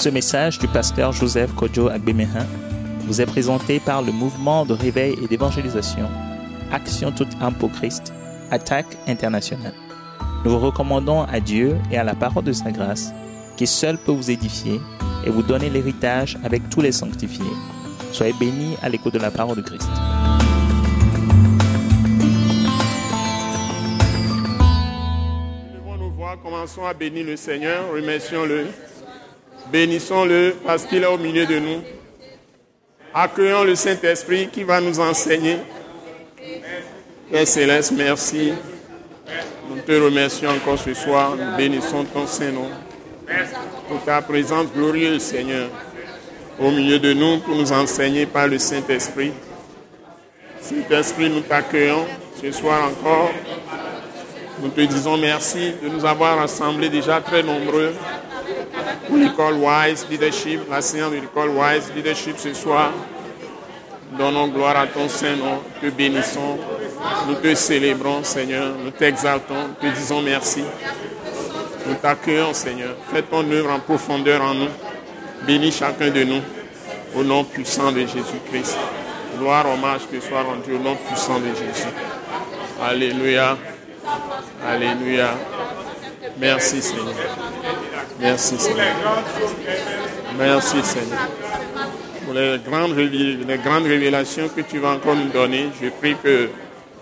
Ce 0.00 0.08
message 0.08 0.58
du 0.58 0.66
pasteur 0.66 1.12
Joseph 1.12 1.54
Kojo 1.54 1.88
Agbemehin 1.88 2.46
vous 3.00 3.20
est 3.20 3.26
présenté 3.26 3.80
par 3.80 4.00
le 4.00 4.12
mouvement 4.12 4.64
de 4.64 4.72
réveil 4.72 5.14
et 5.22 5.28
d'évangélisation 5.28 6.08
Action 6.72 7.12
toute 7.12 7.28
âme 7.42 7.52
pour 7.52 7.70
Christ, 7.70 8.10
Attaque 8.50 8.96
internationale. 9.06 9.74
Nous 10.42 10.52
vous 10.52 10.58
recommandons 10.58 11.24
à 11.24 11.38
Dieu 11.38 11.76
et 11.92 11.98
à 11.98 12.04
la 12.04 12.14
parole 12.14 12.44
de 12.44 12.52
sa 12.54 12.70
grâce, 12.70 13.12
qui 13.58 13.66
seul 13.66 13.98
peut 13.98 14.12
vous 14.12 14.30
édifier 14.30 14.80
et 15.26 15.28
vous 15.28 15.42
donner 15.42 15.68
l'héritage 15.68 16.38
avec 16.44 16.70
tous 16.70 16.80
les 16.80 16.92
sanctifiés. 16.92 17.44
Soyez 18.10 18.32
bénis 18.40 18.78
à 18.80 18.88
l'écoute 18.88 19.12
de 19.12 19.18
la 19.18 19.30
parole 19.30 19.58
de 19.58 19.62
Christ. 19.62 19.90
Levons 25.74 25.96
nos 25.98 26.10
voix, 26.10 26.38
commençons 26.42 26.86
à 26.86 26.94
bénir 26.94 27.26
le 27.26 27.36
Seigneur, 27.36 27.92
remercions-le, 27.92 28.64
bénissons-le 29.70 30.56
parce 30.64 30.84
qu'il 30.84 31.02
est 31.02 31.06
au 31.06 31.18
milieu 31.18 31.46
de 31.46 31.58
nous. 31.58 31.82
Accueillons 33.14 33.64
le 33.64 33.74
Saint-Esprit 33.74 34.48
qui 34.48 34.62
va 34.62 34.80
nous 34.80 35.00
enseigner. 35.00 35.58
Père 37.30 37.46
Céleste, 37.46 37.92
merci. 37.96 38.52
Nous 39.68 39.80
te 39.82 39.92
remercions 39.92 40.50
encore 40.50 40.78
ce 40.78 40.94
soir, 40.94 41.36
nous 41.36 41.56
bénissons 41.56 42.04
ton 42.04 42.26
Saint-Nom 42.26 42.68
pour 43.88 44.02
ta 44.04 44.20
présence 44.22 44.66
glorieuse, 44.74 45.22
Seigneur, 45.22 45.68
au 46.58 46.70
milieu 46.70 46.98
de 46.98 47.12
nous 47.12 47.38
pour 47.38 47.54
nous 47.54 47.72
enseigner 47.72 48.26
par 48.26 48.48
le 48.48 48.58
Saint-Esprit. 48.58 49.32
Saint-Esprit, 50.60 51.30
nous 51.30 51.40
t'accueillons 51.40 52.06
ce 52.40 52.50
soir 52.50 52.90
encore. 52.90 53.30
Nous 54.62 54.68
te 54.68 54.80
disons 54.80 55.16
merci 55.16 55.72
de 55.82 55.88
nous 55.88 56.04
avoir 56.04 56.38
rassemblés 56.38 56.88
déjà 56.88 57.20
très 57.20 57.42
nombreux 57.42 57.94
pour 59.20 59.28
l'école 59.28 59.54
Wise 59.54 60.06
Leadership, 60.10 60.60
la 60.70 60.80
séance 60.80 61.10
de 61.10 61.16
l'école 61.16 61.50
Wise 61.50 61.92
Leadership 61.94 62.38
ce 62.38 62.54
soir. 62.54 62.90
Donnons 64.18 64.48
gloire 64.48 64.76
à 64.76 64.86
ton 64.86 65.08
Saint-Nom, 65.08 65.60
te 65.80 65.86
bénissons, 65.86 66.58
nous 67.28 67.34
te 67.34 67.54
célébrons, 67.54 68.24
Seigneur, 68.24 68.74
nous 68.82 68.90
t'exaltons, 68.90 69.74
te 69.80 69.86
disons 69.86 70.22
merci. 70.22 70.62
Nous 71.86 71.94
t'accueillons, 71.94 72.52
Seigneur. 72.52 72.94
Fais 73.12 73.22
ton 73.22 73.48
œuvre 73.50 73.70
en 73.70 73.80
profondeur 73.80 74.42
en 74.42 74.54
nous. 74.54 74.68
Bénis 75.46 75.72
chacun 75.72 76.10
de 76.10 76.24
nous. 76.24 76.42
Au 77.16 77.24
nom 77.24 77.42
puissant 77.42 77.90
de 77.90 78.00
Jésus-Christ. 78.00 78.76
Gloire, 79.38 79.66
hommage 79.68 80.02
que 80.10 80.20
soit 80.20 80.42
rendu 80.42 80.74
au 80.74 80.78
nom 80.78 80.96
puissant 80.96 81.40
de 81.40 81.46
Jésus. 81.46 81.88
Alléluia. 82.82 83.56
Alléluia. 84.64 85.30
Merci, 86.38 86.82
Seigneur. 86.82 87.14
Merci, 88.20 88.58
Seigneur. 88.58 88.86
Merci, 90.38 90.82
Seigneur. 90.82 91.18
Pour 92.24 92.34
les 92.34 92.58
grandes, 93.62 93.86
révélations 93.86 94.48
que 94.48 94.60
tu 94.60 94.78
vas 94.78 94.90
encore 94.90 95.16
nous 95.16 95.30
donner, 95.30 95.70
je 95.80 95.88
prie 95.88 96.16
que 96.22 96.50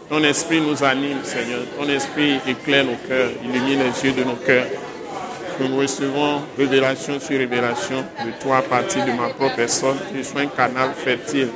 ton 0.08 0.22
esprit 0.22 0.61
nous 0.61 0.83
anime, 0.84 1.19
Seigneur. 1.24 1.61
Ton 1.77 1.89
esprit 1.89 2.39
éclaire 2.46 2.84
nos 2.84 2.96
cœurs, 3.08 3.30
illumine 3.44 3.80
les 3.80 4.08
yeux 4.08 4.12
de 4.12 4.24
nos 4.24 4.36
cœurs. 4.36 4.66
Que 5.58 5.64
nous 5.64 5.78
recevons 5.78 6.42
révélation 6.56 7.19
sur 7.19 7.36
révélation 7.36 8.05
de 8.24 8.30
toi 8.41 8.58
à 8.58 8.62
partir 8.62 9.05
de 9.05 9.11
ma 9.11 9.28
propre 9.28 9.56
personne. 9.56 9.96
Que 10.12 10.19
je 10.19 10.22
sois 10.22 10.42
un 10.42 10.46
canal 10.46 10.91
fertile 10.96 11.48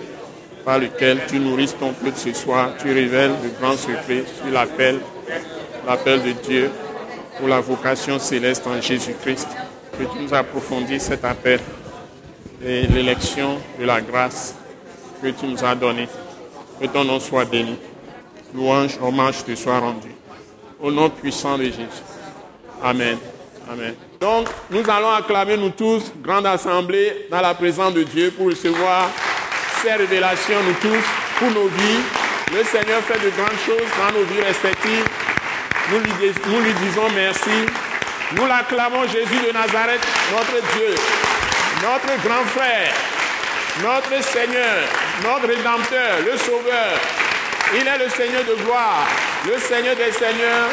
par 0.65 0.81
lequel 0.81 1.21
tu 1.29 1.39
nourris 1.39 1.73
ton 1.79 1.93
peuple 1.93 2.17
ce 2.17 2.33
soir. 2.33 2.71
Tu 2.81 2.93
révèles 2.93 3.33
de 3.43 3.61
grands 3.61 3.77
secrets 3.77 4.25
sur 4.37 4.53
l'appel, 4.53 4.99
l'appel 5.87 6.21
de 6.23 6.33
Dieu 6.33 6.71
pour 7.43 7.49
la 7.49 7.61
vocation 7.61 8.21
céleste 8.21 8.69
en 8.69 8.81
Jésus-Christ. 8.81 9.49
Que 9.99 10.05
tu 10.05 10.23
nous 10.23 10.33
approfondis 10.33 11.01
cet 11.01 11.25
appel 11.25 11.59
et 12.65 12.87
l'élection 12.87 13.59
de 13.81 13.85
la 13.85 14.01
grâce 14.01 14.55
que 15.21 15.27
tu 15.27 15.47
nous 15.47 15.65
as 15.65 15.75
donnée. 15.75 16.07
Que 16.81 16.87
ton 16.87 17.03
nom 17.03 17.19
soit 17.19 17.45
béni 17.45 17.77
louange, 18.55 18.97
hommage 19.03 19.45
te 19.45 19.57
soit 19.57 19.81
rendu. 19.81 20.13
Au 20.81 20.93
nom 20.93 21.11
puissant 21.11 21.59
de 21.59 21.65
Jésus. 21.65 22.05
Amen. 22.81 23.19
Amen. 23.69 23.95
Donc, 24.21 24.47
nous 24.71 24.89
allons 24.89 25.11
acclamer 25.11 25.57
nous 25.57 25.71
tous, 25.71 26.13
grande 26.23 26.47
assemblée, 26.47 27.27
dans 27.29 27.41
la 27.41 27.55
présence 27.55 27.93
de 27.93 28.05
Dieu 28.05 28.31
pour 28.31 28.47
recevoir 28.47 29.11
ces 29.83 29.95
révélations, 29.95 30.63
nous 30.65 30.75
tous, 30.75 31.05
pour 31.41 31.51
nos 31.51 31.67
vies. 31.67 32.03
Le 32.57 32.63
Seigneur 32.63 33.01
fait 33.01 33.19
de 33.19 33.31
grandes 33.31 33.59
choses 33.67 33.91
dans 33.99 34.17
nos 34.17 34.25
vies 34.27 34.43
respectives. 34.43 35.32
Nous 35.91 35.99
lui, 36.61 36.73
disons 36.75 37.09
merci. 37.15 37.67
Nous 38.37 38.47
l'acclamons 38.47 39.07
Jésus 39.09 39.41
de 39.47 39.53
Nazareth, 39.53 40.01
notre 40.31 40.63
Dieu, 40.75 40.95
notre 41.83 42.23
grand 42.27 42.45
frère, 42.47 42.93
notre 43.83 44.23
Seigneur, 44.23 44.89
notre 45.23 45.49
Rédempteur, 45.49 46.21
le 46.25 46.39
Sauveur, 46.39 46.99
il 47.75 47.87
est 47.87 47.99
le 47.99 48.09
Seigneur 48.11 48.43
de 48.45 48.55
gloire, 48.63 49.07
le 49.47 49.59
Seigneur 49.59 49.97
des 49.97 50.13
seigneurs, 50.13 50.71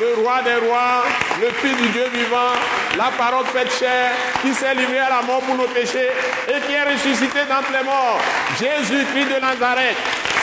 le 0.00 0.22
roi 0.22 0.42
des 0.42 0.66
rois, 0.66 1.04
le 1.40 1.48
Fils 1.60 1.76
du 1.76 1.88
Dieu 1.88 2.06
vivant, 2.12 2.54
la 2.96 3.10
parole 3.16 3.44
faite 3.46 3.72
chair, 3.78 4.10
qui 4.42 4.52
s'est 4.54 4.74
livré 4.74 4.98
à 4.98 5.10
la 5.10 5.22
mort 5.22 5.40
pour 5.40 5.54
nos 5.54 5.68
péchés 5.68 6.10
et 6.48 6.60
qui 6.66 6.72
est 6.72 6.92
ressuscité 6.92 7.40
d'entre 7.48 7.72
les 7.72 7.84
morts. 7.84 8.20
Jésus-Christ 8.58 9.26
de 9.26 9.40
Nazareth, 9.40 9.96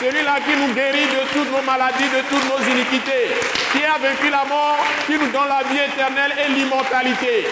celui-là 0.04 0.36
qui 0.46 0.52
nous 0.60 0.74
guérit 0.74 1.08
de 1.08 1.24
toutes 1.32 1.52
nos 1.52 1.62
maladies, 1.62 2.10
de 2.12 2.22
toutes 2.28 2.44
nos 2.52 2.60
iniquités, 2.60 3.32
qui 3.72 3.84
a 3.86 3.98
vaincu 3.98 4.30
la 4.30 4.44
mort, 4.44 4.80
qui 5.08 5.14
nous 5.14 5.32
donne 5.32 5.48
la 5.48 5.64
vie 5.64 5.80
éternelle 5.80 6.34
et 6.44 6.52
l'immortalité 6.52 7.48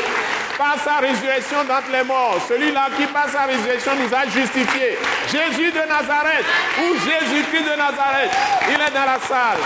par 0.58 0.76
sa 0.84 0.98
résurrection 0.98 1.64
d'entre 1.64 1.92
les 1.92 2.04
morts, 2.04 2.38
celui-là 2.48 2.90
qui 2.98 3.06
par 3.08 3.30
sa 3.30 3.44
résurrection 3.44 3.94
nous 3.96 4.14
a 4.14 4.26
justifiés. 4.26 4.98
Jésus 5.32 5.72
de 5.72 5.80
Nazareth 5.88 6.46
ou 6.84 6.94
Jésus-Christ 6.94 7.64
de 7.64 7.78
Nazareth, 7.78 8.32
il 8.68 8.76
est 8.76 8.94
dans 8.94 9.06
la 9.06 9.20
salle. 9.20 9.62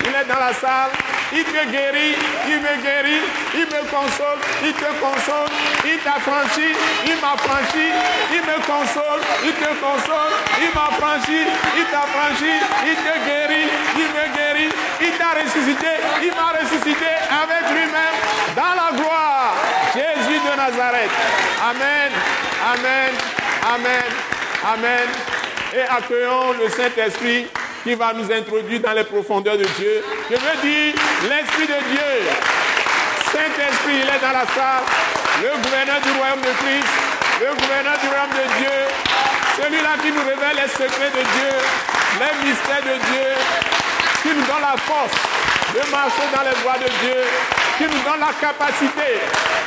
Il 0.00 0.08
est 0.08 0.28
dans 0.28 0.40
la 0.40 0.52
salle. 0.52 0.90
Il 1.32 1.44
te 1.44 1.64
guérit, 1.70 2.14
il 2.46 2.60
me 2.60 2.82
guérit, 2.82 3.22
il 3.54 3.66
me 3.66 3.82
console, 3.90 4.38
il 4.62 4.72
te 4.72 4.90
console, 5.00 5.50
il 5.84 5.98
t'affranchit, 5.98 6.74
il 7.04 7.16
m'affranchit, 7.20 7.92
il 8.32 8.42
me 8.42 8.56
console, 8.64 9.20
il 9.42 9.52
te 9.52 9.70
console, 9.82 10.32
il 10.62 10.70
m'affranchit, 10.74 11.46
il 11.76 11.84
t'affranchit, 11.86 12.60
il 12.86 12.94
te 12.94 13.14
guérit, 13.26 13.68
il 13.96 14.08
me 14.14 14.24
guérit, 14.36 14.70
il 15.00 15.12
t'a 15.18 15.34
ressuscité, 15.34 15.92
il 16.22 16.30
m'a 16.30 16.54
ressuscité 16.60 17.10
avec 17.42 17.70
lui-même 17.74 18.16
dans 18.54 18.74
la 18.78 18.96
gloire. 18.96 19.54
Jésus 19.94 20.38
de 20.38 20.56
Nazareth. 20.56 21.10
Amen, 21.70 22.12
amen, 22.72 23.12
amen, 23.74 24.04
amen. 24.64 25.08
Et 25.74 25.80
accueillons 25.80 26.52
le 26.52 26.68
Saint-Esprit 26.68 27.48
qui 27.86 27.94
va 27.94 28.12
nous 28.12 28.26
introduire 28.26 28.80
dans 28.80 28.94
les 28.98 29.04
profondeurs 29.04 29.56
de 29.56 29.62
Dieu. 29.78 30.02
Je 30.28 30.34
veux 30.34 30.58
dire 30.58 30.90
l'Esprit 31.30 31.70
de 31.70 31.78
Dieu. 31.86 32.12
Saint-Esprit, 33.30 34.02
il 34.02 34.10
est 34.10 34.18
dans 34.18 34.34
la 34.34 34.42
salle. 34.50 34.82
Le 35.38 35.54
gouverneur 35.62 36.02
du 36.02 36.10
royaume 36.18 36.42
de 36.42 36.50
Christ, 36.66 36.90
le 37.38 37.54
gouverneur 37.54 37.94
du 38.02 38.08
royaume 38.10 38.34
de 38.34 38.46
Dieu, 38.58 38.76
celui-là 39.62 39.94
qui 40.02 40.10
nous 40.10 40.26
révèle 40.26 40.66
les 40.66 40.70
secrets 40.74 41.14
de 41.14 41.22
Dieu, 41.30 41.52
les 42.18 42.34
mystères 42.42 42.82
de 42.82 42.98
Dieu, 43.06 43.28
qui 44.22 44.34
nous 44.34 44.46
donne 44.50 44.66
la 44.66 44.74
force 44.82 45.14
de 45.70 45.82
marcher 45.86 46.26
dans 46.34 46.42
les 46.42 46.58
voies 46.66 46.82
de 46.82 46.90
Dieu, 47.06 47.22
qui 47.78 47.84
nous 47.86 48.02
donne 48.02 48.18
la 48.18 48.34
capacité 48.34 49.14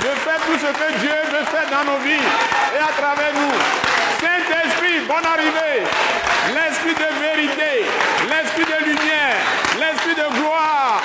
de 0.03 0.11
faire 0.27 0.43
tout 0.43 0.59
ce 0.59 0.71
que 0.75 0.89
Dieu 0.99 1.15
veut 1.31 1.47
faire 1.47 1.71
dans 1.71 1.87
nos 1.87 1.99
vies 2.03 2.19
et 2.19 2.81
à 2.83 2.91
travers 2.99 3.31
nous. 3.31 3.88
Saint-Esprit, 4.19 4.99
bonne 5.07 5.25
arrivée. 5.25 5.83
L'esprit 6.53 6.93
de 6.93 7.09
vérité, 7.21 7.85
l'esprit 8.27 8.65
de 8.65 8.85
lumière, 8.85 9.37
l'esprit 9.79 10.15
de 10.15 10.27
gloire, 10.37 11.01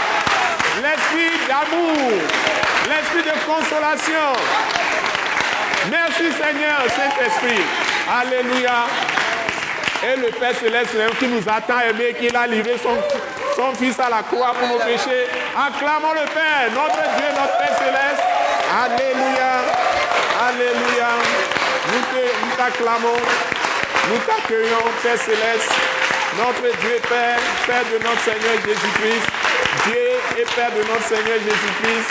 l'esprit 0.82 1.38
d'amour, 1.47 2.12
l'esprit 2.88 3.22
de 3.22 3.37
consolation. 3.46 4.32
Merci 5.90 6.32
Seigneur, 6.32 6.82
Saint-Esprit. 6.88 7.62
Alléluia. 8.11 8.87
Et 10.02 10.17
le 10.17 10.28
Père 10.32 10.55
Céleste 10.56 10.96
qui 11.19 11.28
nous 11.28 11.43
a 11.49 11.60
tant 11.60 11.81
aimé, 11.81 12.14
qu'il 12.19 12.37
a 12.37 12.46
livré 12.46 12.76
son, 12.82 12.96
son 13.55 13.75
Fils 13.75 13.99
à 14.00 14.10
la 14.10 14.22
croix 14.22 14.55
pour 14.58 14.69
nos 14.69 14.78
péchés. 14.78 15.28
Acclamons 15.56 16.14
le 16.14 16.26
Père, 16.32 16.69
notre 16.75 17.02
Dieu, 17.17 17.26
notre 17.31 17.58
Père 17.58 17.78
Céleste. 17.78 18.25
Alléluia. 18.75 19.52
Alléluia. 20.49 21.54
Nous 21.92 22.56
t'acclamons. 22.56 23.20
Nous 24.10 24.19
t'accueillons, 24.26 24.88
Père 25.02 25.19
Céleste. 25.19 25.72
Notre 26.38 26.76
Dieu 26.81 26.98
Père, 27.08 27.38
Père 27.66 27.84
de 27.92 28.02
notre 28.02 28.20
Seigneur 28.20 28.56
Jésus-Christ. 28.64 29.26
Dieu 29.86 30.42
et 30.42 30.46
Père 30.54 30.72
de 30.72 30.81
notre 30.81 31.06
Seigneur 31.06 31.38
Jésus-Christ. 31.38 32.08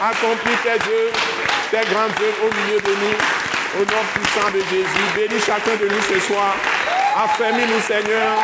Accomplis 0.00 0.56
tes 0.62 0.80
œuvres, 0.80 1.18
tes 1.70 1.84
grandes 1.92 2.16
œuvres 2.20 2.42
au 2.42 2.50
milieu 2.56 2.80
de 2.80 2.90
nous. 2.90 3.18
Au 3.80 3.84
nom 3.84 4.02
puissant 4.14 4.50
de 4.52 4.60
Jésus. 4.60 5.06
Bénis 5.14 5.42
chacun 5.44 5.76
de 5.76 5.88
nous 5.88 6.02
ce 6.02 6.20
soir. 6.20 6.56
Affermis-nous, 7.24 7.80
Seigneur. 7.80 8.36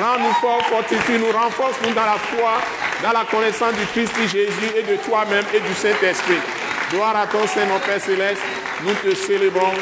Rends-nous 0.00 0.32
forts, 0.40 0.66
fortifie-nous, 0.68 1.32
renforce-nous 1.32 1.92
dans 1.92 2.06
la 2.06 2.16
foi, 2.16 2.62
dans 3.02 3.12
la 3.12 3.24
connaissance 3.24 3.74
du 3.74 3.84
Christ 3.86 4.14
Jésus 4.22 4.72
et 4.74 4.82
de 4.82 4.96
toi-même 4.96 5.44
et 5.52 5.60
du 5.60 5.74
Saint-Esprit. 5.74 6.40
Gloire 6.92 7.16
à 7.16 7.26
ton 7.26 7.46
Seigneur, 7.46 7.80
Père 7.80 7.98
céleste. 7.98 8.42
Nous 8.84 8.92
te 8.92 9.16
célébrons. 9.16 9.72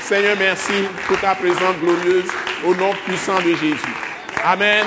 Seigneur, 0.00 0.36
merci 0.36 0.72
pour 1.06 1.20
ta 1.20 1.36
présence 1.36 1.76
glorieuse 1.80 2.28
au 2.66 2.74
nom 2.74 2.90
puissant 3.06 3.36
de 3.36 3.50
Jésus. 3.50 3.94
Amen. 4.44 4.84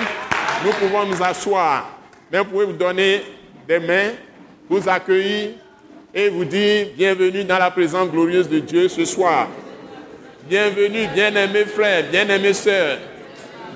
Nous 0.66 0.72
pouvons 0.72 1.06
nous 1.06 1.24
asseoir. 1.24 1.98
Mais 2.30 2.40
vous 2.40 2.46
pouvez 2.46 2.66
vous 2.66 2.74
donner 2.74 3.24
des 3.66 3.80
mains, 3.80 4.12
vous 4.70 4.90
accueillir 4.90 5.52
et 6.14 6.28
vous 6.28 6.44
dire 6.44 6.88
bienvenue 6.98 7.46
dans 7.46 7.58
la 7.58 7.72
présence 7.72 8.10
glorieuse 8.10 8.50
de 8.50 8.60
Dieu 8.60 8.90
ce 8.90 9.06
soir. 9.06 9.48
Bienvenue, 10.50 11.08
bien-aimés 11.14 11.66
frères, 11.66 12.04
bien-aimés 12.12 12.54
sœurs, 12.54 12.98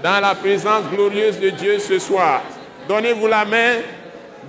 dans 0.04 0.20
la 0.20 0.36
présence 0.36 0.84
glorieuse 0.94 1.40
de 1.40 1.52
Dieu 1.52 1.80
ce 1.80 1.98
soir. 1.98 2.42
Donnez-vous 2.90 3.28
la 3.28 3.46
main, 3.46 3.76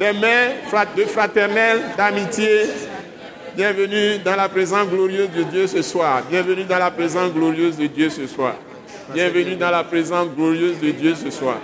des 0.01 0.13
mains 0.15 0.49
de 0.97 1.05
fraternelle, 1.05 1.81
d'amitié. 1.97 2.67
Bienvenue 3.61 4.17
dans 4.25 4.37
la 4.37 4.49
présence 4.49 4.89
glorieuse 4.89 5.29
de 5.37 5.43
Dieu 5.43 5.67
ce 5.67 5.83
soir. 5.83 6.23
Bienvenue 6.31 6.65
dans 6.65 6.79
la 6.79 6.91
présence 6.91 7.31
glorieuse 7.31 7.77
de 7.77 7.89
Dieu 7.89 8.09
ce 8.09 8.27
soir. 8.27 8.55
Bienvenue 9.13 9.55
dans 9.55 9.71
la 9.71 9.85
présence 9.85 10.29
glorieuse 10.35 10.81
de 10.81 10.91
Dieu 10.93 11.15
ce 11.15 11.29
soir. 11.29 11.59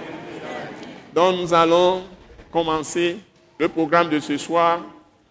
Donc 1.14 1.40
nous 1.40 1.54
allons 1.54 2.02
commencer 2.52 3.16
le 3.58 3.69
programme 3.70 4.10
de 4.10 4.20
ce 4.20 4.37
soir. 4.37 4.82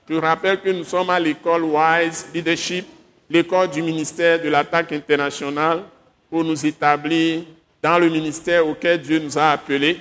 Je 0.09 0.15
rappelle 0.15 0.59
que 0.59 0.71
nous 0.71 0.83
sommes 0.83 1.11
à 1.11 1.19
l'école 1.19 1.65
Wise 1.65 2.29
Leadership 2.33 2.87
l'école 3.29 3.69
du 3.69 3.83
ministère 3.83 4.41
de 4.41 4.49
l'attaque 4.49 4.91
internationale 4.91 5.83
pour 6.31 6.43
nous 6.43 6.65
établir 6.65 7.43
dans 7.79 7.99
le 7.99 8.09
ministère 8.09 8.67
auquel 8.67 8.99
Dieu 8.99 9.19
nous 9.19 9.37
a 9.37 9.51
appelés, 9.51 9.99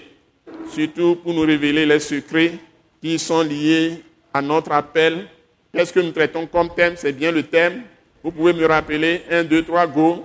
surtout 0.73 1.17
pour 1.17 1.35
nous 1.35 1.43
révéler 1.43 1.85
les 1.85 2.01
secrets 2.01 2.55
qui 3.03 3.19
sont 3.19 3.43
liés 3.43 4.03
à 4.33 4.41
notre 4.41 4.73
appel. 4.73 5.27
Qu'est-ce 5.75 5.93
que 5.93 5.99
nous 5.99 6.13
traitons 6.13 6.47
comme 6.47 6.73
thème? 6.73 6.95
C'est 6.97 7.13
bien 7.13 7.33
le 7.33 7.43
thème. 7.43 7.83
Vous 8.23 8.31
pouvez 8.31 8.53
me 8.53 8.65
rappeler 8.65 9.23
1, 9.29 9.43
2, 9.43 9.65
3, 9.65 9.87
go. 9.89 10.25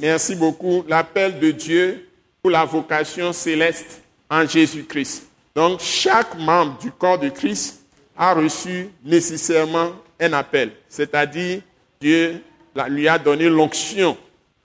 Merci 0.00 0.34
beaucoup. 0.34 0.84
L'appel 0.88 1.38
de 1.38 1.52
Dieu 1.52 2.08
pour 2.42 2.50
la 2.50 2.64
vocation 2.64 3.32
céleste 3.32 4.02
en 4.28 4.44
Jésus-Christ. 4.44 5.28
Donc, 5.54 5.80
chaque 5.80 6.36
membre 6.36 6.76
du 6.78 6.90
corps 6.90 7.20
de 7.20 7.28
Christ 7.28 7.84
a 8.16 8.34
reçu 8.34 8.88
nécessairement 9.04 9.92
un 10.18 10.32
appel, 10.32 10.72
c'est-à-dire 10.88 11.60
Dieu 12.00 12.42
lui 12.88 13.06
a 13.06 13.18
donné 13.18 13.48
l'onction, 13.48 14.16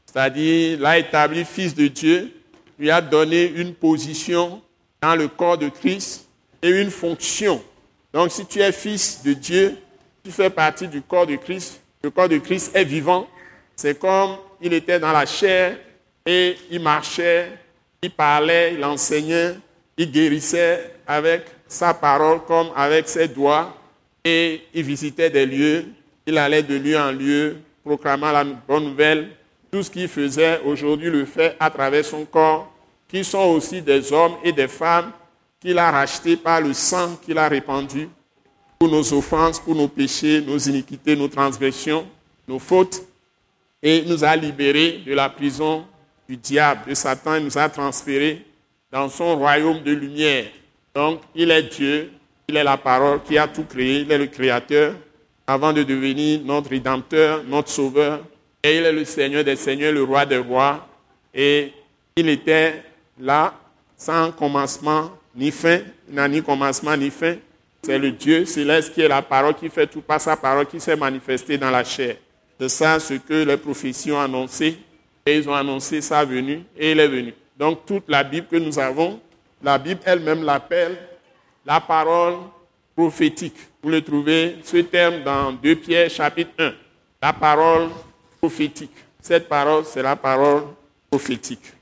c'est-à-dire 0.05 0.79
l'a 0.79 0.97
établi 0.97 1.45
fils 1.45 1.75
de 1.75 1.87
Dieu, 1.87 2.31
lui 2.79 2.89
a 2.89 3.01
donné 3.01 3.45
une 3.45 3.73
position 3.73 4.61
dans 5.01 5.15
le 5.15 5.27
corps 5.27 5.57
de 5.57 5.69
Christ 5.69 6.27
et 6.61 6.69
une 6.69 6.89
fonction. 6.89 7.61
Donc 8.13 8.31
si 8.31 8.45
tu 8.45 8.59
es 8.59 8.71
fils 8.71 9.23
de 9.23 9.33
Dieu, 9.33 9.77
tu 10.23 10.31
fais 10.31 10.49
partie 10.49 10.87
du 10.87 11.01
corps 11.01 11.27
de 11.27 11.35
Christ. 11.35 11.79
Le 12.01 12.09
corps 12.09 12.29
de 12.29 12.37
Christ 12.37 12.75
est 12.75 12.83
vivant. 12.83 13.27
C'est 13.75 13.99
comme 13.99 14.37
il 14.61 14.73
était 14.73 14.99
dans 14.99 15.11
la 15.11 15.25
chair 15.25 15.77
et 16.25 16.57
il 16.71 16.81
marchait, 16.81 17.51
il 18.01 18.11
parlait, 18.11 18.73
il 18.73 18.83
enseignait, 18.83 19.55
il 19.97 20.11
guérissait 20.11 20.93
avec 21.05 21.45
sa 21.67 21.93
parole 21.93 22.43
comme 22.45 22.69
avec 22.75 23.07
ses 23.07 23.27
doigts 23.27 23.77
et 24.23 24.61
il 24.73 24.83
visitait 24.83 25.29
des 25.29 25.45
lieux, 25.45 25.85
il 26.25 26.37
allait 26.37 26.63
de 26.63 26.75
lieu 26.75 26.97
en 26.97 27.11
lieu, 27.11 27.57
proclamant 27.83 28.31
la 28.31 28.43
bonne 28.43 28.85
nouvelle. 28.85 29.29
Tout 29.71 29.83
ce 29.83 29.89
qu'il 29.89 30.07
faisait 30.07 30.59
aujourd'hui 30.65 31.09
le 31.09 31.25
fait 31.25 31.55
à 31.59 31.69
travers 31.69 32.03
son 32.03 32.25
corps, 32.25 32.71
qui 33.07 33.23
sont 33.23 33.53
aussi 33.55 33.81
des 33.81 34.11
hommes 34.11 34.35
et 34.43 34.51
des 34.51 34.67
femmes 34.67 35.11
qu'il 35.59 35.77
a 35.79 35.91
rachetés 35.91 36.37
par 36.37 36.61
le 36.61 36.73
sang 36.73 37.17
qu'il 37.25 37.37
a 37.37 37.47
répandu 37.47 38.09
pour 38.77 38.89
nos 38.89 39.13
offenses, 39.13 39.59
pour 39.59 39.75
nos 39.75 39.87
péchés, 39.87 40.41
nos 40.41 40.57
iniquités, 40.57 41.15
nos 41.15 41.27
transgressions, 41.27 42.07
nos 42.47 42.59
fautes, 42.59 43.01
et 43.81 44.03
nous 44.03 44.23
a 44.23 44.35
libérés 44.35 45.01
de 45.05 45.13
la 45.13 45.29
prison 45.29 45.85
du 46.27 46.37
diable, 46.37 46.81
de 46.89 46.93
Satan, 46.93 47.35
et 47.35 47.41
nous 47.41 47.57
a 47.57 47.69
transférés 47.69 48.45
dans 48.91 49.09
son 49.09 49.37
royaume 49.37 49.81
de 49.81 49.91
lumière. 49.91 50.45
Donc, 50.93 51.21
il 51.33 51.51
est 51.51 51.63
Dieu, 51.63 52.11
il 52.47 52.55
est 52.55 52.63
la 52.63 52.77
parole 52.77 53.21
qui 53.23 53.37
a 53.37 53.47
tout 53.47 53.63
créé, 53.63 54.01
il 54.01 54.11
est 54.11 54.17
le 54.17 54.27
créateur 54.27 54.93
avant 55.45 55.71
de 55.71 55.83
devenir 55.83 56.41
notre 56.43 56.69
rédempteur, 56.69 57.43
notre 57.47 57.69
sauveur. 57.69 58.21
Et 58.61 58.77
il 58.77 58.83
est 58.83 58.91
le 58.91 59.05
Seigneur 59.05 59.43
des 59.43 59.55
seigneurs, 59.55 59.93
le 59.93 60.03
roi 60.03 60.25
des 60.25 60.37
rois. 60.37 60.85
Et 61.33 61.71
il 62.15 62.27
était 62.29 62.83
là 63.19 63.53
sans 63.95 64.31
commencement 64.31 65.11
ni 65.35 65.51
fin, 65.51 65.79
il 66.07 66.15
n'a 66.15 66.27
ni 66.27 66.41
commencement 66.41 66.95
ni 66.95 67.09
fin. 67.09 67.35
C'est 67.81 67.97
le 67.97 68.11
Dieu 68.11 68.45
céleste 68.45 68.93
qui 68.93 69.01
est 69.01 69.07
la 69.07 69.21
parole 69.21 69.53
qui 69.53 69.69
fait 69.69 69.87
tout 69.87 70.01
par 70.01 70.19
sa 70.19 70.35
parole 70.35 70.65
qui 70.65 70.79
s'est 70.79 70.95
manifestée 70.95 71.57
dans 71.57 71.71
la 71.71 71.83
chair. 71.83 72.17
C'est 72.59 72.69
ça 72.69 72.99
ce 72.99 73.13
que 73.15 73.45
les 73.45 73.57
prophéties 73.57 74.11
ont 74.11 74.19
annoncé. 74.19 74.77
Et 75.25 75.37
ils 75.37 75.49
ont 75.49 75.53
annoncé 75.53 76.01
sa 76.01 76.23
venue 76.23 76.63
et 76.77 76.91
il 76.91 76.99
est 76.99 77.07
venu. 77.07 77.33
Donc 77.57 77.85
toute 77.85 78.05
la 78.07 78.23
Bible 78.23 78.47
que 78.49 78.55
nous 78.55 78.79
avons 78.79 79.19
la 79.61 79.77
Bible 79.77 80.01
elle-même 80.05 80.43
l'appelle 80.43 80.97
la 81.65 81.81
parole 81.81 82.35
prophétique. 82.95 83.57
Vous 83.81 83.89
le 83.89 84.01
trouvez, 84.01 84.57
ce 84.63 84.77
terme, 84.77 85.23
dans 85.23 85.51
2 85.51 85.75
Pierre 85.77 86.09
chapitre 86.09 86.51
1. 86.59 86.73
La 87.21 87.33
parole 87.33 87.89
prophétique. 88.39 88.91
Cette 89.19 89.47
parole, 89.49 89.83
c'est 89.85 90.01
la 90.01 90.15
parole 90.15 90.63
prophétique. 91.09 91.73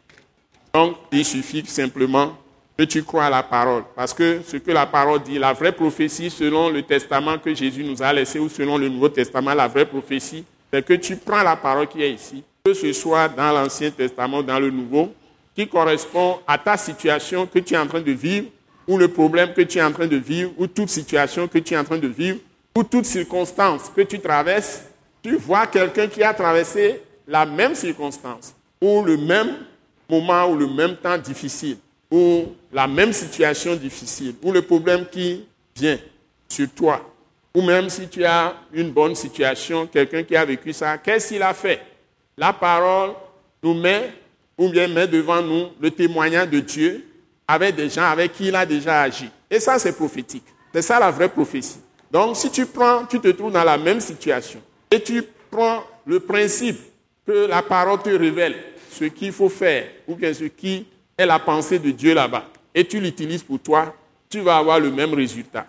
Donc, 0.75 0.97
il 1.09 1.23
suffit 1.23 1.65
simplement 1.65 2.33
que 2.77 2.83
tu 2.83 3.01
crois 3.01 3.27
à 3.27 3.29
la 3.29 3.43
parole. 3.43 3.83
Parce 3.95 4.13
que 4.13 4.41
ce 4.45 4.57
que 4.57 4.71
la 4.71 4.85
parole 4.85 5.23
dit, 5.23 5.39
la 5.39 5.53
vraie 5.53 5.71
prophétie, 5.71 6.29
selon 6.29 6.69
le 6.69 6.81
testament 6.81 7.37
que 7.37 7.55
Jésus 7.55 7.81
nous 7.81 8.03
a 8.03 8.11
laissé, 8.11 8.39
ou 8.39 8.49
selon 8.49 8.77
le 8.77 8.89
Nouveau 8.89 9.07
Testament, 9.07 9.53
la 9.53 9.69
vraie 9.69 9.85
prophétie, 9.85 10.43
c'est 10.73 10.83
que 10.83 10.95
tu 10.95 11.15
prends 11.15 11.43
la 11.43 11.55
parole 11.55 11.87
qui 11.87 12.03
est 12.03 12.11
ici, 12.11 12.43
que 12.65 12.73
ce 12.73 12.91
soit 12.91 13.29
dans 13.29 13.53
l'Ancien 13.53 13.89
Testament 13.89 14.39
ou 14.39 14.43
dans 14.43 14.59
le 14.59 14.69
Nouveau, 14.69 15.13
qui 15.55 15.65
correspond 15.65 16.39
à 16.45 16.57
ta 16.57 16.75
situation 16.75 17.47
que 17.47 17.59
tu 17.59 17.73
es 17.73 17.77
en 17.77 17.87
train 17.87 18.01
de 18.01 18.11
vivre, 18.11 18.47
ou 18.85 18.97
le 18.97 19.07
problème 19.07 19.53
que 19.53 19.61
tu 19.61 19.77
es 19.77 19.81
en 19.81 19.93
train 19.93 20.07
de 20.07 20.17
vivre, 20.17 20.51
ou 20.57 20.67
toute 20.67 20.89
situation 20.89 21.47
que 21.47 21.59
tu 21.59 21.73
es 21.73 21.77
en 21.77 21.85
train 21.85 21.99
de 21.99 22.09
vivre, 22.09 22.39
ou 22.75 22.83
toute 22.83 23.05
circonstance 23.05 23.89
que 23.95 24.01
tu 24.01 24.19
traverses, 24.19 24.83
tu 25.23 25.37
vois 25.37 25.67
quelqu'un 25.67 26.07
qui 26.07 26.21
a 26.21 26.33
traversé 26.33 27.01
la 27.25 27.45
même 27.45 27.75
circonstance, 27.75 28.53
ou 28.81 29.03
le 29.03 29.15
même 29.15 29.55
moment, 30.09 30.47
ou 30.47 30.55
le 30.55 30.67
même 30.67 30.95
temps 30.95 31.17
difficile, 31.17 31.77
ou 32.11 32.45
la 32.71 32.87
même 32.87 33.13
situation 33.13 33.75
difficile, 33.75 34.35
ou 34.41 34.51
le 34.51 34.61
problème 34.61 35.05
qui 35.11 35.45
vient 35.75 35.97
sur 36.47 36.69
toi, 36.69 37.01
ou 37.53 37.61
même 37.61 37.89
si 37.89 38.07
tu 38.07 38.23
as 38.23 38.53
une 38.73 38.91
bonne 38.91 39.15
situation, 39.15 39.87
quelqu'un 39.87 40.23
qui 40.23 40.35
a 40.35 40.45
vécu 40.45 40.73
ça, 40.73 40.97
qu'est-ce 40.97 41.29
qu'il 41.29 41.41
a 41.41 41.53
fait? 41.53 41.81
La 42.37 42.51
parole 42.51 43.11
nous 43.63 43.73
met 43.73 44.13
ou 44.57 44.69
bien 44.69 44.87
met 44.87 45.07
devant 45.07 45.41
nous 45.41 45.69
le 45.79 45.89
témoignage 45.91 46.49
de 46.49 46.59
Dieu 46.59 47.05
avec 47.47 47.75
des 47.75 47.89
gens 47.89 48.03
avec 48.03 48.33
qui 48.33 48.47
il 48.47 48.55
a 48.55 48.65
déjà 48.65 49.01
agi. 49.01 49.29
Et 49.49 49.59
ça, 49.59 49.79
c'est 49.79 49.93
prophétique. 49.93 50.45
C'est 50.73 50.81
ça 50.81 50.99
la 50.99 51.11
vraie 51.11 51.29
prophétie. 51.29 51.79
Donc, 52.11 52.35
si 52.35 52.49
tu 52.49 52.65
prends, 52.65 53.05
tu 53.05 53.19
te 53.19 53.27
trouves 53.29 53.51
dans 53.51 53.63
la 53.63 53.77
même 53.77 53.99
situation 53.99 54.61
et 54.91 55.01
tu 55.01 55.23
prends 55.49 55.83
le 56.05 56.19
principe 56.19 56.79
que 57.25 57.47
la 57.47 57.61
parole 57.61 58.01
te 58.01 58.09
révèle 58.09 58.55
ce 58.97 59.05
qu'il 59.05 59.31
faut 59.31 59.49
faire 59.49 59.87
ou 60.07 60.15
bien 60.15 60.33
ce 60.33 60.45
qui 60.45 60.85
est 61.17 61.25
la 61.25 61.39
pensée 61.39 61.79
de 61.79 61.91
Dieu 61.91 62.13
là-bas 62.13 62.45
et 62.73 62.85
tu 62.85 62.99
l'utilises 62.99 63.43
pour 63.43 63.59
toi, 63.59 63.95
tu 64.29 64.41
vas 64.41 64.57
avoir 64.57 64.79
le 64.79 64.91
même 64.91 65.13
résultat. 65.13 65.65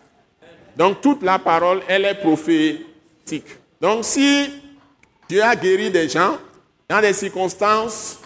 Donc, 0.76 1.00
toute 1.00 1.22
la 1.22 1.38
parole, 1.38 1.80
elle 1.88 2.04
est 2.04 2.14
prophétique. 2.14 3.46
Donc, 3.80 4.04
si 4.04 4.50
Dieu 5.28 5.42
a 5.42 5.54
guéri 5.54 5.90
des 5.90 6.08
gens 6.08 6.38
dans 6.88 7.00
des 7.00 7.12
circonstances 7.12 8.20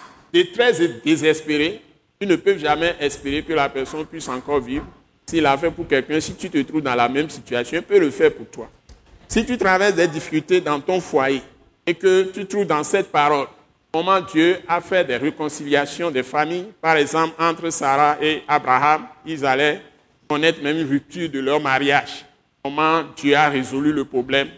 très 0.54 0.72
désespéré, 1.04 1.82
tu 2.20 2.26
ne 2.26 2.36
peux 2.36 2.56
jamais 2.56 2.94
espérer 3.00 3.42
que 3.42 3.52
la 3.52 3.68
personne 3.68 4.06
puisse 4.06 4.28
encore 4.28 4.60
vivre. 4.60 4.86
S'il 5.26 5.46
a 5.46 5.56
fait 5.56 5.70
pour 5.70 5.86
quelqu'un, 5.86 6.20
si 6.20 6.34
tu 6.34 6.50
te 6.50 6.58
trouves 6.62 6.82
dans 6.82 6.94
la 6.94 7.08
même 7.08 7.28
situation, 7.28 7.78
il 7.78 7.82
peut 7.82 7.98
le 7.98 8.10
faire 8.10 8.32
pour 8.32 8.48
toi. 8.48 8.68
Si 9.28 9.44
tu 9.44 9.56
traverses 9.56 9.94
des 9.94 10.08
difficultés 10.08 10.60
dans 10.60 10.80
ton 10.80 11.00
foyer 11.00 11.42
et 11.86 11.94
que 11.94 12.24
tu 12.32 12.46
trouves 12.46 12.66
dans 12.66 12.82
cette 12.82 13.12
parole 13.12 13.46
comment 13.92 14.20
Dieu 14.20 14.58
a 14.68 14.80
fait 14.80 15.04
des 15.04 15.16
réconciliations 15.16 16.10
des 16.10 16.22
familles, 16.22 16.66
par 16.80 16.96
exemple 16.96 17.34
entre 17.38 17.70
Sarah 17.70 18.16
et 18.20 18.42
Abraham, 18.46 19.06
ils 19.26 19.44
allaient 19.44 19.80
connaître 20.28 20.62
même 20.62 20.78
une 20.78 20.88
rupture 20.88 21.28
de 21.28 21.40
leur 21.40 21.60
mariage. 21.60 22.24
Comment 22.62 23.02
Dieu 23.16 23.34
a 23.34 23.48
résolu 23.48 23.92
le 23.92 24.04
problème? 24.04 24.48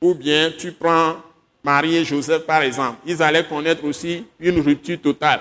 Ou 0.00 0.14
bien 0.14 0.50
tu 0.56 0.72
prends 0.72 1.16
Marie 1.62 1.96
et 1.96 2.04
Joseph, 2.04 2.46
par 2.46 2.62
exemple, 2.62 2.98
ils 3.04 3.22
allaient 3.22 3.44
connaître 3.44 3.84
aussi 3.84 4.24
une 4.40 4.60
rupture 4.60 5.00
totale. 5.00 5.40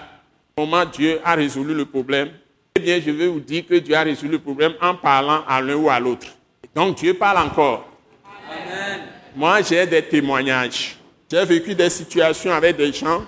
Comment 0.56 0.84
Dieu 0.84 1.20
a 1.24 1.36
résolu 1.36 1.74
le 1.74 1.86
problème? 1.86 2.32
Eh 2.76 2.80
bien, 2.80 3.00
je 3.00 3.12
vais 3.12 3.28
vous 3.28 3.40
dire 3.40 3.66
que 3.68 3.76
Dieu 3.76 3.96
a 3.96 4.02
résolu 4.02 4.32
le 4.32 4.40
problème 4.40 4.74
en 4.82 4.96
parlant 4.96 5.44
à 5.48 5.62
l'un 5.62 5.76
ou 5.76 5.90
à 5.90 6.00
l'autre. 6.00 6.28
Donc, 6.76 6.98
Dieu 6.98 7.14
parle 7.14 7.38
encore. 7.38 7.88
Amen. 8.26 9.02
Moi, 9.36 9.62
j'ai 9.62 9.86
des 9.86 10.02
témoignages. 10.02 10.98
J'ai 11.32 11.46
vécu 11.46 11.76
des 11.76 11.90
situations 11.90 12.52
avec 12.52 12.76
des 12.76 12.92
gens 12.92 13.24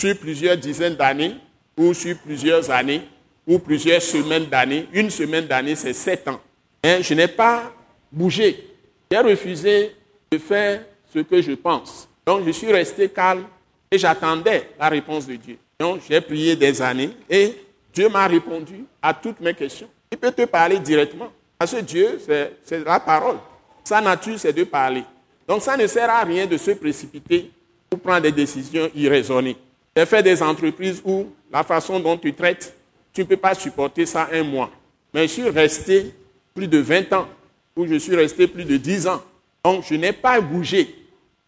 sur 0.00 0.16
plusieurs 0.16 0.56
dizaines 0.56 0.94
d'années 0.94 1.36
ou 1.76 1.92
sur 1.92 2.16
plusieurs 2.18 2.70
années. 2.70 3.02
ou 3.46 3.58
plusieurs 3.58 4.00
semaines 4.00 4.46
d'années. 4.46 4.86
Une 4.92 5.10
semaine 5.10 5.46
d'année, 5.46 5.74
c'est 5.74 5.92
sept 5.92 6.28
ans. 6.28 6.40
Je 6.84 7.14
n'ai 7.14 7.26
pas 7.26 7.72
bougé. 8.12 8.64
J'ai 9.10 9.18
refusé 9.18 9.96
de 10.30 10.38
faire 10.38 10.84
ce 11.12 11.18
que 11.20 11.42
je 11.42 11.52
pense. 11.52 12.08
Donc 12.24 12.46
je 12.46 12.52
suis 12.52 12.70
resté 12.70 13.08
calme 13.08 13.44
et 13.90 13.98
j'attendais 13.98 14.70
la 14.78 14.88
réponse 14.88 15.26
de 15.26 15.34
Dieu. 15.34 15.58
Donc 15.80 16.02
j'ai 16.08 16.20
prié 16.20 16.54
des 16.54 16.80
années 16.80 17.10
et 17.28 17.54
Dieu 17.92 18.08
m'a 18.08 18.26
répondu 18.28 18.84
à 19.02 19.12
toutes 19.12 19.40
mes 19.40 19.54
questions. 19.54 19.88
Il 20.12 20.18
peut 20.18 20.30
te 20.30 20.44
parler 20.44 20.78
directement. 20.78 21.32
Parce 21.58 21.72
que 21.72 21.80
Dieu, 21.80 22.20
c'est 22.64 22.84
la 22.84 23.00
parole. 23.00 23.36
Sa 23.82 24.00
nature, 24.00 24.38
c'est 24.38 24.52
de 24.52 24.64
parler. 24.64 25.02
Donc 25.48 25.62
ça 25.62 25.76
ne 25.76 25.86
sert 25.88 26.08
à 26.08 26.22
rien 26.22 26.46
de 26.46 26.56
se 26.56 26.70
précipiter 26.70 27.50
pour 27.88 27.98
prendre 27.98 28.22
des 28.22 28.32
décisions 28.32 28.88
irraisonnées. 28.94 29.56
J'ai 29.96 30.06
fait 30.06 30.22
des 30.22 30.42
entreprises 30.42 31.02
où 31.04 31.26
la 31.52 31.64
façon 31.64 31.98
dont 31.98 32.16
tu 32.16 32.32
traites, 32.32 32.74
tu 33.12 33.22
ne 33.22 33.26
peux 33.26 33.36
pas 33.36 33.54
supporter 33.54 34.06
ça 34.06 34.28
un 34.32 34.44
mois. 34.44 34.70
Mais 35.12 35.26
je 35.26 35.32
suis 35.32 35.50
resté 35.50 36.14
plus 36.54 36.68
de 36.68 36.78
20 36.78 37.12
ans, 37.12 37.28
où 37.76 37.86
je 37.86 37.96
suis 37.96 38.14
resté 38.14 38.46
plus 38.46 38.64
de 38.64 38.76
10 38.76 39.08
ans. 39.08 39.22
Donc 39.64 39.84
je 39.88 39.94
n'ai 39.94 40.12
pas 40.12 40.40
bougé. 40.40 40.94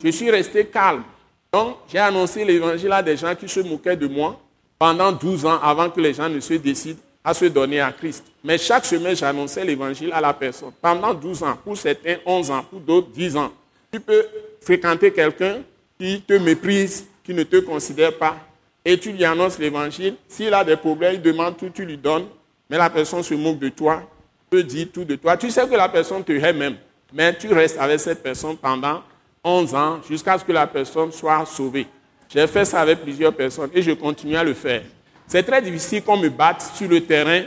Je 0.03 0.11
suis 0.11 0.31
resté 0.31 0.67
calme. 0.67 1.05
Donc 1.53 1.77
j'ai 1.89 1.99
annoncé 1.99 2.45
l'évangile 2.45 2.93
à 2.93 3.03
des 3.03 3.17
gens 3.17 3.35
qui 3.35 3.49
se 3.49 3.61
moquaient 3.61 3.97
de 3.97 4.07
moi 4.07 4.41
pendant 4.79 5.13
12 5.13 5.47
ans 5.47 5.61
avant 5.63 5.89
que 5.91 6.01
les 6.01 6.15
gens 6.15 6.29
ne 6.29 6.41
se 6.41 6.55
décident 6.55 6.99
à 7.23 7.35
se 7.35 7.45
donner 7.45 7.81
à 7.81 7.93
Christ. 7.93 8.25
Mais 8.43 8.59
chaque 8.59 8.85
semaine, 8.85 9.15
j'annonçais 9.15 9.65
l'évangile 9.65 10.13
à 10.13 10.21
la 10.21 10.35
personne. 10.35 10.73
Pendant 10.81 11.15
12 11.15 11.43
ans, 11.45 11.57
pour 11.63 11.77
certains 11.77 12.17
11 12.27 12.51
ans, 12.51 12.65
pour 12.69 12.81
d'autres 12.81 13.11
10 13.11 13.37
ans. 13.37 13.53
Tu 13.93 14.01
peux 14.01 14.27
fréquenter 14.61 15.13
quelqu'un 15.13 15.61
qui 15.99 16.21
te 16.23 16.33
méprise, 16.33 17.07
qui 17.25 17.35
ne 17.35 17.43
te 17.43 17.57
considère 17.57 18.17
pas, 18.17 18.37
et 18.85 18.99
tu 18.99 19.13
lui 19.13 19.25
annonces 19.25 19.59
l'évangile. 19.59 20.17
S'il 20.29 20.53
a 20.53 20.65
des 20.65 20.77
problèmes, 20.77 21.15
il 21.15 21.23
demande 21.23 21.57
tout, 21.57 21.71
tu 21.71 21.85
lui 21.85 21.97
donnes, 21.97 22.27
mais 22.69 22.79
la 22.79 22.91
personne 22.91 23.23
se 23.23 23.35
moque 23.35 23.59
de 23.59 23.69
toi, 23.69 24.03
peut 24.51 24.63
dire 24.63 24.89
tout 24.93 25.05
de 25.05 25.17
toi. 25.17 25.37
Tu 25.37 25.51
sais 25.51 25.67
que 25.67 25.75
la 25.75 25.89
personne 25.89 26.25
te 26.25 26.33
hait 26.33 26.53
même, 26.53 26.77
mais 27.13 27.37
tu 27.37 27.53
restes 27.53 27.79
avec 27.79 28.01
cette 28.01 28.23
personne 28.23 28.57
pendant 28.57 29.03
11 29.45 29.75
ans 29.75 30.01
jusqu'à 30.09 30.39
ce 30.39 30.45
que 30.45 30.53
la 30.53 30.67
personne 30.67 31.13
soit 31.13 31.45
sauvée. 31.47 31.87
J'ai 32.29 32.47
fait 32.47 32.65
ça 32.65 32.81
avec 32.81 33.03
plusieurs 33.03 33.35
personnes 33.35 33.71
et 33.75 33.83
je 33.83 33.93
continue 33.93 34.37
à 34.37 34.45
le 34.45 34.55
faire. 34.55 34.83
C'est 35.27 35.43
très 35.43 35.63
difficile 35.63 36.03
qu'on 36.03 36.17
me 36.17 36.29
batte 36.29 36.63
sur 36.75 36.89
le 36.89 37.01
terrain 37.03 37.43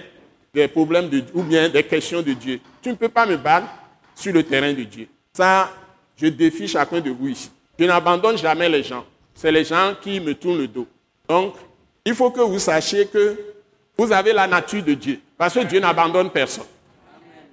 des 0.54 0.68
problèmes 0.68 1.10
de, 1.10 1.24
ou 1.34 1.44
bien 1.44 1.70
des 1.70 1.84
questions 1.84 2.22
de 2.22 2.34
Dieu. 2.34 2.60
Tu 2.82 2.90
ne 2.90 2.96
peux 2.96 3.10
pas 3.10 3.26
me 3.26 3.38
battre 3.38 3.68
sur 4.16 4.34
le 4.34 4.44
terrain 4.44 4.74
de 4.74 4.84
Dieu. 4.84 5.08
Ça, 5.34 5.72
je 6.16 6.28
défie 6.28 6.68
chacun 6.68 7.02
de 7.02 7.10
vous 7.10 7.28
ici. 7.28 7.52
Je 7.78 7.86
n'abandonne 7.86 8.38
jamais 8.38 8.70
les 8.70 8.84
gens. 8.84 9.06
C'est 9.36 9.52
les 9.52 9.66
gens 9.66 9.94
qui 10.02 10.20
me 10.20 10.34
tournent 10.34 10.60
le 10.60 10.68
dos. 10.68 10.88
Donc, 11.28 11.56
il 12.06 12.16
faut 12.16 12.32
que 12.32 12.42
vous 12.42 12.58
sachiez 12.58 13.06
que 13.06 13.38
vous 13.98 14.12
avez 14.12 14.34
la 14.34 14.48
nature 14.48 14.84
de 14.84 14.94
Dieu. 14.94 15.20
Parce 15.38 15.54
que 15.54 15.60
Dieu 15.60 15.80
n'abandonne 15.80 16.30
personne. 16.30 16.66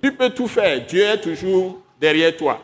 Tu 0.02 0.12
peux 0.12 0.30
tout 0.30 0.46
faire. 0.46 0.84
Dieu 0.86 1.02
est 1.02 1.20
toujours 1.20 1.80
derrière 2.00 2.36
toi. 2.36 2.62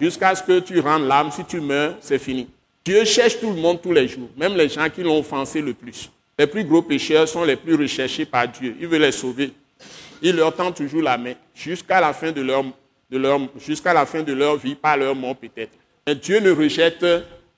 Jusqu'à 0.00 0.34
ce 0.34 0.42
que 0.42 0.60
tu 0.60 0.78
rendes 0.80 1.06
l'âme. 1.06 1.30
Si 1.30 1.44
tu 1.44 1.60
meurs, 1.60 1.96
c'est 2.00 2.18
fini. 2.18 2.48
Dieu 2.84 3.04
cherche 3.04 3.38
tout 3.38 3.50
le 3.50 3.60
monde 3.60 3.82
tous 3.82 3.92
les 3.92 4.08
jours. 4.08 4.28
Même 4.36 4.56
les 4.56 4.68
gens 4.68 4.88
qui 4.88 5.02
l'ont 5.02 5.18
offensé 5.18 5.60
le 5.60 5.74
plus. 5.74 6.10
Les 6.38 6.46
plus 6.46 6.64
gros 6.64 6.82
pécheurs 6.82 7.28
sont 7.28 7.44
les 7.44 7.56
plus 7.56 7.74
recherchés 7.74 8.24
par 8.24 8.48
Dieu. 8.48 8.76
Il 8.80 8.86
veut 8.86 8.98
les 8.98 9.12
sauver. 9.12 9.52
Il 10.22 10.36
leur 10.36 10.54
tend 10.54 10.72
toujours 10.72 11.02
la 11.02 11.18
main 11.18 11.34
jusqu'à 11.54 12.00
la 12.00 12.12
fin 12.12 12.32
de 12.32 12.40
leur, 12.40 12.64
de 13.10 13.18
leur, 13.18 13.40
jusqu'à 13.58 13.92
la 13.92 14.06
fin 14.06 14.22
de 14.22 14.32
leur 14.32 14.56
vie, 14.56 14.74
pas 14.74 14.96
leur 14.96 15.14
mort 15.14 15.36
peut-être. 15.36 15.72
Mais 16.06 16.14
Dieu 16.14 16.40
ne 16.40 16.50
rejette 16.50 17.04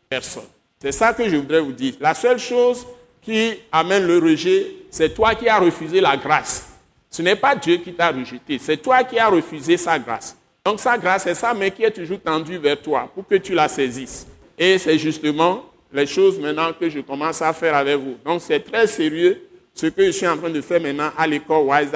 personne. 0.08 0.42
C'est 0.82 0.90
ça 0.90 1.12
que 1.12 1.28
je 1.28 1.36
voudrais 1.36 1.60
vous 1.60 1.70
dire. 1.70 1.94
La 2.00 2.12
seule 2.12 2.40
chose 2.40 2.84
qui 3.20 3.52
amène 3.70 4.04
le 4.04 4.18
rejet, 4.18 4.66
c'est 4.90 5.14
toi 5.14 5.32
qui 5.32 5.48
as 5.48 5.60
refusé 5.60 6.00
la 6.00 6.16
grâce. 6.16 6.70
Ce 7.08 7.22
n'est 7.22 7.36
pas 7.36 7.54
Dieu 7.54 7.76
qui 7.76 7.92
t'a 7.92 8.10
rejeté, 8.10 8.58
c'est 8.58 8.78
toi 8.78 9.04
qui 9.04 9.16
as 9.16 9.28
refusé 9.28 9.76
sa 9.76 9.96
grâce. 9.96 10.36
Donc 10.64 10.80
sa 10.80 10.98
grâce, 10.98 11.22
c'est 11.22 11.36
ça, 11.36 11.54
mais 11.54 11.70
qui 11.70 11.84
est 11.84 11.92
toujours 11.92 12.20
tendue 12.20 12.58
vers 12.58 12.82
toi 12.82 13.08
pour 13.14 13.24
que 13.24 13.36
tu 13.36 13.54
la 13.54 13.68
saisisses. 13.68 14.26
Et 14.58 14.76
c'est 14.76 14.98
justement 14.98 15.66
les 15.92 16.04
choses 16.04 16.40
maintenant 16.40 16.72
que 16.72 16.90
je 16.90 16.98
commence 16.98 17.40
à 17.42 17.52
faire 17.52 17.76
avec 17.76 17.98
vous. 17.98 18.16
Donc 18.24 18.40
c'est 18.40 18.58
très 18.58 18.88
sérieux 18.88 19.40
ce 19.74 19.86
que 19.86 20.06
je 20.06 20.10
suis 20.10 20.26
en 20.26 20.36
train 20.36 20.50
de 20.50 20.60
faire 20.60 20.80
maintenant 20.80 21.10
à 21.16 21.28
l'école 21.28 21.64
Wise 21.64 21.92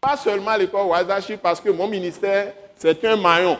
Pas 0.00 0.16
seulement 0.16 0.50
à 0.50 0.58
l'école 0.58 0.86
Wise 0.86 1.38
parce 1.40 1.60
que 1.60 1.70
mon 1.70 1.86
ministère, 1.86 2.52
c'est 2.76 3.04
un 3.04 3.14
maillon. 3.14 3.56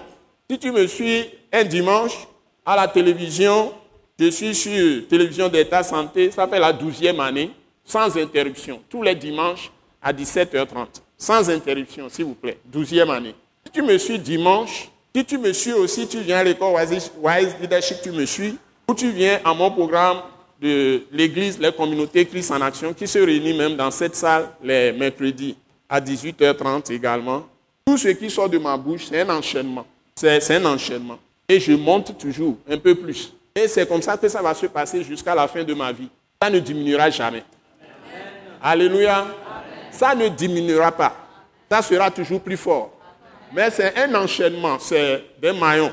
Si 0.50 0.58
tu 0.58 0.72
me 0.72 0.88
suis 0.88 1.30
un 1.52 1.62
dimanche 1.62 2.26
à 2.64 2.74
la 2.74 2.88
télévision, 2.88 3.72
je 4.18 4.30
suis 4.30 4.54
sur 4.54 5.08
télévision 5.08 5.48
d'État 5.48 5.82
Santé, 5.82 6.30
ça 6.30 6.48
fait 6.48 6.58
la 6.58 6.72
douzième 6.72 7.20
année, 7.20 7.50
sans 7.84 8.16
interruption, 8.16 8.80
tous 8.88 9.02
les 9.02 9.14
dimanches 9.14 9.70
à 10.02 10.12
17h30. 10.12 10.86
Sans 11.18 11.48
interruption, 11.48 12.08
s'il 12.08 12.26
vous 12.26 12.34
plaît. 12.34 12.58
Douzième 12.64 13.10
année. 13.10 13.34
Si 13.64 13.72
tu 13.72 13.82
me 13.82 13.96
suis 13.98 14.18
dimanche, 14.18 14.88
si 15.14 15.24
tu 15.24 15.38
me 15.38 15.52
suis 15.52 15.72
aussi, 15.72 16.06
tu 16.06 16.20
viens 16.20 16.38
à 16.38 16.44
l'école 16.44 16.74
Wise 16.74 17.56
Leadership, 17.60 17.98
tu 18.02 18.10
me 18.10 18.26
suis, 18.26 18.56
ou 18.88 18.94
tu 18.94 19.10
viens 19.10 19.40
à 19.44 19.54
mon 19.54 19.70
programme 19.70 20.18
de 20.60 21.02
l'Église, 21.12 21.58
les 21.58 21.72
communautés 21.72 22.26
Christ 22.26 22.50
en 22.50 22.60
action, 22.60 22.92
qui 22.92 23.06
se 23.06 23.18
réunit 23.18 23.56
même 23.56 23.76
dans 23.76 23.90
cette 23.90 24.14
salle 24.14 24.48
les 24.62 24.92
mercredis 24.92 25.56
à 25.88 26.00
18h30 26.00 26.92
également. 26.92 27.46
Tout 27.86 27.96
ce 27.96 28.08
qui 28.08 28.30
sort 28.30 28.48
de 28.48 28.58
ma 28.58 28.76
bouche, 28.76 29.06
c'est 29.08 29.20
un 29.20 29.30
enchaînement. 29.30 29.86
C'est 30.14 30.50
un 30.50 30.64
enchaînement. 30.64 31.18
Et 31.48 31.60
je 31.60 31.72
monte 31.72 32.18
toujours 32.18 32.56
un 32.68 32.78
peu 32.78 32.94
plus. 32.94 33.32
Et 33.56 33.68
c'est 33.68 33.88
comme 33.88 34.02
ça 34.02 34.18
que 34.18 34.28
ça 34.28 34.42
va 34.42 34.52
se 34.52 34.66
passer 34.66 35.02
jusqu'à 35.02 35.34
la 35.34 35.48
fin 35.48 35.64
de 35.64 35.72
ma 35.72 35.90
vie. 35.90 36.10
Ça 36.42 36.50
ne 36.50 36.58
diminuera 36.58 37.08
jamais. 37.08 37.42
Alléluia. 38.62 39.26
Ça 39.90 40.14
ne 40.14 40.28
diminuera 40.28 40.92
pas. 40.92 41.16
Ça 41.70 41.80
sera 41.80 42.10
toujours 42.10 42.40
plus 42.42 42.58
fort. 42.58 42.92
Mais 43.54 43.70
c'est 43.70 43.96
un 43.96 44.14
enchaînement, 44.14 44.78
c'est 44.78 45.24
des 45.40 45.52
maillons. 45.52 45.92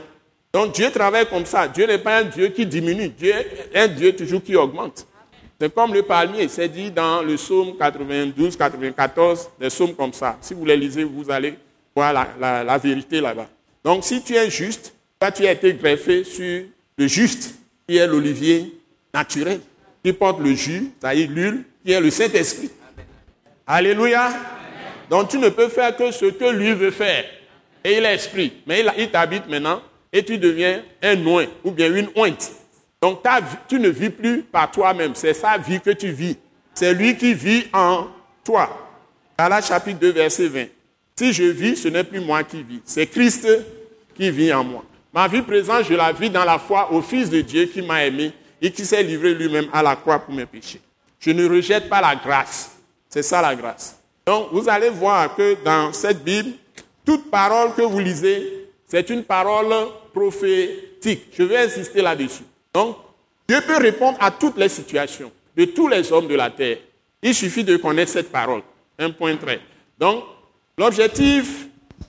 Donc 0.51 0.73
Dieu 0.73 0.91
travaille 0.91 1.25
comme 1.25 1.45
ça. 1.45 1.67
Dieu 1.69 1.87
n'est 1.87 1.97
pas 1.97 2.17
un 2.17 2.23
Dieu 2.23 2.49
qui 2.49 2.65
diminue. 2.65 3.07
Dieu 3.07 3.33
est 3.73 3.79
un 3.79 3.87
Dieu 3.87 4.13
toujours 4.13 4.43
qui 4.43 4.55
augmente. 4.57 5.07
C'est 5.59 5.73
comme 5.73 5.93
le 5.93 6.03
palmier. 6.03 6.49
C'est 6.49 6.67
dit 6.67 6.91
dans 6.91 7.21
le 7.21 7.35
psaume 7.35 7.77
92, 7.77 8.57
94, 8.57 9.49
des 9.57 9.69
psaumes 9.69 9.95
comme 9.95 10.11
ça. 10.11 10.37
Si 10.41 10.53
vous 10.53 10.65
les 10.65 10.75
lisez, 10.75 11.05
vous 11.05 11.31
allez 11.31 11.55
voir 11.95 12.11
la, 12.37 12.77
vérité 12.77 13.21
là-bas. 13.21 13.47
Donc 13.85 14.03
si 14.03 14.21
tu 14.21 14.35
es 14.35 14.49
juste, 14.49 14.93
toi 15.17 15.31
tu 15.31 15.47
as 15.47 15.53
été 15.53 15.73
greffé 15.73 16.25
sur 16.25 16.63
le 16.97 17.07
juste, 17.07 17.55
qui 17.87 17.97
est 17.97 18.07
l'olivier 18.07 18.73
naturel, 19.13 19.59
qui 20.03 20.13
porte 20.13 20.39
le 20.39 20.53
jus, 20.53 20.91
c'est-à-dire 20.99 21.29
l'huile, 21.29 21.63
qui 21.85 21.91
est 21.91 21.99
le 21.99 22.09
Saint-Esprit. 22.09 22.69
Alléluia. 23.65 24.29
Donc 25.09 25.29
tu 25.29 25.37
ne 25.37 25.49
peux 25.49 25.69
faire 25.69 25.95
que 25.95 26.11
ce 26.11 26.25
que 26.25 26.49
lui 26.51 26.73
veut 26.73 26.91
faire. 26.91 27.25
Et 27.83 27.97
il 27.97 28.05
est 28.05 28.15
esprit. 28.15 28.53
Mais 28.65 28.83
il 28.97 29.11
t'habite 29.11 29.47
maintenant 29.47 29.81
et 30.11 30.23
tu 30.23 30.37
deviens 30.37 30.83
un 31.01 31.25
oint 31.25 31.47
ou 31.63 31.71
bien 31.71 31.93
une 31.93 32.09
ointe. 32.15 32.51
Donc 33.01 33.19
tu 33.67 33.79
ne 33.79 33.89
vis 33.89 34.09
plus 34.09 34.43
par 34.43 34.71
toi-même, 34.71 35.13
c'est 35.15 35.33
sa 35.33 35.57
vie 35.57 35.81
que 35.81 35.89
tu 35.89 36.11
vis. 36.11 36.37
C'est 36.73 36.93
lui 36.93 37.17
qui 37.17 37.33
vit 37.33 37.65
en 37.73 38.07
toi. 38.43 38.69
la 39.37 39.61
chapitre 39.61 39.99
2, 39.99 40.11
verset 40.11 40.47
20. 40.47 40.65
Si 41.15 41.33
je 41.33 41.43
vis, 41.43 41.75
ce 41.75 41.89
n'est 41.89 42.03
plus 42.03 42.21
moi 42.21 42.43
qui 42.43 42.63
vis, 42.63 42.79
c'est 42.85 43.05
Christ 43.07 43.47
qui 44.15 44.31
vit 44.31 44.53
en 44.53 44.63
moi. 44.63 44.85
Ma 45.13 45.27
vie 45.27 45.43
présente, 45.43 45.85
je 45.85 45.93
la 45.93 46.11
vis 46.11 46.29
dans 46.29 46.43
la 46.43 46.57
foi 46.57 46.91
au 46.91 47.01
Fils 47.01 47.29
de 47.29 47.41
Dieu 47.41 47.65
qui 47.65 47.81
m'a 47.81 48.03
aimé 48.03 48.31
et 48.59 48.71
qui 48.71 48.83
s'est 48.83 49.03
livré 49.03 49.33
lui-même 49.35 49.67
à 49.71 49.83
la 49.83 49.95
croix 49.95 50.19
pour 50.19 50.33
mes 50.33 50.45
péchés. 50.45 50.81
Je 51.19 51.29
ne 51.31 51.47
rejette 51.47 51.87
pas 51.87 52.01
la 52.01 52.15
grâce. 52.15 52.71
C'est 53.09 53.21
ça 53.21 53.41
la 53.41 53.55
grâce. 53.55 53.99
Donc 54.25 54.47
vous 54.51 54.67
allez 54.67 54.89
voir 54.89 55.35
que 55.35 55.55
dans 55.63 55.93
cette 55.93 56.23
Bible, 56.23 56.53
toute 57.05 57.29
parole 57.29 57.73
que 57.75 57.81
vous 57.83 57.99
lisez, 57.99 58.69
c'est 58.87 59.09
une 59.09 59.23
parole 59.23 59.73
prophétique. 60.13 61.27
Je 61.37 61.43
vais 61.43 61.57
insister 61.57 62.01
là-dessus. 62.01 62.43
Donc, 62.73 62.97
Dieu 63.47 63.59
peut 63.61 63.77
répondre 63.77 64.17
à 64.21 64.31
toutes 64.31 64.57
les 64.57 64.69
situations 64.69 65.31
de 65.55 65.65
tous 65.65 65.87
les 65.87 66.11
hommes 66.11 66.27
de 66.27 66.35
la 66.35 66.49
terre. 66.49 66.77
Il 67.21 67.35
suffit 67.35 67.63
de 67.63 67.77
connaître 67.77 68.11
cette 68.11 68.31
parole. 68.31 68.61
Un 68.97 69.11
point 69.11 69.35
très. 69.35 69.59
Donc, 69.97 70.23
l'objectif 70.77 71.67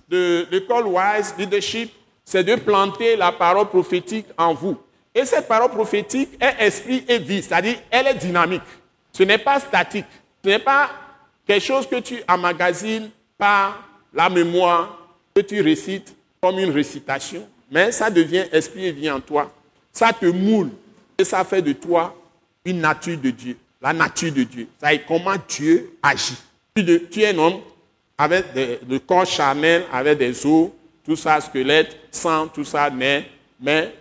de 0.09 0.47
l'école 0.51 0.87
Wise 0.87 1.35
Leadership, 1.39 1.91
c'est 2.25 2.45
de 2.45 2.57
planter 2.57 3.17
la 3.17 3.33
parole 3.33 3.69
prophétique 3.69 4.27
en 4.37 4.55
vous. 4.55 4.77
Et 5.15 5.25
cette 5.25 5.47
parole 5.47 5.71
prophétique 5.71 6.31
est 6.41 6.67
esprit 6.67 7.05
et 7.09 7.19
vie, 7.19 7.43
c'est-à-dire 7.43 7.77
elle 7.91 8.09
est 8.09 8.15
dynamique. 8.15 8.63
Ce 9.13 9.23
n'est 9.23 9.39
pas 9.39 9.61
statique. 9.61 10.07
Ce 10.43 10.49
n'est 10.49 10.59
pas 10.59 10.91
quelque 11.47 11.63
chose 11.65 11.87
que 11.87 12.01
tu 12.01 12.23
emmagasines 12.29 13.11
par 13.39 13.83
la 14.13 14.29
mémoire, 14.29 14.99
que 15.35 15.41
tu 15.41 15.61
récites 15.61 16.15
comme 16.41 16.59
une 16.59 16.71
récitation 16.71 17.47
mais 17.75 17.91
ça 17.91 18.09
devient 18.09 18.45
esprit 18.53 18.87
et 18.87 18.93
vie 18.93 19.11
en 19.11 19.21
toi. 19.21 19.53
Ça 19.93 20.13
te 20.13 20.27
moule 20.27 20.71
et 21.19 21.25
ça 21.25 21.45
fait 21.45 21.61
de 21.61 21.73
toi 21.73 22.15
une 22.65 22.81
nature 22.81 23.19
de 23.19 23.31
Dieu, 23.31 23.57
la 23.83 23.93
nature 23.93 24.33
de 24.33 24.45
Dieu. 24.45 24.69
Est 24.83 25.05
comment 25.07 25.35
Dieu 25.49 25.97
agit. 26.03 26.37
Tu, 26.77 27.21
es 27.21 27.29
un 27.29 27.39
homme 27.39 27.61
avec 28.17 28.53
des, 28.55 29.01
corps 29.01 29.27
charnel, 29.27 29.85
avec 29.93 30.19
des 30.19 30.47
os, 30.47 30.71
tout 31.05 31.17
ça, 31.17 31.41
squelette, 31.41 31.97
sang, 32.11 32.49
tout 32.49 32.65
ça, 32.65 32.91
mais, 32.91 33.29
mais 33.61 33.95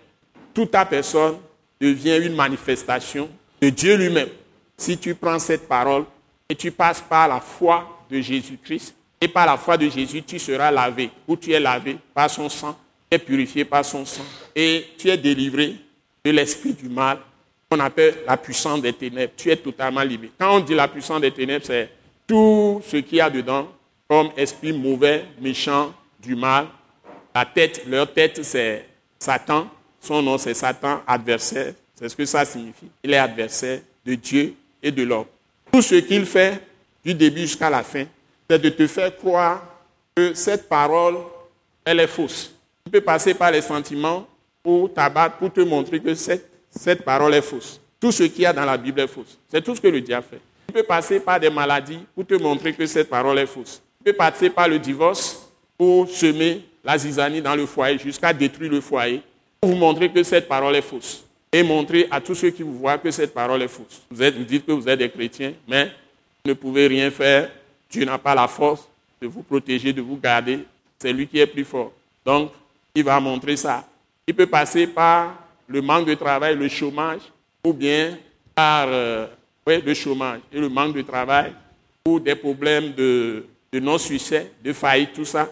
toute 0.53 0.71
ta 0.71 0.85
personne 0.85 1.37
devient 1.79 2.19
une 2.21 2.35
manifestation 2.35 3.29
de 3.61 3.69
Dieu 3.69 3.95
lui-même. 3.95 4.29
Si 4.77 4.97
tu 4.97 5.15
prends 5.15 5.39
cette 5.39 5.67
parole 5.67 6.05
et 6.49 6.55
tu 6.55 6.71
passes 6.71 7.01
par 7.01 7.27
la 7.27 7.39
foi 7.39 8.05
de 8.09 8.19
Jésus-Christ 8.19 8.95
et 9.19 9.27
par 9.27 9.45
la 9.45 9.57
foi 9.57 9.77
de 9.77 9.89
Jésus, 9.89 10.21
tu 10.23 10.39
seras 10.39 10.71
lavé, 10.71 11.09
ou 11.27 11.35
tu 11.35 11.51
es 11.51 11.59
lavé 11.59 11.97
par 12.13 12.29
son 12.29 12.49
sang, 12.49 12.77
tu 13.09 13.15
es 13.15 13.19
purifié 13.19 13.65
par 13.65 13.85
son 13.85 14.05
sang, 14.05 14.25
et 14.55 14.85
tu 14.97 15.09
es 15.09 15.17
délivré 15.17 15.75
de 16.23 16.31
l'esprit 16.31 16.73
du 16.73 16.89
mal, 16.89 17.19
qu'on 17.69 17.79
appelle 17.79 18.15
la 18.27 18.37
puissance 18.37 18.81
des 18.81 18.93
ténèbres. 18.93 19.33
Tu 19.35 19.49
es 19.49 19.57
totalement 19.57 20.03
libéré. 20.03 20.31
Quand 20.37 20.57
on 20.57 20.59
dit 20.59 20.75
la 20.75 20.87
puissance 20.87 21.21
des 21.21 21.31
ténèbres, 21.31 21.65
c'est 21.65 21.89
tout 22.27 22.81
ce 22.87 22.97
qu'il 22.97 23.17
y 23.17 23.21
a 23.21 23.29
dedans, 23.29 23.67
comme 24.07 24.29
esprit 24.37 24.73
mauvais, 24.73 25.25
méchant, 25.39 25.93
du 26.19 26.35
mal. 26.35 26.67
La 27.33 27.45
tête, 27.45 27.83
leur 27.87 28.11
tête, 28.13 28.43
c'est 28.43 28.85
Satan. 29.19 29.67
Son 29.99 30.21
nom, 30.21 30.37
c'est 30.37 30.53
Satan, 30.53 31.01
adversaire. 31.07 31.73
C'est 31.95 32.09
ce 32.09 32.15
que 32.15 32.25
ça 32.25 32.45
signifie. 32.45 32.89
Il 33.03 33.13
est 33.13 33.17
adversaire 33.17 33.79
de 34.05 34.15
Dieu 34.15 34.53
et 34.81 34.91
de 34.91 35.03
l'homme. 35.03 35.25
Tout 35.71 35.81
ce 35.81 35.95
qu'il 35.95 36.25
fait, 36.25 36.61
du 37.03 37.13
début 37.13 37.41
jusqu'à 37.41 37.69
la 37.69 37.83
fin, 37.83 38.05
c'est 38.49 38.59
de 38.59 38.69
te 38.69 38.87
faire 38.87 39.15
croire 39.17 39.63
que 40.15 40.33
cette 40.33 40.69
parole, 40.69 41.17
elle 41.83 41.99
est 41.99 42.07
fausse. 42.07 42.53
Tu 42.85 42.91
peux 42.91 43.01
passer 43.01 43.33
par 43.33 43.51
les 43.51 43.61
sentiments 43.61 44.27
pour 44.61 44.93
t'abattre, 44.93 45.37
pour 45.37 45.51
te 45.51 45.61
montrer 45.61 45.99
que 45.99 46.13
cette, 46.15 46.47
cette 46.69 47.03
parole 47.03 47.33
est 47.33 47.41
fausse. 47.41 47.79
Tout 47.99 48.11
ce 48.11 48.23
qu'il 48.23 48.43
y 48.43 48.45
a 48.45 48.53
dans 48.53 48.65
la 48.65 48.77
Bible 48.77 48.99
est 48.99 49.07
fausse. 49.07 49.37
C'est 49.49 49.61
tout 49.61 49.75
ce 49.75 49.81
que 49.81 49.87
le 49.87 50.01
diable 50.01 50.25
fait. 50.29 50.41
Tu 50.67 50.73
peux 50.73 50.83
passer 50.83 51.19
par 51.19 51.39
des 51.39 51.49
maladies 51.49 51.99
pour 52.13 52.25
te 52.25 52.35
montrer 52.35 52.73
que 52.73 52.85
cette 52.85 53.09
parole 53.09 53.39
est 53.39 53.45
fausse. 53.45 53.81
Tu 53.97 54.11
peux 54.11 54.17
passer 54.17 54.49
par 54.49 54.67
le 54.67 54.79
divorce 54.79 55.47
pour 55.77 56.07
semer 56.09 56.61
la 56.83 56.97
zizanie 56.97 57.41
dans 57.41 57.55
le 57.55 57.65
foyer 57.65 57.97
jusqu'à 57.97 58.33
détruire 58.33 58.71
le 58.71 58.81
foyer, 58.81 59.21
pour 59.61 59.71
vous 59.71 59.77
montrer 59.77 60.09
que 60.11 60.23
cette 60.23 60.47
parole 60.47 60.75
est 60.75 60.81
fausse. 60.81 61.23
Et 61.51 61.63
montrer 61.63 62.07
à 62.09 62.19
tous 62.19 62.35
ceux 62.35 62.49
qui 62.49 62.63
vous 62.63 62.77
voient 62.79 62.97
que 62.97 63.11
cette 63.11 63.33
parole 63.33 63.61
est 63.61 63.67
fausse. 63.67 64.01
Vous, 64.09 64.29
dites 64.43 64.65
que 64.65 64.71
vous 64.71 64.89
êtes 64.89 64.99
des 64.99 65.09
chrétiens, 65.09 65.53
mais 65.67 65.85
vous 66.43 66.49
ne 66.49 66.53
pouvez 66.53 66.87
rien 66.87 67.11
faire 67.11 67.49
Dieu 67.93 68.05
n'a 68.05 68.17
pas 68.17 68.33
la 68.33 68.47
force 68.47 68.87
de 69.21 69.27
vous 69.27 69.43
protéger, 69.43 69.93
de 69.93 70.01
vous 70.01 70.17
garder. 70.17 70.65
C'est 70.97 71.13
lui 71.13 71.27
qui 71.27 71.37
est 71.37 71.45
plus 71.45 71.63
fort. 71.63 71.93
Donc, 72.25 72.51
il 72.95 73.03
va 73.03 73.19
montrer 73.19 73.55
ça. 73.55 73.87
Il 74.25 74.33
peut 74.33 74.47
passer 74.47 74.87
par 74.87 75.35
le 75.67 75.79
manque 75.79 76.07
de 76.07 76.15
travail, 76.15 76.55
le 76.55 76.67
chômage, 76.67 77.21
ou 77.63 77.71
bien 77.71 78.17
par 78.55 78.87
euh, 78.89 79.27
le 79.67 79.93
chômage 79.93 80.39
et 80.51 80.59
le 80.59 80.69
manque 80.69 80.95
de 80.95 81.03
travail, 81.03 81.53
ou 82.07 82.19
des 82.19 82.35
problèmes 82.35 82.93
de, 82.93 83.45
non-succès, 83.73 84.51
de 84.63 84.73
faillite, 84.73 85.13
tout 85.13 85.25
ça. 85.25 85.47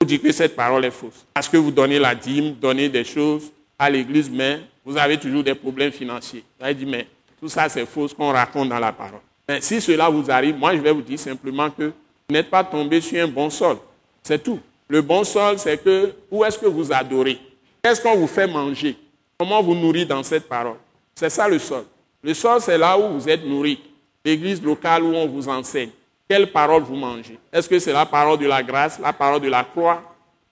Vous 0.00 0.06
dites 0.06 0.22
que 0.22 0.32
cette 0.32 0.54
parole 0.54 0.84
est 0.84 0.90
fausse. 0.90 1.24
Parce 1.34 1.48
que 1.48 1.56
vous 1.56 1.70
donnez 1.70 1.98
la 1.98 2.14
dîme, 2.14 2.54
donnez 2.54 2.88
des 2.88 3.04
choses 3.04 3.50
à 3.78 3.88
l'église, 3.90 4.30
mais 4.30 4.60
vous 4.84 4.96
avez 4.96 5.18
toujours 5.18 5.42
des 5.42 5.54
problèmes 5.54 5.92
financiers. 5.92 6.44
Vous 6.60 6.72
dit, 6.72 6.86
mais 6.86 7.06
tout 7.40 7.48
ça 7.48 7.68
c'est 7.68 7.86
faux 7.86 8.08
ce 8.08 8.14
qu'on 8.14 8.32
raconte 8.32 8.68
dans 8.68 8.78
la 8.78 8.92
parole. 8.92 9.20
Mais 9.48 9.60
si 9.60 9.80
cela 9.80 10.08
vous 10.08 10.30
arrive, 10.30 10.56
moi 10.56 10.74
je 10.74 10.80
vais 10.80 10.92
vous 10.92 11.02
dire 11.02 11.18
simplement 11.18 11.70
que 11.70 11.84
vous 11.84 12.32
n'êtes 12.32 12.50
pas 12.50 12.64
tombé 12.64 13.00
sur 13.00 13.22
un 13.22 13.28
bon 13.28 13.48
sol. 13.50 13.78
C'est 14.22 14.42
tout. 14.42 14.60
Le 14.88 15.02
bon 15.02 15.24
sol, 15.24 15.58
c'est 15.58 15.82
que 15.82 16.12
où 16.30 16.44
est-ce 16.44 16.58
que 16.58 16.66
vous 16.66 16.92
adorez? 16.92 17.38
Qu'est-ce 17.82 18.00
qu'on 18.00 18.16
vous 18.16 18.26
fait 18.26 18.46
manger? 18.46 18.96
Comment 19.38 19.62
vous 19.62 19.74
nourrit 19.74 20.06
dans 20.06 20.22
cette 20.22 20.48
parole? 20.48 20.76
C'est 21.14 21.30
ça 21.30 21.48
le 21.48 21.58
sol. 21.58 21.84
Le 22.22 22.34
sol, 22.34 22.60
c'est 22.60 22.78
là 22.78 22.98
où 22.98 23.18
vous 23.18 23.28
êtes 23.28 23.44
nourri. 23.44 23.80
L'église 24.24 24.62
locale 24.62 25.02
où 25.04 25.14
on 25.14 25.26
vous 25.26 25.48
enseigne. 25.48 25.90
Quelle 26.28 26.50
parole 26.50 26.82
vous 26.82 26.96
mangez? 26.96 27.38
Est-ce 27.52 27.68
que 27.68 27.78
c'est 27.78 27.92
la 27.92 28.04
parole 28.04 28.38
de 28.38 28.46
la 28.46 28.62
grâce, 28.62 28.98
la 28.98 29.12
parole 29.12 29.40
de 29.40 29.48
la 29.48 29.62
croix 29.62 30.02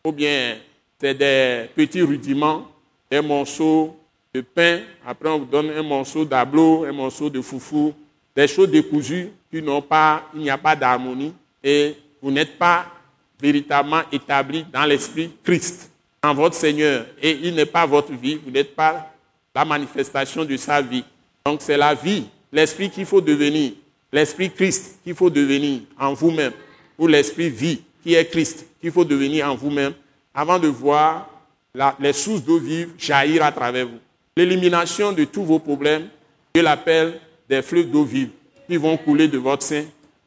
Ou 0.05 0.13
bien 0.13 0.57
c'est 1.01 1.15
des 1.15 1.69
petits 1.75 2.03
rudiments, 2.03 2.69
des 3.11 3.21
morceaux 3.21 3.97
de 4.33 4.41
pain, 4.41 4.81
après 5.07 5.29
on 5.29 5.41
vous 5.41 5.45
donne 5.45 5.71
un 5.71 5.83
morceau 5.83 6.25
d'ablo, 6.25 6.85
un 6.85 6.93
morceau 6.93 7.29
de 7.29 7.41
foufou, 7.41 7.93
des 8.35 8.49
choses 8.49 8.71
décousues 8.71 9.31
qui 9.51 9.63
n'ont 9.63 9.83
pas, 9.83 10.25
il 10.35 10.41
n'y 10.41 10.51
a 10.51 10.59
pas 10.59 10.75
d'harmonie 10.75 11.33
et 11.63 11.95
vous 12.21 12.31
n'êtes 12.31 12.59
pas 12.59 12.87
véritablement 13.41 14.03
établi 14.11 14.65
dans 14.73 14.85
l'esprit 14.85 15.31
Christ, 15.43 15.91
dans 16.23 16.35
votre 16.35 16.55
Seigneur. 16.55 17.07
Et 17.21 17.33
il 17.43 17.55
n'est 17.55 17.67
pas 17.67 17.85
votre 17.87 18.13
vie, 18.13 18.41
vous 18.43 18.51
n'êtes 18.51 18.75
pas 18.75 19.13
la 19.55 19.65
manifestation 19.65 20.45
de 20.45 20.57
sa 20.57 20.81
vie. 20.81 21.05
Donc 21.45 21.61
c'est 21.63 21.77
la 21.77 21.95
vie, 21.95 22.25
l'esprit 22.51 22.91
qu'il 22.91 23.07
faut 23.07 23.21
devenir, 23.21 23.73
l'esprit 24.15 24.49
Christ 24.49 25.01
qu'il 25.03 25.15
faut 25.17 25.29
devenir 25.29 25.81
en 25.99 26.15
vous-même, 26.15 26.53
ou 26.97 27.09
l'esprit 27.09 27.51
vie 27.51 27.83
qui 28.03 28.15
est 28.15 28.25
Christ 28.27 28.65
qu'il 28.81 28.93
faut 28.93 29.05
devenir 29.05 29.51
en 29.51 29.57
vous-même, 29.57 29.93
avant 30.33 30.59
de 30.61 30.69
voir 30.69 31.29
les 31.99 32.13
sources 32.13 32.45
d'eau 32.45 32.59
vive 32.59 32.91
jaillir 32.97 33.45
à 33.45 33.51
travers 33.51 33.87
vous. 33.87 33.99
L'élimination 34.37 35.11
de 35.11 35.25
tous 35.25 35.43
vos 35.43 35.59
problèmes, 35.59 36.07
Dieu 36.55 36.63
l'appelle 36.63 37.21
des 37.49 37.61
fleuves 37.61 37.91
d'eau 37.91 38.05
vive 38.05 38.29
qui 38.69 38.77
vont 38.77 38.97
couler 38.97 39.27
de 39.27 39.39
votre 39.39 39.65
sein 39.65 39.83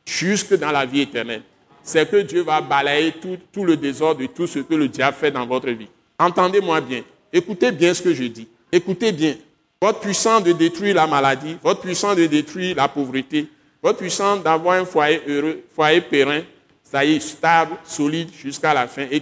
jusque 0.06 0.54
dans 0.58 0.71
la 0.71 0.86
vie 0.86 1.02
éternelle. 1.02 1.43
C'est 1.82 2.10
que 2.10 2.17
Dieu 2.17 2.41
va 2.41 2.60
balayer 2.60 3.13
tout, 3.13 3.38
tout, 3.54 3.63
le 3.63 3.78
désordre 3.78 4.19
de 4.19 4.26
tout 4.26 4.47
ce 4.47 4.60
que 4.60 4.76
le 4.76 4.89
diable 4.89 5.15
fait 5.17 5.32
dans 5.32 5.45
votre 5.45 5.69
vie. 5.69 5.88
Entendez-moi 6.19 6.82
bien. 6.82 7.04
Écoutez 7.32 7.71
bien 7.71 7.93
ce 7.93 8.02
que 8.02 8.13
je 8.13 8.26
dis. 8.26 8.50
Écoutez 8.69 9.13
bien. 9.13 9.36
Votre 9.82 10.02
puissance 10.02 10.43
de 10.43 10.52
détruire 10.52 10.95
la 10.95 11.08
maladie, 11.08 11.56
votre 11.63 11.80
puissance 11.80 12.17
de 12.17 12.26
détruire 12.26 12.76
la 12.76 12.89
pauvreté, 12.89 13.47
votre 13.82 14.00
puissance 14.00 14.42
d'avoir 14.42 14.80
un 14.80 14.86
foyer 14.86 15.22
heureux, 15.28 15.63
foyer 15.74 16.02
périn, 16.02 16.42
ça 16.84 17.04
y 17.04 17.16
est, 17.16 17.20
stable, 17.20 17.76
solide 17.84 18.30
jusqu'à 18.34 18.74
la 18.74 18.88
fin 18.88 19.06
et 19.12 19.22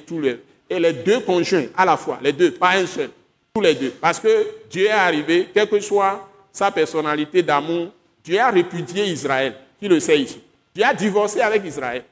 et 0.67 0.79
les 0.79 0.93
deux 0.93 1.19
conjoints 1.19 1.65
à 1.77 1.85
la 1.85 1.97
fois, 1.97 2.19
les 2.21 2.31
deux, 2.31 2.51
pas 2.51 2.71
un 2.71 2.85
seul, 2.85 3.09
tous 3.53 3.61
les 3.61 3.75
deux. 3.75 3.91
Parce 4.01 4.19
que 4.19 4.47
Dieu 4.69 4.87
est 4.87 4.91
arrivé, 4.91 5.49
quel 5.53 5.69
que 5.69 5.79
soit 5.79 6.27
sa 6.51 6.71
personnalité 6.71 7.43
d'amour, 7.43 7.89
Dieu 8.23 8.39
a 8.39 8.49
répudié 8.49 9.05
Israël. 9.05 9.55
Qui 9.79 9.87
le 9.87 9.99
sait 9.99 10.19
ici 10.19 10.41
Dieu 10.73 10.83
a 10.83 10.93
divorcé 10.93 11.41
avec 11.41 11.63
Israël. 11.65 12.03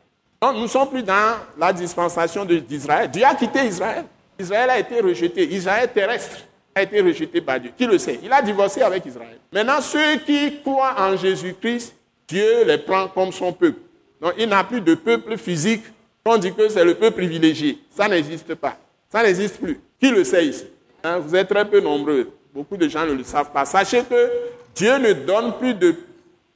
Donc 0.41 0.55
nous 0.55 0.63
ne 0.63 0.67
sommes 0.67 0.89
plus 0.89 1.03
dans 1.03 1.37
la 1.57 1.71
dispensation 1.71 2.45
d'Israël. 2.45 3.09
Dieu 3.09 3.23
a 3.23 3.33
quitté 3.33 3.65
Israël. 3.65 4.05
Israël 4.37 4.69
a 4.69 4.79
été 4.79 4.99
rejeté. 4.99 5.43
Israël 5.53 5.89
terrestre 5.93 6.37
a 6.75 6.83
été 6.83 6.99
rejeté 7.01 7.39
par 7.39 7.59
Dieu. 7.59 7.71
Qui 7.77 7.85
le 7.85 7.97
sait 7.97 8.19
Il 8.21 8.31
a 8.31 8.41
divorcé 8.41 8.81
avec 8.81 9.05
Israël. 9.05 9.39
Maintenant, 9.51 9.79
ceux 9.81 10.17
qui 10.25 10.61
croient 10.61 10.95
en 10.99 11.15
Jésus-Christ, 11.15 11.95
Dieu 12.33 12.63
les 12.65 12.79
prend 12.79 13.07
comme 13.09 13.31
son 13.31 13.53
peuple. 13.53 13.77
Donc 14.19 14.33
il 14.39 14.49
n'a 14.49 14.63
plus 14.63 14.81
de 14.81 14.95
peuple 14.95 15.37
physique. 15.37 15.83
On 16.25 16.35
dit 16.37 16.51
que 16.51 16.67
c'est 16.67 16.83
le 16.83 16.95
peuple 16.95 17.17
privilégié. 17.17 17.77
Ça 17.95 18.07
n'existe 18.07 18.55
pas. 18.55 18.75
Ça 19.07 19.21
n'existe 19.21 19.57
plus. 19.59 19.79
Qui 19.99 20.09
le 20.09 20.23
sait 20.23 20.47
ici? 20.47 20.65
Hein, 21.03 21.19
Vous 21.19 21.35
êtes 21.35 21.47
très 21.47 21.63
peu 21.69 21.79
nombreux. 21.79 22.31
Beaucoup 22.51 22.75
de 22.75 22.87
gens 22.87 23.05
ne 23.05 23.13
le 23.13 23.23
savent 23.23 23.51
pas. 23.51 23.65
Sachez 23.65 24.01
que 24.03 24.31
Dieu 24.73 24.97
ne 24.97 25.13
donne 25.13 25.53
plus 25.59 25.75
de, 25.75 25.95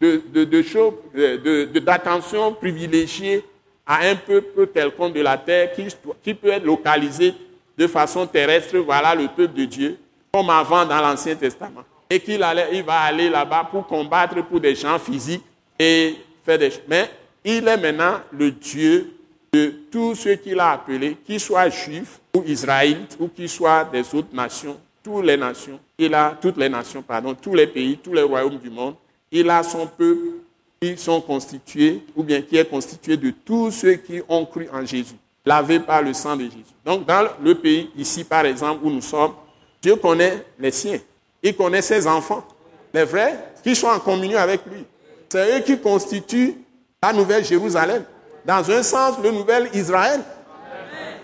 de, 0.01 1.79
d'attention 1.79 2.53
privilégiée 2.53 3.45
à 3.85 3.99
un 4.07 4.15
peuple 4.15 4.65
quelconque 4.73 5.13
de 5.13 5.21
la 5.21 5.37
terre 5.37 5.73
qui, 5.73 5.85
qui 6.23 6.33
peut 6.33 6.49
être 6.49 6.65
localisé 6.65 7.35
de 7.77 7.85
façon 7.85 8.25
terrestre. 8.25 8.77
Voilà 8.79 9.13
le 9.13 9.27
peuple 9.27 9.53
de 9.53 9.65
Dieu, 9.65 9.97
comme 10.33 10.49
avant 10.49 10.85
dans 10.85 11.01
l'Ancien 11.01 11.35
Testament. 11.35 11.83
Et 12.09 12.19
qu'il 12.19 12.43
il 12.73 12.83
va 12.83 12.99
aller 13.01 13.29
là-bas 13.29 13.67
pour 13.69 13.85
combattre 13.85 14.43
pour 14.43 14.59
des 14.59 14.73
gens 14.73 14.97
physiques 14.97 15.43
et 15.79 16.15
faire 16.45 16.59
des 16.59 16.71
choses. 16.71 16.81
Mais 16.87 17.09
il 17.43 17.67
est 17.67 17.77
maintenant 17.77 18.19
le 18.31 18.51
Dieu 18.51 19.13
de 19.53 19.73
tous 19.91 20.15
ceux 20.15 20.35
qu'il 20.35 20.59
a 20.59 20.71
appelés, 20.71 21.17
qu'ils 21.25 21.39
soient 21.39 21.69
juifs 21.69 22.19
ou 22.35 22.43
israélites 22.45 23.17
ou 23.19 23.27
qu'ils 23.27 23.49
soient 23.49 23.85
des 23.85 24.03
autres 24.13 24.33
nations 24.33 24.77
toutes 25.07 25.25
les 25.25 25.37
nations, 25.37 25.79
il 25.97 26.13
a 26.13 26.37
toutes 26.41 26.57
les 26.57 26.67
nations, 26.67 27.01
pardon, 27.01 27.33
tous 27.33 27.53
les 27.53 27.67
pays, 27.67 27.97
tous 27.97 28.11
les 28.11 28.23
royaumes 28.23 28.57
du 28.57 28.69
monde. 28.69 28.95
Il 29.31 29.49
a 29.49 29.63
son 29.63 29.87
peuple 29.87 30.41
qui 30.81 30.97
sont 30.97 31.21
constitués, 31.21 32.01
ou 32.13 32.23
bien 32.23 32.41
qui 32.41 32.57
est 32.57 32.69
constitué 32.69 33.15
de 33.15 33.31
tous 33.45 33.71
ceux 33.71 33.93
qui 33.93 34.21
ont 34.27 34.45
cru 34.45 34.67
en 34.71 34.85
Jésus, 34.85 35.15
lavés 35.45 35.79
par 35.79 36.01
le 36.01 36.13
sang 36.13 36.35
de 36.35 36.43
Jésus. 36.43 36.75
Donc, 36.85 37.05
dans 37.05 37.25
le 37.41 37.55
pays, 37.55 37.89
ici 37.95 38.25
par 38.25 38.45
exemple, 38.45 38.81
où 38.83 38.89
nous 38.89 39.01
sommes, 39.01 39.33
Dieu 39.81 39.95
connaît 39.95 40.43
les 40.59 40.71
siens. 40.71 40.99
Il 41.41 41.55
connaît 41.55 41.81
ses 41.81 42.05
enfants, 42.05 42.45
les 42.93 43.05
vrais, 43.05 43.39
qui 43.63 43.75
sont 43.75 43.87
en 43.87 43.99
communion 43.99 44.39
avec 44.39 44.61
lui. 44.65 44.83
C'est 45.29 45.57
eux 45.57 45.61
qui 45.61 45.79
constituent 45.79 46.55
la 47.01 47.13
nouvelle 47.13 47.43
Jérusalem. 47.43 48.03
Dans 48.45 48.69
un 48.71 48.83
sens, 48.83 49.15
le 49.21 49.31
nouvel 49.31 49.69
Israël. 49.73 50.21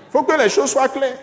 Il 0.08 0.12
faut 0.12 0.24
que 0.24 0.38
les 0.38 0.50
choses 0.50 0.72
soient 0.72 0.89
claires. 0.89 1.18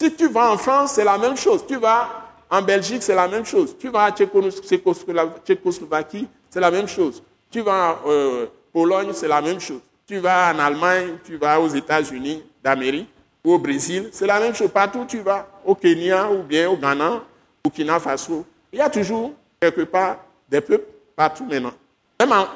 Si 0.00 0.14
tu 0.14 0.28
vas 0.28 0.52
en 0.52 0.58
France, 0.58 0.92
c'est 0.92 1.04
la 1.04 1.18
même 1.18 1.36
chose. 1.36 1.64
Tu 1.66 1.76
vas 1.76 2.08
en 2.48 2.62
Belgique, 2.62 3.02
c'est 3.02 3.14
la 3.14 3.28
même 3.28 3.44
chose. 3.44 3.76
Tu 3.78 3.88
vas 3.88 4.08
en 4.08 5.40
Tchécoslovaquie, 5.44 6.26
c'est 6.48 6.60
la 6.60 6.70
même 6.70 6.88
chose. 6.88 7.22
Tu 7.50 7.60
vas 7.60 7.98
en 8.04 8.08
euh, 8.08 8.46
Pologne, 8.72 9.10
c'est 9.12 9.28
la 9.28 9.40
même 9.40 9.60
chose. 9.60 9.80
Tu 10.06 10.18
vas 10.18 10.52
en 10.54 10.58
Allemagne, 10.58 11.18
tu 11.24 11.36
vas 11.36 11.60
aux 11.60 11.68
États-Unis 11.68 12.42
d'Amérique 12.62 13.08
au 13.44 13.58
Brésil, 13.58 14.08
c'est 14.12 14.26
la 14.26 14.38
même 14.38 14.54
chose. 14.54 14.70
Partout 14.70 15.00
où 15.00 15.04
tu 15.04 15.20
vas, 15.20 15.46
au 15.64 15.74
Kenya 15.74 16.30
ou 16.30 16.42
bien 16.42 16.68
au 16.68 16.76
Ghana, 16.76 17.14
au 17.14 17.20
Burkina 17.64 17.98
Faso, 17.98 18.44
il 18.72 18.78
y 18.78 18.82
a 18.82 18.90
toujours 18.90 19.32
quelque 19.58 19.82
part 19.82 20.18
des 20.48 20.60
peuples 20.60 20.86
partout 21.16 21.44
maintenant. 21.44 21.72
Même 22.20 22.32
en, 22.32 22.46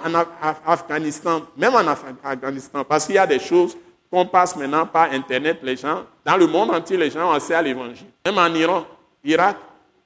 Afghanistan, 0.67 1.41
même 1.57 1.75
en 1.75 1.87
Afghanistan, 2.23 2.85
parce 2.85 3.07
qu'il 3.07 3.15
y 3.15 3.19
a 3.19 3.27
des 3.27 3.39
choses 3.39 3.75
qu'on 4.11 4.27
passe 4.27 4.55
maintenant 4.57 4.85
par 4.85 5.11
Internet, 5.11 5.61
les 5.63 5.75
gens, 5.75 6.05
dans 6.23 6.37
le 6.37 6.47
monde 6.47 6.71
entier, 6.71 6.99
les 6.99 7.11
gens 7.11 7.31
ont 7.31 7.33
accès 7.33 7.55
à 7.55 7.63
l'évangile. 7.63 8.09
Même 8.27 8.37
en 8.37 8.55
Iran, 8.55 8.85
Irak, 9.25 9.57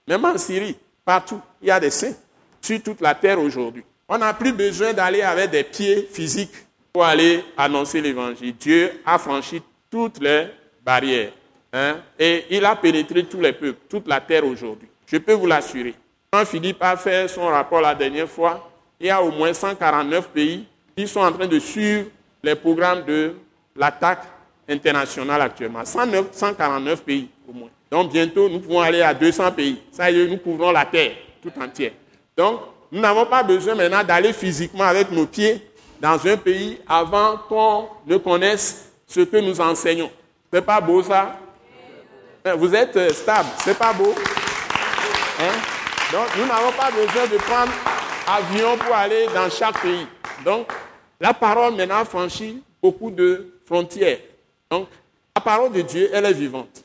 même 0.07 0.25
en 0.25 0.39
Syrie, 0.39 0.77
partout, 1.05 1.41
il 1.61 1.67
y 1.67 1.71
a 1.73 1.81
des 1.81 1.91
saints 1.91 2.15
sur 2.61 2.81
toute 2.81 3.01
la 3.01 3.17
terre 3.17 3.41
aujourd'hui. 3.41 3.83
On 4.09 4.17
n'a 4.17 4.33
plus 4.33 4.53
besoin 4.53 4.93
d'aller 4.93 5.23
avec 5.23 5.51
des 5.51 5.65
pieds 5.65 6.09
physiques 6.13 6.55
pour 6.93 7.05
aller 7.05 7.45
annoncer 7.57 8.01
l'évangile. 8.01 8.55
Dieu 8.57 8.93
a 9.05 9.19
franchi 9.19 9.61
toutes 9.91 10.21
les 10.21 10.47
barrières. 10.85 11.33
Hein, 11.73 11.97
et 12.17 12.45
il 12.51 12.65
a 12.65 12.77
pénétré 12.77 13.25
tous 13.25 13.41
les 13.41 13.53
peuples, 13.53 13.81
toute 13.89 14.07
la 14.07 14.21
terre 14.21 14.47
aujourd'hui. 14.47 14.89
Je 15.05 15.19
peux 15.19 15.33
vous 15.33 15.47
l'assurer. 15.47 15.97
Quand 16.31 16.45
Philippe 16.45 16.81
a 16.81 16.97
fait 16.97 17.27
son 17.27 17.47
rapport 17.47 17.81
la 17.81 17.95
dernière 17.97 18.29
fois, 18.29 18.71
il 19.01 19.07
y 19.07 19.11
a 19.11 19.23
au 19.23 19.31
moins 19.31 19.53
149 19.53 20.29
pays 20.29 20.67
qui 20.97 21.07
sont 21.07 21.21
en 21.21 21.33
train 21.33 21.47
de 21.47 21.59
suivre 21.59 22.07
les 22.43 22.55
programmes 22.55 23.05
de 23.05 23.35
l'attaque 23.77 24.23
internationale 24.69 25.41
actuellement. 25.43 25.85
149 25.85 27.03
pays 27.03 27.29
au 27.49 27.53
moins. 27.53 27.71
Donc 27.91 28.13
bientôt, 28.13 28.49
nous 28.49 28.61
pouvons 28.61 28.81
aller 28.81 29.03
à 29.03 29.15
200 29.15 29.53
pays. 29.53 29.81
Ça 29.93 30.11
y 30.11 30.21
est, 30.21 30.27
nous 30.27 30.39
couvrons 30.39 30.71
la 30.73 30.85
terre 30.85 31.13
tout 31.43 31.53
entière. 31.61 31.93
Donc, 32.37 32.61
nous 32.91 33.01
n'avons 33.01 33.27
pas 33.27 33.43
besoin 33.43 33.75
maintenant 33.75 34.03
d'aller 34.03 34.33
physiquement 34.33 34.85
avec 34.85 35.11
nos 35.11 35.27
pieds 35.27 35.63
dans 36.01 36.19
un 36.27 36.37
pays 36.37 36.79
avant 36.89 37.37
qu'on 37.49 37.89
ne 38.07 38.17
connaisse 38.17 38.91
ce 39.07 39.21
que 39.21 39.37
nous 39.39 39.61
enseignons. 39.61 40.11
C'est 40.53 40.63
pas 40.65 40.81
beau 40.81 41.03
ça? 41.03 41.37
Hein, 42.45 42.55
Vous 42.57 42.75
êtes 42.75 42.97
euh, 42.97 43.11
stable, 43.11 43.49
c'est 43.65 43.77
pas 43.77 43.93
beau? 43.93 44.15
Hein? 45.41 45.53
Donc 46.13 46.27
nous 46.39 46.47
n'avons 46.47 46.73
pas 46.73 46.91
besoin 46.91 47.27
de 47.27 47.37
prendre 47.43 47.73
avion 48.29 48.77
pour 48.77 48.95
aller 48.95 49.27
dans 49.35 49.49
chaque 49.51 49.81
pays. 49.81 50.07
Donc 50.45 50.71
la 51.21 51.33
parole 51.33 51.75
maintenant 51.75 52.05
franchit 52.05 52.63
beaucoup 52.83 53.11
de 53.11 53.55
frontières. 53.65 54.19
Donc 54.71 54.89
la 55.35 55.41
parole 55.41 55.73
de 55.73 55.81
Dieu, 55.81 56.11
elle 56.13 56.27
est 56.27 56.33
vivante. 56.33 56.85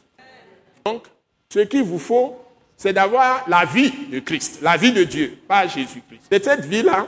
Donc 0.85 1.03
ce 1.49 1.59
qu'il 1.59 1.83
vous 1.83 1.99
faut, 1.99 2.39
c'est 2.77 2.93
d'avoir 2.93 3.43
la 3.47 3.65
vie 3.65 3.91
de 4.11 4.19
Christ, 4.19 4.59
la 4.61 4.77
vie 4.77 4.91
de 4.91 5.03
Dieu, 5.03 5.37
pas 5.47 5.67
Jésus-Christ. 5.67 6.23
C'est 6.31 6.43
cette 6.43 6.65
vie-là 6.65 7.07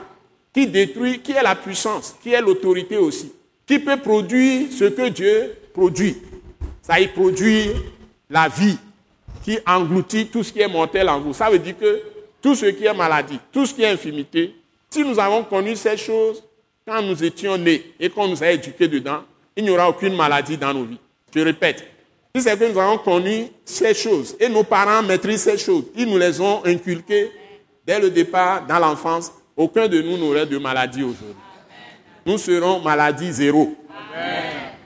qui 0.52 0.66
détruit, 0.66 1.20
qui 1.20 1.32
est 1.32 1.42
la 1.42 1.54
puissance, 1.54 2.14
qui 2.22 2.32
est 2.32 2.40
l'autorité 2.40 2.96
aussi, 2.96 3.32
qui 3.66 3.78
peut 3.78 3.98
produire 3.98 4.68
ce 4.72 4.84
que 4.84 5.08
Dieu 5.08 5.54
produit. 5.74 6.16
Ça 6.82 7.00
y 7.00 7.08
produit 7.08 7.70
la 8.30 8.48
vie 8.48 8.78
qui 9.42 9.58
engloutit 9.66 10.28
tout 10.28 10.42
ce 10.42 10.52
qui 10.52 10.60
est 10.60 10.68
mortel 10.68 11.08
en 11.08 11.20
vous. 11.20 11.34
Ça 11.34 11.50
veut 11.50 11.58
dire 11.58 11.76
que 11.78 12.02
tout 12.46 12.54
ce 12.54 12.66
qui 12.66 12.84
est 12.84 12.94
maladie, 12.94 13.40
tout 13.50 13.66
ce 13.66 13.74
qui 13.74 13.82
est 13.82 13.88
infimité, 13.88 14.54
si 14.88 15.02
nous 15.04 15.18
avons 15.18 15.42
connu 15.42 15.74
ces 15.74 15.96
choses 15.96 16.44
quand 16.86 17.02
nous 17.02 17.24
étions 17.24 17.58
nés 17.58 17.92
et 17.98 18.08
qu'on 18.08 18.28
nous 18.28 18.40
a 18.40 18.52
éduqués 18.52 18.86
dedans, 18.86 19.24
il 19.56 19.64
n'y 19.64 19.70
aura 19.70 19.88
aucune 19.88 20.14
maladie 20.14 20.56
dans 20.56 20.72
nos 20.72 20.84
vies. 20.84 21.00
Je 21.34 21.40
répète, 21.40 21.84
si 22.32 22.40
c'est 22.40 22.56
que 22.56 22.72
nous 22.72 22.78
avons 22.78 22.98
connu 22.98 23.48
ces 23.64 23.94
choses 23.94 24.36
et 24.38 24.48
nos 24.48 24.62
parents 24.62 25.02
maîtrisent 25.02 25.42
ces 25.42 25.58
choses, 25.58 25.86
ils 25.96 26.06
nous 26.08 26.18
les 26.18 26.40
ont 26.40 26.64
inculquées 26.64 27.32
dès 27.84 27.98
le 27.98 28.10
départ 28.10 28.64
dans 28.64 28.78
l'enfance, 28.78 29.32
aucun 29.56 29.88
de 29.88 30.00
nous 30.00 30.16
n'aurait 30.16 30.46
de 30.46 30.58
maladie 30.58 31.02
aujourd'hui. 31.02 31.34
Nous 32.24 32.38
serons 32.38 32.78
maladie 32.78 33.32
zéro. 33.32 33.74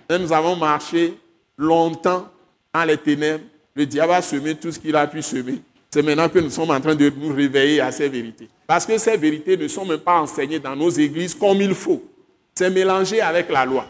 Et 0.08 0.18
nous 0.18 0.32
avons 0.32 0.56
marché 0.56 1.12
longtemps 1.58 2.26
dans 2.72 2.84
les 2.84 2.96
ténèbres. 2.96 3.44
Le 3.74 3.84
diable 3.84 4.14
a 4.14 4.22
semé 4.22 4.54
tout 4.54 4.72
ce 4.72 4.78
qu'il 4.78 4.96
a 4.96 5.06
pu 5.06 5.20
semer. 5.20 5.60
C'est 5.92 6.02
maintenant 6.02 6.28
que 6.28 6.38
nous 6.38 6.50
sommes 6.50 6.70
en 6.70 6.80
train 6.80 6.94
de 6.94 7.12
nous 7.16 7.34
réveiller 7.34 7.80
à 7.80 7.90
ces 7.90 8.08
vérités. 8.08 8.48
Parce 8.66 8.86
que 8.86 8.96
ces 8.96 9.16
vérités 9.16 9.56
ne 9.56 9.66
sont 9.66 9.84
même 9.84 9.98
pas 9.98 10.20
enseignées 10.20 10.60
dans 10.60 10.76
nos 10.76 10.90
églises 10.90 11.34
comme 11.34 11.60
il 11.60 11.74
faut. 11.74 12.02
C'est 12.54 12.70
mélangé 12.70 13.20
avec 13.20 13.50
la 13.50 13.64
loi. 13.64 13.86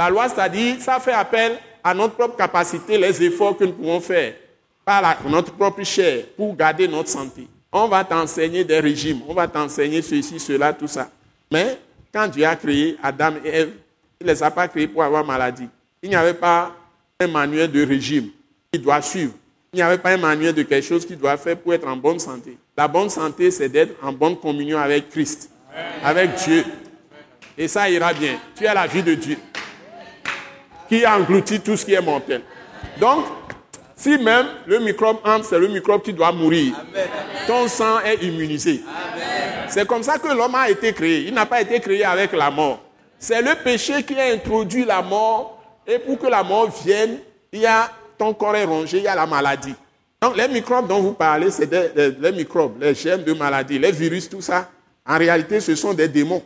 La 0.00 0.08
loi, 0.08 0.28
c'est-à-dire, 0.28 0.80
ça 0.80 0.98
fait 0.98 1.12
appel 1.12 1.58
à 1.84 1.92
notre 1.92 2.14
propre 2.14 2.36
capacité, 2.36 2.96
les 2.96 3.22
efforts 3.22 3.56
que 3.56 3.64
nous 3.64 3.72
pouvons 3.72 4.00
faire 4.00 4.34
par 4.84 5.18
notre 5.28 5.52
propre 5.52 5.82
chair 5.84 6.24
pour 6.36 6.56
garder 6.56 6.88
notre 6.88 7.08
santé. 7.08 7.46
On 7.70 7.86
va 7.86 8.02
t'enseigner 8.04 8.64
des 8.64 8.80
régimes, 8.80 9.20
on 9.28 9.34
va 9.34 9.46
t'enseigner 9.46 10.02
ceci, 10.02 10.40
cela, 10.40 10.72
tout 10.72 10.88
ça. 10.88 11.10
Mais 11.50 11.78
quand 12.12 12.28
Dieu 12.28 12.44
a 12.44 12.56
créé 12.56 12.96
Adam 13.02 13.34
et 13.44 13.48
Ève, 13.48 13.72
il 14.20 14.26
ne 14.26 14.32
les 14.32 14.42
a 14.42 14.50
pas 14.50 14.68
créés 14.68 14.88
pour 14.88 15.02
avoir 15.02 15.24
maladie. 15.24 15.68
Il 16.02 16.08
n'y 16.08 16.16
avait 16.16 16.34
pas 16.34 16.74
un 17.20 17.26
manuel 17.26 17.70
de 17.70 17.84
régime 17.84 18.28
qu'il 18.72 18.82
doit 18.82 19.02
suivre. 19.02 19.32
Il 19.74 19.76
n'y 19.76 19.82
avait 19.82 19.96
pas 19.96 20.10
un 20.10 20.18
manuel 20.18 20.54
de 20.54 20.64
quelque 20.64 20.86
chose 20.86 21.06
qu'il 21.06 21.16
doit 21.16 21.38
faire 21.38 21.56
pour 21.56 21.72
être 21.72 21.88
en 21.88 21.96
bonne 21.96 22.18
santé. 22.18 22.58
La 22.76 22.86
bonne 22.86 23.08
santé, 23.08 23.50
c'est 23.50 23.70
d'être 23.70 23.94
en 24.04 24.12
bonne 24.12 24.36
communion 24.36 24.78
avec 24.78 25.08
Christ, 25.08 25.48
avec 26.04 26.34
Dieu. 26.34 26.62
Et 27.56 27.68
ça 27.68 27.88
ira 27.88 28.12
bien. 28.12 28.38
Tu 28.54 28.66
as 28.66 28.74
la 28.74 28.86
vie 28.86 29.02
de 29.02 29.14
Dieu 29.14 29.38
qui 30.90 31.06
engloutit 31.06 31.58
tout 31.60 31.74
ce 31.74 31.86
qui 31.86 31.94
est 31.94 32.02
mortel. 32.02 32.42
Donc, 33.00 33.24
si 33.96 34.18
même 34.18 34.46
le 34.66 34.78
microbe 34.80 35.16
entre, 35.24 35.46
c'est 35.46 35.58
le 35.58 35.68
microbe 35.68 36.02
qui 36.02 36.12
doit 36.12 36.32
mourir. 36.32 36.74
Ton 37.46 37.66
sang 37.66 38.00
est 38.00 38.22
immunisé. 38.22 38.82
C'est 39.70 39.86
comme 39.86 40.02
ça 40.02 40.18
que 40.18 40.28
l'homme 40.28 40.54
a 40.54 40.68
été 40.68 40.92
créé. 40.92 41.28
Il 41.28 41.32
n'a 41.32 41.46
pas 41.46 41.62
été 41.62 41.80
créé 41.80 42.04
avec 42.04 42.32
la 42.34 42.50
mort. 42.50 42.82
C'est 43.18 43.40
le 43.40 43.54
péché 43.64 44.02
qui 44.02 44.20
a 44.20 44.34
introduit 44.34 44.84
la 44.84 45.00
mort. 45.00 45.62
Et 45.86 45.98
pour 45.98 46.18
que 46.18 46.26
la 46.26 46.42
mort 46.42 46.70
vienne, 46.84 47.20
il 47.50 47.60
y 47.60 47.66
a 47.66 47.90
ton 48.22 48.34
corps 48.34 48.54
est 48.54 48.64
rongé, 48.64 48.98
il 48.98 49.04
y 49.04 49.08
a 49.08 49.16
la 49.16 49.26
maladie. 49.26 49.74
Donc 50.20 50.36
les 50.36 50.46
microbes 50.46 50.86
dont 50.86 51.00
vous 51.00 51.14
parlez, 51.14 51.50
c'est 51.50 51.68
les, 51.72 52.32
microbes, 52.32 52.80
les 52.80 52.94
germes 52.94 53.24
de 53.24 53.32
maladie, 53.32 53.78
les 53.80 53.90
virus, 53.90 54.28
tout 54.28 54.40
ça. 54.40 54.70
En 55.04 55.18
réalité, 55.18 55.58
ce 55.58 55.74
sont 55.74 55.92
des 55.92 56.06
démons. 56.06 56.42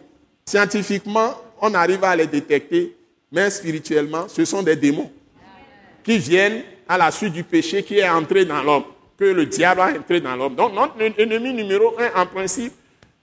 Scientifiquement, 0.46 1.34
on 1.60 1.74
arrive 1.74 2.02
à 2.04 2.16
les 2.16 2.26
détecter 2.26 2.96
mais 3.30 3.50
spirituellement, 3.50 4.28
ce 4.28 4.44
sont 4.44 4.62
des 4.62 4.76
démons 4.76 5.10
qui 6.02 6.16
viennent 6.18 6.62
à 6.88 6.96
la 6.96 7.10
suite 7.10 7.32
du 7.32 7.42
péché 7.44 7.82
qui 7.82 7.98
est 7.98 8.08
entré 8.08 8.44
dans 8.44 8.62
l'homme, 8.62 8.84
que 9.18 9.24
le 9.24 9.44
diable 9.44 9.80
a 9.80 9.88
entré 9.88 10.20
dans 10.20 10.36
l'homme. 10.36 10.54
Donc 10.54 10.72
notre 10.74 11.20
ennemi 11.20 11.52
numéro 11.52 11.94
un, 11.98 12.22
en 12.22 12.24
principe, 12.24 12.72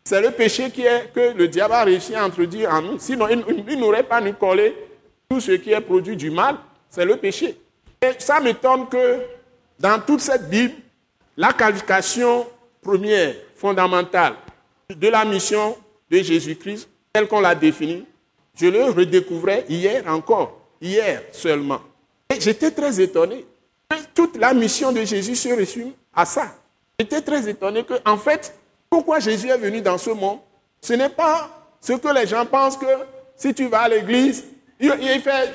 c'est 0.04 0.22
le 0.22 0.32
péché 0.32 0.70
qui 0.70 0.84
est, 0.84 1.12
que 1.16 1.36
le 1.36 1.48
diable 1.48 1.74
a 1.74 1.84
réussi 1.86 2.14
à 2.14 2.24
introduire 2.24 2.70
en 2.72 2.82
nous. 2.82 3.00
Sinon, 3.00 3.28
il, 3.30 3.80
n'aurait 3.80 4.04
pas 4.04 4.20
nous 4.20 4.34
collé 4.34 4.76
tout 5.30 5.40
ce 5.40 5.54
qui 5.54 5.72
est 5.72 5.82
produit 5.82 6.18
du 6.18 6.30
mal, 6.30 6.58
c'est 6.90 7.06
le 7.06 7.16
péché. 7.16 7.58
Et 8.04 8.20
ça 8.20 8.42
m'étonne 8.42 8.90
que 8.90 9.22
dans 9.80 9.98
toute 10.02 10.20
cette 10.20 10.50
Bible, 10.50 10.74
la 11.38 11.54
qualification 11.54 12.46
première, 12.82 13.34
fondamentale 13.56 14.34
de 14.90 15.08
la 15.08 15.24
mission 15.24 15.78
de 16.12 16.18
Jésus-Christ, 16.18 16.90
telle 17.14 17.30
qu'on 17.30 17.40
l'a 17.40 17.56
définie, 17.56 18.06
je 18.56 18.66
le 18.66 18.84
redécouvrais 18.86 19.66
hier 19.70 20.04
encore, 20.08 20.60
hier 20.82 21.24
seulement. 21.32 21.80
Et 22.30 22.42
j'étais 22.42 22.72
très 22.72 23.00
étonné. 23.00 23.46
Toute 24.14 24.36
la 24.36 24.54
mission 24.54 24.92
de 24.92 25.06
Jésus 25.06 25.38
se 25.38 25.50
résume 25.50 25.94
à 26.14 26.26
ça. 26.26 26.54
J'étais 27.00 27.22
très 27.22 27.48
étonné 27.48 27.86
que, 27.86 27.94
en 28.06 28.18
fait, 28.18 28.54
pourquoi 28.90 29.20
Jésus 29.20 29.48
est 29.48 29.58
venu 29.58 29.82
dans 29.82 29.98
ce 29.98 30.10
monde? 30.10 30.40
Ce 30.82 30.94
n'est 30.94 31.10
pas 31.10 31.50
ce 31.80 31.94
que 31.94 32.14
les 32.14 32.28
gens 32.28 32.46
pensent 32.46 32.78
que 32.78 32.86
si 33.38 33.54
tu 33.54 33.68
vas 33.68 33.84
à 33.84 33.88
l'église, 33.88 34.44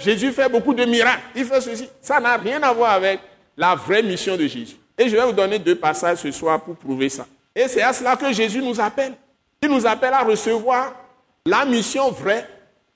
Jésus 0.01 0.33
fait 0.33 0.49
beaucoup 0.49 0.75
de 0.75 0.85
miracles, 0.85 1.23
il 1.35 1.45
fait 1.45 1.61
ceci. 1.61 1.88
Ça 2.01 2.21
n'a 2.21 2.37
rien 2.37 2.62
à 2.62 2.73
voir 2.73 2.93
avec 2.93 3.21
la 3.57 3.75
vraie 3.75 4.03
mission 4.03 4.37
de 4.37 4.47
Jésus. 4.47 4.77
Et 4.97 5.09
je 5.09 5.17
vais 5.17 5.25
vous 5.25 5.33
donner 5.33 5.59
deux 5.59 5.75
passages 5.77 6.19
ce 6.19 6.31
soir 6.31 6.61
pour 6.61 6.77
prouver 6.77 7.09
ça. 7.09 7.27
Et 7.55 7.69
c'est 7.69 7.83
à 7.83 7.93
cela 7.93 8.17
que 8.17 8.33
Jésus 8.33 8.62
nous 8.62 8.81
appelle. 8.81 9.14
Il 9.62 9.69
nous 9.69 9.87
appelle 9.87 10.12
à 10.12 10.23
recevoir 10.23 10.95
la 11.45 11.64
mission 11.64 12.11
vraie 12.11 12.49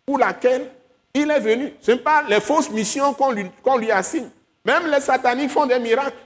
pour 0.07 0.19
laquelle 0.19 0.69
il 1.15 1.31
est 1.31 1.41
venu. 1.41 1.73
Ce 1.81 1.93
n'est 1.93 1.99
pas 1.99 2.25
les 2.29 2.41
fausses 2.41 2.71
missions 2.71 3.13
qu'on 3.15 3.33
lui, 3.33 3.91
assigne. 3.91 4.29
Même 4.65 4.91
les 4.91 5.01
sataniques 5.01 5.51
font 5.51 5.67
des 5.67 5.79
miracles. 5.79 6.17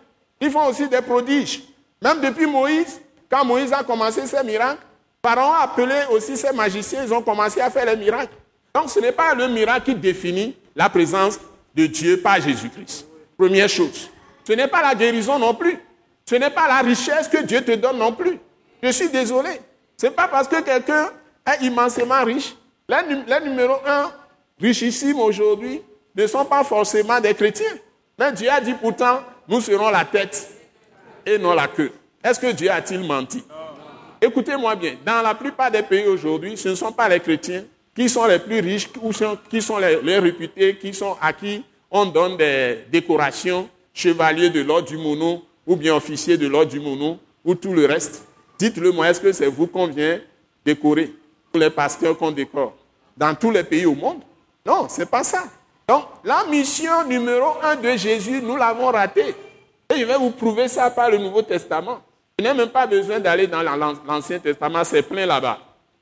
Ils 0.40 0.50
font 0.50 0.66
aussi 0.66 0.88
des 0.88 1.00
prodiges. 1.00 1.62
Même 2.02 2.20
depuis 2.20 2.46
Moïse, 2.46 3.00
quand 3.30 3.44
Moïse 3.44 3.72
a 3.72 3.82
commencé 3.82 4.26
ses 4.26 4.42
miracles, 4.44 4.82
Pharaon 5.22 5.52
a 5.52 5.62
appelé 5.62 5.94
aussi 6.10 6.36
ses 6.36 6.52
magiciens, 6.52 7.02
ils 7.04 7.12
ont 7.12 7.22
commencé 7.22 7.60
à 7.60 7.70
faire 7.70 7.86
les 7.86 7.96
miracles. 7.96 8.32
Donc 8.76 8.90
ce 8.90 9.00
n'est 9.00 9.10
pas 9.10 9.32
le 9.34 9.48
miracle 9.48 9.86
qui 9.86 9.94
définit 9.94 10.54
la 10.74 10.90
présence 10.90 11.40
de 11.74 11.86
Dieu 11.86 12.20
par 12.20 12.38
Jésus-Christ. 12.42 13.06
Première 13.38 13.70
chose. 13.70 14.10
Ce 14.46 14.52
n'est 14.52 14.68
pas 14.68 14.82
la 14.82 14.94
guérison 14.94 15.38
non 15.38 15.54
plus. 15.54 15.78
Ce 16.28 16.34
n'est 16.34 16.50
pas 16.50 16.68
la 16.68 16.80
richesse 16.80 17.26
que 17.26 17.42
Dieu 17.42 17.62
te 17.62 17.74
donne 17.74 17.96
non 17.96 18.12
plus. 18.12 18.38
Je 18.82 18.90
suis 18.90 19.08
désolé. 19.08 19.48
Ce 19.96 20.04
n'est 20.04 20.12
pas 20.12 20.28
parce 20.28 20.46
que 20.46 20.60
quelqu'un 20.60 21.08
est 21.46 21.64
immensément 21.64 22.22
riche 22.22 22.54
les, 22.86 23.40
numéro 23.48 23.76
un 23.86 24.12
richissimes 24.60 25.20
aujourd'hui 25.20 25.80
ne 26.14 26.26
sont 26.26 26.44
pas 26.44 26.62
forcément 26.62 27.18
des 27.18 27.32
chrétiens. 27.32 27.78
Mais 28.18 28.30
Dieu 28.32 28.50
a 28.50 28.60
dit 28.60 28.74
pourtant, 28.74 29.22
nous 29.48 29.62
serons 29.62 29.88
la 29.88 30.04
tête 30.04 30.50
et 31.24 31.38
non 31.38 31.54
la 31.54 31.66
queue. 31.66 31.92
Est-ce 32.22 32.38
que 32.38 32.52
Dieu 32.52 32.70
a-t-il 32.70 33.00
menti? 33.00 33.42
Écoutez-moi 34.20 34.76
bien, 34.76 34.96
dans 35.02 35.22
la 35.22 35.34
plupart 35.34 35.70
des 35.70 35.82
pays 35.82 36.06
aujourd'hui, 36.06 36.58
ce 36.58 36.68
ne 36.68 36.74
sont 36.74 36.92
pas 36.92 37.08
les 37.08 37.20
chrétiens 37.20 37.64
qui 37.96 38.10
sont 38.10 38.26
les 38.26 38.38
plus 38.38 38.60
riches, 38.60 38.88
qui 39.50 39.62
sont 39.62 39.78
les, 39.78 40.18
réputés, 40.18 40.76
qui 40.76 40.92
sont 40.92 41.16
à 41.20 41.32
qui 41.32 41.64
on 41.90 42.04
donne 42.04 42.36
des 42.36 42.84
décorations, 42.92 43.68
chevaliers 43.94 44.50
de 44.50 44.60
l'ordre 44.60 44.86
du 44.86 44.98
mono, 44.98 45.42
ou 45.66 45.76
bien 45.76 45.94
officiers 45.94 46.36
de 46.36 46.46
l'ordre 46.46 46.70
du 46.70 46.78
mono, 46.78 47.18
ou 47.42 47.54
tout 47.54 47.72
le 47.72 47.86
reste. 47.86 48.22
Dites-le 48.58 48.92
moi, 48.92 49.08
est-ce 49.08 49.20
que 49.20 49.32
c'est 49.32 49.46
vous 49.46 49.66
qu'on 49.66 49.86
vient 49.86 50.20
décorer? 50.64 51.12
Les 51.54 51.70
pasteurs 51.70 52.18
qu'on 52.18 52.32
décore 52.32 52.74
dans 53.16 53.34
tous 53.34 53.50
les 53.50 53.64
pays 53.64 53.86
au 53.86 53.94
monde? 53.94 54.20
Non, 54.64 54.88
c'est 54.90 55.08
pas 55.08 55.24
ça. 55.24 55.44
Donc, 55.88 56.02
la 56.22 56.44
mission 56.44 57.06
numéro 57.06 57.54
un 57.62 57.76
de 57.76 57.96
Jésus, 57.96 58.42
nous 58.42 58.56
l'avons 58.56 58.90
ratée. 58.90 59.34
Et 59.88 59.98
je 59.98 60.04
vais 60.04 60.18
vous 60.18 60.32
prouver 60.32 60.68
ça 60.68 60.90
par 60.90 61.08
le 61.08 61.16
Nouveau 61.16 61.40
Testament. 61.40 62.00
Je 62.38 62.44
n'ai 62.44 62.52
même 62.52 62.68
pas 62.68 62.86
besoin 62.86 63.20
d'aller 63.20 63.46
dans 63.46 63.62
l'Ancien 63.62 64.38
Testament, 64.38 64.84
c'est 64.84 65.02
plein 65.02 65.24
là-bas. 65.24 65.60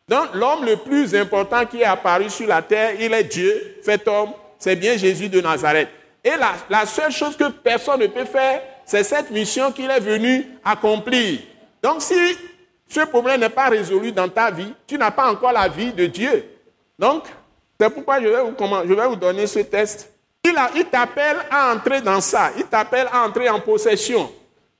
Donc 0.08 0.34
l'homme 0.34 0.64
le 0.64 0.76
plus 0.76 1.14
important 1.14 1.64
qui 1.64 1.80
est 1.80 1.84
apparu 1.84 2.28
sur 2.28 2.46
la 2.46 2.60
terre, 2.60 2.92
il 3.00 3.12
est 3.12 3.24
Dieu, 3.24 3.78
fait 3.82 4.06
homme, 4.06 4.32
c'est 4.58 4.76
bien 4.76 4.96
Jésus 4.96 5.28
de 5.28 5.40
Nazareth. 5.40 5.88
Et 6.22 6.32
la, 6.68 6.86
seule 6.86 7.12
chose 7.12 7.36
que 7.36 7.48
personne 7.48 8.00
ne 8.00 8.06
peut 8.06 8.24
faire, 8.24 8.62
c'est 8.84 9.04
cette 9.04 9.30
mission 9.30 9.72
qu'il 9.72 9.90
est 9.90 10.00
venu 10.00 10.46
accomplir. 10.64 11.40
Donc 11.82 12.02
si 12.02 12.14
ce 12.88 13.00
problème 13.00 13.40
n'est 13.40 13.48
pas 13.48 13.68
résolu 13.68 14.12
dans 14.12 14.28
ta 14.28 14.50
vie, 14.50 14.72
tu 14.86 14.98
n'as 14.98 15.10
pas 15.10 15.30
encore 15.30 15.52
la 15.52 15.68
vie 15.68 15.92
de 15.92 16.06
Dieu. 16.06 16.44
Donc, 16.98 17.24
c'est 17.80 17.90
pourquoi 17.90 18.20
je 18.20 18.28
vais 18.28 18.42
vous, 18.42 18.54
je 18.86 18.94
vais 18.94 19.16
donner 19.16 19.46
ce 19.46 19.60
test. 19.60 20.12
Il, 20.44 20.54
il 20.76 20.84
t'appelle 20.84 21.38
à 21.50 21.74
entrer 21.74 22.00
dans 22.00 22.20
ça. 22.20 22.50
Il 22.56 22.64
t'appelle 22.64 23.08
à 23.10 23.24
entrer 23.26 23.48
en 23.48 23.58
possession 23.58 24.30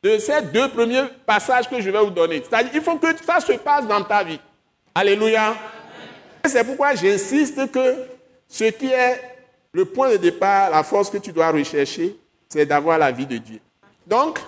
de 0.03 0.19
ces 0.19 0.43
deux 0.43 0.69
premiers 0.69 1.05
passages 1.27 1.69
que 1.69 1.81
je 1.81 1.91
vais 1.91 1.99
vous 1.99 2.11
donner. 2.11 2.43
C'est-à-dire 2.47 2.73
il 2.75 2.83
faut 2.83 2.97
que 2.97 3.09
ça 3.25 3.41
se 3.41 3.53
passe 3.55 3.87
dans 3.89 4.03
ta 4.03 4.23
vie. 4.23 4.39
Alléluia. 4.97 5.57
C'est 6.45 6.63
pourquoi 6.63 6.95
j'insiste 6.95 7.69
que 7.73 7.97
ce 8.47 8.65
qui 8.65 8.87
est 8.87 9.21
le 9.73 9.85
point 9.87 10.13
de 10.13 10.19
départ, 10.19 10.71
la 10.71 10.85
force 10.85 11.11
que 11.11 11.19
tu 11.19 11.33
dois 11.33 11.51
rechercher, 11.51 12.15
c'est 12.49 12.65
d'avoir 12.65 12.97
la 12.97 13.11
vie 13.11 13.27
de 13.27 13.39
Dieu. 13.39 13.59
Donc, 14.07 14.39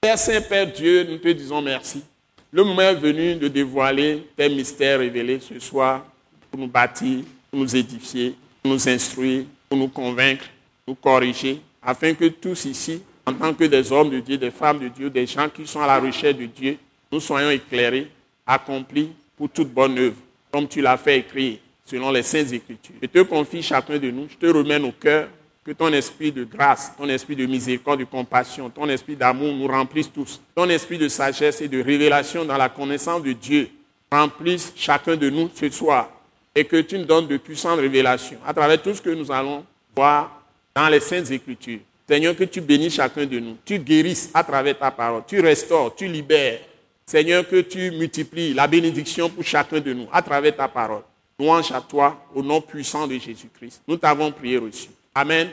Père 0.00 0.18
Saint, 0.18 0.40
Père 0.40 0.66
Dieu, 0.66 1.04
nous 1.04 1.18
te 1.18 1.28
disons 1.28 1.62
merci. 1.62 2.02
Le 2.50 2.64
moment 2.64 2.82
est 2.82 2.96
venu 2.96 3.36
de 3.36 3.46
dévoiler 3.46 4.26
tes 4.36 4.48
mystères 4.48 4.98
révélés 4.98 5.38
ce 5.38 5.60
soir 5.60 6.04
pour 6.50 6.58
nous 6.58 6.66
bâtir, 6.66 7.22
pour 7.48 7.60
nous 7.60 7.76
édifier, 7.76 8.34
pour 8.62 8.72
nous 8.72 8.88
instruire, 8.88 9.44
pour 9.68 9.78
nous 9.78 9.88
convaincre, 9.88 10.46
nous 10.88 10.96
corriger, 10.96 11.60
afin 11.80 12.14
que 12.14 12.24
tous 12.24 12.64
ici, 12.64 13.00
en 13.24 13.32
tant 13.32 13.54
que 13.54 13.64
des 13.64 13.92
hommes 13.92 14.10
de 14.10 14.18
Dieu, 14.18 14.38
des 14.38 14.50
femmes 14.50 14.80
de 14.80 14.88
Dieu, 14.88 15.08
des 15.08 15.26
gens 15.26 15.48
qui 15.48 15.68
sont 15.68 15.80
à 15.80 15.86
la 15.86 16.00
recherche 16.00 16.36
de 16.36 16.46
Dieu, 16.46 16.78
nous 17.12 17.20
soyons 17.20 17.50
éclairés, 17.50 18.10
accomplis 18.44 19.12
pour 19.36 19.50
toute 19.50 19.68
bonne 19.68 19.98
œuvre, 19.98 20.16
comme 20.50 20.66
tu 20.68 20.80
l'as 20.80 20.96
fait 20.96 21.18
écrire 21.18 21.58
selon 21.84 22.10
les 22.10 22.22
saintes 22.22 22.52
écritures. 22.52 22.96
Je 23.00 23.06
te 23.06 23.22
confie 23.22 23.62
chacun 23.62 23.98
de 23.98 24.10
nous, 24.10 24.28
je 24.28 24.36
te 24.36 24.46
remets 24.46 24.78
nos 24.78 24.92
cœurs, 24.92 25.28
que 25.64 25.72
ton 25.72 25.92
esprit 25.92 26.30
de 26.30 26.44
grâce, 26.44 26.92
ton 26.96 27.08
esprit 27.08 27.34
de 27.34 27.44
miséricorde, 27.44 27.98
de 27.98 28.04
compassion, 28.04 28.70
ton 28.70 28.88
esprit 28.88 29.16
d'amour 29.16 29.52
nous 29.52 29.66
remplisse 29.66 30.10
tous. 30.12 30.40
Ton 30.54 30.68
esprit 30.68 30.96
de 30.96 31.08
sagesse 31.08 31.60
et 31.60 31.66
de 31.66 31.82
révélation 31.82 32.44
dans 32.44 32.56
la 32.56 32.68
connaissance 32.68 33.22
de 33.22 33.32
Dieu 33.32 33.68
remplisse 34.10 34.72
chacun 34.76 35.16
de 35.16 35.28
nous 35.28 35.50
ce 35.52 35.68
soir. 35.70 36.08
Et 36.54 36.64
que 36.64 36.80
tu 36.80 36.98
nous 36.98 37.04
donnes 37.04 37.26
de 37.26 37.36
puissantes 37.36 37.80
révélations 37.80 38.38
à 38.46 38.54
travers 38.54 38.80
tout 38.80 38.94
ce 38.94 39.02
que 39.02 39.10
nous 39.10 39.30
allons 39.32 39.64
voir 39.94 40.40
dans 40.72 40.88
les 40.88 41.00
saintes 41.00 41.30
écritures. 41.32 41.80
Seigneur, 42.08 42.36
que 42.36 42.44
tu 42.44 42.60
bénisses 42.60 42.94
chacun 42.94 43.26
de 43.26 43.40
nous. 43.40 43.56
Tu 43.64 43.78
guérisses 43.80 44.30
à 44.32 44.44
travers 44.44 44.78
ta 44.78 44.92
parole. 44.92 45.22
Tu 45.26 45.40
restaures, 45.40 45.94
tu 45.96 46.06
libères. 46.06 46.60
Seigneur, 47.08 47.48
que 47.48 47.60
tu 47.60 47.92
multiplies 47.92 48.52
la 48.52 48.66
bénédiction 48.66 49.30
pour 49.30 49.44
chacun 49.44 49.78
de 49.78 49.92
nous 49.92 50.08
à 50.12 50.20
travers 50.22 50.56
ta 50.56 50.66
parole. 50.66 51.02
Louange 51.38 51.70
à 51.70 51.80
toi, 51.80 52.26
au 52.34 52.42
nom 52.42 52.60
puissant 52.60 53.06
de 53.06 53.14
Jésus-Christ. 53.16 53.82
Nous 53.86 53.96
t'avons 53.96 54.32
prié 54.32 54.58
reçu. 54.58 54.88
Amen. 55.14 55.50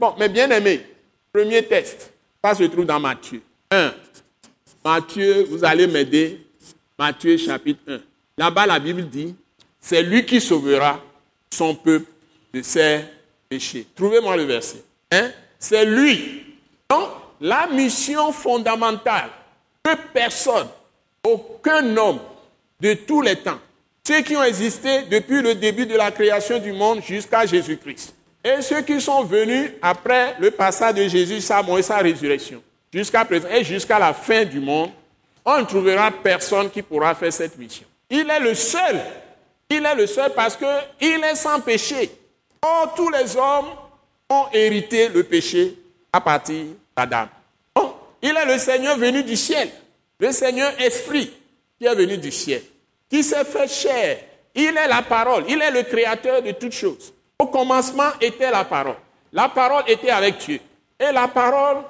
Bon, 0.00 0.14
mais 0.18 0.28
bien 0.28 0.50
aimé, 0.50 0.84
premier 1.32 1.64
test. 1.64 2.12
Ça 2.42 2.54
se 2.54 2.64
trouve 2.64 2.86
dans 2.86 2.98
Matthieu 2.98 3.40
1. 3.70 3.94
Matthieu, 4.84 5.46
vous 5.48 5.64
allez 5.64 5.86
m'aider. 5.86 6.40
Matthieu 6.98 7.36
chapitre 7.36 7.80
1. 7.86 8.00
Là-bas, 8.36 8.66
la 8.66 8.80
Bible 8.80 9.08
dit, 9.08 9.36
c'est 9.80 10.02
lui 10.02 10.24
qui 10.24 10.40
sauvera 10.40 11.00
son 11.50 11.74
peuple 11.74 12.10
de 12.52 12.62
ses 12.62 13.04
péchés. 13.48 13.86
Trouvez-moi 13.94 14.36
le 14.36 14.42
verset. 14.42 14.82
C'est 15.58 15.84
lui. 15.84 16.42
Donc, 16.88 17.10
la 17.40 17.68
mission 17.68 18.32
fondamentale 18.32 19.30
personne, 19.96 20.68
aucun 21.24 21.96
homme 21.96 22.20
de 22.80 22.94
tous 22.94 23.22
les 23.22 23.36
temps, 23.36 23.58
ceux 24.06 24.20
qui 24.22 24.36
ont 24.36 24.42
existé 24.42 25.02
depuis 25.10 25.42
le 25.42 25.54
début 25.54 25.86
de 25.86 25.96
la 25.96 26.10
création 26.10 26.58
du 26.58 26.72
monde 26.72 27.02
jusqu'à 27.02 27.44
Jésus-Christ, 27.44 28.14
et 28.44 28.62
ceux 28.62 28.80
qui 28.82 29.00
sont 29.00 29.24
venus 29.24 29.72
après 29.82 30.36
le 30.38 30.50
passage 30.50 30.94
de 30.94 31.08
Jésus, 31.08 31.40
sa 31.40 31.62
mort 31.62 31.78
et 31.78 31.82
sa 31.82 31.98
résurrection, 31.98 32.62
jusqu'à 32.92 33.24
présent 33.24 33.48
et 33.48 33.64
jusqu'à 33.64 33.98
la 33.98 34.14
fin 34.14 34.44
du 34.44 34.60
monde, 34.60 34.90
on 35.44 35.58
ne 35.58 35.64
trouvera 35.64 36.10
personne 36.10 36.70
qui 36.70 36.82
pourra 36.82 37.14
faire 37.14 37.32
cette 37.32 37.56
mission. 37.58 37.86
Il 38.10 38.28
est 38.28 38.40
le 38.40 38.54
seul. 38.54 39.00
Il 39.70 39.84
est 39.84 39.94
le 39.94 40.06
seul 40.06 40.32
parce 40.34 40.56
qu'il 40.56 41.24
est 41.24 41.34
sans 41.34 41.60
péché. 41.60 42.10
Or, 42.62 42.94
tous 42.94 43.10
les 43.10 43.36
hommes 43.36 43.70
ont 44.30 44.46
hérité 44.52 45.08
le 45.08 45.22
péché 45.22 45.74
à 46.12 46.20
partir 46.20 46.64
d'Adam. 46.96 47.28
Il 48.22 48.36
est 48.36 48.46
le 48.46 48.58
Seigneur 48.58 48.96
venu 48.96 49.22
du 49.22 49.36
ciel, 49.36 49.68
le 50.18 50.32
Seigneur 50.32 50.72
esprit 50.80 51.30
qui 51.78 51.86
est 51.86 51.94
venu 51.94 52.18
du 52.18 52.30
ciel, 52.30 52.62
qui 53.08 53.22
s'est 53.22 53.44
fait 53.44 53.68
chair. 53.68 54.18
Il 54.54 54.76
est 54.76 54.88
la 54.88 55.02
parole, 55.02 55.44
il 55.48 55.60
est 55.62 55.70
le 55.70 55.82
créateur 55.82 56.42
de 56.42 56.52
toutes 56.52 56.72
choses. 56.72 57.12
Au 57.38 57.46
commencement 57.46 58.10
était 58.20 58.50
la 58.50 58.64
parole. 58.64 58.96
La 59.32 59.48
parole 59.48 59.84
était 59.86 60.10
avec 60.10 60.38
Dieu. 60.38 60.58
Et 60.98 61.12
la 61.12 61.28
parole 61.28 61.84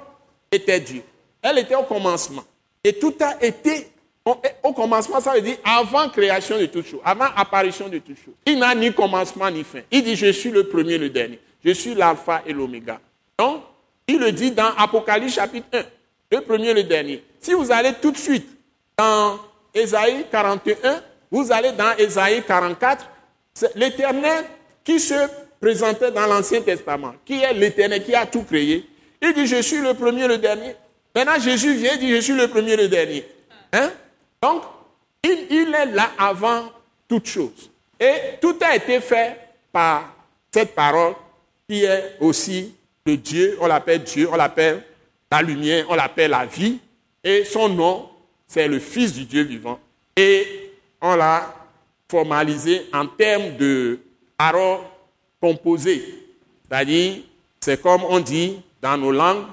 était 0.51 0.79
Dieu. 0.79 1.01
Elle 1.41 1.57
était 1.57 1.75
au 1.75 1.83
commencement. 1.83 2.43
Et 2.83 2.93
tout 2.93 3.15
a 3.21 3.43
été 3.43 3.87
au 4.63 4.73
commencement, 4.73 5.19
ça 5.19 5.33
veut 5.33 5.41
dire 5.41 5.57
avant 5.63 6.09
création 6.09 6.59
de 6.59 6.65
toutes 6.67 6.85
choses, 6.85 6.99
avant 7.03 7.27
apparition 7.35 7.87
de 7.89 7.97
toutes 7.97 8.17
choses. 8.17 8.35
Il 8.45 8.59
n'a 8.59 8.75
ni 8.75 8.93
commencement 8.93 9.49
ni 9.49 9.63
fin. 9.63 9.79
Il 9.89 10.03
dit 10.03 10.15
Je 10.15 10.31
suis 10.31 10.51
le 10.51 10.67
premier, 10.67 10.97
le 10.97 11.09
dernier. 11.09 11.39
Je 11.63 11.71
suis 11.71 11.95
l'alpha 11.95 12.43
et 12.45 12.53
l'oméga. 12.53 12.99
Donc, 13.37 13.63
il 14.07 14.19
le 14.19 14.31
dit 14.31 14.51
dans 14.51 14.69
Apocalypse 14.77 15.35
chapitre 15.35 15.67
1, 15.73 15.83
le 16.31 16.41
premier, 16.41 16.73
le 16.73 16.83
dernier. 16.83 17.23
Si 17.39 17.53
vous 17.53 17.71
allez 17.71 17.93
tout 18.01 18.11
de 18.11 18.17
suite 18.17 18.47
dans 18.97 19.39
Ésaïe 19.73 20.25
41, 20.31 21.01
vous 21.31 21.51
allez 21.51 21.71
dans 21.71 21.95
Ésaïe 21.97 22.43
44, 22.45 23.07
l'Éternel 23.75 24.45
qui 24.83 24.99
se 24.99 25.27
présentait 25.59 26.11
dans 26.11 26.25
l'Ancien 26.25 26.61
Testament, 26.61 27.13
qui 27.25 27.41
est 27.41 27.53
l'Éternel, 27.53 28.03
qui 28.03 28.15
a 28.15 28.25
tout 28.25 28.43
créé. 28.43 28.87
Il 29.21 29.33
dit, 29.33 29.47
je 29.47 29.61
suis 29.61 29.79
le 29.81 29.93
premier, 29.93 30.27
le 30.27 30.37
dernier. 30.37 30.75
Maintenant, 31.15 31.39
Jésus 31.39 31.73
vient 31.73 31.93
et 31.93 31.97
dit, 31.97 32.15
je 32.15 32.21
suis 32.21 32.35
le 32.35 32.47
premier, 32.47 32.75
le 32.75 32.87
dernier. 32.87 33.25
Hein? 33.73 33.91
Donc, 34.41 34.63
il, 35.23 35.47
il 35.49 35.75
est 35.75 35.87
là 35.87 36.11
avant 36.17 36.71
toute 37.07 37.27
chose. 37.27 37.69
Et 37.99 38.37
tout 38.39 38.55
a 38.61 38.75
été 38.75 39.01
fait 39.01 39.37
par 39.71 40.15
cette 40.53 40.73
parole 40.73 41.13
qui 41.67 41.83
est 41.83 42.15
aussi 42.19 42.73
le 43.05 43.17
Dieu, 43.17 43.57
on 43.59 43.67
l'appelle 43.67 44.03
Dieu, 44.03 44.29
on 44.31 44.35
l'appelle 44.35 44.83
la 45.31 45.41
lumière, 45.41 45.85
on 45.89 45.95
l'appelle 45.95 46.31
la 46.31 46.45
vie. 46.45 46.79
Et 47.23 47.43
son 47.43 47.69
nom, 47.69 48.09
c'est 48.47 48.67
le 48.67 48.79
Fils 48.79 49.13
du 49.13 49.25
Dieu 49.25 49.43
vivant. 49.43 49.79
Et 50.15 50.71
on 51.01 51.15
l'a 51.15 51.53
formalisé 52.09 52.87
en 52.93 53.05
termes 53.05 53.55
de 53.57 53.99
parole 54.37 54.79
composée. 55.39 56.03
C'est-à-dire, 56.67 57.17
c'est 57.59 57.81
comme 57.81 58.03
on 58.03 58.19
dit 58.19 58.57
dans 58.81 58.97
nos 58.97 59.11
langues, 59.11 59.45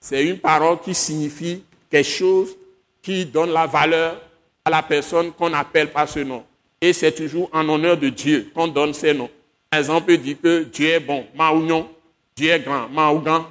c'est 0.00 0.24
une 0.24 0.38
parole 0.38 0.80
qui 0.80 0.94
signifie 0.94 1.62
quelque 1.90 2.08
chose 2.08 2.56
qui 3.02 3.24
donne 3.26 3.50
la 3.50 3.66
valeur 3.66 4.20
à 4.64 4.70
la 4.70 4.82
personne 4.82 5.32
qu'on 5.32 5.52
appelle 5.52 5.90
par 5.90 6.08
ce 6.08 6.20
nom. 6.20 6.44
Et 6.80 6.92
c'est 6.92 7.12
toujours 7.12 7.48
en 7.52 7.68
honneur 7.68 7.96
de 7.96 8.08
Dieu 8.08 8.50
qu'on 8.54 8.68
donne 8.68 8.94
ces 8.94 9.14
noms. 9.14 9.30
Par 9.70 9.80
exemple, 9.80 10.12
on 10.12 10.16
dit 10.16 10.36
que 10.36 10.64
Dieu 10.64 10.88
est 10.88 11.00
bon, 11.00 11.26
Maougnon, 11.34 11.88
Dieu 12.36 12.50
est 12.50 12.60
grand, 12.60 12.88
Maougan, 12.88 13.46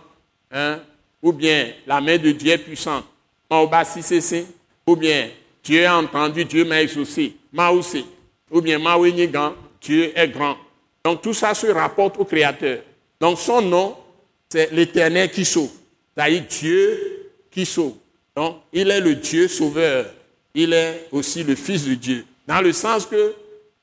hein? 0.51 0.79
Ou 1.23 1.31
bien 1.31 1.71
la 1.87 2.01
main 2.01 2.17
de 2.17 2.31
Dieu 2.31 2.51
est 2.51 2.57
puissante, 2.57 3.05
Maouba 3.49 3.83
ou 4.85 4.95
bien 4.97 5.29
Dieu 5.63 5.85
a 5.87 5.97
entendu, 5.97 6.43
Dieu 6.43 6.65
m'a 6.65 6.81
exaucé, 6.81 7.33
Maoussé, 7.53 8.03
ou 8.51 8.59
bien 8.61 8.77
Maouinigan, 8.77 9.53
Dieu 9.81 10.11
est 10.13 10.27
grand. 10.27 10.57
Donc 11.03 11.21
tout 11.21 11.33
ça 11.33 11.53
se 11.53 11.67
rapporte 11.67 12.17
au 12.19 12.25
Créateur. 12.25 12.79
Donc 13.19 13.39
son 13.39 13.61
nom, 13.61 13.95
c'est 14.49 14.71
l'Éternel 14.73 15.31
qui 15.31 15.45
sauve. 15.45 15.71
C'est-à-dire 16.15 16.43
Dieu 16.49 17.31
qui 17.49 17.65
sauve. 17.65 17.93
Donc 18.35 18.57
il 18.73 18.91
est 18.91 18.99
le 18.99 19.15
Dieu 19.15 19.47
sauveur. 19.47 20.05
Il 20.53 20.73
est 20.73 21.07
aussi 21.11 21.43
le 21.43 21.55
Fils 21.55 21.85
de 21.85 21.93
Dieu. 21.95 22.25
Dans 22.45 22.61
le 22.61 22.73
sens 22.73 23.05
que 23.05 23.33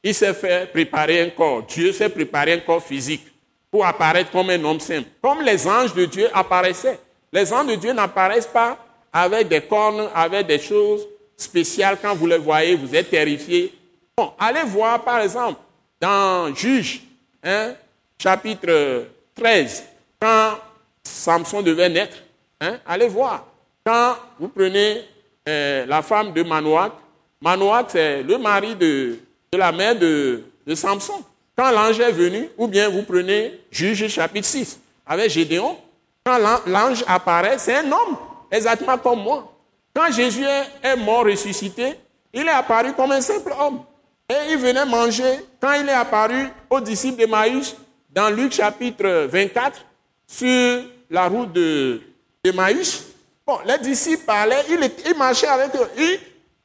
il 0.02 0.14
s'est 0.14 0.34
fait 0.34 0.70
préparer 0.70 1.20
un 1.20 1.30
corps. 1.30 1.62
Dieu 1.62 1.92
s'est 1.92 2.08
préparé 2.08 2.52
un 2.52 2.60
corps 2.60 2.82
physique 2.82 3.26
pour 3.70 3.84
apparaître 3.84 4.30
comme 4.30 4.50
un 4.50 4.62
homme 4.64 4.80
simple. 4.80 5.08
Comme 5.20 5.42
les 5.42 5.66
anges 5.66 5.94
de 5.94 6.04
Dieu 6.06 6.28
apparaissaient. 6.32 6.98
Les 7.32 7.52
anges 7.52 7.66
de 7.68 7.74
Dieu 7.76 7.92
n'apparaissent 7.92 8.46
pas 8.46 8.76
avec 9.12 9.48
des 9.48 9.60
cornes, 9.60 10.08
avec 10.14 10.46
des 10.46 10.58
choses 10.58 11.06
spéciales. 11.36 11.98
Quand 12.00 12.14
vous 12.14 12.26
les 12.26 12.38
voyez, 12.38 12.74
vous 12.74 12.94
êtes 12.94 13.10
terrifiés. 13.10 13.72
Bon, 14.16 14.32
allez 14.38 14.64
voir 14.64 15.02
par 15.02 15.20
exemple 15.20 15.60
dans 16.00 16.54
Juge, 16.54 17.02
hein, 17.44 17.74
chapitre 18.18 19.06
13, 19.34 19.84
quand 20.20 20.58
Samson 21.04 21.62
devait 21.62 21.88
naître. 21.88 22.16
Hein, 22.60 22.78
allez 22.86 23.08
voir. 23.08 23.46
Quand 23.84 24.16
vous 24.38 24.48
prenez 24.48 25.02
euh, 25.48 25.86
la 25.86 26.02
femme 26.02 26.32
de 26.32 26.42
Manoach, 26.42 26.92
Manoach 27.40 27.86
c'est 27.90 28.22
le 28.22 28.38
mari 28.38 28.74
de, 28.74 29.18
la 29.52 29.72
mère 29.72 29.96
de, 29.98 30.42
de 30.66 30.74
Samson. 30.74 31.22
Quand 31.56 31.70
l'ange 31.70 32.00
est 32.00 32.12
venu, 32.12 32.48
ou 32.58 32.66
bien 32.66 32.88
vous 32.88 33.02
prenez 33.02 33.60
Juge 33.70 34.08
chapitre 34.08 34.46
6 34.46 34.80
avec 35.06 35.30
Gédéon, 35.30 35.76
quand 36.24 36.38
l'ange 36.66 37.04
apparaît, 37.06 37.58
c'est 37.58 37.76
un 37.76 37.90
homme, 37.90 38.16
exactement 38.50 38.98
comme 38.98 39.22
moi. 39.22 39.52
Quand 39.94 40.10
Jésus 40.12 40.44
est 40.82 40.96
mort 40.96 41.24
ressuscité, 41.24 41.98
il 42.32 42.46
est 42.46 42.50
apparu 42.50 42.92
comme 42.92 43.12
un 43.12 43.20
simple 43.20 43.52
homme. 43.58 43.80
Et 44.28 44.52
il 44.52 44.58
venait 44.58 44.84
manger 44.84 45.44
quand 45.60 45.72
il 45.72 45.88
est 45.88 45.92
apparu 45.92 46.48
aux 46.68 46.80
disciples 46.80 47.22
de 47.22 47.26
Maïs 47.26 47.74
dans 48.10 48.30
Luc 48.30 48.52
chapitre 48.52 49.26
24 49.26 49.84
sur 50.26 50.84
la 51.10 51.26
route 51.26 51.52
de, 51.52 52.00
de 52.44 52.52
Maïs. 52.52 53.04
Bon, 53.44 53.58
les 53.66 53.78
disciples 53.78 54.24
parlaient, 54.24 54.64
il, 54.68 55.16
marchait 55.16 55.48
avec 55.48 55.74
eux. 55.74 56.18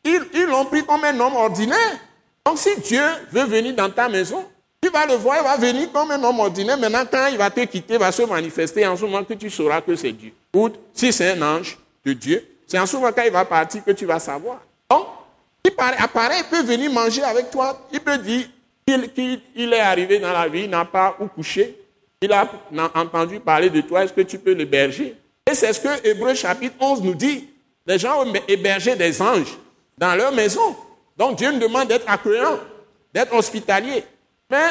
Ils 0.04 0.46
l'ont 0.46 0.66
pris 0.66 0.86
comme 0.86 1.04
un 1.04 1.20
homme 1.20 1.36
ordinaire. 1.36 2.00
Donc 2.46 2.60
si 2.60 2.80
Dieu 2.82 3.02
veut 3.32 3.46
venir 3.46 3.74
dans 3.74 3.90
ta 3.90 4.08
maison, 4.08 4.46
tu 4.86 4.92
vas 4.92 5.06
le 5.08 5.16
voir, 5.16 5.38
il 5.40 5.44
va 5.44 5.58
venir 5.58 5.92
comme 5.92 6.12
un 6.12 6.24
homme 6.24 6.40
ordinaire. 6.40 6.78
Maintenant, 6.78 7.04
quand 7.10 7.28
il 7.32 7.38
va 7.38 7.50
te 7.50 7.62
quitter, 7.62 7.96
il 7.96 8.00
va 8.00 8.12
se 8.12 8.22
manifester 8.22 8.86
en 8.86 8.96
ce 8.96 9.02
moment 9.02 9.24
que 9.24 9.34
tu 9.34 9.50
sauras 9.50 9.82
que 9.82 9.96
c'est 9.96 10.12
Dieu. 10.12 10.32
Ou 10.54 10.70
si 10.94 11.12
c'est 11.12 11.32
un 11.32 11.42
ange 11.42 11.76
de 12.06 12.14
Dieu, 12.14 12.48
c'est 12.68 12.78
en 12.78 12.86
ce 12.86 12.96
moment 12.96 13.12
quand 13.12 13.24
il 13.24 13.32
va 13.32 13.46
partir 13.46 13.84
que 13.84 13.92
tu 13.92 14.06
vas 14.06 14.20
savoir. 14.20 14.60
Donc, 14.88 15.08
il 15.64 15.72
apparaît, 15.80 16.38
il 16.40 16.46
peut 16.46 16.62
venir 16.62 16.92
manger 16.92 17.24
avec 17.24 17.50
toi. 17.50 17.88
Il 17.92 18.00
peut 18.00 18.20
dire 18.20 18.46
qu'il 18.86 19.74
est 19.74 19.80
arrivé 19.80 20.20
dans 20.20 20.32
la 20.32 20.48
vie, 20.48 20.66
il 20.66 20.70
n'a 20.70 20.86
pas 20.86 21.18
où 21.20 21.26
coucher. 21.26 21.76
Il 22.22 22.32
a 22.32 22.48
entendu 22.94 23.40
parler 23.40 23.72
de 23.72 23.82
toi, 23.82 24.04
est-ce 24.04 24.14
que 24.14 24.22
tu 24.22 24.38
peux 24.38 24.54
l'héberger? 24.54 25.16
Et 25.50 25.56
c'est 25.56 25.74
ce 25.74 25.80
que 25.80 26.08
Hébreu 26.08 26.36
chapitre 26.36 26.76
11 26.80 27.02
nous 27.02 27.16
dit. 27.16 27.50
Les 27.88 27.98
gens 27.98 28.24
ont 28.24 28.34
hébergé 28.48 28.96
des 28.96 29.20
anges 29.20 29.58
dans 29.98 30.14
leur 30.14 30.32
maison. 30.32 30.76
Donc 31.18 31.38
Dieu 31.38 31.52
nous 31.52 31.60
demande 31.60 31.88
d'être 31.88 32.08
accueillant, 32.08 32.60
d'être 33.12 33.34
hospitalier. 33.34 34.04
Mais 34.50 34.68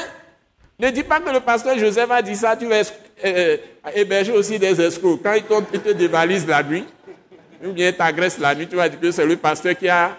ne 0.79 0.91
dis 0.91 1.03
pas 1.03 1.21
que 1.21 1.31
le 1.31 1.41
pasteur 1.41 1.79
Joseph 1.79 2.11
a 2.11 2.23
dit 2.23 2.37
ça, 2.37 2.57
tu 2.57 2.67
vas 2.67 2.83
euh, 3.25 3.57
héberger 3.95 4.33
aussi 4.33 4.59
des 4.59 4.81
escrocs. 4.81 5.21
Quand 5.23 5.63
ils, 5.73 5.81
te 5.81 5.91
dévalisent 5.91 6.47
la 6.47 6.63
nuit, 6.63 6.85
ou 7.65 7.73
bien 7.73 7.93
t'agressent 7.93 8.39
la 8.39 8.55
nuit, 8.55 8.67
tu 8.67 8.77
vas 8.77 8.89
dire 8.89 9.01
que 9.01 9.11
c'est 9.11 9.27
le 9.27 9.37
pasteur 9.37 9.77
qui 9.77 9.89
a 9.89 10.17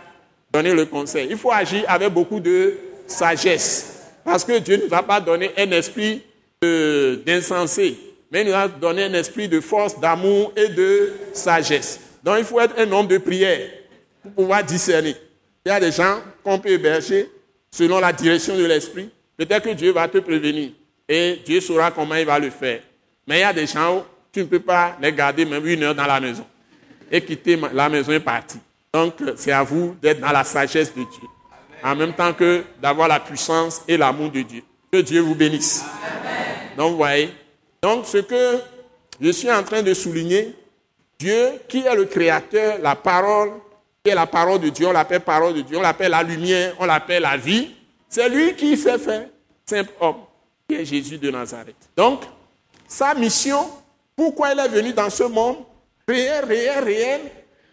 donné 0.51 0.73
le 0.73 0.85
conseil. 0.85 1.27
Il 1.29 1.37
faut 1.37 1.51
agir 1.51 1.83
avec 1.87 2.09
beaucoup 2.09 2.39
de 2.39 2.77
sagesse. 3.07 4.11
Parce 4.23 4.43
que 4.43 4.57
Dieu 4.59 4.77
ne 4.77 4.87
nous 4.87 4.93
a 4.93 5.03
pas 5.03 5.19
donné 5.19 5.51
un 5.57 5.69
esprit 5.71 6.23
d'insensé, 6.61 7.97
mais 8.31 8.41
il 8.41 8.47
nous 8.47 8.55
a 8.55 8.67
donné 8.67 9.03
un 9.03 9.13
esprit 9.13 9.47
de 9.47 9.59
force, 9.59 9.99
d'amour 9.99 10.51
et 10.55 10.69
de 10.69 11.13
sagesse. 11.33 11.99
Donc 12.23 12.37
il 12.39 12.45
faut 12.45 12.59
être 12.59 12.79
un 12.79 12.91
homme 12.91 13.07
de 13.07 13.19
prière 13.19 13.69
pour 14.23 14.31
pouvoir 14.31 14.63
discerner. 14.63 15.15
Il 15.65 15.69
y 15.69 15.71
a 15.71 15.79
des 15.79 15.91
gens 15.91 16.21
qu'on 16.43 16.57
peut 16.57 16.69
héberger 16.69 17.29
selon 17.69 17.99
la 17.99 18.11
direction 18.11 18.57
de 18.57 18.65
l'esprit. 18.65 19.09
Peut-être 19.37 19.63
que 19.63 19.69
Dieu 19.71 19.91
va 19.91 20.07
te 20.07 20.17
prévenir 20.19 20.71
et 21.07 21.41
Dieu 21.45 21.59
saura 21.61 21.91
comment 21.91 22.15
il 22.15 22.25
va 22.25 22.39
le 22.39 22.49
faire. 22.49 22.81
Mais 23.27 23.37
il 23.37 23.41
y 23.41 23.43
a 23.43 23.53
des 23.53 23.67
gens 23.67 23.97
où 23.97 24.01
tu 24.31 24.39
ne 24.39 24.45
peux 24.45 24.59
pas 24.59 24.97
les 25.01 25.11
garder 25.11 25.45
même 25.45 25.65
une 25.65 25.83
heure 25.83 25.95
dans 25.95 26.05
la 26.05 26.19
maison 26.19 26.45
et 27.11 27.21
quitter 27.21 27.59
la 27.73 27.89
maison 27.89 28.11
et 28.11 28.19
partir. 28.19 28.59
Donc 28.93 29.15
c'est 29.35 29.51
à 29.51 29.63
vous 29.63 29.95
d'être 30.01 30.19
dans 30.19 30.31
la 30.31 30.43
sagesse 30.43 30.93
de 30.93 31.01
Dieu. 31.01 31.27
En 31.83 31.95
même 31.95 32.13
temps 32.13 32.33
que 32.33 32.63
d'avoir 32.81 33.07
la 33.07 33.19
puissance 33.19 33.83
et 33.87 33.97
l'amour 33.97 34.31
de 34.31 34.41
Dieu. 34.41 34.63
Que 34.91 34.99
Dieu 35.01 35.21
vous 35.21 35.35
bénisse. 35.35 35.83
Donc 36.77 36.91
vous 36.91 36.97
voyez. 36.97 37.29
Donc 37.81 38.05
ce 38.05 38.17
que 38.17 38.59
je 39.21 39.29
suis 39.29 39.51
en 39.51 39.63
train 39.63 39.81
de 39.81 39.93
souligner, 39.93 40.55
Dieu 41.19 41.51
qui 41.67 41.79
est 41.85 41.95
le 41.95 42.05
créateur, 42.05 42.79
la 42.81 42.95
parole, 42.95 43.51
qui 44.03 44.11
est 44.11 44.15
la 44.15 44.25
parole 44.25 44.59
de 44.59 44.69
Dieu, 44.69 44.87
on 44.87 44.91
l'appelle 44.91 45.21
parole 45.21 45.53
de 45.53 45.61
Dieu, 45.61 45.77
on 45.77 45.81
l'appelle 45.81 46.11
la 46.11 46.23
lumière, 46.23 46.73
on 46.79 46.85
l'appelle 46.85 47.23
la 47.23 47.37
vie. 47.37 47.71
C'est 48.15 48.29
lui 48.29 48.55
qui 48.55 48.77
s'est 48.77 48.97
fait 48.97 49.29
simple 49.65 49.91
homme, 49.99 50.21
qui 50.69 50.75
est 50.75 50.85
Jésus 50.85 51.17
de 51.17 51.29
Nazareth. 51.29 51.75
Donc, 51.97 52.21
sa 52.87 53.13
mission, 53.13 53.69
pourquoi 54.15 54.53
il 54.53 54.59
est 54.59 54.69
venu 54.69 54.93
dans 54.93 55.09
ce 55.09 55.23
monde, 55.23 55.57
réel, 56.07 56.45
réel, 56.45 56.81
réel, 56.81 57.21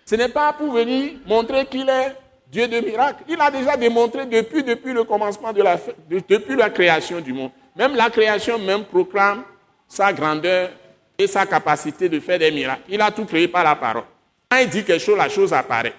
ce 0.04 0.16
n'est 0.16 0.30
pas 0.30 0.52
pour 0.52 0.72
venir 0.72 1.12
montrer 1.26 1.64
qu'il 1.66 1.88
est 1.88 2.16
Dieu 2.50 2.66
de 2.66 2.80
miracles. 2.80 3.22
Il 3.28 3.40
a 3.40 3.52
déjà 3.52 3.76
démontré 3.76 4.26
depuis, 4.26 4.92
le 4.92 5.04
commencement 5.04 5.52
de 5.52 5.62
la, 5.62 5.78
depuis 6.10 6.56
la 6.56 6.70
création 6.70 7.20
du 7.20 7.32
monde. 7.32 7.52
Même 7.76 7.94
la 7.94 8.10
création 8.10 8.58
même 8.58 8.82
proclame 8.84 9.44
sa 9.86 10.12
grandeur 10.12 10.70
et 11.16 11.28
sa 11.28 11.46
capacité 11.46 12.08
de 12.08 12.18
faire 12.18 12.40
des 12.40 12.50
miracles. 12.50 12.82
Il 12.88 13.00
a 13.00 13.12
tout 13.12 13.26
créé 13.26 13.46
par 13.46 13.62
la 13.62 13.76
parole. 13.76 14.02
Quand 14.50 14.58
il 14.58 14.68
dit 14.68 14.82
quelque 14.82 15.04
chose, 15.04 15.16
la 15.16 15.28
chose 15.28 15.52
apparaît. 15.52 15.94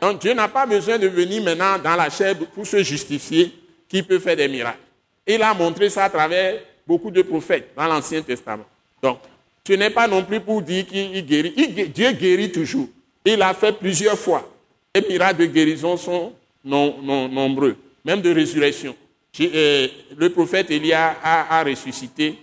Donc 0.00 0.18
Dieu 0.18 0.34
n'a 0.34 0.48
pas 0.48 0.66
besoin 0.66 0.98
de 0.98 1.06
venir 1.06 1.40
maintenant 1.44 1.78
dans 1.78 1.94
la 1.94 2.10
chair 2.10 2.34
pour 2.52 2.66
se 2.66 2.82
justifier 2.82 3.62
qu'il 3.88 4.04
peut 4.04 4.18
faire 4.18 4.36
des 4.36 4.48
miracles. 4.48 4.78
Il 5.26 5.42
a 5.42 5.52
montré 5.54 5.90
ça 5.90 6.04
à 6.04 6.10
travers 6.10 6.60
beaucoup 6.86 7.10
de 7.10 7.22
prophètes 7.22 7.70
dans 7.76 7.86
l'Ancien 7.86 8.22
Testament. 8.22 8.64
Donc, 9.02 9.18
ce 9.66 9.72
n'est 9.72 9.90
pas 9.90 10.06
non 10.06 10.22
plus 10.22 10.40
pour 10.40 10.62
dire 10.62 10.86
qu'il 10.86 11.24
guérit. 11.26 11.88
Dieu 11.88 12.12
guérit 12.12 12.52
toujours. 12.52 12.88
Il 13.24 13.42
a 13.42 13.52
fait 13.54 13.72
plusieurs 13.72 14.18
fois. 14.18 14.48
Les 14.94 15.02
miracles 15.02 15.40
de 15.40 15.46
guérison 15.46 15.96
sont 15.96 16.32
nombreux, 16.64 17.76
même 18.04 18.20
de 18.20 18.32
résurrection. 18.32 18.94
Euh, 19.40 19.88
le 20.16 20.30
prophète 20.30 20.70
Élia 20.70 21.16
a, 21.22 21.62
ressuscité 21.62 22.36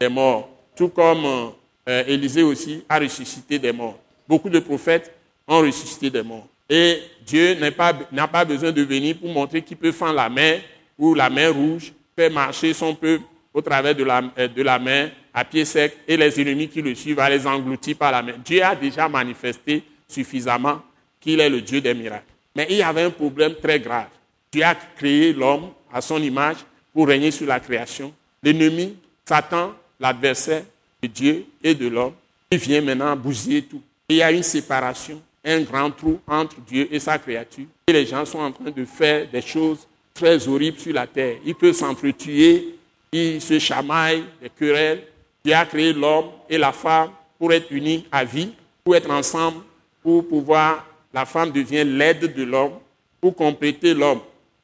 des 0.00 0.08
morts, 0.08 0.48
tout 0.74 0.88
comme 0.88 1.52
euh, 1.88 2.04
Élisée 2.06 2.42
aussi 2.42 2.82
a 2.88 2.98
ressuscité 2.98 3.58
des 3.58 3.72
morts. 3.72 3.98
Beaucoup 4.26 4.48
de 4.50 4.58
prophètes 4.58 5.12
ont 5.46 5.60
ressuscité 5.60 6.10
des 6.10 6.22
morts. 6.22 6.46
Et 6.68 6.98
Dieu 7.24 7.54
n'a 7.54 7.70
pas, 7.70 7.92
pas, 7.92 8.44
besoin 8.44 8.72
de 8.72 8.82
venir 8.82 9.16
pour 9.18 9.28
montrer 9.28 9.62
qu'il 9.62 9.76
peut 9.76 9.92
faire 9.92 10.12
la 10.12 10.28
mer 10.28 10.60
ou 11.00 11.14
la 11.14 11.30
mer 11.30 11.52
rouge, 11.54 11.92
faire 12.14 12.30
marcher 12.30 12.74
son 12.74 12.94
peuple 12.94 13.24
au 13.52 13.62
travers 13.62 13.94
de 13.94 14.04
la, 14.04 14.22
euh, 14.38 14.46
de 14.46 14.62
la 14.62 14.78
mer 14.78 15.10
à 15.32 15.44
pied 15.44 15.64
sec 15.64 15.96
et 16.06 16.16
les 16.16 16.40
ennemis 16.40 16.68
qui 16.68 16.82
le 16.82 16.94
suivent 16.94 17.18
à 17.18 17.30
les 17.30 17.46
engloutir 17.46 17.96
par 17.96 18.12
la 18.12 18.22
mer. 18.22 18.36
Dieu 18.44 18.62
a 18.62 18.76
déjà 18.76 19.08
manifesté 19.08 19.82
suffisamment 20.06 20.82
qu'il 21.18 21.40
est 21.40 21.48
le 21.48 21.62
Dieu 21.62 21.80
des 21.80 21.94
miracles. 21.94 22.24
Mais 22.54 22.66
il 22.68 22.76
y 22.76 22.82
avait 22.82 23.02
un 23.02 23.10
problème 23.10 23.54
très 23.60 23.80
grave. 23.80 24.08
Dieu 24.52 24.62
a 24.62 24.74
créé 24.74 25.32
l'homme 25.32 25.70
à 25.92 26.00
son 26.00 26.22
image 26.22 26.58
pour 26.92 27.08
régner 27.08 27.30
sur 27.30 27.46
la 27.46 27.60
création. 27.60 28.12
L'ennemi, 28.42 28.96
Satan, 29.24 29.72
l'adversaire 29.98 30.64
de 31.02 31.08
Dieu 31.08 31.46
et 31.62 31.74
de 31.74 31.88
l'homme, 31.88 32.14
il 32.50 32.58
vient 32.58 32.80
maintenant 32.80 33.16
bousiller 33.16 33.62
tout. 33.62 33.82
il 34.08 34.16
y 34.16 34.22
a 34.22 34.32
une 34.32 34.42
séparation, 34.42 35.22
un 35.44 35.60
grand 35.60 35.90
trou 35.90 36.20
entre 36.26 36.60
Dieu 36.60 36.88
et 36.90 36.98
sa 36.98 37.16
créature. 37.18 37.66
Et 37.86 37.92
les 37.92 38.06
gens 38.06 38.24
sont 38.24 38.40
en 38.40 38.50
train 38.50 38.70
de 38.70 38.84
faire 38.84 39.28
des 39.30 39.40
choses 39.40 39.86
très 40.20 40.46
horribles 40.46 40.78
sur 40.78 40.92
la 40.92 41.06
terre. 41.06 41.38
Ils 41.44 41.54
peuvent 41.54 41.74
s'entretuer, 41.74 42.76
ils 43.10 43.40
se 43.40 43.58
chamaillent, 43.58 44.24
des 44.42 44.50
querelles. 44.50 45.04
Dieu 45.42 45.54
a 45.54 45.64
créé 45.64 45.92
l'homme 45.94 46.26
et 46.48 46.58
la 46.58 46.72
femme 46.72 47.10
pour 47.38 47.52
être 47.52 47.70
unis 47.70 48.06
à 48.12 48.24
vie, 48.24 48.52
pour 48.84 48.94
être 48.94 49.10
ensemble, 49.10 49.62
pour 50.02 50.28
pouvoir, 50.28 50.86
la 51.12 51.24
femme 51.24 51.50
devient 51.50 51.84
l'aide 51.84 52.34
de 52.34 52.42
l'homme, 52.42 52.74
pour 53.20 53.34
compléter 53.34 53.94
l'homme. 53.94 54.20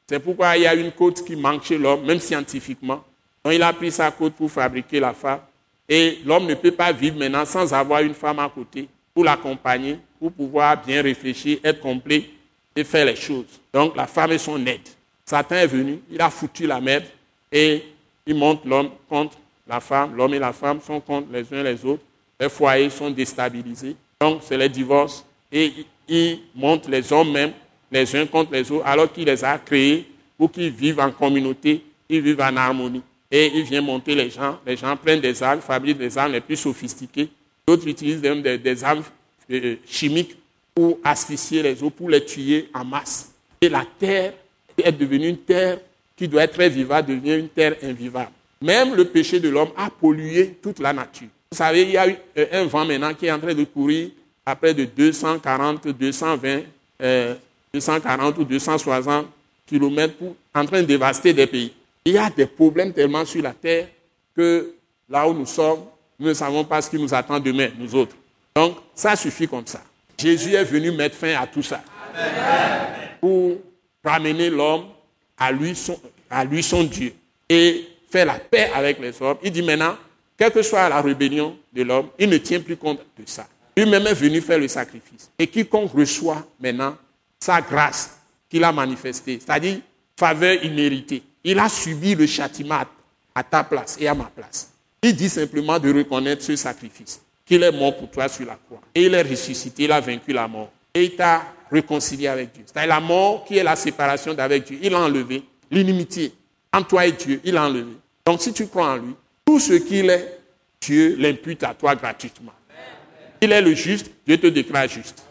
C'est 0.07 0.19
pourquoi 0.19 0.55
il 0.55 0.63
y 0.63 0.67
a 0.67 0.75
une 0.75 0.91
côte 0.91 1.25
qui 1.25 1.35
manque 1.35 1.63
chez 1.63 1.77
l'homme, 1.77 2.05
même 2.05 2.19
scientifiquement. 2.19 3.03
Donc 3.43 3.53
il 3.53 3.63
a 3.63 3.73
pris 3.73 3.91
sa 3.91 4.11
côte 4.11 4.33
pour 4.33 4.51
fabriquer 4.51 4.99
la 4.99 5.13
femme. 5.13 5.39
Et 5.89 6.19
l'homme 6.23 6.45
ne 6.45 6.53
peut 6.53 6.71
pas 6.71 6.91
vivre 6.91 7.17
maintenant 7.17 7.45
sans 7.45 7.73
avoir 7.73 8.01
une 8.01 8.13
femme 8.13 8.39
à 8.39 8.49
côté 8.49 8.87
pour 9.13 9.23
l'accompagner, 9.23 9.97
pour 10.19 10.31
pouvoir 10.31 10.83
bien 10.85 11.01
réfléchir, 11.01 11.57
être 11.63 11.79
complet 11.79 12.29
et 12.75 12.83
faire 12.83 13.05
les 13.05 13.15
choses. 13.15 13.59
Donc 13.73 13.95
la 13.95 14.05
femme 14.05 14.31
est 14.31 14.37
son 14.37 14.63
aide. 14.65 14.81
Satan 15.29 15.55
est 15.55 15.67
venu, 15.67 15.99
il 16.09 16.21
a 16.21 16.29
foutu 16.29 16.65
la 16.65 16.79
merde 16.79 17.03
et 17.51 17.83
il 18.25 18.33
monte 18.35 18.63
l'homme 18.63 18.91
contre 19.09 19.37
la 19.67 19.81
femme. 19.81 20.15
L'homme 20.15 20.33
et 20.33 20.39
la 20.39 20.53
femme 20.53 20.79
sont 20.79 21.01
contre 21.01 21.27
les 21.33 21.53
uns 21.53 21.63
les 21.63 21.83
autres. 21.83 22.03
Les 22.39 22.47
foyers 22.47 22.89
sont 22.89 23.09
déstabilisés. 23.09 23.97
Donc 24.21 24.41
c'est 24.43 24.57
les 24.57 24.69
divorces. 24.69 25.25
Et 25.51 25.73
il 26.07 26.39
monte 26.55 26.87
les 26.87 27.11
hommes 27.11 27.31
même 27.31 27.51
les 27.91 28.15
uns 28.15 28.25
contre 28.25 28.53
les 28.53 28.71
autres, 28.71 28.85
alors 28.85 29.11
qu'il 29.11 29.25
les 29.25 29.43
a 29.43 29.57
créés 29.57 30.09
pour 30.37 30.49
qu'ils 30.49 30.71
vivent 30.71 30.99
en 30.99 31.11
communauté, 31.11 31.83
ils 32.07 32.21
vivent 32.21 32.41
en 32.41 32.55
harmonie. 32.55 33.01
Et 33.29 33.51
il 33.53 33.63
vient 33.63 33.81
monter 33.81 34.15
les 34.15 34.29
gens. 34.29 34.57
Les 34.65 34.77
gens 34.77 34.95
prennent 34.95 35.19
des 35.19 35.43
armes, 35.43 35.59
fabriquent 35.59 35.97
des 35.97 36.17
armes 36.17 36.31
les 36.31 36.41
plus 36.41 36.55
sophistiquées. 36.55 37.27
D'autres 37.67 37.87
utilisent 37.87 38.21
même 38.21 38.41
des, 38.41 38.83
armes 38.83 39.03
euh, 39.51 39.75
chimiques 39.85 40.37
pour 40.73 40.97
asphyxier 41.03 41.61
les 41.61 41.83
autres, 41.83 41.95
pour 41.97 42.09
les 42.09 42.23
tuer 42.23 42.69
en 42.73 42.85
masse. 42.85 43.33
Et 43.59 43.67
la 43.67 43.83
terre 43.99 44.33
est 44.83 44.91
devenue 44.91 45.29
une 45.29 45.37
terre 45.37 45.79
qui 46.15 46.27
doit 46.27 46.43
être 46.43 46.61
vivable, 46.63 47.15
devient 47.15 47.39
une 47.39 47.49
terre 47.49 47.75
invivable. 47.83 48.31
Même 48.61 48.95
le 48.95 49.05
péché 49.05 49.39
de 49.39 49.49
l'homme 49.49 49.69
a 49.77 49.89
pollué 49.89 50.57
toute 50.61 50.79
la 50.79 50.93
nature. 50.93 51.27
Vous 51.51 51.57
savez, 51.57 51.83
il 51.83 51.91
y 51.91 51.97
a 51.97 52.07
eu 52.07 52.15
euh, 52.37 52.45
un 52.53 52.65
vent 52.65 52.85
maintenant 52.85 53.13
qui 53.13 53.27
est 53.27 53.31
en 53.31 53.39
train 53.39 53.53
de 53.53 53.63
courir 53.63 54.09
à 54.45 54.55
près 54.55 54.73
de 54.73 54.85
240, 54.85 55.87
220 55.87 56.61
240 57.73 58.37
ou 58.39 58.43
260 58.43 59.27
kilomètres 59.67 60.15
en 60.55 60.65
train 60.65 60.81
de 60.81 60.87
dévaster 60.87 61.33
des 61.33 61.47
pays. 61.47 61.73
Il 62.05 62.13
y 62.13 62.17
a 62.17 62.29
des 62.29 62.45
problèmes 62.45 62.93
tellement 62.93 63.25
sur 63.25 63.41
la 63.43 63.51
terre 63.53 63.87
que 64.35 64.73
là 65.09 65.27
où 65.27 65.33
nous 65.33 65.45
sommes, 65.45 65.81
nous 66.19 66.29
ne 66.29 66.33
savons 66.33 66.63
pas 66.63 66.81
ce 66.81 66.89
qui 66.89 66.97
nous 66.97 67.13
attend 67.13 67.39
demain, 67.39 67.69
nous 67.77 67.93
autres. 67.93 68.15
Donc, 68.55 68.77
ça 68.95 69.15
suffit 69.15 69.47
comme 69.47 69.67
ça. 69.67 69.81
Jésus 70.17 70.53
est 70.53 70.63
venu 70.63 70.91
mettre 70.91 71.15
fin 71.15 71.35
à 71.35 71.45
tout 71.45 71.61
ça. 71.61 71.81
Pour 73.21 73.57
ramener 74.07 74.49
l'homme 74.49 74.85
à 75.37 75.51
lui, 75.51 75.75
son, 75.75 75.99
à 76.29 76.43
lui 76.43 76.63
son 76.63 76.83
Dieu 76.83 77.13
et 77.49 77.87
faire 78.09 78.25
la 78.25 78.35
paix 78.35 78.71
avec 78.73 78.99
les 78.99 79.21
hommes. 79.21 79.37
Il 79.43 79.51
dit 79.51 79.61
maintenant, 79.61 79.95
quelle 80.37 80.51
que 80.51 80.61
soit 80.61 80.87
la 80.89 81.01
rébellion 81.01 81.57
de 81.73 81.83
l'homme, 81.83 82.07
il 82.19 82.29
ne 82.29 82.37
tient 82.37 82.59
plus 82.59 82.77
compte 82.77 82.99
de 83.17 83.23
ça. 83.25 83.47
Lui-même 83.75 84.07
est 84.07 84.13
venu 84.13 84.41
faire 84.41 84.59
le 84.59 84.67
sacrifice. 84.67 85.29
Et 85.37 85.47
quiconque 85.47 85.91
reçoit 85.93 86.45
maintenant 86.59 86.95
sa 87.39 87.61
grâce 87.61 88.17
qu'il 88.49 88.63
a 88.63 88.71
manifestée. 88.71 89.39
C'est-à-dire, 89.39 89.77
faveur 90.17 90.63
imméritée. 90.63 91.21
Il 91.43 91.59
a 91.59 91.69
subi 91.69 92.15
le 92.15 92.25
châtiment 92.25 92.81
à 93.35 93.43
ta 93.43 93.63
place 93.63 93.97
et 93.99 94.07
à 94.07 94.15
ma 94.15 94.25
place. 94.25 94.71
Il 95.01 95.15
dit 95.15 95.29
simplement 95.29 95.77
de 95.77 95.93
reconnaître 95.93 96.43
ce 96.43 96.55
sacrifice, 96.55 97.21
qu'il 97.45 97.61
est 97.61 97.71
mort 97.71 97.95
pour 97.95 98.09
toi 98.09 98.27
sur 98.27 98.45
la 98.47 98.55
croix. 98.55 98.81
Et 98.95 99.05
il 99.05 99.13
est 99.13 99.21
ressuscité, 99.21 99.83
il 99.83 99.91
a 99.91 100.01
vaincu 100.01 100.33
la 100.33 100.47
mort. 100.47 100.71
Et 100.93 101.03
il 101.03 101.15
t'a 101.15 101.43
réconcilié 101.71 102.27
avec 102.27 102.53
Dieu. 102.53 102.63
C'est 102.73 102.87
la 102.87 102.99
mort 102.99 103.45
qui 103.45 103.57
est 103.57 103.63
la 103.63 103.75
séparation 103.75 104.33
d'avec 104.33 104.65
Dieu. 104.65 104.79
Il 104.81 104.93
a 104.93 104.99
enlevé 104.99 105.43
l'inimitié 105.69 106.33
entre 106.73 106.87
toi 106.87 107.05
et 107.05 107.11
Dieu. 107.11 107.41
Il 107.43 107.57
a 107.57 107.65
enlevé. 107.65 107.93
Donc 108.25 108.41
si 108.41 108.53
tu 108.53 108.67
crois 108.67 108.91
en 108.91 108.97
lui, 108.97 109.15
tout 109.45 109.59
ce 109.59 109.73
qu'il 109.73 110.09
est, 110.09 110.39
Dieu 110.81 111.15
l'impute 111.17 111.63
à 111.63 111.73
toi 111.73 111.95
gratuitement. 111.95 112.51
Il 113.41 113.51
est 113.51 113.61
le 113.61 113.73
juste, 113.73 114.11
Dieu 114.25 114.37
te 114.37 114.47
déclare 114.47 114.87
juste. 114.87 115.23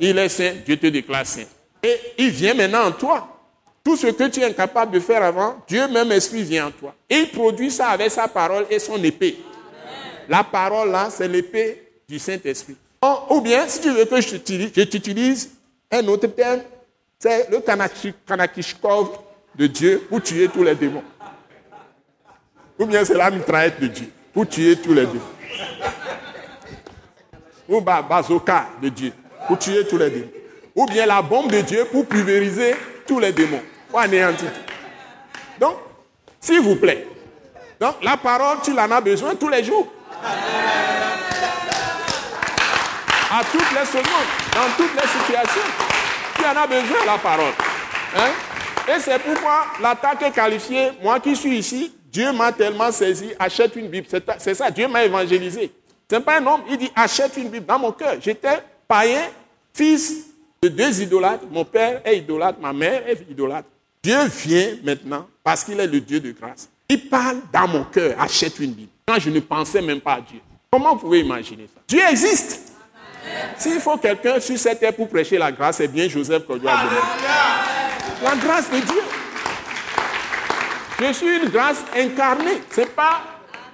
Il 0.00 0.16
est 0.16 0.28
saint, 0.28 0.54
Dieu 0.64 0.76
te 0.76 0.86
déclare 0.86 1.26
saint. 1.26 1.44
Et 1.82 1.96
il 2.18 2.30
vient 2.30 2.54
maintenant 2.54 2.86
en 2.86 2.92
toi. 2.92 3.34
Tout 3.84 3.96
ce 3.96 4.08
que 4.08 4.28
tu 4.28 4.40
es 4.40 4.44
incapable 4.44 4.92
de 4.92 5.00
faire 5.00 5.22
avant, 5.22 5.56
Dieu 5.66 5.88
même 5.88 6.12
esprit 6.12 6.42
vient 6.42 6.66
en 6.66 6.70
toi. 6.70 6.94
Et 7.08 7.16
il 7.16 7.30
produit 7.30 7.70
ça 7.70 7.88
avec 7.88 8.10
sa 8.10 8.28
parole 8.28 8.66
et 8.70 8.78
son 8.78 9.02
épée. 9.02 9.38
La 10.28 10.44
parole 10.44 10.90
là, 10.90 11.08
c'est 11.10 11.28
l'épée 11.28 11.82
du 12.08 12.18
Saint-Esprit. 12.18 12.76
Ou 13.30 13.40
bien, 13.40 13.66
si 13.66 13.80
tu 13.80 13.90
veux 13.90 14.04
que 14.04 14.20
je 14.20 14.36
t'utilise 14.84 15.50
un 15.90 16.06
autre 16.08 16.26
terme, 16.28 16.60
c'est 17.18 17.50
le 17.50 17.60
Kanakishkov 17.60 19.18
de 19.54 19.66
Dieu 19.66 20.06
pour 20.08 20.22
tuer 20.22 20.48
tous 20.48 20.62
les 20.62 20.74
démons. 20.74 21.02
Ou 22.78 22.86
bien 22.86 23.04
c'est 23.04 23.16
la 23.16 23.30
mitraillette 23.30 23.80
de 23.80 23.86
Dieu 23.88 24.12
pour 24.32 24.48
tuer 24.48 24.76
tous 24.76 24.94
les 24.94 25.06
démons. 25.06 25.20
Ou 27.68 27.80
bazooka 27.80 28.68
de 28.80 28.88
Dieu 28.88 29.12
pour 29.46 29.58
tuer 29.58 29.86
tous 29.86 29.98
les 29.98 30.10
démons. 30.10 30.30
Ou 30.76 30.86
bien 30.86 31.06
la 31.06 31.20
bombe 31.22 31.50
de 31.50 31.60
Dieu 31.60 31.84
pour 31.86 32.06
pulvériser 32.06 32.76
tous 33.06 33.18
les 33.18 33.32
démons. 33.32 33.62
Pour 33.88 33.98
anéantir. 33.98 34.50
Donc, 35.58 35.76
s'il 36.40 36.60
vous 36.60 36.76
plaît, 36.76 37.06
donc 37.80 37.96
la 38.02 38.16
parole, 38.16 38.58
tu 38.62 38.72
en 38.72 38.90
as 38.90 39.00
besoin 39.00 39.34
tous 39.34 39.48
les 39.48 39.64
jours. 39.64 39.88
À 43.30 43.44
toutes 43.44 43.60
les 43.72 43.84
secondes, 43.84 44.28
dans 44.54 44.76
toutes 44.76 44.94
les 44.94 45.06
situations, 45.06 45.60
tu 46.34 46.44
en 46.44 46.56
as 46.56 46.66
besoin 46.66 47.04
la 47.04 47.18
parole. 47.18 47.52
Hein? 48.16 48.30
Et 48.88 49.00
c'est 49.00 49.18
pourquoi 49.18 49.66
l'attaque 49.82 50.22
est 50.22 50.30
qualifiée. 50.30 50.92
Moi 51.02 51.20
qui 51.20 51.36
suis 51.36 51.58
ici, 51.58 51.92
Dieu 52.10 52.32
m'a 52.32 52.52
tellement 52.52 52.90
saisi, 52.90 53.32
achète 53.38 53.76
une 53.76 53.88
Bible. 53.88 54.06
C'est 54.38 54.54
ça, 54.54 54.70
Dieu 54.70 54.88
m'a 54.88 55.04
évangélisé. 55.04 55.70
Ce 56.10 56.16
n'est 56.16 56.22
pas 56.22 56.40
un 56.40 56.46
homme, 56.46 56.62
il 56.70 56.78
dit 56.78 56.90
achète 56.96 57.36
une 57.36 57.50
Bible 57.50 57.66
dans 57.66 57.78
mon 57.78 57.92
cœur. 57.92 58.16
J'étais 58.18 58.62
païen, 58.86 59.24
fils 59.74 60.28
de 60.62 60.68
deux 60.68 61.02
idolâtres. 61.02 61.44
Mon 61.50 61.66
père 61.66 62.00
est 62.06 62.16
idolâtre, 62.16 62.58
ma 62.60 62.72
mère 62.72 63.06
est 63.06 63.30
idolâtre. 63.30 63.68
Dieu 64.02 64.24
vient 64.24 64.76
maintenant 64.82 65.26
parce 65.44 65.64
qu'il 65.64 65.78
est 65.78 65.86
le 65.86 66.00
Dieu 66.00 66.18
de 66.18 66.32
grâce. 66.32 66.70
Il 66.88 67.10
parle 67.10 67.40
dans 67.52 67.68
mon 67.68 67.84
cœur, 67.84 68.18
achète 68.18 68.58
une 68.58 68.72
Bible. 68.72 68.90
Quand 69.06 69.18
je 69.18 69.28
ne 69.28 69.40
pensais 69.40 69.82
même 69.82 70.00
pas 70.00 70.14
à 70.14 70.20
Dieu. 70.22 70.40
Comment 70.70 70.94
vous 70.94 71.00
pouvez 71.00 71.20
imaginer 71.20 71.66
ça? 71.66 71.82
Dieu 71.86 72.00
existe. 72.10 72.67
S'il 73.56 73.80
faut 73.80 73.96
quelqu'un 73.96 74.40
sur 74.40 74.58
cette 74.58 74.80
terre 74.80 74.94
pour 74.94 75.08
prêcher 75.08 75.38
la 75.38 75.50
grâce, 75.52 75.76
c'est 75.76 75.88
bien 75.88 76.08
Joseph 76.08 76.46
qu'on 76.46 76.56
doit 76.56 76.72
La 78.22 78.36
grâce 78.36 78.70
de 78.70 78.78
Dieu. 78.78 79.02
Je 81.00 81.12
suis 81.12 81.36
une 81.38 81.48
grâce 81.48 81.78
incarnée. 81.96 82.62
Ce 82.74 82.80
n'est 82.80 82.86
pas 82.86 83.22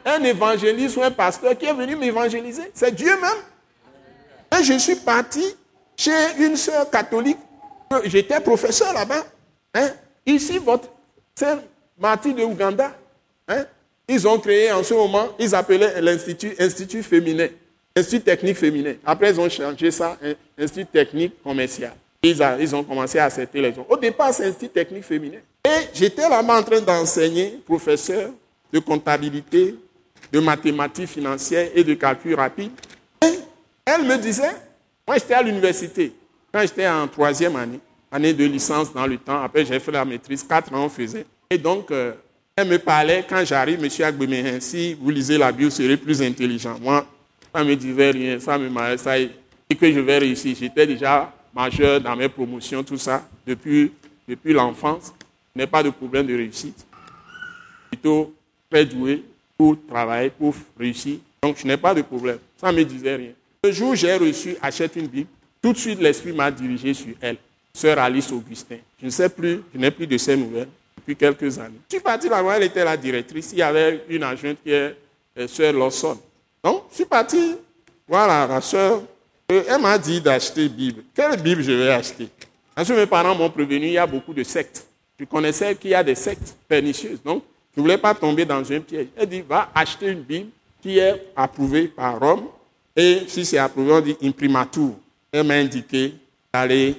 un 0.05 0.23
évangéliste 0.23 0.97
ou 0.97 1.03
un 1.03 1.11
pasteur 1.11 1.57
qui 1.57 1.67
est 1.67 1.73
venu 1.73 1.97
m'évangéliser. 1.97 2.71
C'est 2.75 2.95
Dieu 2.95 3.13
même. 3.21 4.61
Et 4.61 4.63
je 4.63 4.75
suis 4.79 4.97
parti 4.97 5.45
chez 5.97 6.11
une 6.39 6.57
sœur 6.57 6.91
catholique. 6.91 7.39
J'étais 8.05 8.41
professeur 8.41 8.93
là-bas. 8.93 9.25
Hein. 9.75 9.89
Ici, 10.27 10.59
votre 10.59 10.89
sœur 11.35 11.59
Martin 11.99 12.31
de 12.31 12.43
Ouganda. 12.43 12.93
Hein. 13.49 13.65
Ils 14.09 14.29
ont 14.29 14.39
créé 14.39 14.71
en 14.73 14.83
ce 14.83 14.93
moment, 14.93 15.29
ils 15.39 15.55
appelaient 15.55 16.01
l'Institut 16.01 16.55
Institut 16.59 17.03
féminin, 17.03 17.49
Institut 17.97 18.25
technique 18.25 18.57
féminin. 18.57 18.95
Après, 19.07 19.31
ils 19.31 19.41
ont 19.41 19.49
changé 19.49 19.91
ça, 19.91 20.19
Institut 20.59 20.87
technique 20.87 21.41
commercial. 21.43 21.93
Ils, 22.23 22.75
ont 22.75 22.83
commencé 22.83 23.19
à 23.19 23.27
accepter 23.27 23.61
les 23.61 23.69
hommes. 23.69 23.85
Au 23.89 23.97
départ, 23.97 24.33
c'est 24.35 24.47
Institut 24.47 24.71
technique 24.71 25.05
féminin. 25.05 25.39
Et 25.65 25.89
j'étais 25.93 26.29
là-bas 26.29 26.59
en 26.59 26.63
train 26.63 26.81
d'enseigner, 26.81 27.61
professeur 27.65 28.31
de 28.73 28.79
comptabilité, 28.81 29.77
de 30.33 30.41
mathématiques 30.41 31.09
financières 31.09 31.71
et 31.75 31.85
de 31.85 31.95
calcul 31.95 32.35
rapide. 32.35 32.73
Et 33.23 33.39
elle 33.85 34.03
me 34.03 34.17
disait, 34.19 34.51
moi 35.07 35.17
j'étais 35.17 35.35
à 35.35 35.43
l'université, 35.43 36.13
quand 36.53 36.63
j'étais 36.63 36.89
en 36.89 37.07
troisième 37.07 37.55
année, 37.55 37.79
année 38.11 38.33
de 38.33 38.45
licence 38.45 38.93
dans 38.93 39.07
le 39.07 39.19
temps, 39.19 39.41
après 39.43 39.65
j'ai 39.65 39.79
fait 39.79 39.93
la 39.93 40.05
maîtrise, 40.05 40.43
quatre 40.43 40.73
ans 40.75 40.87
on 40.87 40.89
faisait. 40.89 41.25
Et 41.49 41.59
donc, 41.59 41.91
euh, 41.93 42.13
elle 42.57 42.69
me 42.69 42.79
parlait, 42.79 43.25
quand 43.29 43.45
j'arrive, 43.45 43.81
monsieur 43.81 44.05
Agbemehin, 44.07 44.59
si 44.59 44.95
vous 44.95 45.11
lisez 45.11 45.39
la 45.39 45.53
Bible, 45.53 45.71
vous 45.71 45.77
serez 45.77 45.97
plus 45.97 46.21
intelligent. 46.21 46.77
Moi, 46.81 47.07
ça 47.55 47.63
ne 47.63 47.69
me 47.71 47.77
disait 47.77 48.11
rien, 48.11 48.41
ça 48.41 48.59
me 48.59 48.69
marrait, 48.69 48.99
ça, 48.99 49.17
et 49.17 49.31
que 49.79 49.93
je 49.93 50.01
vais 50.01 50.19
réussir. 50.19 50.57
J'étais 50.59 50.87
déjà 50.87 51.33
majeur 51.55 52.01
dans 52.01 52.17
mes 52.17 52.29
promotions, 52.29 52.83
tout 52.83 52.99
ça, 52.99 53.27
depuis, 53.47 53.93
depuis 54.29 54.53
l'enfance. 54.53 55.15
Je 55.55 55.61
n'ai 55.61 55.67
pas 55.69 55.83
de 55.83 55.91
problème 55.91 56.27
de 56.27 56.35
réussite. 56.35 56.85
Plutôt 57.91 58.35
très 58.69 58.85
doué 58.85 59.23
pour 59.57 59.77
travailler, 59.89 60.31
pour 60.31 60.53
réussir. 60.77 61.19
Donc, 61.43 61.57
je 61.57 61.67
n'ai 61.67 61.77
pas 61.77 61.95
de 61.95 62.03
problème. 62.03 62.39
Ça 62.57 62.73
ne 62.73 62.79
me 62.79 62.85
disait 62.85 63.15
rien. 63.15 63.31
Le 63.63 63.71
jour 63.71 63.91
où 63.91 63.95
j'ai 63.95 64.17
reçu 64.17 64.57
Achète 64.61 64.97
une 64.97 65.07
Bible, 65.07 65.29
tout 65.63 65.73
de 65.73 65.79
suite, 65.79 66.01
l'Esprit 66.01 66.33
m'a 66.33 66.51
dirigé 66.51 66.93
sur 66.93 67.15
elle, 67.21 67.37
sœur 67.73 68.01
Alice 68.01 68.33
Augustin. 68.33 68.79
Je 69.01 69.07
ne 69.07 69.11
sais 69.11 69.29
plus, 69.29 69.61
je 69.73 69.79
n'ai 69.79 69.93
plus 69.93 70.09
de 70.09 70.19
ses 70.19 70.37
nouvelles 70.37 70.69
depuis 70.97 71.15
quelques 71.15 71.57
années. 71.59 71.79
Je 71.89 71.97
suis 71.97 72.03
parti 72.03 72.29
là-bas, 72.29 72.57
elle 72.57 72.65
était 72.65 72.85
la 72.85 72.97
directrice. 72.97 73.53
Il 73.53 73.59
y 73.59 73.63
avait 73.63 74.05
une 74.09 74.25
agente 74.25 74.57
qui 74.63 74.73
est 74.73 74.97
euh, 75.39 75.47
sœur 75.47 75.73
Lawson. 75.73 76.19
Donc, 76.65 76.85
je 76.91 76.95
suis 76.95 77.05
parti 77.05 77.57
voir 78.09 78.49
la 78.49 78.61
sœur. 78.63 79.03
Elle 79.47 79.81
m'a 79.83 79.99
dit 79.99 80.23
d'acheter 80.23 80.67
Bible. 80.67 81.03
Quelle 81.15 81.41
Bible 81.41 81.63
je 81.63 81.73
vais 81.73 81.91
acheter? 81.91 82.31
Parce 82.75 82.89
que 82.89 82.95
mes 82.95 83.07
parents 83.07 83.35
m'ont 83.35 83.51
prévenu, 83.51 83.87
il 83.87 83.93
y 83.93 83.99
a 83.99 84.07
beaucoup 84.07 84.33
de 84.33 84.43
sectes. 84.43 84.87
Je 85.21 85.27
connaissais 85.27 85.75
qu'il 85.77 85.91
y 85.91 85.95
a 85.95 86.03
des 86.03 86.15
sectes 86.15 86.57
pernicieuses. 86.67 87.23
Donc, 87.23 87.43
je 87.75 87.81
ne 87.81 87.83
voulais 87.83 87.99
pas 87.99 88.15
tomber 88.15 88.47
dans 88.47 88.73
un 88.73 88.81
piège. 88.81 89.09
Elle 89.15 89.29
dit, 89.29 89.43
va 89.43 89.71
acheter 89.75 90.09
une 90.09 90.23
Bible 90.23 90.49
qui 90.83 90.99
est 90.99 91.27
approuvée 91.37 91.89
par 91.89 92.19
Rome. 92.19 92.47
Et 92.97 93.25
si 93.29 93.45
c'est 93.45 93.59
approuvé, 93.59 93.93
on 93.93 94.01
dit 94.01 94.17
imprimatur. 94.23 94.93
Elle 95.31 95.47
m'a 95.47 95.55
indiqué 95.55 96.15
d'aller 96.53 96.97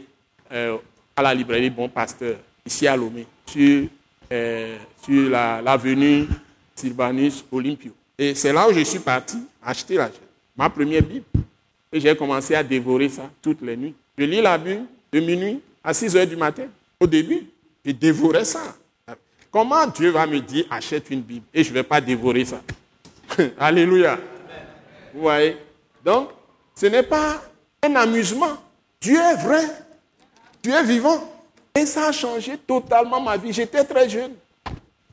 euh, 0.51 0.78
à 1.16 1.24
la 1.24 1.34
librairie 1.34 1.72
Bon 1.72 1.89
Pasteur, 1.89 2.38
ici 2.66 2.88
à 2.88 2.95
Lomé 2.95 3.26
sur, 3.47 3.88
euh, 4.32 4.78
sur 5.03 5.30
l'avenue 5.30 6.22
la, 6.22 6.36
Sylvanus 6.76 7.43
Olympio. 7.51 7.91
Et 8.18 8.34
c'est 8.36 8.53
là 8.53 8.68
où 8.70 8.74
je 8.74 8.82
suis 8.82 8.99
parti 8.99 9.38
acheter 9.63 9.95
la, 9.95 10.09
ma 10.55 10.70
première 10.70 11.01
Bible. 11.01 11.26
Et 11.91 11.99
j'ai 11.99 12.16
commencé 12.16 12.55
à 12.55 12.63
dévorer 12.63 13.09
ça 13.09 13.30
toutes 13.41 13.61
les 13.61 13.76
nuits. 13.76 13.95
Je 14.18 14.24
lis 14.24 14.41
la 14.41 14.57
Bible 14.57 14.86
de 15.11 15.20
minuit 15.20 15.61
à 15.84 15.93
6 15.93 16.16
heures 16.16 16.28
du 16.28 16.36
matin. 16.36 16.68
Au 16.99 17.07
début, 17.07 17.45
je 17.84 17.91
dévorais 17.91 18.45
ça. 18.45 18.76
Comment 19.51 19.88
Dieu 19.88 20.09
va 20.09 20.26
me 20.28 20.39
dire 20.39 20.66
achète 20.70 21.09
une 21.09 21.22
Bible 21.22 21.45
et 21.53 21.63
je 21.63 21.70
ne 21.70 21.76
vais 21.76 21.84
pas 21.84 22.01
dévorer 22.01 22.45
ça? 22.45 22.61
Alléluia. 23.59 24.20
Vous 25.13 25.22
voyez? 25.22 25.57
Donc, 26.03 26.30
ce 26.76 26.88
n'est 26.88 27.03
pas 27.03 27.41
un 27.84 27.95
amusement. 27.95 28.57
Dieu 28.99 29.18
est 29.18 29.36
vrai. 29.36 29.66
Dieu 30.61 30.74
est 30.74 30.84
vivant. 30.84 31.32
Et 31.74 31.86
ça 31.86 32.07
a 32.07 32.11
changé 32.11 32.57
totalement 32.57 33.22
ma 33.22 33.38
vie. 33.38 33.53
J'étais 33.53 33.84
très 33.84 34.09
jeune. 34.09 34.34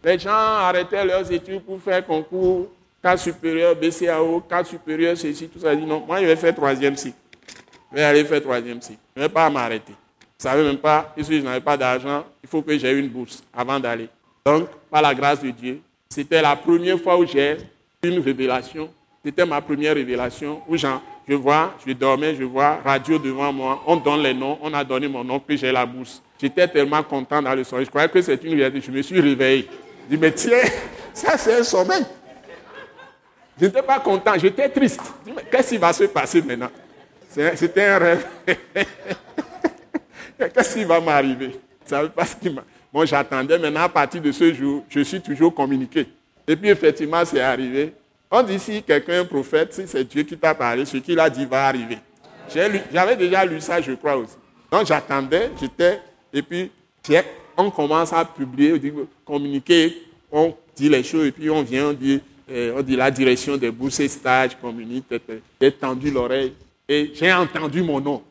Les 0.02 0.18
gens 0.18 0.30
arrêtaient 0.30 1.04
leurs 1.04 1.30
études 1.30 1.62
pour 1.62 1.80
faire 1.80 2.04
concours, 2.04 2.68
cas 3.02 3.16
supérieur, 3.16 3.74
BCAO, 3.74 4.40
cas 4.48 4.64
supérieur, 4.64 5.16
ceci, 5.16 5.48
tout 5.48 5.58
ça. 5.58 5.74
Dit 5.74 5.84
non, 5.84 6.04
moi 6.06 6.20
je 6.20 6.26
vais 6.26 6.36
faire 6.36 6.54
troisième 6.54 6.96
cycle. 6.96 7.16
Je 7.90 7.96
vais 7.96 8.04
aller 8.04 8.24
faire 8.24 8.40
troisième 8.40 8.80
cycle. 8.80 9.00
Je 9.14 9.22
ne 9.22 9.26
vais 9.26 9.32
pas 9.32 9.50
m'arrêter. 9.50 9.92
Je 10.38 10.48
ne 10.48 10.50
savais 10.50 10.64
même 10.64 10.78
pas, 10.78 11.14
si 11.20 11.38
je 11.38 11.44
n'avais 11.44 11.60
pas 11.60 11.76
d'argent, 11.76 12.24
il 12.42 12.48
faut 12.48 12.62
que 12.62 12.76
j'aie 12.76 12.98
une 12.98 13.08
bourse 13.08 13.42
avant 13.52 13.78
d'aller. 13.78 14.08
Donc, 14.44 14.68
par 14.90 15.02
la 15.02 15.14
grâce 15.14 15.40
de 15.42 15.50
Dieu, 15.50 15.80
c'était 16.08 16.42
la 16.42 16.56
première 16.56 16.98
fois 16.98 17.16
où 17.16 17.26
j'ai 17.26 17.58
une 18.02 18.18
révélation. 18.18 18.90
C'était 19.24 19.46
ma 19.46 19.60
première 19.60 19.94
révélation 19.94 20.62
où 20.68 20.76
je 20.76 21.34
vois, 21.34 21.74
je 21.86 21.92
dormais, 21.92 22.34
je 22.34 22.42
vois 22.42 22.80
radio 22.84 23.18
devant 23.18 23.52
moi, 23.52 23.80
on 23.86 23.94
donne 23.96 24.22
les 24.22 24.34
noms, 24.34 24.58
on 24.60 24.74
a 24.74 24.82
donné 24.82 25.06
mon 25.06 25.22
nom, 25.22 25.38
puis 25.38 25.56
j'ai 25.56 25.70
la 25.70 25.86
bourse. 25.86 26.20
J'étais 26.40 26.66
tellement 26.66 27.04
content 27.04 27.40
dans 27.40 27.54
le 27.54 27.62
sommeil. 27.62 27.84
Je 27.84 27.90
croyais 27.90 28.08
que 28.08 28.20
c'est 28.20 28.42
une 28.42 28.54
réalité. 28.54 28.84
Je 28.84 28.90
me 28.90 29.00
suis 29.00 29.20
réveillé. 29.20 29.68
Je 30.10 30.16
dis, 30.16 30.20
mais 30.20 30.32
tiens, 30.32 30.58
ça 31.14 31.38
c'est 31.38 31.60
un 31.60 31.62
sommeil. 31.62 32.02
Je 33.60 33.66
n'étais 33.66 33.82
pas 33.82 34.00
content, 34.00 34.32
j'étais 34.38 34.68
triste. 34.68 35.00
Qu'est-ce 35.50 35.70
qui 35.70 35.78
va 35.78 35.92
se 35.92 36.04
passer 36.04 36.42
maintenant? 36.42 36.70
C'était 37.28 37.84
un 37.84 37.98
rêve. 37.98 38.26
qu'est-ce 40.38 40.74
qui 40.74 40.84
va 40.84 41.00
m'arriver? 41.00 41.58
Ça 41.84 42.06
pas 42.08 42.26
ce 42.26 42.36
qui 42.36 42.50
m'a. 42.50 42.62
Bon, 42.92 43.04
j'attendais. 43.04 43.58
Maintenant, 43.58 43.82
à 43.82 43.88
partir 43.88 44.20
de 44.20 44.32
ce 44.32 44.52
jour, 44.52 44.84
je 44.88 45.00
suis 45.00 45.20
toujours 45.20 45.54
communiqué. 45.54 46.06
Et 46.46 46.56
puis, 46.56 46.68
effectivement, 46.68 47.24
c'est 47.24 47.40
arrivé. 47.40 47.94
On 48.30 48.42
dit 48.42 48.58
si 48.58 48.82
quelqu'un 48.82 49.22
est 49.22 49.26
prophète, 49.26 49.72
si 49.74 49.86
c'est 49.86 50.04
Dieu 50.04 50.22
qui 50.22 50.36
t'a 50.36 50.54
parlé, 50.54 50.84
ce 50.84 50.96
qu'il 50.98 51.18
a 51.18 51.28
dit 51.28 51.44
va 51.46 51.66
arriver. 51.66 51.98
J'avais 52.92 53.16
déjà 53.16 53.44
lu 53.44 53.60
ça, 53.60 53.80
je 53.80 53.92
crois 53.92 54.16
aussi. 54.16 54.34
Donc, 54.70 54.86
j'attendais, 54.86 55.50
j'étais 55.60 56.00
et 56.32 56.42
puis, 56.42 56.70
on 57.56 57.70
commence 57.70 58.12
à 58.12 58.24
publier, 58.24 58.80
communiquer, 59.24 60.02
on 60.30 60.54
dit 60.74 60.88
les 60.88 61.02
choses 61.02 61.26
et 61.26 61.32
puis 61.32 61.50
on 61.50 61.62
vient, 61.62 61.88
on 61.88 61.92
dit, 61.92 62.20
euh, 62.50 62.74
on 62.76 62.82
dit 62.82 62.96
la 62.96 63.10
direction 63.10 63.56
des 63.56 63.70
bourses 63.70 64.00
et 64.00 64.08
stages 64.08 64.58
communique. 64.60 65.04
J'ai 65.60 65.72
tendu 65.72 66.10
l'oreille 66.10 66.54
et 66.88 67.12
j'ai 67.14 67.32
entendu 67.32 67.82
mon 67.82 68.00
nom. 68.00 68.22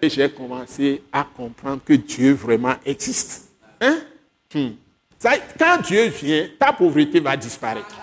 Et 0.00 0.08
j'ai 0.10 0.28
commencé 0.28 1.02
à 1.12 1.24
comprendre 1.24 1.80
que 1.84 1.92
Dieu 1.92 2.32
vraiment 2.32 2.74
existe. 2.84 3.48
Hein? 3.80 3.98
Hmm. 4.54 4.70
quand 5.58 5.82
Dieu 5.86 6.08
vient, 6.08 6.48
ta 6.58 6.72
pauvreté 6.72 7.20
va 7.20 7.36
disparaître. 7.36 7.96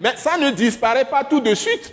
Mais 0.00 0.16
ça 0.16 0.38
ne 0.38 0.50
disparaît 0.50 1.04
pas 1.04 1.24
tout 1.24 1.40
de 1.40 1.54
suite. 1.54 1.92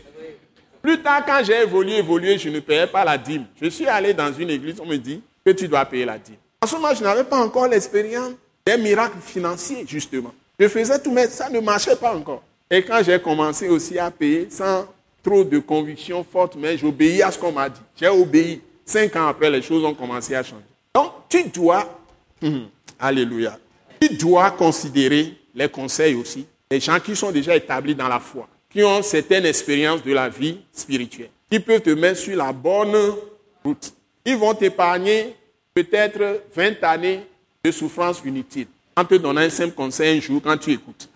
Plus 0.81 1.01
tard, 1.01 1.25
quand 1.25 1.41
j'ai 1.43 1.61
évolué, 1.61 1.97
évolué, 1.97 2.37
je 2.37 2.49
ne 2.49 2.59
payais 2.59 2.87
pas 2.87 3.05
la 3.05 3.17
dîme. 3.17 3.45
Je 3.61 3.69
suis 3.69 3.87
allé 3.87 4.13
dans 4.13 4.31
une 4.33 4.49
église, 4.49 4.79
on 4.81 4.85
me 4.85 4.97
dit 4.97 5.21
que 5.45 5.51
tu 5.51 5.67
dois 5.67 5.85
payer 5.85 6.05
la 6.05 6.17
dîme. 6.17 6.35
En 6.61 6.67
ce 6.67 6.75
moment, 6.75 6.93
je 6.93 7.03
n'avais 7.03 7.23
pas 7.23 7.37
encore 7.37 7.67
l'expérience 7.67 8.33
des 8.65 8.77
miracles 8.77 9.19
financiers, 9.21 9.85
justement. 9.87 10.33
Je 10.59 10.67
faisais 10.67 10.99
tout, 10.99 11.11
mais 11.11 11.27
ça 11.27 11.49
ne 11.49 11.59
marchait 11.59 11.95
pas 11.95 12.15
encore. 12.15 12.43
Et 12.69 12.83
quand 12.83 13.01
j'ai 13.03 13.19
commencé 13.19 13.69
aussi 13.69 13.97
à 13.99 14.09
payer 14.11 14.47
sans 14.49 14.85
trop 15.23 15.43
de 15.43 15.59
conviction 15.59 16.23
forte, 16.23 16.55
mais 16.55 16.77
j'obéis 16.77 17.21
à 17.21 17.31
ce 17.31 17.37
qu'on 17.37 17.51
m'a 17.51 17.69
dit. 17.69 17.79
J'ai 17.95 18.09
obéi. 18.09 18.61
Cinq 18.85 19.15
ans 19.15 19.27
après, 19.27 19.49
les 19.49 19.61
choses 19.61 19.83
ont 19.85 19.93
commencé 19.93 20.35
à 20.35 20.43
changer. 20.43 20.63
Donc, 20.93 21.11
tu 21.29 21.43
dois, 21.45 21.99
hum, 22.41 22.67
alléluia, 22.99 23.57
tu 24.01 24.09
dois 24.09 24.51
considérer 24.51 25.33
les 25.55 25.69
conseils 25.69 26.15
aussi 26.15 26.45
des 26.69 26.79
gens 26.79 26.99
qui 26.99 27.15
sont 27.15 27.31
déjà 27.31 27.55
établis 27.55 27.95
dans 27.95 28.07
la 28.07 28.19
foi 28.19 28.47
qui 28.73 28.83
ont 28.83 29.03
certaines 29.03 29.45
expériences 29.45 30.01
de 30.01 30.11
la 30.11 30.27
vie 30.27 30.57
spirituelle, 30.71 31.29
qui 31.49 31.59
peuvent 31.59 31.81
te 31.81 31.91
mettre 31.91 32.19
sur 32.19 32.35
la 32.35 32.51
bonne 32.51 32.95
route. 33.63 33.93
Ils 34.25 34.35
vont 34.35 34.55
t'épargner 34.55 35.35
peut-être 35.75 36.41
20 36.55 36.83
années 36.83 37.19
de 37.63 37.71
souffrance 37.71 38.21
inutile 38.25 38.67
en 38.95 39.05
te 39.05 39.15
donnant 39.15 39.41
un 39.41 39.49
simple 39.49 39.73
conseil 39.73 40.17
un 40.17 40.21
jour 40.21 40.41
quand 40.41 40.57
tu 40.57 40.71
écoutes. 40.71 41.09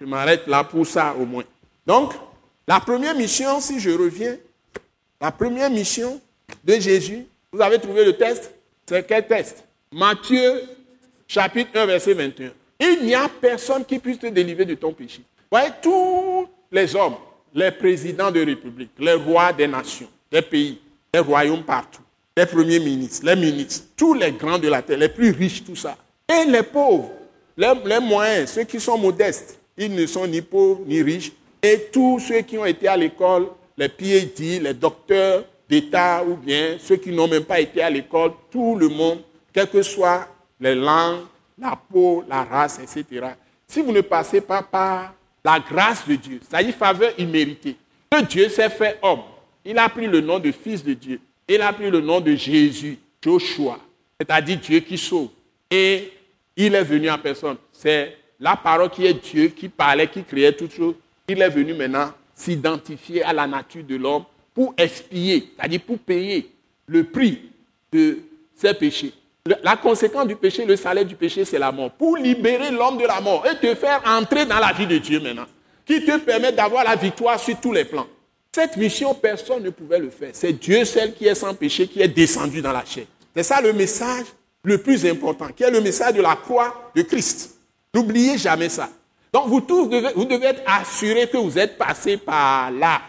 Je 0.00 0.06
m'arrête 0.06 0.46
là 0.46 0.64
pour 0.64 0.86
ça 0.86 1.14
au 1.18 1.24
moins. 1.24 1.44
Donc, 1.86 2.14
la 2.66 2.80
première 2.80 3.14
mission, 3.14 3.60
si 3.60 3.80
je 3.80 3.90
reviens, 3.90 4.36
la 5.20 5.32
première 5.32 5.70
mission 5.70 6.20
de 6.64 6.74
Jésus, 6.74 7.26
vous 7.52 7.60
avez 7.60 7.78
trouvé 7.78 8.04
le 8.04 8.12
test? 8.16 8.52
C'est 8.86 9.06
quel 9.06 9.26
test? 9.26 9.64
Matthieu 9.92 10.62
chapitre 11.26 11.70
1, 11.74 11.86
verset 11.86 12.14
21. 12.14 12.50
Il 12.80 13.06
n'y 13.06 13.14
a 13.14 13.28
personne 13.28 13.84
qui 13.84 13.98
puisse 13.98 14.18
te 14.18 14.26
délivrer 14.26 14.64
de 14.64 14.74
ton 14.74 14.92
péché. 14.92 15.22
Voyez, 15.50 15.70
tout 15.82 16.46
les 16.70 16.94
hommes, 16.94 17.16
les 17.54 17.70
présidents 17.70 18.30
de 18.30 18.44
république, 18.44 18.90
les 18.98 19.14
rois 19.14 19.52
des 19.52 19.66
nations, 19.66 20.08
des 20.30 20.42
pays, 20.42 20.78
les 21.12 21.20
royaumes 21.20 21.64
partout, 21.64 22.02
les 22.36 22.46
premiers 22.46 22.78
ministres, 22.78 23.26
les 23.26 23.34
ministres, 23.36 23.86
tous 23.96 24.14
les 24.14 24.30
grands 24.32 24.58
de 24.58 24.68
la 24.68 24.82
terre, 24.82 24.98
les 24.98 25.08
plus 25.08 25.30
riches, 25.30 25.64
tout 25.64 25.76
ça. 25.76 25.96
Et 26.30 26.44
les 26.44 26.62
pauvres, 26.62 27.10
les, 27.56 28.00
moyens, 28.00 28.50
ceux 28.50 28.64
qui 28.64 28.78
sont 28.78 28.98
modestes, 28.98 29.58
ils 29.76 29.94
ne 29.94 30.06
sont 30.06 30.26
ni 30.26 30.42
pauvres 30.42 30.82
ni 30.86 31.02
riches. 31.02 31.32
Et 31.62 31.88
tous 31.92 32.20
ceux 32.20 32.42
qui 32.42 32.58
ont 32.58 32.66
été 32.66 32.86
à 32.86 32.96
l'école, 32.96 33.48
les 33.76 33.88
PhD, 33.88 34.60
les 34.60 34.74
docteurs 34.74 35.44
d'État 35.68 36.22
ou 36.24 36.36
bien 36.36 36.76
ceux 36.78 36.96
qui 36.96 37.10
n'ont 37.12 37.28
même 37.28 37.44
pas 37.44 37.60
été 37.60 37.82
à 37.82 37.90
l'école, 37.90 38.32
tout 38.50 38.76
le 38.76 38.88
monde, 38.88 39.20
quelles 39.52 39.68
que 39.68 39.82
soient 39.82 40.28
les 40.60 40.74
langues, 40.74 41.20
la 41.58 41.78
peau, 41.90 42.24
la 42.28 42.44
race, 42.44 42.78
etc. 42.78 43.28
Si 43.66 43.80
vous 43.80 43.92
ne 43.92 44.00
passez 44.02 44.40
pas 44.40 44.62
par 44.62 45.14
la 45.44 45.60
grâce 45.60 46.06
de 46.06 46.14
Dieu, 46.14 46.40
c'est-à-dire 46.48 46.74
faveur 46.74 47.12
imméritée. 47.18 47.76
Que 48.10 48.22
Dieu 48.24 48.48
s'est 48.48 48.70
fait 48.70 48.98
homme. 49.02 49.22
Il 49.64 49.78
a 49.78 49.88
pris 49.88 50.06
le 50.06 50.20
nom 50.20 50.38
de 50.38 50.52
Fils 50.52 50.84
de 50.84 50.94
Dieu. 50.94 51.20
Il 51.48 51.60
a 51.62 51.72
pris 51.72 51.90
le 51.90 52.00
nom 52.00 52.20
de 52.20 52.34
Jésus, 52.34 52.98
Joshua, 53.22 53.78
c'est-à-dire 54.18 54.58
Dieu 54.58 54.80
qui 54.80 54.98
sauve. 54.98 55.28
Et 55.70 56.12
il 56.58 56.74
est 56.74 56.82
venu 56.82 57.08
en 57.08 57.18
personne. 57.18 57.56
C'est 57.72 58.16
la 58.40 58.56
parole 58.56 58.90
qui 58.90 59.06
est 59.06 59.14
Dieu, 59.14 59.48
qui 59.48 59.68
parlait, 59.68 60.08
qui 60.08 60.24
créait 60.24 60.52
toutes 60.52 60.74
choses. 60.74 60.94
Il 61.28 61.40
est 61.40 61.48
venu 61.48 61.72
maintenant 61.72 62.12
s'identifier 62.34 63.22
à 63.22 63.32
la 63.32 63.46
nature 63.46 63.84
de 63.84 63.96
l'homme 63.96 64.24
pour 64.52 64.74
expier, 64.76 65.52
c'est-à-dire 65.56 65.80
pour 65.86 65.98
payer 65.98 66.50
le 66.86 67.04
prix 67.04 67.50
de 67.92 68.18
ses 68.56 68.74
péchés. 68.74 69.12
La 69.62 69.76
conséquence 69.76 70.26
du 70.26 70.34
péché, 70.34 70.64
le 70.64 70.76
salaire 70.76 71.04
du 71.04 71.14
péché, 71.14 71.44
c'est 71.44 71.58
la 71.58 71.70
mort. 71.70 71.92
Pour 71.92 72.16
libérer 72.16 72.70
l'homme 72.70 72.98
de 72.98 73.06
la 73.06 73.20
mort 73.20 73.46
et 73.46 73.56
te 73.56 73.74
faire 73.74 74.02
entrer 74.04 74.44
dans 74.44 74.58
la 74.58 74.72
vie 74.72 74.86
de 74.86 74.98
Dieu 74.98 75.20
maintenant, 75.20 75.46
qui 75.86 76.04
te 76.04 76.18
permet 76.18 76.52
d'avoir 76.52 76.84
la 76.84 76.96
victoire 76.96 77.38
sur 77.38 77.58
tous 77.60 77.72
les 77.72 77.84
plans. 77.84 78.06
Cette 78.52 78.76
mission, 78.76 79.14
personne 79.14 79.62
ne 79.62 79.70
pouvait 79.70 80.00
le 80.00 80.10
faire. 80.10 80.30
C'est 80.32 80.52
Dieu 80.52 80.84
seul 80.84 81.14
qui 81.14 81.26
est 81.26 81.34
sans 81.34 81.54
péché, 81.54 81.86
qui 81.86 82.02
est 82.02 82.08
descendu 82.08 82.60
dans 82.60 82.72
la 82.72 82.84
chair. 82.84 83.04
C'est 83.34 83.44
ça 83.44 83.60
le 83.60 83.72
message 83.72 84.26
le 84.64 84.78
plus 84.78 85.06
important, 85.06 85.48
qui 85.48 85.62
est 85.62 85.70
le 85.70 85.80
message 85.80 86.14
de 86.14 86.22
la 86.22 86.36
croix 86.36 86.90
de 86.94 87.02
Christ. 87.02 87.56
N'oubliez 87.94 88.38
jamais 88.38 88.68
ça. 88.68 88.88
Donc 89.32 89.48
vous 89.48 89.60
tous 89.60 89.86
devez, 89.86 90.12
vous 90.14 90.24
devez 90.24 90.46
être 90.46 90.62
assurés 90.66 91.28
que 91.28 91.36
vous 91.36 91.58
êtes 91.58 91.78
passé 91.78 92.16
par 92.16 92.70
là. 92.70 93.00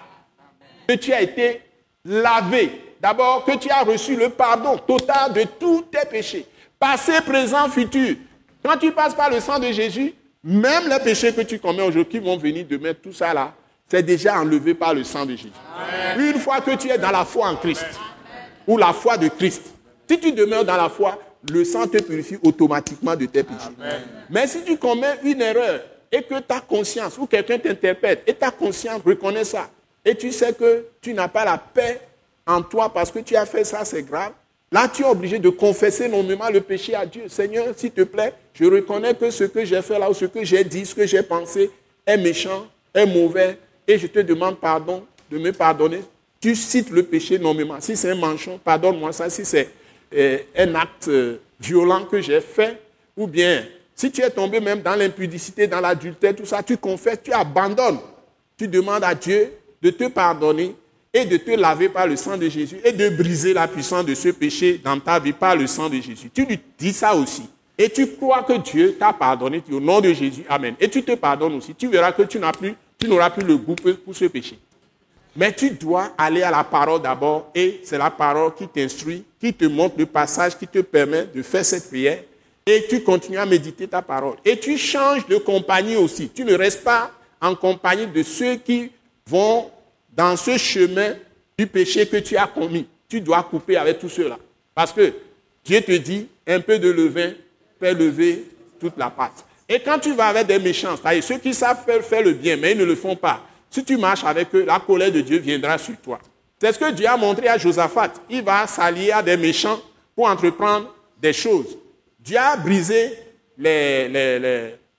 Que 0.88 0.94
tu 0.94 1.14
as 1.14 1.22
été 1.22 1.62
lavé 2.06 2.90
D'abord, 3.02 3.46
que 3.46 3.56
tu 3.58 3.70
as 3.70 3.84
reçu 3.84 4.16
le 4.16 4.30
pardon 4.30 4.78
total 4.78 5.32
de 5.34 5.44
tous 5.58 5.84
tes 5.84 6.06
péchés, 6.06 6.46
passé, 6.78 7.22
présent, 7.26 7.70
futur. 7.70 8.18
Quand 8.64 8.78
tu 8.78 8.92
passes 8.92 9.16
par 9.16 9.30
le 9.30 9.40
sang 9.40 9.58
de 9.58 9.72
Jésus, 9.72 10.14
même 10.44 10.90
les 10.90 11.00
péchés 11.00 11.34
que 11.34 11.42
tu 11.42 11.60
commets 11.60 11.84
aujourd'hui 11.84 12.20
vont 12.20 12.38
venir 12.38 12.66
demain, 12.70 12.94
tout 12.94 13.14
ça 13.14 13.34
là, 13.34 13.54
c'est 13.90 14.04
déjà 14.04 14.40
enlevé 14.40 14.74
par 14.74 14.94
le 14.94 15.04
sang 15.04 15.26
de 15.26 15.32
Jésus. 15.32 15.52
Une 16.18 16.40
fois 16.40 16.60
que 16.60 16.76
tu 16.76 16.90
es 16.90 16.98
dans 16.98 17.12
la 17.12 17.24
foi 17.24 17.48
en 17.48 17.56
Christ, 17.56 17.86
ou 18.68 18.78
la 18.78 18.92
foi 18.92 19.18
de 19.18 19.30
Christ, 19.30 19.64
si 20.10 20.20
tu 20.20 20.34
demeures 20.34 20.66
dans 20.66 20.78
la 20.78 20.90
foi, 20.90 21.18
le 21.48 21.64
sang 21.64 21.88
te 21.88 22.02
purifie 22.02 22.38
automatiquement 22.44 23.16
de 23.16 23.26
tes 23.26 23.44
péchés. 23.44 23.70
Mais 24.30 24.48
si 24.48 24.64
tu 24.64 24.78
commets 24.78 25.20
une 25.24 25.42
erreur 25.42 25.82
et 26.12 26.22
que 26.24 26.40
ta 26.40 26.60
conscience 26.60 27.18
ou 27.18 27.26
quelqu'un 27.26 27.60
t'interpelle 27.60 28.20
et 28.26 28.34
ta 28.34 28.52
conscience 28.52 29.02
reconnaît 29.06 29.46
ça, 29.46 29.70
et 30.04 30.16
tu 30.16 30.32
sais 30.32 30.54
que 30.54 30.86
tu 31.02 31.14
n'as 31.14 31.28
pas 31.28 31.46
la 31.46 31.58
paix 31.58 32.02
en 32.46 32.62
toi 32.62 32.92
parce 32.92 33.12
que 33.12 33.20
tu 33.20 33.36
as 33.36 33.46
fait 33.46 33.64
ça, 33.64 33.86
c'est 33.86 34.04
grave. 34.04 34.32
Là, 34.72 34.88
tu 34.88 35.02
es 35.02 35.06
obligé 35.06 35.40
de 35.40 35.50
confesser 35.50 36.08
nommément 36.08 36.50
le 36.50 36.62
péché 36.62 36.94
à 36.94 37.06
Dieu. 37.06 37.24
Seigneur, 37.28 37.68
s'il 37.76 37.92
te 37.92 38.02
plaît, 38.02 38.34
je 38.54 38.66
reconnais 38.66 39.16
que 39.16 39.32
ce 39.32 39.46
que 39.46 39.66
j'ai 39.66 39.82
fait 39.82 39.98
là, 39.98 40.10
ou 40.10 40.14
ce 40.14 40.26
que 40.26 40.44
j'ai 40.44 40.64
dit, 40.64 40.86
ce 40.86 40.94
que 40.94 41.08
j'ai 41.08 41.24
pensé 41.24 41.72
est 42.06 42.18
méchant, 42.18 42.68
est 42.94 43.06
mauvais, 43.06 43.58
et 43.88 43.98
je 43.98 44.08
te 44.08 44.20
demande 44.20 44.60
pardon, 44.60 45.04
de 45.32 45.38
me 45.40 45.52
pardonner. 45.52 46.02
Tu 46.40 46.56
cites 46.56 46.92
le 46.92 47.04
péché 47.04 47.40
nommément. 47.40 47.78
Si 47.80 47.98
c'est 47.98 48.12
un 48.12 48.16
manchon, 48.16 48.60
pardonne-moi 48.64 49.12
ça. 49.12 49.30
Si 49.30 49.44
c'est 49.44 49.70
un 50.14 50.76
acte 50.76 51.08
euh, 51.08 51.38
violent 51.60 52.06
que 52.06 52.22
j'ai 52.22 52.42
fait, 52.42 52.82
ou 53.16 53.28
bien 53.28 53.64
si 53.96 54.12
tu 54.12 54.22
es 54.22 54.30
tombé 54.30 54.60
même 54.60 54.82
dans 54.82 54.96
l'impudicité, 54.96 55.68
dans 55.68 55.82
l'adultère, 55.82 56.36
tout 56.36 56.46
ça, 56.46 56.64
tu 56.64 56.78
confesses, 56.78 57.20
tu 57.24 57.34
abandonnes. 57.34 58.00
Tu 58.58 58.68
demandes 58.68 59.04
à 59.04 59.14
Dieu 59.14 59.52
de 59.82 59.90
te 59.90 60.08
pardonner 60.08 60.76
et 61.14 61.26
de 61.26 61.38
te 61.38 61.52
laver 61.52 61.90
par 61.90 62.08
le 62.08 62.16
sang 62.16 62.38
de 62.38 62.48
Jésus 62.48 62.78
et 62.84 62.92
de 62.92 63.10
briser 63.10 63.54
la 63.54 63.68
puissance 63.68 64.06
de 64.06 64.16
ce 64.16 64.30
péché 64.30 64.80
dans 64.84 65.00
ta 65.00 65.20
vie 65.20 65.34
par 65.34 65.56
le 65.56 65.68
sang 65.68 65.90
de 65.90 65.96
Jésus. 65.96 66.30
Tu 66.34 66.46
lui 66.46 66.60
dis 66.78 66.94
ça 66.94 67.16
aussi. 67.16 67.44
Et 67.78 67.90
tu 67.90 68.08
crois 68.16 68.44
que 68.44 68.54
Dieu 68.58 68.96
t'a 69.00 69.14
pardonné 69.14 69.64
au 69.72 69.80
nom 69.80 70.02
de 70.02 70.14
Jésus. 70.14 70.44
Amen. 70.50 70.76
Et 70.80 70.90
tu 70.90 71.02
te 71.04 71.16
pardonnes 71.16 71.56
aussi. 71.56 71.74
Tu 71.76 71.88
verras 71.88 72.12
que 72.12 72.24
tu 72.24 72.38
n'as 72.40 72.52
plus, 72.52 72.76
tu 72.98 73.08
n'auras 73.08 73.30
plus 73.30 73.46
le 73.46 73.58
goût 73.58 73.76
pour 73.76 74.16
ce 74.16 74.26
péché. 74.26 74.60
Mais 75.40 75.54
tu 75.54 75.72
dois 75.72 76.12
aller 76.18 76.44
à 76.44 76.52
la 76.52 76.66
parole 76.66 77.02
d'abord 77.02 77.50
et 77.56 77.80
c'est 77.86 77.98
la 77.98 78.10
parole 78.12 78.54
qui 78.56 78.68
t'instruit, 78.68 79.24
qui 79.40 79.54
te 79.54 79.64
montre 79.64 79.96
le 79.98 80.06
passage 80.06 80.58
qui 80.58 80.68
te 80.68 80.80
permet 80.80 81.28
de 81.34 81.42
faire 81.42 81.64
cette 81.64 81.88
prière 81.88 82.20
et 82.66 82.86
tu 82.90 83.02
continues 83.04 83.38
à 83.38 83.46
méditer 83.46 83.88
ta 83.88 84.02
parole. 84.02 84.36
Et 84.44 84.60
tu 84.60 84.78
changes 84.78 85.26
de 85.28 85.38
compagnie 85.38 85.96
aussi. 85.96 86.28
Tu 86.28 86.44
ne 86.44 86.54
restes 86.56 86.84
pas 86.84 87.10
en 87.40 87.56
compagnie 87.56 88.06
de 88.06 88.22
ceux 88.22 88.58
qui 88.58 88.92
vont 89.28 89.72
dans 90.12 90.36
ce 90.36 90.58
chemin 90.58 91.14
du 91.58 91.66
péché 91.68 92.06
que 92.06 92.18
tu 92.18 92.36
as 92.36 92.48
commis, 92.48 92.86
tu 93.08 93.22
dois 93.22 93.42
couper 93.44 93.78
avec 93.78 94.00
tout 94.00 94.10
cela. 94.10 94.38
Parce 94.76 94.92
que 94.92 95.14
Dieu 95.64 95.80
te 95.80 95.94
dit, 95.94 96.28
un 96.46 96.60
peu 96.60 96.78
de 96.80 96.90
levain 96.90 97.32
peut 97.80 97.94
lever 97.94 98.44
toute 98.78 98.98
la 98.98 99.10
pâte. 99.10 99.46
Et 99.70 99.80
quand 99.80 100.00
tu 100.00 100.14
vas 100.14 100.28
avec 100.28 100.48
des 100.48 100.60
méchants, 100.60 100.98
c'est-à-dire 101.02 101.24
ceux 101.24 101.38
qui 101.38 101.54
savent 101.54 101.86
faire, 102.02 102.24
le 102.24 102.34
bien, 102.34 102.58
mais 102.58 102.74
ils 102.74 102.78
ne 102.78 102.84
le 102.84 102.96
font 102.96 103.16
pas, 103.16 103.46
si 103.70 103.84
tu 103.84 103.98
marches 103.98 104.24
avec 104.24 104.54
eux, 104.56 104.66
la 104.66 104.80
colère 104.80 105.12
de 105.12 105.22
Dieu 105.22 105.38
viendra 105.40 105.78
sur 105.78 105.96
toi. 105.98 106.20
C'est 106.60 106.74
ce 106.74 106.80
que 106.80 106.92
Dieu 106.92 107.08
a 107.08 107.16
montré 107.16 107.48
à 107.48 107.58
Josaphat. 107.58 108.12
Il 108.30 108.44
va 108.44 108.68
s'allier 108.68 109.12
à 109.12 109.22
des 109.22 109.38
méchants 109.38 109.80
pour 110.16 110.28
entreprendre 110.28 110.94
des 111.22 111.34
choses. 111.34 111.78
Dieu 112.20 112.38
a 112.38 112.58
brisé 112.58 113.14
les, 113.58 114.10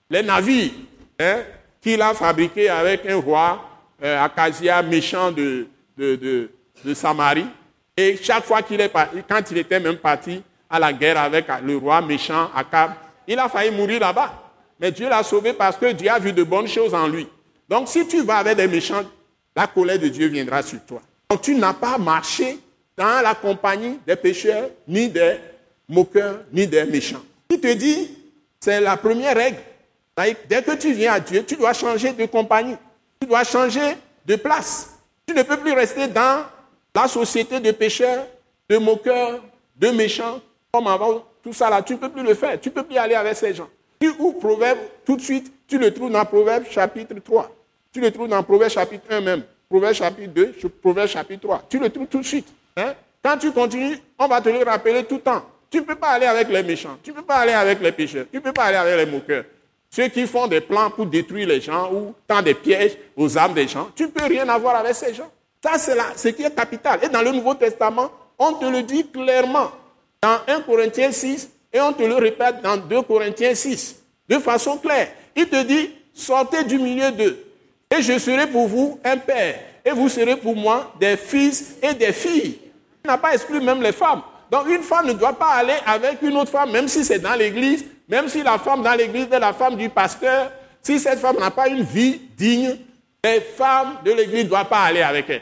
les, 0.09 0.23
navires 0.23 0.71
hein, 1.19 1.41
qu'il 1.81 2.01
a 2.01 2.13
fabriqués 2.13 2.69
avec 2.69 3.05
un 3.05 3.17
roi 3.17 3.63
euh, 4.03 4.27
méchant 4.89 5.31
de, 5.31 5.67
de, 5.97 6.49
de, 6.83 6.93
Samarie. 6.93 7.45
Et 7.95 8.17
chaque 8.17 8.45
fois 8.45 8.61
qu'il 8.63 8.81
est 8.81 8.89
parti, 8.89 9.17
quand 9.29 9.51
il 9.51 9.57
était 9.59 9.79
même 9.79 9.97
parti 9.97 10.41
à 10.69 10.79
la 10.79 10.91
guerre 10.91 11.19
avec 11.19 11.45
le 11.63 11.77
roi 11.77 12.01
méchant 12.01 12.49
Akab, 12.55 12.93
il 13.27 13.37
a 13.37 13.47
failli 13.49 13.71
mourir 13.71 13.99
là-bas. 13.99 14.33
Mais 14.79 14.91
Dieu 14.91 15.07
l'a 15.07 15.21
sauvé 15.21 15.53
parce 15.53 15.77
que 15.77 15.91
Dieu 15.91 16.09
a 16.09 16.17
vu 16.17 16.33
de 16.33 16.43
bonnes 16.43 16.67
choses 16.67 16.95
en 16.95 17.07
lui. 17.07 17.27
Donc 17.71 17.87
si 17.87 18.05
tu 18.05 18.21
vas 18.21 18.39
avec 18.39 18.57
des 18.57 18.67
méchants, 18.67 19.01
la 19.55 19.65
colère 19.65 19.97
de 19.97 20.09
Dieu 20.09 20.27
viendra 20.27 20.61
sur 20.61 20.81
toi. 20.81 21.01
Donc 21.29 21.41
tu 21.41 21.55
n'as 21.55 21.73
pas 21.73 21.97
marché 21.97 22.59
dans 22.97 23.23
la 23.23 23.33
compagnie 23.33 23.97
des 24.05 24.17
pécheurs 24.17 24.69
ni 24.85 25.07
des 25.07 25.37
moqueurs 25.87 26.41
ni 26.51 26.67
des 26.67 26.83
méchants. 26.83 27.21
Il 27.49 27.61
te 27.61 27.71
dit, 27.71 28.11
c'est 28.59 28.81
la 28.81 28.97
première 28.97 29.37
règle. 29.37 29.59
Dès 30.49 30.61
que 30.61 30.75
tu 30.75 30.91
viens 30.91 31.13
à 31.13 31.19
Dieu, 31.21 31.45
tu 31.45 31.55
dois 31.55 31.71
changer 31.71 32.11
de 32.11 32.25
compagnie. 32.25 32.75
Tu 33.21 33.27
dois 33.27 33.45
changer 33.45 33.95
de 34.25 34.35
place. 34.35 34.89
Tu 35.25 35.33
ne 35.33 35.41
peux 35.41 35.55
plus 35.55 35.71
rester 35.71 36.09
dans 36.09 36.43
la 36.93 37.07
société 37.07 37.61
de 37.61 37.71
pécheurs, 37.71 38.27
de 38.69 38.77
moqueurs, 38.79 39.41
de 39.77 39.87
méchants, 39.91 40.41
comme 40.73 40.87
avant, 40.87 41.23
tout 41.41 41.53
ça. 41.53 41.81
Tu 41.83 41.93
ne 41.93 41.97
peux 41.99 42.09
plus 42.09 42.23
le 42.23 42.33
faire. 42.33 42.59
Tu 42.59 42.67
ne 42.67 42.73
peux 42.73 42.83
plus 42.83 42.97
aller 42.97 43.15
avec 43.15 43.37
ces 43.37 43.53
gens. 43.53 43.69
Tu 43.97 44.09
ouvres 44.19 44.39
Proverbe 44.39 44.79
tout 45.05 45.15
de 45.15 45.21
suite, 45.21 45.53
tu 45.67 45.77
le 45.77 45.93
trouves 45.93 46.11
dans 46.11 46.25
Proverbe 46.25 46.65
chapitre 46.69 47.15
3. 47.23 47.49
Tu 47.93 47.99
le 47.99 48.11
trouves 48.11 48.29
dans 48.29 48.41
Proverbe 48.41 48.71
chapitre 48.71 49.05
1 49.09 49.21
même. 49.21 49.43
Proverbe 49.69 49.93
chapitre 49.93 50.31
2, 50.33 50.55
Proverbe 50.81 51.07
chapitre 51.07 51.41
3. 51.41 51.65
Tu 51.69 51.79
le 51.79 51.89
trouves 51.89 52.07
tout 52.07 52.19
de 52.19 52.25
suite. 52.25 52.47
Hein? 52.77 52.93
Quand 53.23 53.37
tu 53.37 53.51
continues, 53.51 53.97
on 54.17 54.27
va 54.27 54.41
te 54.41 54.49
le 54.49 54.63
rappeler 54.63 55.03
tout 55.03 55.15
le 55.15 55.21
temps. 55.21 55.43
Tu 55.69 55.77
ne 55.77 55.83
peux 55.83 55.95
pas 55.95 56.09
aller 56.09 56.25
avec 56.25 56.49
les 56.49 56.63
méchants. 56.63 56.97
Tu 57.03 57.11
ne 57.11 57.15
peux 57.15 57.21
pas 57.21 57.37
aller 57.37 57.53
avec 57.53 57.81
les 57.81 57.91
pécheurs. 57.91 58.25
Tu 58.31 58.37
ne 58.37 58.41
peux 58.41 58.51
pas 58.51 58.65
aller 58.65 58.77
avec 58.77 58.97
les 58.97 59.11
moqueurs. 59.11 59.45
Ceux 59.89 60.07
qui 60.07 60.25
font 60.25 60.47
des 60.47 60.61
plans 60.61 60.89
pour 60.89 61.05
détruire 61.05 61.47
les 61.47 61.59
gens 61.59 61.91
ou 61.93 62.13
tendent 62.27 62.45
des 62.45 62.53
pièges 62.53 62.97
aux 63.15 63.37
âmes 63.37 63.53
des 63.53 63.67
gens, 63.67 63.89
tu 63.93 64.03
ne 64.03 64.07
peux 64.07 64.25
rien 64.25 64.47
avoir 64.47 64.75
avec 64.75 64.95
ces 64.95 65.13
gens. 65.13 65.29
Ça, 65.63 65.77
c'est 65.77 65.97
ce 66.15 66.27
qui 66.29 66.43
est 66.43 66.55
capital. 66.55 66.99
Et 67.03 67.09
dans 67.09 67.21
le 67.21 67.31
Nouveau 67.31 67.53
Testament, 67.55 68.09
on 68.39 68.53
te 68.53 68.65
le 68.65 68.83
dit 68.83 69.05
clairement. 69.07 69.71
Dans 70.21 70.39
1 70.47 70.61
Corinthiens 70.61 71.11
6, 71.11 71.49
et 71.73 71.81
on 71.81 71.93
te 71.93 72.03
le 72.03 72.15
répète 72.15 72.61
dans 72.61 72.77
2 72.77 73.01
Corinthiens 73.01 73.55
6, 73.55 73.97
de 74.29 74.39
façon 74.39 74.77
claire. 74.77 75.09
Il 75.35 75.47
te 75.47 75.61
dit, 75.63 75.89
sortez 76.13 76.63
du 76.63 76.77
milieu 76.77 77.11
d'eux, 77.11 77.37
et 77.91 78.01
je 78.01 78.17
serai 78.17 78.47
pour 78.47 78.67
vous 78.67 78.99
un 79.03 79.17
père, 79.17 79.59
et 79.83 79.91
vous 79.91 80.07
serez 80.07 80.37
pour 80.37 80.55
moi 80.55 80.93
des 80.99 81.17
fils 81.17 81.75
et 81.83 81.93
des 81.93 82.13
filles. 82.13 82.59
Il 83.03 83.07
n'a 83.07 83.17
pas 83.17 83.33
exclu 83.33 83.59
même 83.59 83.81
les 83.81 83.91
femmes. 83.91 84.21
Donc 84.49 84.67
une 84.67 84.83
femme 84.83 85.07
ne 85.07 85.13
doit 85.13 85.33
pas 85.33 85.51
aller 85.51 85.75
avec 85.85 86.21
une 86.21 86.37
autre 86.37 86.51
femme, 86.51 86.71
même 86.71 86.87
si 86.87 87.03
c'est 87.03 87.19
dans 87.19 87.35
l'église, 87.35 87.85
même 88.07 88.27
si 88.27 88.43
la 88.43 88.57
femme 88.57 88.81
dans 88.81 88.93
l'église 88.93 89.27
est 89.31 89.39
la 89.39 89.53
femme 89.53 89.75
du 89.75 89.89
pasteur, 89.89 90.51
si 90.81 90.99
cette 90.99 91.19
femme 91.19 91.37
n'a 91.37 91.51
pas 91.51 91.67
une 91.67 91.83
vie 91.83 92.19
digne, 92.37 92.77
les 93.23 93.41
femmes 93.41 93.97
de 94.03 94.11
l'église 94.11 94.45
ne 94.45 94.49
doivent 94.49 94.67
pas 94.67 94.83
aller 94.83 95.01
avec 95.01 95.29
elle. 95.29 95.41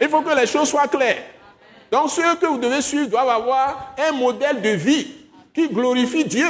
Il 0.00 0.08
faut 0.08 0.22
que 0.22 0.34
les 0.34 0.46
choses 0.46 0.68
soient 0.68 0.88
claires. 0.88 1.22
Donc 1.90 2.10
ceux 2.10 2.36
que 2.36 2.46
vous 2.46 2.58
devez 2.58 2.80
suivre 2.80 3.08
doivent 3.08 3.28
avoir 3.28 3.94
un 3.98 4.12
modèle 4.12 4.60
de 4.60 4.70
vie 4.70 5.06
qui 5.54 5.68
glorifie 5.68 6.24
Dieu. 6.24 6.48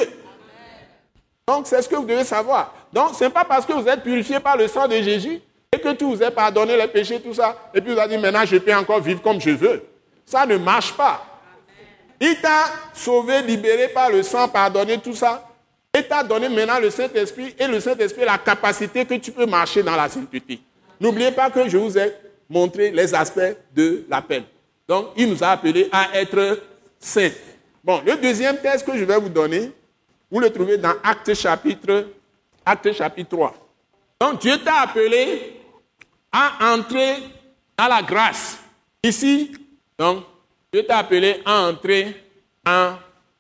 Donc 1.47 1.67
c'est 1.67 1.83
ce 1.83 1.89
que 1.89 1.97
vous 1.97 2.05
devez 2.05 2.25
savoir. 2.25 2.75
Donc 2.93 3.15
ce 3.15 3.25
n'est 3.25 3.31
pas 3.31 3.45
parce 3.45 3.65
que 3.65 3.73
vous 3.73 3.89
êtes 3.89 4.03
purifié 4.03 4.41
par 4.41 4.57
le 4.57 4.69
sang 4.69 4.87
de 4.87 4.97
Jésus 4.97 5.41
et 5.73 5.79
que 5.79 5.93
tout 5.93 6.11
vous 6.11 6.23
est 6.23 6.31
pardonné 6.31 6.77
les 6.77 6.89
péchés, 6.89 7.21
tout 7.21 7.35
ça, 7.35 7.57
et 7.73 7.81
puis 7.81 7.93
vous 7.95 7.99
avez 7.99 8.17
dit 8.17 8.23
maintenant 8.23 8.45
je 8.45 8.57
peux 8.57 8.75
encore 8.75 9.01
vivre 9.01 9.23
comme 9.23 9.41
je 9.41 9.51
veux. 9.51 9.83
Ça 10.27 10.47
ne 10.47 10.57
marche 10.57 10.93
pas. 10.93 11.25
Il 12.21 12.41
t'a 12.41 12.67
sauvé, 12.95 13.43
libéré 13.43 13.89
par 13.89 14.09
le 14.09 14.23
sang, 14.23 14.47
pardonné, 14.47 14.99
tout 14.99 15.15
ça. 15.15 15.49
Et 15.93 16.05
t'a 16.05 16.23
donné 16.23 16.49
maintenant 16.49 16.79
le 16.79 16.89
Saint-Esprit 16.89 17.55
et 17.59 17.67
le 17.67 17.81
Saint-Esprit 17.81 18.25
la 18.25 18.39
capacité 18.39 19.05
que 19.05 19.15
tu 19.15 19.33
peux 19.33 19.45
marcher 19.45 19.83
dans 19.83 19.97
la 19.97 20.09
sainteté. 20.09 20.61
N'oubliez 21.01 21.33
pas 21.33 21.51
que 21.51 21.69
je 21.69 21.77
vous 21.77 21.99
ai 21.99 22.13
montré 22.49 22.93
les 22.93 23.13
aspects 23.13 23.57
de 23.75 24.05
l'appel. 24.09 24.45
Donc, 24.87 25.09
il 25.17 25.29
nous 25.29 25.43
a 25.43 25.49
appelés 25.49 25.89
à 25.91 26.17
être 26.19 26.61
saints. 27.01 27.31
Bon, 27.83 28.01
le 28.07 28.15
deuxième 28.17 28.57
test 28.59 28.87
que 28.87 28.97
je 28.97 29.05
vais 29.05 29.19
vous 29.19 29.29
donner, 29.29 29.73
vous 30.31 30.39
le 30.39 30.49
trouvez 30.51 30.79
dans 30.79 30.95
Acte 31.03 31.35
chapitre, 31.35 32.07
Acte 32.65 32.93
chapitre 32.93 33.31
3. 33.31 33.55
Donc, 34.21 34.41
Dieu 34.41 34.59
t'a 34.59 34.81
appelé 34.83 35.61
à 36.31 36.75
entrer 36.75 37.17
dans 37.77 37.89
la 37.89 38.03
grâce. 38.03 38.59
Ici, 39.03 39.53
donc, 39.99 40.25
Dieu 40.73 40.85
t'a 40.85 40.99
appelé 40.99 41.43
à 41.45 41.69
entrer 41.69 42.15
en 42.67 42.95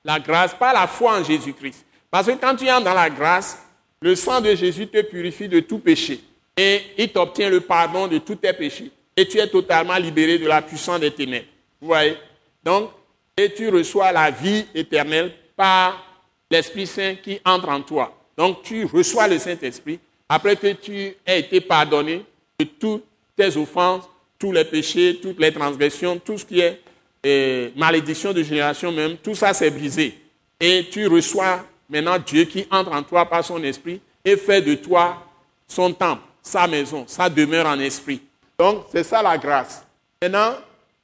la 0.04 0.18
grâce 0.18 0.54
par 0.54 0.72
la 0.72 0.86
foi 0.86 1.18
en 1.18 1.24
Jésus-Christ. 1.24 1.84
Parce 2.10 2.26
que 2.26 2.32
quand 2.32 2.56
tu 2.56 2.68
entres 2.70 2.84
dans 2.84 2.94
la 2.94 3.08
grâce, 3.08 3.58
le 4.00 4.14
sang 4.16 4.40
de 4.40 4.54
Jésus 4.54 4.88
te 4.88 5.00
purifie 5.02 5.48
de 5.48 5.60
tout 5.60 5.78
péché 5.78 6.20
et 6.56 6.82
il 6.98 7.12
t'obtient 7.12 7.48
le 7.48 7.60
pardon 7.60 8.08
de 8.08 8.18
tous 8.18 8.36
tes 8.36 8.52
péchés. 8.52 8.90
Et 9.16 9.28
tu 9.28 9.38
es 9.38 9.46
totalement 9.46 9.96
libéré 9.96 10.38
de 10.38 10.46
la 10.46 10.62
puissance 10.62 11.00
des 11.00 11.10
ténèbres. 11.10 11.46
Vous 11.80 11.88
voyez? 11.88 12.16
Donc, 12.64 12.90
et 13.36 13.52
tu 13.52 13.68
reçois 13.68 14.12
la 14.12 14.30
vie 14.30 14.66
éternelle 14.74 15.32
par 15.56 16.04
l'Esprit 16.50 16.86
Saint 16.86 17.14
qui 17.16 17.40
entre 17.44 17.68
en 17.68 17.80
toi. 17.80 18.21
Donc, 18.36 18.62
tu 18.62 18.84
reçois 18.84 19.28
le 19.28 19.38
Saint-Esprit 19.38 19.98
après 20.28 20.56
que 20.56 20.72
tu 20.72 21.14
aies 21.26 21.40
été 21.40 21.60
pardonné 21.60 22.24
de 22.58 22.64
toutes 22.64 23.04
tes 23.36 23.56
offenses, 23.56 24.04
tous 24.38 24.52
les 24.52 24.64
péchés, 24.64 25.18
toutes 25.22 25.38
les 25.38 25.52
transgressions, 25.52 26.18
tout 26.18 26.38
ce 26.38 26.44
qui 26.44 26.60
est 26.60 26.80
et 27.24 27.72
malédiction 27.76 28.32
de 28.32 28.42
génération 28.42 28.90
même, 28.90 29.16
tout 29.16 29.34
ça 29.34 29.52
s'est 29.52 29.70
brisé. 29.70 30.18
Et 30.58 30.88
tu 30.90 31.06
reçois 31.06 31.64
maintenant 31.88 32.18
Dieu 32.18 32.44
qui 32.44 32.66
entre 32.70 32.92
en 32.92 33.02
toi 33.02 33.26
par 33.26 33.44
son 33.44 33.62
esprit 33.62 34.00
et 34.24 34.36
fait 34.36 34.60
de 34.60 34.74
toi 34.74 35.22
son 35.68 35.92
temple, 35.92 36.22
sa 36.42 36.66
maison, 36.66 37.04
sa 37.06 37.28
demeure 37.28 37.66
en 37.66 37.78
esprit. 37.78 38.20
Donc, 38.58 38.86
c'est 38.90 39.04
ça 39.04 39.22
la 39.22 39.38
grâce. 39.38 39.84
Maintenant, 40.20 40.54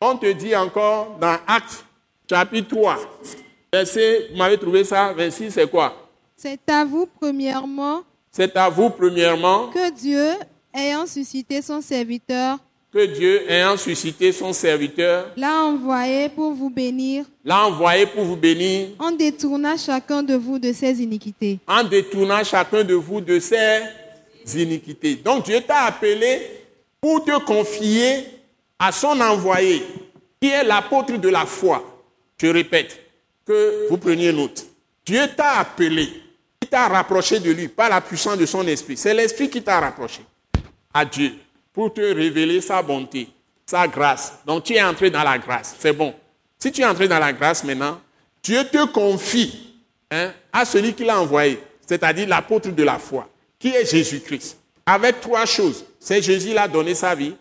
on 0.00 0.16
te 0.16 0.30
dit 0.32 0.54
encore 0.54 1.16
dans 1.20 1.36
Actes 1.46 1.84
chapitre 2.28 2.68
3, 2.68 2.98
verset, 3.72 4.28
vous 4.30 4.36
m'avez 4.36 4.58
trouvé 4.58 4.84
ça, 4.84 5.12
26, 5.12 5.50
c'est 5.52 5.70
quoi? 5.70 6.07
C'est 6.40 6.70
à 6.70 6.84
vous 6.84 7.08
premièrement. 7.20 8.02
C'est 8.30 8.56
à 8.56 8.68
vous 8.68 8.90
premièrement. 8.90 9.70
Que 9.70 9.90
Dieu, 9.90 10.34
ayant 10.72 11.04
suscité 11.04 11.60
son 11.60 11.80
serviteur, 11.80 12.58
que 12.92 13.06
Dieu, 13.06 13.42
ayant 13.50 13.76
suscité 13.76 14.30
son 14.30 14.52
serviteur, 14.52 15.32
l'a 15.36 15.64
envoyé 15.64 16.28
pour 16.28 16.52
vous 16.52 16.70
bénir. 16.70 17.24
L'a 17.44 17.66
envoyé 17.66 18.06
pour 18.06 18.22
vous 18.22 18.36
bénir. 18.36 18.90
En 19.00 19.10
détournant 19.10 19.76
chacun 19.76 20.22
de 20.22 20.34
vous 20.36 20.60
de 20.60 20.72
ses 20.72 21.02
iniquités. 21.02 21.58
En 21.66 21.82
détournant 21.82 22.44
chacun 22.44 22.84
de 22.84 22.94
vous 22.94 23.20
de 23.20 23.40
ses 23.40 23.82
iniquités. 24.54 25.16
Donc 25.16 25.44
Dieu 25.44 25.60
t'a 25.66 25.86
appelé 25.86 26.40
pour 27.00 27.24
te 27.24 27.36
confier 27.44 28.26
à 28.78 28.92
son 28.92 29.20
envoyé, 29.20 29.82
qui 30.40 30.50
est 30.50 30.62
l'apôtre 30.62 31.16
de 31.16 31.28
la 31.28 31.46
foi. 31.46 31.82
Je 32.40 32.46
répète, 32.46 32.96
que 33.44 33.88
vous 33.90 33.98
preniez 33.98 34.32
note. 34.32 34.66
Dieu 35.04 35.22
t'a 35.36 35.58
appelé, 35.58 36.08
t'a 36.68 36.88
rapproché 36.88 37.40
de 37.40 37.50
lui 37.50 37.68
par 37.68 37.88
la 37.88 38.00
puissance 38.00 38.38
de 38.38 38.46
son 38.46 38.66
esprit. 38.66 38.96
C'est 38.96 39.14
l'esprit 39.14 39.50
qui 39.50 39.62
t'a 39.62 39.80
rapproché 39.80 40.20
à 40.92 41.04
Dieu 41.04 41.32
pour 41.72 41.92
te 41.92 42.00
révéler 42.00 42.60
sa 42.60 42.82
bonté, 42.82 43.28
sa 43.66 43.86
grâce. 43.86 44.34
Donc 44.46 44.64
tu 44.64 44.74
es 44.74 44.82
entré 44.82 45.10
dans 45.10 45.22
la 45.22 45.38
grâce, 45.38 45.76
c'est 45.78 45.92
bon. 45.92 46.14
Si 46.58 46.72
tu 46.72 46.80
es 46.82 46.84
entré 46.84 47.08
dans 47.08 47.18
la 47.18 47.32
grâce 47.32 47.64
maintenant, 47.64 48.00
Dieu 48.42 48.64
te 48.64 48.86
confie 48.86 49.74
hein, 50.10 50.32
à 50.52 50.64
celui 50.64 50.94
qui 50.94 51.04
l'a 51.04 51.20
envoyé, 51.20 51.58
c'est-à-dire 51.86 52.28
l'apôtre 52.28 52.70
de 52.70 52.82
la 52.82 52.98
foi, 52.98 53.28
qui 53.58 53.68
est 53.68 53.88
Jésus-Christ. 53.90 54.58
Avec 54.86 55.20
trois 55.20 55.44
choses. 55.44 55.84
C'est 56.00 56.22
Jésus 56.22 56.50
qui 56.50 56.58
a 56.58 56.66
donné 56.66 56.94
sa 56.94 57.14
vie, 57.14 57.34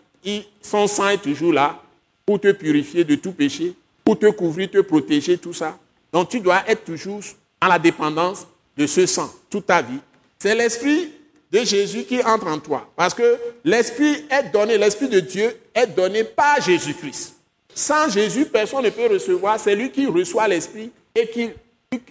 son 0.60 0.86
sang 0.86 1.08
est 1.08 1.22
toujours 1.22 1.52
là 1.52 1.80
pour 2.26 2.40
te 2.40 2.52
purifier 2.52 3.04
de 3.04 3.14
tout 3.14 3.32
péché, 3.32 3.74
pour 4.04 4.18
te 4.18 4.26
couvrir, 4.26 4.70
te 4.70 4.80
protéger, 4.82 5.38
tout 5.38 5.54
ça. 5.54 5.78
Donc 6.12 6.28
tu 6.28 6.40
dois 6.40 6.62
être 6.66 6.84
toujours 6.84 7.20
en 7.60 7.68
la 7.68 7.78
dépendance 7.78 8.46
de 8.78 8.86
ce 8.86 9.04
sang 9.04 9.30
toute 9.50 9.66
ta 9.66 9.82
vie. 9.82 9.98
C'est 10.38 10.54
l'Esprit 10.54 11.12
de 11.50 11.58
Jésus 11.64 12.04
qui 12.04 12.22
entre 12.22 12.46
en 12.46 12.58
toi. 12.60 12.88
Parce 12.94 13.12
que 13.12 13.36
l'Esprit 13.64 14.24
est 14.30 14.52
donné, 14.52 14.78
l'Esprit 14.78 15.08
de 15.08 15.20
Dieu 15.20 15.54
est 15.74 15.88
donné 15.88 16.22
par 16.22 16.60
Jésus-Christ. 16.62 17.34
Sans 17.74 18.08
Jésus, 18.08 18.46
personne 18.46 18.84
ne 18.84 18.90
peut 18.90 19.08
recevoir. 19.08 19.58
C'est 19.58 19.74
lui 19.74 19.90
qui 19.90 20.06
reçoit 20.06 20.46
l'Esprit 20.46 20.90
et 21.14 21.28
qui, 21.28 21.50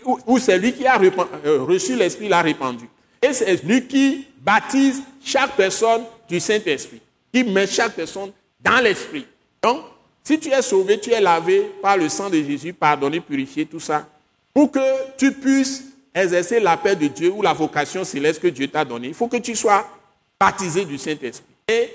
ou 0.04 0.38
c'est 0.40 0.58
lui 0.58 0.74
qui 0.74 0.86
a 0.86 1.00
euh, 1.00 1.64
reçu 1.64 1.96
l'Esprit, 1.96 2.28
l'a 2.28 2.42
répandu. 2.42 2.86
Et 3.22 3.32
c'est 3.34 3.64
lui 3.64 3.88
qui 3.88 4.28
baptise 4.42 5.02
chaque 5.24 5.56
personne 5.56 6.04
du 6.28 6.40
Saint-Esprit, 6.40 7.02
qui 7.34 7.44
met 7.46 7.68
chaque 7.68 7.94
personne 7.94 8.32
dans 8.60 8.84
l'Esprit. 8.84 9.26
Donc, 9.62 9.84
si 10.24 10.38
tu 10.40 10.50
es 10.50 10.62
sauvé, 10.62 11.00
tu 11.00 11.12
es 11.12 11.22
lavé 11.22 11.72
par 11.82 11.96
le 11.96 12.10
sang 12.10 12.30
de 12.30 12.42
Jésus, 12.44 12.74
pardonné, 12.74 13.22
purifié, 13.22 13.66
tout 13.66 13.80
ça, 13.80 14.06
pour 14.54 14.72
que 14.72 14.80
tu 15.18 15.32
puisses 15.32 15.84
exercer 16.14 16.60
la 16.60 16.78
paix 16.78 16.96
de 16.96 17.08
Dieu 17.08 17.32
ou 17.32 17.42
la 17.42 17.54
vocation 17.54 18.04
céleste 18.04 18.42
que 18.42 18.48
Dieu 18.48 18.68
t'a 18.68 18.86
donnée, 18.86 19.10
il 19.10 19.14
faut 19.14 19.28
que 19.28 19.38
tu 19.38 19.56
sois 19.56 19.88
baptisé 20.40 20.86
du 20.86 20.98
Saint-Esprit. 20.98 21.54
Et 21.68 21.90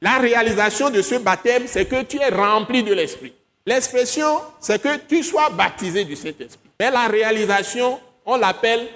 la 0.00 0.18
réalisation 0.18 0.90
de 0.90 1.02
ce 1.02 1.16
baptême, 1.16 1.64
c'est 1.66 1.86
que 1.86 2.02
tu 2.02 2.18
es 2.18 2.28
rempli 2.28 2.82
de 2.82 2.92
l'Esprit. 2.92 3.32
L'expression, 3.64 4.40
c'est 4.60 4.80
que 4.80 4.96
tu 5.08 5.22
sois 5.22 5.50
baptisé 5.50 6.04
du 6.04 6.14
Saint-Esprit. 6.14 6.70
Mais 6.78 6.90
la 6.90 7.08
réalisation, 7.08 7.98
on 8.24 8.36
l'appelle 8.36 8.86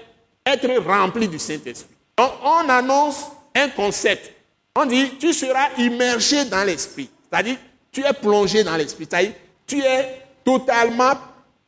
être 0.46 0.68
rempli 0.86 1.26
du 1.26 1.38
Saint-Esprit. 1.38 1.94
Donc, 2.16 2.32
on 2.44 2.68
annonce 2.68 3.26
un 3.54 3.68
concept. 3.70 4.32
On 4.76 4.86
dit, 4.86 5.12
tu 5.18 5.32
seras 5.32 5.70
immergé 5.78 6.44
dans 6.44 6.64
l'Esprit. 6.64 7.08
C'est-à-dire, 7.30 7.56
tu 7.90 8.04
es 8.04 8.12
plongé 8.12 8.62
dans 8.62 8.76
l'Esprit. 8.76 9.06
C'est-à-dire, 9.10 9.32
tu 9.66 9.80
es 9.80 10.22
totalement, 10.44 11.14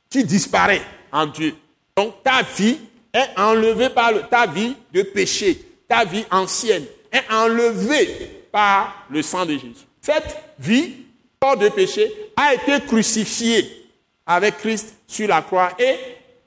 tu 0.09 0.23
disparais 0.23 0.83
en 1.11 1.27
Dieu. 1.27 1.57
Donc, 1.97 2.23
ta 2.23 2.43
vie 2.43 2.79
est 3.13 3.39
enlevé 3.39 3.89
par 3.91 4.29
ta 4.29 4.47
vie 4.47 4.75
de 4.93 5.03
péché, 5.03 5.61
ta 5.89 6.05
vie 6.05 6.25
ancienne 6.31 6.85
est 7.13 7.31
enlevée 7.31 8.45
par 8.51 9.07
le 9.11 9.23
sang 9.23 9.45
de 9.45 9.53
Jésus. 9.53 9.87
Cette 10.01 10.37
vie, 10.59 10.95
hors 11.41 11.57
de 11.57 11.69
péché, 11.69 12.11
a 12.37 12.55
été 12.55 12.81
crucifiée 12.87 13.87
avec 14.27 14.59
Christ 14.59 14.95
sur 15.07 15.29
la 15.29 15.43
croix. 15.43 15.73
Et 15.79 15.97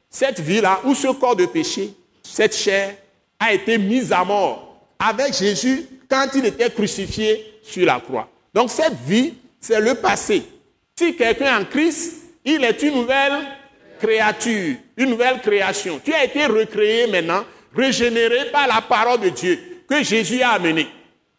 cette 0.09 0.39
vie-là, 0.39 0.81
ou 0.85 0.95
ce 0.95 1.07
corps 1.07 1.35
de 1.35 1.45
péché, 1.45 1.93
cette 2.23 2.55
chair, 2.55 2.95
a 3.39 3.53
été 3.53 3.77
mise 3.77 4.11
à 4.11 4.23
mort 4.23 4.87
avec 4.97 5.33
Jésus 5.33 5.85
quand 6.09 6.27
il 6.35 6.45
était 6.45 6.69
crucifié 6.69 7.59
sur 7.61 7.85
la 7.85 7.99
croix. 7.99 8.29
Donc 8.53 8.71
cette 8.71 8.95
vie, 9.05 9.33
c'est 9.59 9.79
le 9.79 9.95
passé. 9.95 10.43
Si 10.97 11.15
quelqu'un 11.15 11.45
est 11.45 11.61
en 11.61 11.65
Christ, 11.65 12.23
il 12.43 12.63
est 12.63 12.81
une 12.83 12.95
nouvelle 12.95 13.41
créature, 13.99 14.77
une 14.97 15.09
nouvelle 15.09 15.41
création. 15.41 15.99
Tu 16.03 16.13
as 16.13 16.23
été 16.23 16.45
recréé 16.45 17.07
maintenant, 17.07 17.43
régénéré 17.75 18.51
par 18.51 18.67
la 18.67 18.81
parole 18.81 19.19
de 19.19 19.29
Dieu 19.29 19.83
que 19.87 20.03
Jésus 20.03 20.41
a 20.41 20.51
amené, 20.51 20.87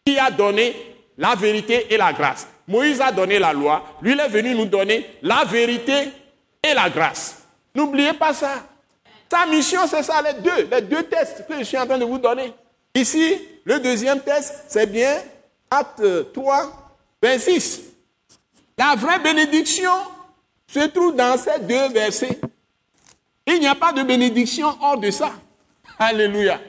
qui 0.05 0.17
a 0.17 0.31
donné 0.31 0.75
la 1.17 1.35
vérité 1.35 1.87
et 1.89 1.97
la 1.97 2.13
grâce. 2.13 2.47
Moïse 2.67 3.01
a 3.01 3.11
donné 3.11 3.39
la 3.39 3.53
loi, 3.53 3.97
lui 4.01 4.11
il 4.13 4.19
est 4.19 4.27
venu 4.27 4.53
nous 4.53 4.65
donner 4.65 5.05
la 5.21 5.43
vérité 5.45 6.09
et 6.63 6.73
la 6.73 6.89
grâce. 6.89 7.43
N'oubliez 7.73 8.13
pas 8.13 8.33
ça. 8.33 8.63
Sa 9.31 9.45
mission, 9.45 9.81
c'est 9.87 10.03
ça, 10.03 10.21
les 10.21 10.41
deux, 10.41 10.67
les 10.71 10.81
deux 10.81 11.03
tests 11.03 11.45
que 11.47 11.57
je 11.59 11.63
suis 11.63 11.77
en 11.77 11.85
train 11.85 11.97
de 11.97 12.05
vous 12.05 12.17
donner. 12.17 12.53
Ici, 12.95 13.39
le 13.65 13.79
deuxième 13.79 14.21
test, 14.21 14.65
c'est 14.67 14.89
bien 14.91 15.17
Acte 15.69 16.31
3, 16.33 16.95
26. 17.21 17.81
La 18.77 18.95
vraie 18.95 19.19
bénédiction 19.19 19.91
se 20.67 20.79
trouve 20.87 21.15
dans 21.15 21.37
ces 21.37 21.59
deux 21.59 21.89
versets. 21.89 22.39
Il 23.47 23.59
n'y 23.59 23.67
a 23.67 23.75
pas 23.75 23.93
de 23.93 24.03
bénédiction 24.03 24.67
hors 24.81 24.97
de 24.97 25.09
ça. 25.09 25.31
Alléluia. 25.97 26.59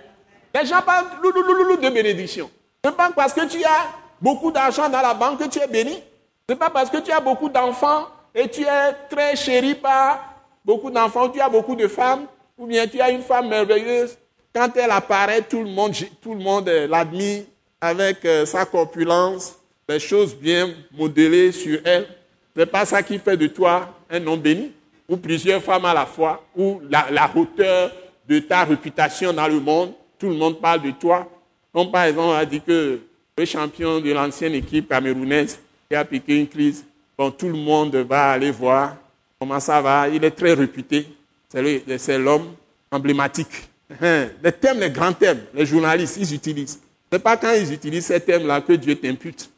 Les 0.54 0.64
gens 0.64 0.80
parlent 0.80 1.06
de 1.22 1.90
bénédiction. 1.90 2.48
Ce 2.82 2.88
n'est 2.88 2.96
pas 2.96 3.10
parce 3.14 3.32
que 3.32 3.46
tu 3.46 3.62
as 3.64 3.88
beaucoup 4.20 4.52
d'argent 4.52 4.88
dans 4.88 5.02
la 5.02 5.12
banque 5.12 5.40
que 5.40 5.48
tu 5.48 5.58
es 5.58 5.66
béni. 5.66 6.02
Ce 6.48 6.54
n'est 6.54 6.58
pas 6.58 6.70
parce 6.70 6.88
que 6.88 6.98
tu 6.98 7.10
as 7.10 7.20
beaucoup 7.20 7.48
d'enfants 7.48 8.06
et 8.34 8.48
tu 8.48 8.62
es 8.62 8.92
très 9.10 9.36
chéri 9.36 9.74
par 9.74 10.36
beaucoup 10.64 10.90
d'enfants, 10.90 11.28
tu 11.28 11.40
as 11.40 11.48
beaucoup 11.48 11.74
de 11.74 11.88
femmes, 11.88 12.26
ou 12.56 12.66
bien 12.66 12.86
tu 12.86 13.00
as 13.00 13.10
une 13.10 13.22
femme 13.22 13.48
merveilleuse. 13.48 14.16
Quand 14.54 14.70
elle 14.76 14.90
apparaît, 14.90 15.42
tout 15.42 15.62
le 15.62 15.70
monde, 15.70 15.94
tout 16.22 16.34
le 16.34 16.40
monde 16.40 16.68
l'admire 16.68 17.44
avec 17.80 18.24
euh, 18.24 18.44
sa 18.46 18.64
corpulence, 18.64 19.56
des 19.88 20.00
choses 20.00 20.34
bien 20.34 20.70
modelées 20.92 21.52
sur 21.52 21.80
elle. 21.84 22.06
Ce 22.54 22.60
n'est 22.60 22.66
pas 22.66 22.84
ça 22.84 23.02
qui 23.02 23.18
fait 23.18 23.36
de 23.36 23.46
toi 23.46 23.88
un 24.10 24.26
homme 24.26 24.40
béni, 24.40 24.72
ou 25.08 25.16
plusieurs 25.16 25.62
femmes 25.62 25.86
à 25.86 25.94
la 25.94 26.06
fois, 26.06 26.44
ou 26.54 26.80
la, 26.90 27.30
hauteur 27.34 27.90
de 28.28 28.38
ta 28.40 28.64
réputation 28.64 29.32
dans 29.32 29.48
le 29.48 29.58
monde. 29.58 29.92
Tout 30.18 30.28
le 30.28 30.34
monde 30.34 30.60
parle 30.60 30.82
de 30.82 30.90
toi. 30.90 31.28
Comme 31.72 31.90
par 31.90 32.04
exemple, 32.04 32.28
on 32.28 32.34
a 32.34 32.44
dit 32.44 32.60
que 32.60 33.00
le 33.36 33.44
champion 33.44 34.00
de 34.00 34.12
l'ancienne 34.12 34.54
équipe 34.54 34.88
camerounaise 34.88 35.58
qui 35.88 35.96
a 35.96 36.04
piqué 36.04 36.38
une 36.38 36.48
crise, 36.48 36.84
bon, 37.16 37.30
tout 37.30 37.48
le 37.48 37.54
monde 37.54 37.94
va 37.96 38.32
aller 38.32 38.50
voir 38.50 38.96
comment 39.38 39.60
ça 39.60 39.80
va. 39.80 40.08
Il 40.08 40.22
est 40.24 40.30
très 40.30 40.52
réputé. 40.52 41.06
C'est 41.48 42.18
l'homme 42.18 42.54
emblématique. 42.90 43.68
Les 44.00 44.52
thèmes, 44.52 44.80
les 44.80 44.90
grands 44.90 45.12
thèmes, 45.12 45.40
les 45.54 45.64
journalistes, 45.64 46.18
ils 46.20 46.34
utilisent. 46.34 46.80
Ce 47.10 47.16
n'est 47.16 47.22
pas 47.22 47.38
quand 47.38 47.52
ils 47.52 47.72
utilisent 47.72 48.06
ces 48.06 48.20
thèmes-là 48.20 48.60
que 48.60 48.74
Dieu 48.74 48.94
t'impute. 48.96 49.48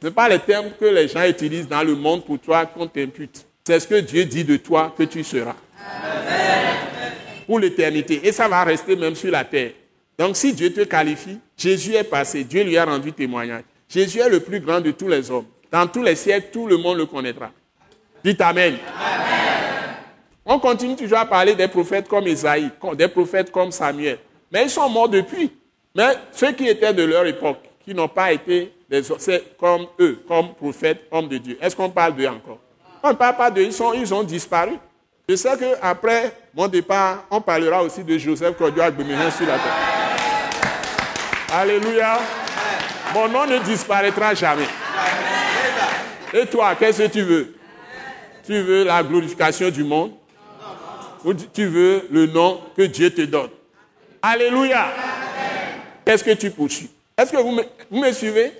Ce 0.00 0.06
n'est 0.06 0.12
pas 0.12 0.28
les 0.28 0.40
termes 0.40 0.70
que 0.80 0.86
les 0.86 1.06
gens 1.06 1.24
utilisent 1.24 1.68
dans 1.68 1.82
le 1.82 1.94
monde 1.94 2.24
pour 2.24 2.40
toi 2.40 2.66
qu'on 2.66 2.88
t'impute. 2.88 3.46
C'est 3.64 3.80
ce 3.80 3.86
que 3.86 4.00
Dieu 4.00 4.24
dit 4.24 4.44
de 4.44 4.56
toi 4.56 4.94
que 4.96 5.02
tu 5.04 5.22
seras. 5.22 5.56
Pour 7.46 7.58
l'éternité. 7.58 8.20
Et 8.24 8.32
ça 8.32 8.48
va 8.48 8.64
rester 8.64 8.96
même 8.96 9.14
sur 9.14 9.30
la 9.30 9.44
terre. 9.44 9.72
Donc 10.18 10.36
si 10.36 10.52
Dieu 10.52 10.72
te 10.72 10.82
qualifie, 10.82 11.38
Jésus 11.56 11.94
est 11.94 12.04
passé, 12.04 12.44
Dieu 12.44 12.62
lui 12.62 12.76
a 12.76 12.84
rendu 12.84 13.12
témoignage. 13.12 13.64
Jésus 13.88 14.20
est 14.20 14.28
le 14.28 14.40
plus 14.40 14.60
grand 14.60 14.80
de 14.80 14.90
tous 14.90 15.08
les 15.08 15.30
hommes. 15.30 15.46
Dans 15.70 15.86
tous 15.86 16.02
les 16.02 16.14
siècles, 16.14 16.48
tout 16.52 16.66
le 16.66 16.76
monde 16.76 16.98
le 16.98 17.06
connaîtra. 17.06 17.50
Dites 18.22 18.40
Amen. 18.40 18.76
amen. 18.96 19.40
On 20.44 20.58
continue 20.58 20.96
toujours 20.96 21.18
à 21.18 21.26
parler 21.26 21.54
des 21.54 21.68
prophètes 21.68 22.08
comme 22.08 22.26
Isaïe, 22.26 22.70
des 22.94 23.08
prophètes 23.08 23.50
comme 23.50 23.70
Samuel. 23.70 24.18
Mais 24.50 24.64
ils 24.64 24.70
sont 24.70 24.88
morts 24.88 25.08
depuis. 25.08 25.50
Mais 25.94 26.14
ceux 26.32 26.52
qui 26.52 26.66
étaient 26.66 26.92
de 26.92 27.02
leur 27.02 27.26
époque, 27.26 27.58
qui 27.84 27.94
n'ont 27.94 28.08
pas 28.08 28.32
été 28.32 28.72
des, 28.88 29.02
comme 29.58 29.86
eux, 29.98 30.18
comme 30.26 30.54
prophètes, 30.54 31.02
hommes 31.10 31.28
de 31.28 31.38
Dieu, 31.38 31.58
est-ce 31.60 31.74
qu'on 31.74 31.90
parle 31.90 32.16
d'eux 32.16 32.26
encore? 32.26 32.58
On 33.02 33.10
ne 33.10 33.14
parle 33.14 33.36
pas 33.36 33.50
d'eux, 33.50 33.62
ils, 33.62 33.74
ils 34.00 34.14
ont 34.14 34.22
disparu. 34.22 34.72
Je 35.28 35.36
sais 35.36 35.56
qu'après 35.56 36.32
mon 36.54 36.66
départ, 36.66 37.24
on 37.30 37.40
parlera 37.40 37.82
aussi 37.82 38.02
de 38.02 38.18
Joseph 38.18 38.56
Kodio 38.56 38.82
Agbemehin 38.82 39.30
sur 39.30 39.46
la 39.46 39.54
terre. 39.54 39.76
Alléluia. 41.52 42.18
Mon 43.14 43.28
nom 43.28 43.46
ne 43.46 43.58
disparaîtra 43.58 44.34
jamais. 44.34 44.66
Et 46.32 46.46
toi, 46.46 46.74
qu'est-ce 46.74 47.02
que 47.02 47.08
tu 47.08 47.22
veux? 47.22 47.54
Tu 48.44 48.60
veux 48.60 48.84
la 48.84 49.02
glorification 49.02 49.70
du 49.70 49.84
monde? 49.84 50.12
Ou 51.24 51.34
tu 51.34 51.66
veux 51.66 52.06
le 52.10 52.26
nom 52.26 52.60
que 52.76 52.82
Dieu 52.82 53.10
te 53.10 53.22
donne? 53.22 53.50
Alléluia. 54.22 54.88
Qu'est-ce 56.04 56.24
que 56.24 56.32
tu 56.32 56.50
poursuis? 56.50 56.90
Est-ce 57.16 57.32
que 57.32 57.36
vous 57.36 58.00
me 58.00 58.12
suivez? 58.12 58.52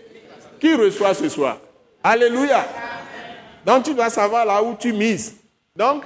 Qui 0.60 0.74
reçoit 0.74 1.14
ce 1.14 1.28
soir? 1.28 1.58
Alléluia. 2.02 2.64
Donc 3.64 3.84
tu 3.84 3.94
dois 3.94 4.10
savoir 4.10 4.44
là 4.44 4.62
où 4.62 4.74
tu 4.78 4.92
mises. 4.92 5.36
Donc, 5.76 6.04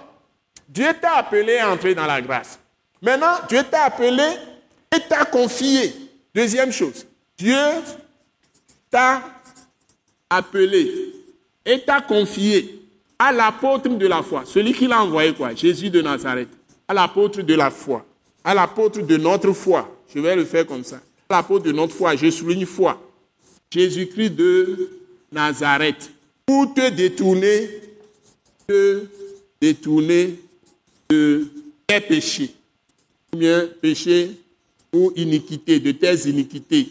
Dieu 0.69 0.89
t'a 1.01 1.17
appelé 1.17 1.59
à 1.59 1.71
entrer 1.71 1.95
dans 1.95 2.07
la 2.07 2.21
grâce. 2.21 2.59
Maintenant, 3.01 3.37
Dieu 3.49 3.63
t'a 3.71 3.85
appelé 3.85 4.25
et 4.95 5.01
t'a 5.09 5.25
confié. 5.25 5.95
Deuxième 6.35 6.73
chose, 6.73 7.07
Dieu 7.37 7.57
t'a 8.91 9.23
appelé 10.29 11.13
et 11.65 11.81
t'a 11.81 12.01
confié 12.01 12.83
à 13.19 13.33
l'apôtre 13.33 13.89
de 13.89 14.07
la 14.07 14.23
foi. 14.23 14.43
Celui 14.45 14.73
qui 14.73 14.87
l'a 14.87 15.03
envoyé 15.03 15.33
quoi? 15.35 15.55
Jésus 15.55 15.91
de 15.91 16.01
Nazareth. 16.03 16.49
À 16.87 16.95
l'apôtre 16.95 17.43
de 17.43 17.55
la 17.55 17.71
foi. 17.71 18.05
À 18.43 18.55
l'apôtre 18.55 19.01
de 19.01 19.17
notre 19.17 19.53
foi. 19.53 19.89
Je 20.13 20.21
vais 20.21 20.37
le 20.37 20.45
faire 20.45 20.67
comme 20.67 20.85
ça. 20.85 20.97
À 21.29 21.37
l'apôtre 21.37 21.65
de 21.65 21.73
notre 21.73 21.95
foi. 21.95 22.17
Je 22.17 22.31
souligne 22.31 22.67
foi. 22.67 23.01
Jésus-Christ 23.71 24.31
de 24.31 24.91
Nazareth. 25.33 26.11
Pour 26.47 26.74
te 26.74 26.90
détourner, 26.90 27.68
te 28.66 29.07
détourner 29.61 30.38
de 31.09 31.47
tes 31.86 32.01
péchés. 32.01 32.55
Ou 33.32 33.38
bien 33.38 33.68
péché 33.80 34.30
ou 34.92 35.12
iniquité, 35.16 35.80
de 35.80 35.92
tes 35.92 36.28
iniquités. 36.28 36.88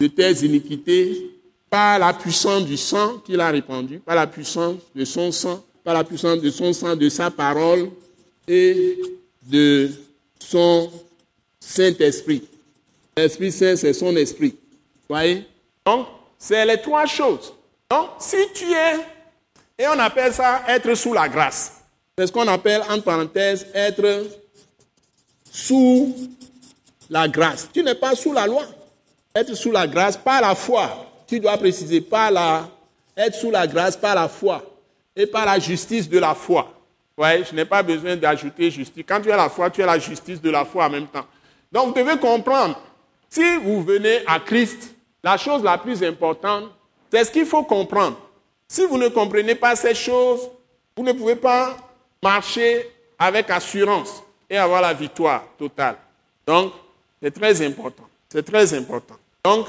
De 0.00 0.06
tes 0.06 0.44
iniquités 0.44 1.30
par 1.70 1.98
la 1.98 2.12
puissance 2.12 2.64
du 2.64 2.76
sang 2.76 3.18
qu'il 3.18 3.40
a 3.40 3.50
répandu, 3.50 3.98
par 3.98 4.16
la 4.16 4.26
puissance 4.26 4.76
de 4.94 5.04
son 5.04 5.30
sang, 5.32 5.62
par 5.84 5.94
la 5.94 6.04
puissance 6.04 6.40
de 6.40 6.50
son 6.50 6.72
sang, 6.72 6.96
de 6.96 7.08
sa 7.08 7.30
parole 7.30 7.90
et 8.46 8.98
de 9.46 9.90
son 10.38 10.90
Saint-Esprit. 11.60 12.42
L'Esprit 13.16 13.52
Saint, 13.52 13.76
c'est 13.76 13.92
son 13.92 14.14
esprit. 14.16 14.54
Voyez? 15.08 15.44
Donc, 15.84 16.06
c'est 16.38 16.64
les 16.64 16.80
trois 16.80 17.04
choses. 17.06 17.52
Donc, 17.90 18.10
si 18.18 18.36
tu 18.54 18.70
es, 18.70 18.96
et 19.78 19.86
on 19.88 19.98
appelle 19.98 20.32
ça 20.32 20.62
être 20.68 20.94
sous 20.94 21.14
la 21.14 21.28
grâce. 21.28 21.82
C'est 22.16 22.26
ce 22.26 22.32
qu'on 22.32 22.48
appelle, 22.48 22.82
entre 22.82 23.04
parenthèses, 23.04 23.66
être 23.72 24.26
sous 25.50 26.14
la 27.08 27.28
grâce. 27.28 27.68
Tu 27.72 27.82
n'es 27.82 27.94
pas 27.94 28.14
sous 28.14 28.32
la 28.32 28.46
loi. 28.46 28.64
Être 29.34 29.54
sous 29.54 29.70
la 29.70 29.86
grâce 29.86 30.16
par 30.16 30.40
la 30.40 30.54
foi. 30.54 31.06
Tu 31.26 31.38
dois 31.40 31.56
préciser 31.56 32.00
par 32.00 32.30
la, 32.30 32.68
être 33.16 33.34
sous 33.34 33.50
la 33.50 33.66
grâce 33.66 33.96
par 33.96 34.14
la 34.14 34.28
foi 34.28 34.62
et 35.14 35.26
par 35.26 35.46
la 35.46 35.58
justice 35.58 36.08
de 36.08 36.18
la 36.18 36.34
foi. 36.34 36.72
Ouais, 37.16 37.42
je 37.48 37.54
n'ai 37.54 37.64
pas 37.64 37.82
besoin 37.82 38.16
d'ajouter 38.16 38.70
justice. 38.70 39.04
Quand 39.06 39.20
tu 39.20 39.30
as 39.30 39.36
la 39.36 39.48
foi, 39.48 39.70
tu 39.70 39.82
as 39.82 39.86
la 39.86 39.98
justice 39.98 40.40
de 40.40 40.50
la 40.50 40.64
foi 40.64 40.86
en 40.86 40.90
même 40.90 41.06
temps. 41.06 41.26
Donc 41.70 41.88
vous 41.88 42.02
devez 42.02 42.18
comprendre, 42.18 42.80
si 43.28 43.56
vous 43.58 43.82
venez 43.82 44.20
à 44.26 44.40
Christ, 44.40 44.94
la 45.22 45.36
chose 45.36 45.62
la 45.62 45.78
plus 45.78 46.02
importante, 46.02 46.64
c'est 47.10 47.24
ce 47.24 47.30
qu'il 47.30 47.46
faut 47.46 47.62
comprendre. 47.62 48.18
Si 48.66 48.84
vous 48.84 48.98
ne 48.98 49.08
comprenez 49.08 49.54
pas 49.54 49.74
ces 49.76 49.94
choses, 49.94 50.48
vous 50.96 51.02
ne 51.02 51.12
pouvez 51.12 51.36
pas 51.36 51.76
marcher 52.22 52.90
avec 53.18 53.48
assurance 53.50 54.22
et 54.48 54.56
avoir 54.56 54.82
la 54.82 54.92
victoire 54.92 55.44
totale. 55.58 55.96
Donc, 56.46 56.72
c'est 57.22 57.30
très 57.30 57.64
important. 57.66 58.04
C'est 58.28 58.42
très 58.42 58.74
important. 58.74 59.16
Donc, 59.42 59.66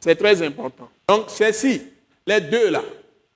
c'est 0.00 0.16
très 0.16 0.42
important. 0.42 0.88
Donc, 1.08 1.26
c'est-ci, 1.28 1.82
les 2.26 2.40
deux 2.40 2.70
là. 2.70 2.82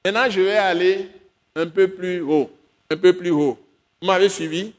Maintenant, 0.05 0.31
je 0.31 0.41
vais 0.41 0.57
aller 0.57 1.09
un 1.55 1.67
peu 1.67 1.89
plus 1.89 2.21
haut. 2.23 2.51
Un 2.91 2.97
peu 2.97 3.13
plus 3.13 3.31
haut. 3.31 3.59
Vous 4.01 4.07
m'avez 4.07 4.29
suivi? 4.29 4.73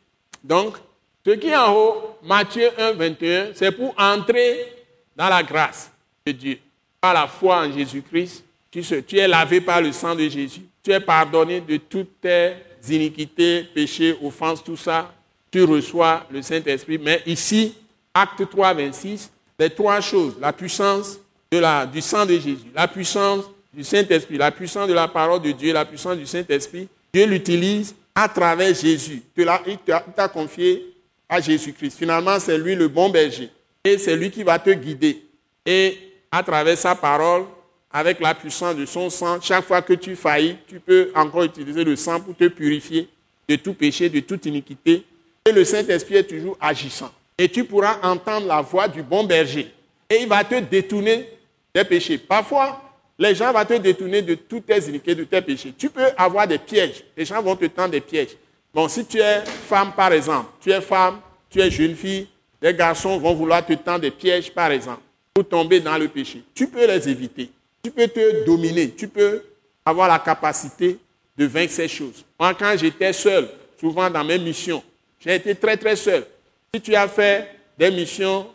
Donc, 0.44 0.78
ce 1.26 1.32
qui 1.32 1.48
est 1.48 1.56
en 1.56 1.76
haut, 1.76 2.18
Matthieu 2.24 2.70
1, 2.78 2.94
21, 2.94 3.52
c'est 3.54 3.72
pour 3.72 3.94
entrer 3.98 4.66
dans 5.16 5.30
la 5.30 5.44
grâce 5.44 5.92
de 6.26 6.32
Dieu. 6.32 6.60
Par 7.02 7.14
la 7.14 7.28
foi 7.28 7.66
en 7.66 7.72
Jésus-Christ, 7.72 8.44
tu, 8.70 8.82
tu 9.06 9.18
es 9.18 9.28
lavé 9.28 9.60
par 9.60 9.82
le 9.82 9.92
sang 9.92 10.16
de 10.16 10.30
Jésus. 10.30 10.62
Tu 10.84 10.92
es 10.92 11.00
pardonné 11.00 11.60
de 11.60 11.78
toutes 11.78 12.22
tes 12.22 12.54
iniquités, 12.90 13.64
péchés, 13.64 14.16
offenses, 14.22 14.64
tout 14.64 14.78
ça, 14.78 15.12
tu 15.52 15.64
reçois 15.64 16.26
le 16.32 16.42
Saint-Esprit. 16.42 16.98
Mais 16.98 17.22
ici, 17.26 17.76
acte 18.14 18.50
3, 18.50 18.74
26, 18.74 19.32
les 19.60 19.70
trois 19.70 20.00
choses, 20.00 20.36
la 20.40 20.54
puissance 20.54 21.20
de 21.52 21.60
la, 21.60 21.86
du 21.86 22.02
sang 22.02 22.26
de 22.26 22.34
Jésus, 22.34 22.72
la 22.74 22.88
puissance 22.88 23.46
du 23.74 23.84
Saint-Esprit, 23.84 24.38
la 24.38 24.52
puissance 24.52 24.88
de 24.88 24.94
la 24.94 25.08
parole 25.08 25.42
de 25.42 25.52
Dieu, 25.52 25.74
la 25.74 25.86
puissance 25.86 26.18
du 26.18 26.26
Saint-Esprit, 26.26 26.88
Dieu 27.14 27.26
l'utilise 27.26 27.94
à 28.16 28.28
travers 28.30 28.74
Jésus. 28.74 29.22
Il 29.36 29.48
t'a 30.16 30.28
confié 30.28 30.94
à 31.28 31.40
Jésus-Christ. 31.40 31.98
Finalement, 31.98 32.40
c'est 32.40 32.58
lui 32.58 32.76
le 32.76 32.88
bon 32.88 33.10
berger. 33.10 33.50
Et 33.84 33.98
c'est 33.98 34.16
lui 34.16 34.32
qui 34.32 34.44
va 34.44 34.60
te 34.60 34.70
guider. 34.70 35.24
Et 35.66 35.98
à 36.32 36.44
travers 36.44 36.78
sa 36.78 36.96
parole, 36.96 37.44
avec 37.92 38.22
la 38.22 38.34
puissance 38.34 38.76
de 38.76 38.86
son 38.86 39.10
sang, 39.10 39.40
chaque 39.42 39.66
fois 39.66 39.82
que 39.82 39.94
tu 39.94 40.16
faillis, 40.16 40.56
tu 40.66 40.80
peux 40.80 41.12
encore 41.14 41.44
utiliser 41.44 41.84
le 41.84 41.96
sang 41.96 42.22
pour 42.22 42.36
te 42.36 42.48
purifier 42.48 43.10
de 43.48 43.56
tout 43.58 43.74
péché, 43.74 44.10
de 44.10 44.22
toute 44.22 44.46
iniquité. 44.46 45.04
Et 45.46 45.52
le 45.52 45.66
Saint-Esprit 45.66 46.16
est 46.16 46.24
toujours 46.24 46.58
agissant. 46.62 47.12
Et 47.38 47.50
tu 47.50 47.66
pourras 47.66 47.98
entendre 48.04 48.48
la 48.48 48.62
voix 48.62 48.88
du 48.88 49.04
bon 49.04 49.26
berger. 49.26 49.74
Et 50.10 50.22
il 50.22 50.28
va 50.28 50.44
te 50.44 50.56
détourner 50.56 51.28
des 51.74 51.84
péchés. 51.84 52.18
Parfois, 52.18 52.82
les 53.20 53.36
gens 53.36 53.52
vont 53.52 53.66
te 53.66 53.74
détourner 53.74 54.22
de 54.22 54.36
toutes 54.36 54.68
tes 54.68 54.80
iniquités, 54.88 55.16
de 55.16 55.24
tes 55.26 55.42
péchés. 55.42 55.74
Tu 55.78 55.90
peux 55.90 56.08
avoir 56.18 56.48
des 56.48 56.58
pièges. 56.58 57.04
Les 57.18 57.26
gens 57.26 57.42
vont 57.42 57.56
te 57.56 57.66
tendre 57.66 57.90
des 57.90 58.02
pièges. 58.02 58.38
Bon, 58.74 58.88
si 58.88 59.06
tu 59.06 59.18
es 59.20 59.44
femme, 59.68 59.92
par 59.94 60.14
exemple, 60.14 60.50
tu 60.62 60.72
es 60.72 60.80
femme, 60.80 61.20
tu 61.50 61.60
es 61.60 61.70
jeune 61.70 61.96
fille, 61.96 62.28
les 62.62 62.74
garçons 62.74 63.18
vont 63.18 63.34
vouloir 63.34 63.66
te 63.66 63.74
tendre 63.74 64.00
des 64.00 64.12
pièges, 64.12 64.52
par 64.52 64.72
exemple, 64.72 65.02
pour 65.34 65.48
tomber 65.48 65.80
dans 65.80 65.98
le 65.98 66.08
péché. 66.08 66.44
Tu 66.54 66.68
peux 66.68 66.86
les 66.86 67.08
éviter. 67.08 67.50
Tu 67.84 67.92
peux 67.92 68.08
te 68.08 68.46
dominer. 68.46 68.92
Tu 68.92 69.08
peux 69.08 69.44
avoir 69.86 70.08
la 70.08 70.20
capacité 70.20 70.98
de 71.38 71.46
vaincre 71.46 71.74
ces 71.74 71.88
choses. 71.88 72.24
Moi, 72.40 72.54
quand 72.54 72.76
j'étais 72.78 73.14
seul, 73.14 73.50
souvent 73.80 74.10
dans 74.10 74.24
mes 74.24 74.38
missions, 74.38 74.84
j'ai 75.20 75.36
été 75.36 75.56
très, 75.56 75.78
très 75.78 75.96
seul. 75.96 76.26
Si 76.74 76.82
tu 76.82 76.96
as 76.96 77.08
fait 77.08 77.48
des 77.78 77.90
missions 77.92 78.48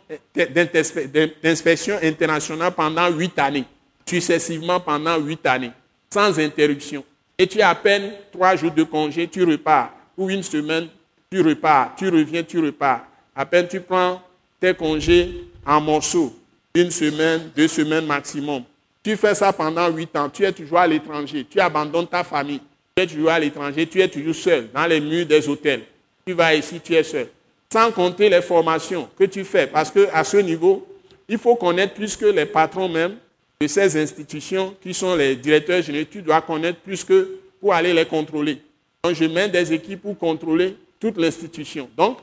d'inspection 1.43 1.97
internationale 2.01 2.71
pendant 2.73 3.09
huit 3.09 3.37
années, 3.39 3.65
successivement 4.05 4.79
pendant 4.79 5.17
huit 5.17 5.45
années, 5.45 5.71
sans 6.09 6.39
interruption, 6.39 7.03
et 7.37 7.47
tu 7.47 7.61
as 7.61 7.69
à 7.69 7.75
peine 7.75 8.13
trois 8.31 8.55
jours 8.55 8.71
de 8.71 8.83
congé, 8.83 9.27
tu 9.27 9.43
repars, 9.43 9.91
ou 10.17 10.29
une 10.29 10.43
semaine, 10.43 10.87
tu 11.29 11.41
repars, 11.41 11.93
tu 11.95 12.09
reviens, 12.09 12.43
tu 12.43 12.59
repars. 12.59 13.05
À 13.35 13.45
peine 13.45 13.67
tu 13.67 13.81
prends 13.81 14.21
tes 14.59 14.73
congés 14.73 15.43
en 15.65 15.81
morceaux, 15.81 16.33
une 16.75 16.91
semaine, 16.91 17.49
deux 17.55 17.67
semaines 17.67 18.05
maximum. 18.05 18.63
Tu 19.03 19.15
fais 19.15 19.35
ça 19.35 19.53
pendant 19.53 19.87
huit 19.89 20.15
ans, 20.15 20.29
tu 20.29 20.43
es 20.43 20.51
toujours 20.51 20.79
à 20.79 20.87
l'étranger, 20.87 21.45
tu 21.49 21.59
abandonnes 21.59 22.07
ta 22.07 22.23
famille, 22.23 22.61
tu 22.95 23.03
es 23.03 23.07
toujours 23.07 23.29
à 23.29 23.39
l'étranger, 23.39 23.87
tu 23.87 24.01
es 24.01 24.07
toujours 24.07 24.35
seul 24.35 24.69
dans 24.73 24.85
les 24.85 24.99
murs 24.99 25.25
des 25.25 25.47
hôtels. 25.47 25.83
Tu 26.25 26.33
vas 26.33 26.53
ici, 26.53 26.79
tu 26.83 26.93
es 26.93 27.03
seul. 27.03 27.27
Sans 27.71 27.91
compter 27.91 28.29
les 28.29 28.41
formations 28.41 29.09
que 29.17 29.23
tu 29.23 29.43
fais, 29.43 29.67
parce 29.67 29.91
qu'à 29.91 30.23
ce 30.23 30.37
niveau, 30.37 30.85
il 31.29 31.37
faut 31.37 31.55
connaître 31.55 31.93
plus 31.93 32.15
que 32.15 32.25
les 32.25 32.45
patrons 32.45 32.89
même 32.89 33.15
de 33.59 33.67
ces 33.67 33.97
institutions 33.97 34.75
qui 34.81 34.93
sont 34.93 35.15
les 35.15 35.35
directeurs 35.35 35.81
généraux. 35.81 36.07
Tu 36.11 36.21
dois 36.21 36.41
connaître 36.41 36.79
plus 36.79 37.03
que 37.03 37.39
pour 37.59 37.73
aller 37.73 37.93
les 37.93 38.05
contrôler. 38.05 38.61
Donc, 39.03 39.15
je 39.15 39.25
mets 39.25 39.49
des 39.49 39.73
équipes 39.73 40.01
pour 40.01 40.17
contrôler 40.17 40.75
toute 40.99 41.17
l'institution. 41.17 41.89
Donc, 41.97 42.17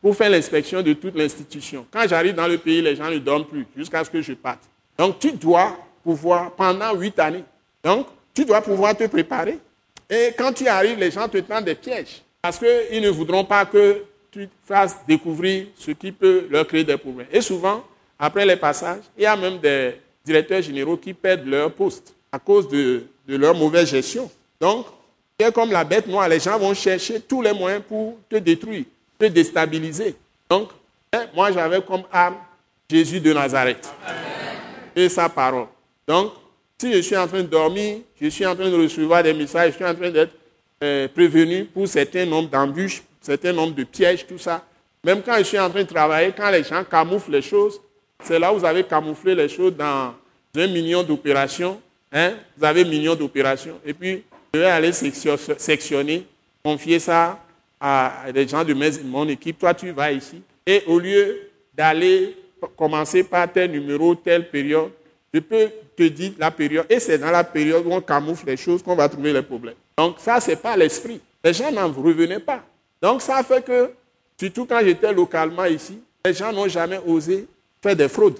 pour 0.00 0.16
faire 0.16 0.30
l'inspection 0.30 0.82
de 0.82 0.92
toute 0.94 1.16
l'institution. 1.16 1.86
Quand 1.90 2.06
j'arrive 2.08 2.34
dans 2.34 2.46
le 2.46 2.58
pays, 2.58 2.80
les 2.80 2.96
gens 2.96 3.10
ne 3.10 3.18
dorment 3.18 3.44
plus 3.44 3.66
jusqu'à 3.76 4.04
ce 4.04 4.10
que 4.10 4.22
je 4.22 4.32
parte. 4.32 4.60
Donc, 4.96 5.18
tu 5.18 5.32
dois 5.32 5.76
pouvoir, 6.02 6.52
pendant 6.52 6.94
huit 6.94 7.18
années, 7.18 7.44
donc, 7.82 8.06
tu 8.34 8.44
dois 8.44 8.60
pouvoir 8.60 8.96
te 8.96 9.04
préparer. 9.06 9.58
Et 10.08 10.30
quand 10.36 10.52
tu 10.52 10.66
arrives, 10.66 10.98
les 10.98 11.10
gens 11.10 11.28
te 11.28 11.38
tendent 11.38 11.64
des 11.64 11.74
pièges. 11.74 12.22
Parce 12.42 12.58
qu'ils 12.58 13.02
ne 13.02 13.10
voudront 13.10 13.44
pas 13.44 13.64
que 13.64 14.04
tu 14.30 14.48
fasses 14.64 14.96
découvrir 15.06 15.66
ce 15.76 15.90
qui 15.90 16.12
peut 16.12 16.46
leur 16.50 16.66
créer 16.66 16.84
des 16.84 16.96
problèmes. 16.96 17.26
Et 17.32 17.40
souvent, 17.40 17.84
après 18.18 18.46
les 18.46 18.56
passages, 18.56 19.02
il 19.16 19.24
y 19.24 19.26
a 19.26 19.36
même 19.36 19.58
des 19.58 19.94
directeurs 20.24 20.62
généraux 20.62 20.96
qui 20.96 21.14
perdent 21.14 21.46
leur 21.46 21.72
poste 21.72 22.14
à 22.30 22.38
cause 22.38 22.68
de, 22.68 23.04
leur 23.26 23.54
mauvaise 23.54 23.90
gestion. 23.90 24.30
Donc, 24.60 24.86
comme 25.54 25.70
la 25.70 25.84
bête 25.84 26.06
noire, 26.06 26.28
les 26.28 26.40
gens 26.40 26.58
vont 26.58 26.74
chercher 26.74 27.20
tous 27.20 27.40
les 27.42 27.52
moyens 27.52 27.82
pour 27.86 28.18
te 28.28 28.36
détruire, 28.36 28.84
te 29.20 29.26
déstabiliser. 29.26 30.14
Donc, 30.48 30.70
hein, 31.12 31.26
moi 31.34 31.52
j'avais 31.52 31.80
comme 31.82 32.02
âme 32.12 32.36
Jésus 32.90 33.20
de 33.20 33.32
Nazareth 33.32 33.88
et 34.96 35.08
sa 35.08 35.28
parole. 35.28 35.66
Donc, 36.06 36.32
si 36.78 36.92
je 36.92 37.00
suis 37.00 37.16
en 37.16 37.28
train 37.28 37.42
de 37.42 37.48
dormir, 37.48 37.98
je 38.20 38.28
suis 38.28 38.46
en 38.46 38.56
train 38.56 38.68
de 38.70 38.76
recevoir 38.76 39.22
des 39.22 39.34
messages, 39.34 39.72
je 39.72 39.76
suis 39.76 39.84
en 39.84 39.94
train 39.94 40.10
d'être 40.10 40.32
euh, 40.82 41.06
prévenu 41.08 41.66
pour 41.66 41.86
certains 41.86 42.24
nombres 42.24 42.48
d'embûches, 42.48 43.02
certains 43.20 43.52
nombres 43.52 43.74
de 43.74 43.84
pièges, 43.84 44.26
tout 44.26 44.38
ça. 44.38 44.64
Même 45.04 45.22
quand 45.22 45.36
je 45.38 45.44
suis 45.44 45.58
en 45.58 45.68
train 45.68 45.82
de 45.82 45.88
travailler, 45.88 46.32
quand 46.36 46.50
les 46.50 46.64
gens 46.64 46.82
camouflent 46.84 47.30
les 47.30 47.42
choses, 47.42 47.80
c'est 48.22 48.38
là 48.38 48.52
où 48.52 48.58
vous 48.58 48.64
avez 48.64 48.82
camouflé 48.84 49.34
les 49.34 49.48
choses 49.48 49.74
dans 49.76 50.14
un 50.56 50.66
million 50.66 51.02
d'opérations. 51.02 51.80
Hein? 52.12 52.34
Vous 52.56 52.64
avez 52.64 52.82
un 52.82 52.88
million 52.88 53.14
d'opérations. 53.14 53.78
Et 53.84 53.94
puis, 53.94 54.24
je 54.52 54.60
vais 54.60 54.66
aller 54.66 54.92
sectionner, 54.92 56.26
confier 56.64 56.98
ça 56.98 57.38
à 57.80 58.26
des 58.32 58.46
gens 58.46 58.62
de 58.62 58.74
mon 59.04 59.28
équipe. 59.28 59.58
Toi, 59.58 59.72
tu 59.72 59.90
vas 59.90 60.12
ici. 60.12 60.42
Et 60.66 60.82
au 60.86 60.98
lieu 60.98 61.48
d'aller 61.74 62.36
commencer 62.76 63.24
par 63.24 63.50
tel 63.50 63.70
numéro, 63.70 64.14
telle 64.14 64.50
période, 64.50 64.90
je 65.32 65.40
peux 65.40 65.70
te 65.96 66.02
dire 66.02 66.32
la 66.38 66.50
période. 66.50 66.86
Et 66.90 67.00
c'est 67.00 67.18
dans 67.18 67.30
la 67.30 67.44
période 67.44 67.86
où 67.86 67.92
on 67.92 68.00
camoufle 68.00 68.46
les 68.46 68.56
choses 68.56 68.82
qu'on 68.82 68.96
va 68.96 69.08
trouver 69.08 69.32
les 69.32 69.42
problèmes. 69.42 69.74
Donc 69.96 70.16
ça, 70.18 70.40
ce 70.40 70.50
n'est 70.50 70.56
pas 70.56 70.76
l'esprit. 70.76 71.20
Les 71.42 71.54
gens 71.54 71.70
n'en 71.70 71.90
revenaient 71.90 72.40
pas. 72.40 72.62
Donc 73.00 73.22
ça 73.22 73.42
fait 73.42 73.64
que, 73.64 73.90
surtout 74.38 74.66
quand 74.66 74.80
j'étais 74.82 75.12
localement 75.12 75.64
ici, 75.64 76.00
les 76.24 76.34
gens 76.34 76.52
n'ont 76.52 76.68
jamais 76.68 77.00
osé 77.06 77.46
faire 77.82 77.96
des 77.96 78.08
fraudes. 78.08 78.38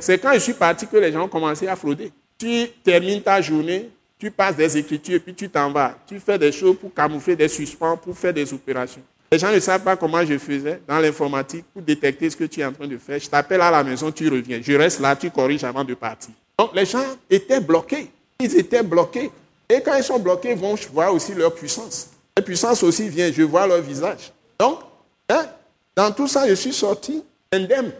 C'est 0.00 0.18
quand 0.18 0.32
je 0.34 0.38
suis 0.40 0.54
parti 0.54 0.86
que 0.86 0.96
les 0.96 1.12
gens 1.12 1.24
ont 1.24 1.28
commencé 1.28 1.68
à 1.68 1.76
frauder. 1.76 2.10
Tu 2.38 2.66
termines 2.82 3.22
ta 3.22 3.40
journée, 3.40 3.90
tu 4.22 4.30
passes 4.30 4.54
des 4.54 4.78
écritures 4.78 5.16
et 5.16 5.18
puis 5.18 5.34
tu 5.34 5.48
t'en 5.48 5.72
vas. 5.72 5.96
Tu 6.06 6.20
fais 6.20 6.38
des 6.38 6.52
choses 6.52 6.76
pour 6.76 6.94
camoufler 6.94 7.34
des 7.34 7.48
suspens, 7.48 7.96
pour 7.96 8.16
faire 8.16 8.32
des 8.32 8.54
opérations. 8.54 9.02
Les 9.32 9.36
gens 9.36 9.50
ne 9.50 9.58
savent 9.58 9.82
pas 9.82 9.96
comment 9.96 10.24
je 10.24 10.38
faisais 10.38 10.80
dans 10.86 11.00
l'informatique 11.00 11.64
pour 11.72 11.82
détecter 11.82 12.30
ce 12.30 12.36
que 12.36 12.44
tu 12.44 12.60
es 12.60 12.64
en 12.64 12.72
train 12.72 12.86
de 12.86 12.96
faire. 12.98 13.18
Je 13.18 13.28
t'appelle 13.28 13.60
à 13.60 13.68
la 13.68 13.82
maison, 13.82 14.12
tu 14.12 14.28
reviens. 14.28 14.60
Je 14.62 14.74
reste 14.74 15.00
là, 15.00 15.16
tu 15.16 15.28
corriges 15.28 15.64
avant 15.64 15.82
de 15.82 15.94
partir. 15.94 16.30
Donc 16.56 16.72
les 16.72 16.86
gens 16.86 17.02
étaient 17.28 17.58
bloqués. 17.58 18.12
Ils 18.38 18.56
étaient 18.56 18.84
bloqués. 18.84 19.28
Et 19.68 19.80
quand 19.80 19.96
ils 19.96 20.04
sont 20.04 20.20
bloqués, 20.20 20.52
ils 20.52 20.56
vont 20.56 20.76
voir 20.92 21.12
aussi 21.12 21.34
leur 21.34 21.52
puissance. 21.52 22.10
La 22.36 22.44
puissance 22.44 22.80
aussi 22.84 23.08
vient, 23.08 23.32
je 23.32 23.42
vois 23.42 23.66
leur 23.66 23.80
visage. 23.80 24.32
Donc, 24.56 24.78
hein, 25.30 25.46
dans 25.96 26.12
tout 26.12 26.28
ça, 26.28 26.48
je 26.48 26.54
suis 26.54 26.72
sorti 26.72 27.24
indemne. 27.50 27.90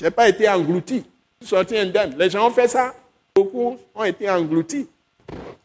Je 0.00 0.04
n'ai 0.04 0.12
pas 0.12 0.28
été 0.28 0.48
englouti. 0.48 1.04
Je 1.40 1.46
suis 1.48 1.56
sorti 1.56 1.76
indemne. 1.76 2.14
Les 2.16 2.30
gens 2.30 2.46
ont 2.46 2.52
fait 2.52 2.68
ça. 2.68 2.94
Beaucoup 3.34 3.76
ont 3.92 4.04
été 4.04 4.30
engloutis. 4.30 4.86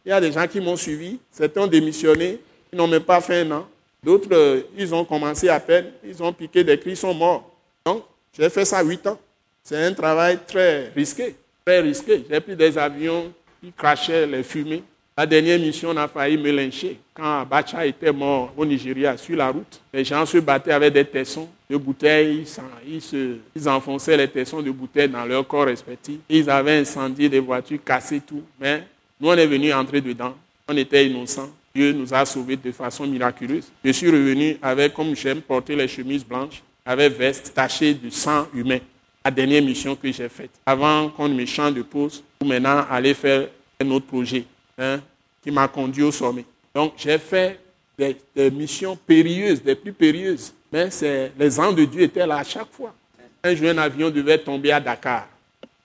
Il 0.06 0.10
y 0.10 0.12
a 0.12 0.22
des 0.22 0.32
gens 0.32 0.48
qui 0.48 0.60
m'ont 0.60 0.76
suivi, 0.76 1.20
certains 1.32 1.62
ont 1.62 1.68
démissionné, 1.68 2.40
ils 2.72 2.78
n'ont 2.78 2.88
même 2.88 3.04
pas 3.04 3.22
fait 3.22 3.42
un 3.42 3.52
an. 3.52 3.68
D'autres, 4.04 4.30
euh, 4.32 4.62
ils 4.78 4.94
ont 4.96 5.04
commencé 5.04 5.50
à 5.50 5.60
peine, 5.60 5.88
ils 6.04 6.22
ont 6.24 6.32
piqué 6.32 6.64
des 6.64 6.80
cris, 6.80 6.92
ils 6.92 6.98
sont 6.98 7.14
morts. 7.14 7.52
Donc, 7.86 8.04
j'ai 8.38 8.50
fait 8.50 8.66
ça 8.66 8.82
huit 8.84 9.06
ans. 9.08 9.20
C'est 9.64 9.84
un 9.84 9.94
travail 9.94 10.40
très 10.48 10.90
risqué, 10.96 11.36
très 11.66 11.82
risqué. 11.82 12.24
J'ai 12.30 12.40
pris 12.40 12.56
des 12.56 12.78
avions 12.78 13.32
qui 13.62 13.72
crachaient 13.74 14.26
les 14.26 14.44
fumées. 14.44 14.84
La 15.18 15.26
dernière 15.26 15.60
mission, 15.60 15.90
on 15.90 15.98
a 15.98 16.08
failli 16.08 16.38
me 16.38 16.50
lyncher. 16.50 16.98
Quand 17.14 17.42
Abacha 17.42 17.86
était 17.86 18.14
mort 18.14 18.54
au 18.56 18.66
Nigeria, 18.66 19.18
sur 19.18 19.36
la 19.36 19.50
route, 19.50 19.82
les 19.94 20.06
gens 20.06 20.26
se 20.26 20.38
battaient 20.38 20.72
avec 20.72 20.94
des 20.94 21.04
tessons 21.04 21.50
de 21.70 21.76
bouteilles. 21.76 22.46
Ils, 22.88 23.02
se, 23.02 23.36
ils 23.54 23.68
enfonçaient 23.68 24.16
les 24.16 24.30
tessons 24.30 24.62
de 24.62 24.72
bouteilles 24.72 25.10
dans 25.10 25.26
leur 25.26 25.46
corps 25.46 25.66
respectifs. 25.66 26.22
Ils 26.30 26.50
avaient 26.50 26.78
incendié 26.78 27.28
des 27.28 27.42
voitures, 27.42 27.80
cassé 27.84 28.22
tout. 28.22 28.44
Mais 28.58 28.84
nous, 29.20 29.30
on 29.30 29.34
est 29.34 29.48
venu 29.48 29.74
entrer 29.74 30.00
dedans. 30.02 30.36
On 30.68 30.78
était 30.78 31.06
innocents. 31.06 31.50
Dieu 31.76 31.92
nous 31.92 32.14
a 32.14 32.26
sauvés 32.26 32.56
de 32.56 32.72
façon 32.72 33.06
miraculeuse. 33.06 33.70
Je 33.84 33.92
suis 33.92 34.10
revenu 34.10 34.58
avec, 34.62 34.94
comme 34.94 35.16
j'aime 35.16 35.42
porter 35.42 35.76
les 35.76 35.88
chemises 35.88 36.26
blanches, 36.26 36.64
avec 36.86 37.18
veste 37.18 37.54
tachée 37.54 37.94
de 37.94 38.10
sang 38.10 38.48
humain. 38.54 38.80
La 39.24 39.32
dernière 39.32 39.62
mission 39.62 39.96
que 39.96 40.12
j'ai 40.12 40.30
faite. 40.30 40.52
Avant 40.66 41.10
qu'on 41.10 41.30
me 41.30 41.46
change 41.46 41.74
de 41.74 41.82
pause, 41.82 42.24
pour 42.40 42.48
maintenant 42.48 42.86
aller 42.90 43.14
faire 43.14 43.48
un 43.82 43.92
autre 43.92 44.06
projet 44.06 44.46
hein, 44.78 45.02
qui 45.44 45.52
m'a 45.52 45.68
conduit 45.68 46.04
au 46.04 46.12
sommet. 46.12 46.46
Donc 46.74 46.94
j'ai 46.98 47.18
fait 47.18 47.60
des, 47.98 48.52
missions 48.52 48.96
périlleuses, 48.96 49.62
des 49.62 49.76
plus 49.76 49.94
périlleuses. 49.94 50.54
Mais 50.72 50.90
les 51.38 51.60
anges 51.60 51.76
de 51.76 51.86
Dieu 51.86 52.02
étaient 52.04 52.26
là 52.26 52.38
à 52.38 52.44
chaque 52.44 52.72
fois. 52.72 52.94
Un 53.44 53.56
jour, 53.56 53.70
un 53.70 53.78
avion 53.78 54.10
devait 54.10 54.38
tomber 54.38 54.72
à 54.72 54.80
Dakar. 54.80 55.28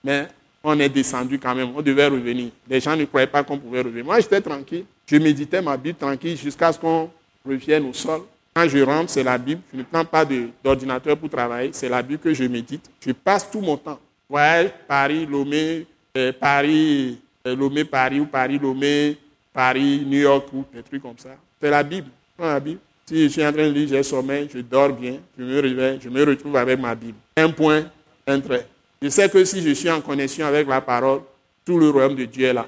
Mais 0.03 0.27
on 0.65 0.79
est 0.79 0.89
descendu 0.89 1.37
quand 1.37 1.53
même, 1.53 1.69
on 1.75 1.81
devait 1.81 2.07
revenir. 2.07 2.49
Les 2.67 2.79
gens 2.79 2.95
ne 2.95 3.05
croyaient 3.05 3.27
pas 3.27 3.43
qu'on 3.43 3.57
pouvait 3.57 3.81
revenir. 3.81 4.03
Moi, 4.03 4.19
j'étais 4.19 4.41
tranquille. 4.41 4.85
Je 5.05 5.17
méditais 5.17 5.61
ma 5.61 5.77
Bible 5.77 5.97
tranquille 5.97 6.35
jusqu'à 6.35 6.73
ce 6.73 6.79
qu'on 6.79 7.09
revienne 7.47 7.85
au 7.87 7.93
sol. 7.93 8.21
Quand 8.53 8.67
je 8.67 8.79
rentre, 8.79 9.11
c'est 9.11 9.23
la 9.23 9.37
Bible. 9.37 9.61
Je 9.71 9.77
ne 9.77 9.83
prends 9.83 10.03
pas 10.03 10.25
d'ordinateur 10.63 11.15
pour 11.17 11.29
travailler. 11.29 11.69
C'est 11.73 11.89
la 11.89 12.01
Bible 12.01 12.19
que 12.19 12.33
je 12.33 12.45
médite. 12.45 12.89
Je 13.05 13.11
passe 13.11 13.49
tout 13.49 13.61
mon 13.61 13.77
temps. 13.77 13.99
Voyage, 14.27 14.71
Paris, 14.87 15.27
Lomé, 15.27 15.85
euh, 16.17 16.31
Paris, 16.33 17.19
euh, 17.45 17.55
Lomé, 17.55 17.85
Paris, 17.85 18.19
ou 18.19 18.25
Paris, 18.25 18.57
Lomé, 18.57 19.17
Paris, 19.53 20.03
New 20.05 20.19
York, 20.19 20.47
ou 20.51 20.65
des 20.73 20.81
trucs 20.81 21.03
comme 21.03 21.17
ça. 21.17 21.35
C'est 21.61 21.69
la 21.69 21.83
Bible. 21.83 22.09
la 22.39 22.59
Bible. 22.59 22.79
Si 23.05 23.23
je 23.23 23.27
suis 23.27 23.45
en 23.45 23.53
train 23.53 23.67
de 23.67 23.71
lire, 23.71 23.87
j'ai 23.87 24.01
sommeil, 24.01 24.49
je 24.51 24.59
dors 24.59 24.91
bien, 24.91 25.17
je 25.37 25.43
me 25.43 25.59
réveille, 25.59 25.99
je 26.01 26.09
me 26.09 26.25
retrouve 26.25 26.55
avec 26.55 26.79
ma 26.79 26.95
Bible. 26.95 27.17
Un 27.37 27.51
point, 27.51 27.83
un 28.25 28.39
trait. 28.39 28.65
Je 29.05 29.09
sais 29.11 29.29
que 29.29 29.45
si 29.45 29.61
je 29.61 29.69
suis 29.69 29.91
en 29.91 30.01
connexion 30.01 30.47
avec 30.47 30.67
la 30.67 30.81
parole, 30.81 31.21
tout 31.63 31.77
le 31.77 31.91
royaume 31.91 32.15
de 32.15 32.25
Dieu 32.25 32.47
est 32.47 32.53
là. 32.53 32.65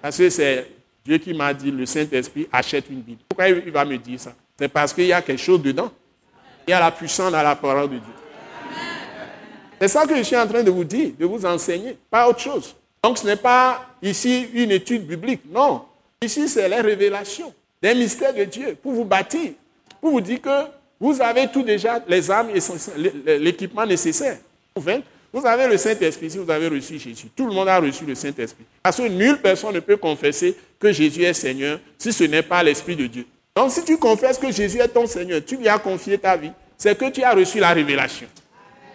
Parce 0.00 0.18
que 0.18 0.30
c'est 0.30 0.70
Dieu 1.04 1.18
qui 1.18 1.34
m'a 1.34 1.52
dit, 1.52 1.72
le 1.72 1.84
Saint-Esprit 1.84 2.46
achète 2.52 2.84
une 2.88 3.00
Bible. 3.00 3.18
Pourquoi 3.28 3.48
il 3.48 3.72
va 3.72 3.84
me 3.84 3.98
dire 3.98 4.20
ça? 4.20 4.32
C'est 4.56 4.68
parce 4.68 4.92
qu'il 4.92 5.06
y 5.06 5.12
a 5.12 5.20
quelque 5.20 5.42
chose 5.42 5.60
dedans. 5.60 5.90
Il 6.64 6.70
y 6.70 6.74
a 6.74 6.78
la 6.78 6.92
puissance 6.92 7.32
dans 7.32 7.42
la 7.42 7.56
parole 7.56 7.90
de 7.90 7.96
Dieu. 7.96 8.12
C'est 9.80 9.88
ça 9.88 10.06
que 10.06 10.14
je 10.14 10.22
suis 10.22 10.36
en 10.36 10.46
train 10.46 10.62
de 10.62 10.70
vous 10.70 10.84
dire, 10.84 11.10
de 11.18 11.26
vous 11.26 11.44
enseigner, 11.44 11.98
pas 12.08 12.28
autre 12.28 12.38
chose. 12.38 12.76
Donc 13.02 13.18
ce 13.18 13.26
n'est 13.26 13.34
pas 13.34 13.84
ici 14.00 14.46
une 14.54 14.70
étude 14.70 15.08
biblique, 15.08 15.40
non. 15.50 15.86
Ici 16.22 16.48
c'est 16.48 16.68
les 16.68 16.80
révélations 16.80 17.52
des 17.82 17.96
mystères 17.96 18.32
de 18.32 18.44
Dieu 18.44 18.76
pour 18.80 18.92
vous 18.92 19.04
bâtir, 19.04 19.54
pour 20.00 20.12
vous 20.12 20.20
dire 20.20 20.40
que 20.40 20.66
vous 21.00 21.20
avez 21.20 21.48
tout 21.48 21.64
déjà, 21.64 22.00
les 22.06 22.30
âmes, 22.30 22.50
l'équipement 23.26 23.84
nécessaire. 23.84 24.38
Vous 24.76 24.82
avez 25.44 25.66
le 25.66 25.76
Saint-Esprit 25.76 26.30
si 26.30 26.38
vous 26.38 26.50
avez 26.50 26.68
reçu 26.68 26.98
Jésus. 26.98 27.26
Tout 27.34 27.46
le 27.46 27.52
monde 27.52 27.68
a 27.68 27.78
reçu 27.78 28.04
le 28.04 28.14
Saint-Esprit. 28.14 28.64
Parce 28.82 28.96
que 28.96 29.08
nulle 29.08 29.38
personne 29.38 29.74
ne 29.74 29.80
peut 29.80 29.96
confesser 29.96 30.56
que 30.78 30.92
Jésus 30.92 31.24
est 31.24 31.34
Seigneur 31.34 31.80
si 31.98 32.12
ce 32.12 32.24
n'est 32.24 32.42
pas 32.42 32.62
l'Esprit 32.62 32.96
de 32.96 33.06
Dieu. 33.06 33.26
Donc 33.54 33.72
si 33.72 33.84
tu 33.84 33.98
confesses 33.98 34.38
que 34.38 34.50
Jésus 34.50 34.78
est 34.78 34.88
ton 34.88 35.06
Seigneur, 35.06 35.40
tu 35.44 35.56
lui 35.56 35.68
as 35.68 35.78
confié 35.78 36.16
ta 36.16 36.36
vie, 36.36 36.52
c'est 36.78 36.96
que 36.96 37.10
tu 37.10 37.22
as 37.22 37.32
reçu 37.32 37.58
la 37.58 37.72
révélation. 37.72 38.28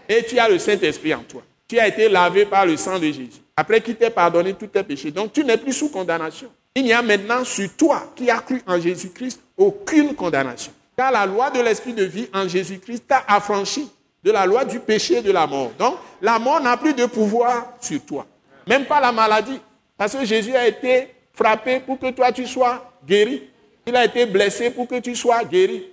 Et 0.08 0.24
tu 0.24 0.40
as 0.40 0.48
le 0.48 0.58
Saint-Esprit 0.58 1.14
en 1.14 1.24
toi. 1.24 1.44
Tu 1.68 1.80
as 1.80 1.88
été 1.88 2.10
lavé 2.10 2.46
par 2.46 2.66
le 2.66 2.78
sang 2.78 2.98
de 2.98 3.06
Jésus. 3.06 3.42
Après 3.56 3.82
qu'il 3.82 3.96
t'ait 3.96 4.10
pardonné 4.10 4.54
tous 4.54 4.68
tes 4.68 4.84
péchés. 4.84 5.12
Donc 5.12 5.34
tu 5.34 5.44
n'es 5.44 5.58
plus 5.58 5.74
sous 5.74 5.90
condamnation. 5.90 6.50
Il 6.76 6.84
n'y 6.84 6.94
a 6.94 7.02
maintenant 7.02 7.44
sur 7.44 7.70
toi 7.76 8.12
qui 8.16 8.30
as 8.30 8.40
cru 8.40 8.62
en 8.66 8.80
Jésus-Christ 8.80 9.40
aucune 9.58 10.16
condamnation. 10.16 10.72
Car 10.96 11.12
la 11.12 11.26
loi 11.26 11.50
de 11.50 11.60
l'Esprit 11.60 11.94
de 11.94 12.04
vie 12.04 12.28
en 12.34 12.48
Jésus-Christ 12.48 13.06
t'a 13.08 13.24
affranchi 13.28 13.90
de 14.24 14.32
la 14.32 14.46
loi 14.46 14.66
du 14.66 14.80
péché 14.80 15.18
et 15.18 15.22
de 15.22 15.32
la 15.32 15.48
mort. 15.48 15.72
Donc 15.78 15.96
la 16.22 16.38
mort 16.40 16.62
n'a 16.62 16.78
plus 16.78 16.94
de 16.94 17.06
pouvoir 17.06 17.74
sur 17.80 18.02
toi. 18.06 18.26
Même 18.68 18.86
pas 18.86 19.00
la 19.00 19.12
maladie. 19.12 19.60
Parce 19.98 20.14
que 20.16 20.24
Jésus 20.26 20.56
a 20.56 20.68
été 20.68 21.14
frappé 21.34 21.80
pour 21.80 22.00
que 22.00 22.12
toi 22.12 22.32
tu 22.32 22.46
sois 22.46 22.92
guéri. 23.06 23.50
Il 23.86 23.96
a 23.96 24.06
été 24.06 24.26
blessé 24.26 24.70
pour 24.70 24.88
que 24.88 25.00
tu 25.00 25.16
sois 25.16 25.44
guéri. 25.44 25.86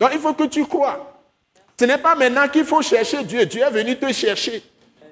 Donc 0.00 0.10
il 0.12 0.18
faut 0.20 0.32
que 0.34 0.44
tu 0.44 0.64
crois. 0.64 1.12
Ce 1.78 1.84
n'est 1.84 1.98
pas 1.98 2.14
maintenant 2.14 2.48
qu'il 2.48 2.64
faut 2.64 2.82
chercher 2.82 3.22
Dieu. 3.24 3.44
Dieu 3.44 3.62
est 3.62 3.70
venu 3.70 3.96
te 3.96 4.10
chercher. 4.12 4.62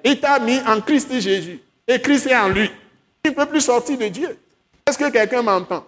Il 0.03 0.19
t'a 0.19 0.39
mis 0.39 0.59
en 0.67 0.81
Christ 0.81 1.19
Jésus. 1.19 1.59
Et 1.87 2.01
Christ 2.01 2.27
est 2.27 2.35
en 2.35 2.49
lui. 2.49 2.69
Il 3.23 3.31
ne 3.31 3.35
peut 3.35 3.45
plus 3.45 3.61
sortir 3.61 3.97
de 3.97 4.07
Dieu. 4.07 4.37
Est-ce 4.87 4.97
que 4.97 5.09
quelqu'un 5.09 5.41
m'entend? 5.41 5.85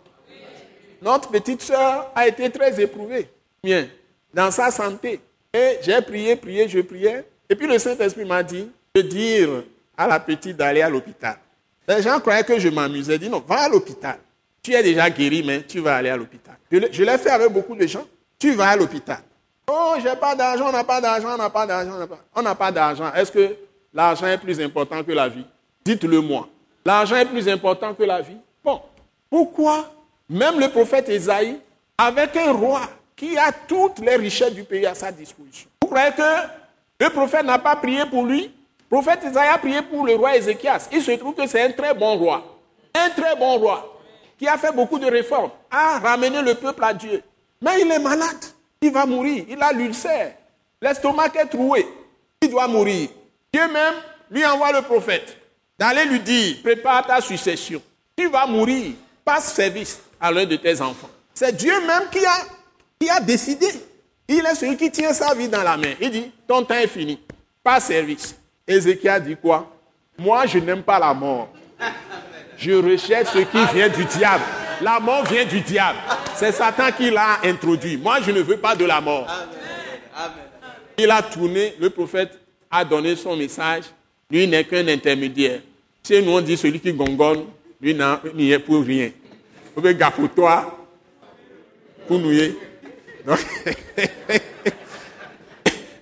Notre 1.02 1.30
petite 1.30 1.62
soeur 1.62 2.12
a 2.16 2.28
été 2.28 2.50
très 2.50 2.80
éprouvée. 2.82 3.30
Bien, 3.64 3.88
dans 4.34 4.50
sa 4.52 4.72
santé. 4.72 5.20
Et 5.54 5.78
j'ai 5.82 6.02
prié, 6.02 6.36
prié, 6.36 6.68
je 6.68 6.80
priais. 6.80 7.26
Et 7.50 7.56
puis 7.56 7.68
le 7.68 7.80
Saint-Esprit 7.80 8.26
m'a 8.26 8.44
dit 8.44 8.70
de 8.96 9.02
dire 9.02 9.50
à 9.98 10.08
la 10.08 10.20
petite 10.20 10.58
d'aller 10.58 10.82
à 10.82 10.90
l'hôpital. 10.90 11.38
Les 11.88 12.02
gens 12.02 12.20
croyaient 12.20 12.44
que 12.44 12.60
je 12.60 12.70
m'amusais. 12.70 13.18
Dit 13.18 13.30
non, 13.30 13.44
va 13.48 13.62
à 13.62 13.70
l'hôpital. 13.70 14.18
Tu 14.62 14.74
es 14.74 14.84
déjà 14.84 15.10
guéri, 15.10 15.44
mais 15.46 15.64
tu 15.64 15.80
vas 15.80 15.96
aller 15.96 16.10
à 16.10 16.18
l'hôpital. 16.18 16.56
Je 16.72 17.04
l'ai 17.04 17.18
fait 17.18 17.30
avec 17.30 17.52
beaucoup 17.52 17.76
de 17.76 17.88
gens. 17.88 18.06
Tu 18.38 18.54
vas 18.54 18.70
à 18.70 18.76
l'hôpital. 18.76 19.20
Oh, 19.70 19.96
j'ai 20.02 20.16
pas 20.16 20.36
d'argent, 20.36 20.70
on 20.74 20.84
pas 20.84 21.02
d'argent, 21.02 21.34
on 21.34 21.38
n'a 21.38 21.50
pas 21.50 21.66
d'argent. 21.66 22.08
On 22.36 22.42
n'a 22.42 22.56
pas 22.56 22.72
d'argent. 22.72 23.14
Est-ce 23.14 23.32
que 23.32 23.56
l'argent 23.94 24.28
est 24.28 24.38
plus 24.38 24.60
important 24.62 25.04
que 25.04 25.12
la 25.12 25.28
vie? 25.30 25.46
Dites-le 25.84 26.22
moi. 26.22 26.48
L'argent 26.86 27.16
est 27.16 27.26
plus 27.26 27.48
important 27.50 27.94
que 27.94 28.04
la 28.04 28.22
vie? 28.22 28.38
Bon, 28.64 28.82
pourquoi 29.30 29.94
même 30.30 30.60
le 30.60 30.70
prophète 30.70 31.10
Esaïe, 31.10 31.58
avec 31.98 32.36
un 32.36 32.52
roi? 32.52 32.82
Qui 33.18 33.38
a 33.38 33.52
toutes 33.52 34.00
les 34.00 34.16
richesses 34.16 34.54
du 34.54 34.64
pays 34.64 34.86
à 34.86 34.96
sa 34.96 35.12
disposition, 35.12 35.68
vous 35.82 35.90
croyez 35.90 36.12
que 36.12 37.04
le 37.04 37.10
prophète 37.10 37.44
n'a 37.44 37.60
pas 37.60 37.76
prié 37.76 38.06
pour 38.06 38.26
lui? 38.26 38.44
Le 38.44 38.98
prophète 39.02 39.26
Esaïe 39.26 39.50
a 39.50 39.58
prié 39.58 39.82
pour 39.82 40.06
le 40.06 40.16
roi 40.16 40.38
Ézéchias. 40.38 40.88
Il 40.94 41.02
se 41.02 41.12
trouve 41.12 41.36
que 41.36 41.46
c'est 41.46 41.62
un 41.62 41.72
très 41.72 41.94
bon 41.94 42.16
roi. 42.16 42.58
Un 42.96 43.10
très 43.10 43.36
bon 43.36 43.58
roi 43.58 43.98
qui 44.38 44.48
a 44.48 44.58
fait 44.58 44.72
beaucoup 44.72 45.00
de 45.00 45.08
réformes, 45.08 45.52
a 45.72 46.00
ramené 46.00 46.42
le 46.42 46.54
peuple 46.56 46.84
à 46.84 46.94
Dieu. 46.94 47.24
Mais 47.62 47.82
il 47.82 47.92
est 47.92 48.00
malade. 48.00 48.46
Il 48.82 48.92
va 48.92 49.06
mourir. 49.06 49.46
Il 49.50 49.62
a 49.62 49.74
l'ulcère. 49.74 50.34
L'estomac 50.82 51.32
est 51.36 51.48
troué. 51.48 51.88
Il 52.42 52.50
doit 52.50 52.68
mourir. 52.68 53.10
Dieu 53.52 53.68
même 53.68 53.96
lui 54.30 54.46
envoie 54.46 54.72
le 54.72 54.84
prophète 54.84 55.36
d'aller 55.80 56.06
lui 56.06 56.20
dire, 56.20 56.58
prépare 56.64 57.06
ta 57.06 57.20
succession. 57.20 57.82
Tu 58.16 58.28
vas 58.30 58.46
mourir. 58.46 58.94
Passe 59.26 59.54
service 59.54 60.00
à 60.22 60.32
l'un 60.32 60.46
de 60.46 60.56
tes 60.56 60.80
enfants. 60.82 61.10
C'est 61.34 61.56
Dieu 61.56 61.74
même 61.86 62.10
qui 62.12 62.24
a, 62.26 62.38
qui 63.00 63.10
a 63.10 63.20
décidé. 63.20 63.68
Il 64.28 64.40
est 64.46 64.56
celui 64.56 64.76
qui 64.76 64.92
tient 64.92 65.14
sa 65.14 65.34
vie 65.34 65.48
dans 65.48 65.64
la 65.64 65.78
main. 65.78 65.94
Il 66.02 66.12
dit, 66.12 66.32
ton 66.48 66.64
temps 66.64 66.76
est 66.76 66.88
fini. 66.88 67.20
Passe 67.64 67.86
service. 67.86 68.36
Ézéchiel 68.68 69.24
dit 69.24 69.38
quoi? 69.38 69.72
Moi, 70.18 70.46
je 70.48 70.60
n'aime 70.60 70.84
pas 70.84 71.00
la 71.00 71.14
mort. 71.14 71.50
Je 72.58 72.72
recherche 72.72 73.30
ce 73.34 73.40
qui 73.40 73.74
vient 73.74 73.88
du 73.88 74.04
diable. 74.06 74.44
La 74.82 75.00
mort 75.00 75.24
vient 75.26 75.46
du 75.46 75.62
diable. 75.62 75.98
C'est 76.36 76.52
Satan 76.52 76.92
qui 76.92 77.10
l'a 77.10 77.40
introduit. 77.44 77.98
Moi, 77.98 78.20
je 78.22 78.32
ne 78.32 78.42
veux 78.42 78.58
pas 78.58 78.76
de 78.76 78.86
la 78.86 79.00
mort. 79.00 79.28
Il 80.98 81.10
a 81.12 81.22
tourné, 81.22 81.76
le 81.80 81.90
prophète 81.90 82.38
a 82.70 82.84
donné 82.84 83.16
son 83.16 83.36
message. 83.36 83.86
Lui 84.30 84.48
n'est 84.48 84.64
qu'un 84.64 84.88
intermédiaire. 84.88 85.62
Chez 86.06 86.22
nous, 86.22 86.32
on 86.32 86.42
dit 86.42 86.58
celui 86.58 86.80
qui 86.80 86.92
gongonne, 86.92 87.46
lui 87.80 87.96
n'y 88.34 88.52
est 88.52 88.60
pour 88.60 88.84
rien. 88.84 89.12
Vous 89.76 89.82
pouvez 89.82 89.96
pour 89.96 90.30
toi, 90.34 90.78
pour 92.08 92.20
nous. 92.20 92.32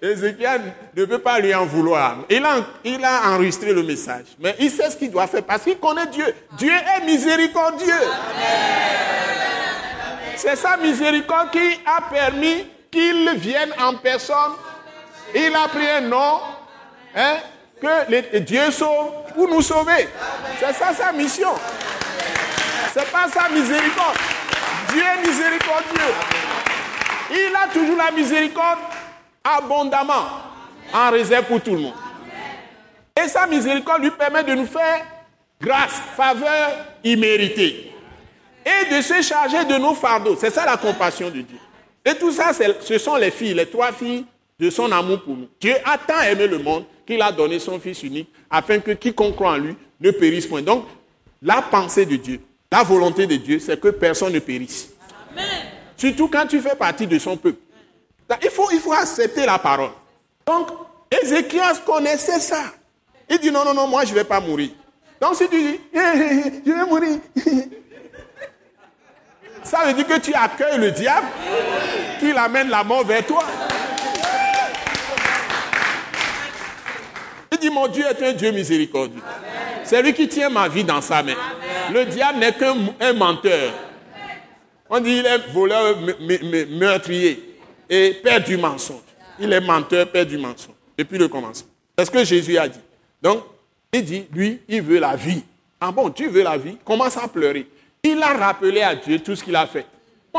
Ézéchiel 0.02 0.62
ne 0.96 1.06
peut 1.06 1.20
pas 1.20 1.40
lui 1.40 1.54
en 1.56 1.66
vouloir. 1.66 2.18
Il 2.30 2.46
a, 2.46 2.58
il 2.84 3.04
a 3.04 3.32
enregistré 3.32 3.74
le 3.74 3.82
message. 3.84 4.26
Mais 4.40 4.56
il 4.60 4.70
sait 4.70 4.90
ce 4.92 4.98
qu'il 4.98 5.10
doit 5.10 5.28
faire 5.28 5.44
parce 5.44 5.64
qu'il 5.64 5.80
connaît 5.80 6.06
Dieu. 6.08 6.26
Dieu 6.58 6.72
est 6.72 7.06
miséricordieux. 7.06 7.94
C'est 10.36 10.56
sa 10.56 10.78
miséricorde 10.78 11.50
qui 11.52 11.80
a 11.86 12.02
permis 12.10 12.68
qu'il 12.92 13.32
vienne 13.38 13.74
en 13.80 13.96
personne. 13.96 14.54
Il 15.34 15.52
a 15.56 15.68
pris 15.68 15.88
un 15.88 16.02
nom 16.02 16.40
hein, 17.16 17.38
que 17.82 18.38
Dieu 18.40 18.70
sauve 18.72 19.12
pour 19.34 19.48
nous 19.48 19.62
sauver. 19.62 20.08
C'est 20.60 20.74
ça 20.74 20.94
sa 20.94 21.12
mission. 21.12 21.54
C'est 22.94 23.12
pas 23.12 23.28
sa 23.34 23.50
miséricorde. 23.50 24.18
Dieu 24.94 25.02
est 25.02 25.28
miséricordieux. 25.28 26.14
Il 27.32 27.54
a 27.56 27.68
toujours 27.74 27.98
la 27.98 28.12
miséricorde 28.12 28.80
abondamment 29.44 30.26
en 30.94 31.12
réserve 31.12 31.46
pour 31.46 31.62
tout 31.62 31.72
le 31.72 31.80
monde. 31.80 31.94
Et 33.24 33.28
sa 33.28 33.48
miséricorde 33.48 34.04
lui 34.04 34.12
permet 34.12 34.44
de 34.44 34.54
nous 34.54 34.66
faire 34.66 35.06
grâce, 35.62 35.94
faveur 36.16 36.72
imméritée. 37.04 37.92
Et 38.66 38.94
de 38.96 39.02
se 39.02 39.22
charger 39.22 39.64
de 39.66 39.76
nos 39.78 39.94
fardeaux. 39.94 40.36
C'est 40.40 40.50
ça 40.50 40.66
la 40.66 40.78
compassion 40.78 41.30
de 41.30 41.42
Dieu. 41.42 41.58
Et 42.04 42.16
tout 42.16 42.32
ça, 42.32 42.52
ce 42.54 42.98
sont 42.98 43.16
les 43.16 43.32
filles, 43.32 43.54
les 43.54 43.68
trois 43.68 43.92
filles 43.92 44.26
de 44.60 44.70
son 44.70 44.92
amour 44.92 45.22
pour 45.24 45.36
nous. 45.36 45.48
Dieu 45.60 45.76
a 45.86 45.98
tant 45.98 46.22
aimé 46.22 46.48
le 46.48 46.60
monde 46.60 46.86
qu'il 47.06 47.22
a 47.22 47.32
donné 47.32 47.60
son 47.60 47.80
Fils 47.80 48.04
unique 48.04 48.30
afin 48.50 48.80
que 48.80 48.92
quiconque 48.92 49.36
croit 49.36 49.52
en 49.52 49.58
lui 49.58 49.76
ne 50.00 50.12
périsse 50.12 50.48
point. 50.48 50.62
Donc, 50.62 50.86
la 51.42 51.62
pensée 51.62 52.06
de 52.06 52.16
Dieu, 52.16 52.42
la 52.72 52.84
volonté 52.84 53.28
de 53.28 53.36
Dieu, 53.36 53.60
c'est 53.60 53.80
que 53.80 53.90
personne 53.90 54.34
ne 54.34 54.40
périsse. 54.40 54.95
Surtout 55.98 56.28
quand 56.28 56.46
tu 56.48 56.60
fais 56.60 56.76
partie 56.76 57.08
de 57.08 57.18
son 57.18 57.38
peuple. 57.38 57.60
Il 58.42 58.50
faut, 58.50 58.70
il 58.72 58.80
faut 58.80 58.94
accepter 58.94 59.46
la 59.46 59.60
parole. 59.60 59.92
Donc, 60.46 60.70
Ézéchias 61.12 61.80
connaissait 61.86 62.40
ça. 62.40 62.64
Il 63.30 63.40
dit 63.40 63.52
non, 63.52 63.64
non, 63.66 63.74
non, 63.74 63.88
moi 63.88 64.04
je 64.06 64.12
ne 64.12 64.16
vais 64.16 64.24
pas 64.24 64.40
mourir. 64.40 64.70
Donc 65.20 65.36
si 65.36 65.48
tu 65.50 65.58
dis, 65.58 65.80
je 65.94 66.72
vais 66.72 66.86
mourir, 66.86 67.18
ça 69.64 69.86
veut 69.86 69.94
dire 69.94 70.08
que 70.08 70.20
tu 70.20 70.34
accueilles 70.34 70.78
le 70.78 70.92
diable 70.92 71.28
qu'il 72.20 72.38
amène 72.38 72.70
la 72.70 72.84
mort 72.84 73.06
vers 73.06 73.26
toi. 73.26 73.44
Il 77.52 77.58
dit, 77.58 77.70
mon 77.70 77.88
Dieu 77.88 78.06
est 78.06 78.22
un 78.22 78.34
Dieu 78.34 78.52
miséricordieux. 78.52 79.22
C'est 79.84 80.02
lui 80.02 80.14
qui 80.14 80.28
tient 80.28 80.50
ma 80.50 80.68
vie 80.68 80.84
dans 80.84 81.02
sa 81.02 81.24
main. 81.24 81.36
Le 81.92 82.06
diable 82.06 82.40
n'est 82.40 82.54
qu'un 82.54 83.14
menteur. 83.14 83.72
On 84.90 85.00
dit, 85.00 85.18
il 85.18 85.26
est 85.26 85.52
voleur, 85.52 85.98
meurtrier 86.70 87.58
et 87.90 88.14
père 88.24 88.44
du 88.44 88.58
mensonge. 88.58 89.02
Il 89.40 89.52
est 89.52 89.62
menteur, 89.62 90.10
père 90.10 90.26
du 90.26 90.38
mensonge, 90.38 90.76
depuis 90.98 91.18
le 91.18 91.28
commencement. 91.28 91.70
C'est 91.98 92.06
ce 92.06 92.12
que 92.12 92.24
Jésus 92.24 92.58
a 92.58 92.68
dit. 92.68 92.80
Donc, 93.22 93.44
il 93.92 94.04
dit, 94.04 94.26
lui, 94.34 94.62
il 94.68 94.82
veut 94.82 95.00
la 95.00 95.16
vie. 95.16 95.44
Ah 95.80 95.92
bon, 95.92 96.10
tu 96.10 96.28
veux 96.28 96.44
la 96.44 96.58
vie? 96.58 96.78
Commence 96.86 97.18
à 97.18 97.28
pleurer. 97.28 97.68
Il 98.04 98.22
a 98.22 98.34
rappelé 98.34 98.82
à 98.82 98.96
Dieu 98.96 99.20
tout 99.20 99.36
ce 99.36 99.44
qu'il 99.44 99.56
a 99.56 99.66
fait. 99.66 99.86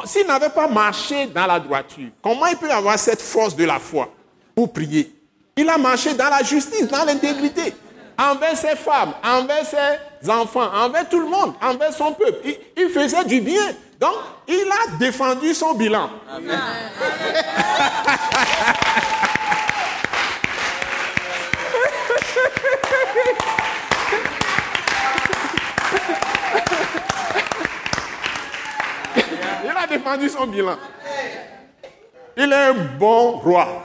S'il 0.04 0.26
n'avait 0.26 0.50
pas 0.50 0.68
marché 0.68 1.26
dans 1.26 1.46
la 1.46 1.58
droiture, 1.58 2.08
comment 2.22 2.46
il 2.46 2.56
peut 2.56 2.70
avoir 2.70 2.98
cette 2.98 3.22
force 3.22 3.56
de 3.56 3.64
la 3.64 3.78
foi 3.78 4.12
pour 4.54 4.72
prier? 4.72 5.12
Il 5.56 5.68
a 5.68 5.78
marché 5.78 6.12
dans 6.14 6.28
la 6.28 6.42
justice, 6.42 6.86
dans 6.86 7.04
l'intégrité, 7.04 7.72
envers 8.18 8.56
ses 8.56 8.76
femmes, 8.76 9.14
envers 9.24 9.64
ses 9.64 10.30
enfants, 10.30 10.70
envers 10.74 11.08
tout 11.08 11.20
le 11.20 11.28
monde, 11.28 11.54
envers 11.62 11.92
son 11.92 12.12
peuple. 12.12 12.40
il 12.76 12.88
faisait 12.90 13.24
du 13.24 13.40
bien. 13.40 13.74
Donc, 14.00 14.14
il 14.46 14.68
a 14.70 14.96
défendu 14.98 15.54
son 15.54 15.74
bilan. 15.74 16.10
Amen. 16.36 16.60
défendu 29.86 30.28
son 30.28 30.46
bilan. 30.46 30.76
Il 32.36 32.52
est 32.52 32.54
un 32.54 32.74
bon 32.98 33.32
roi. 33.38 33.82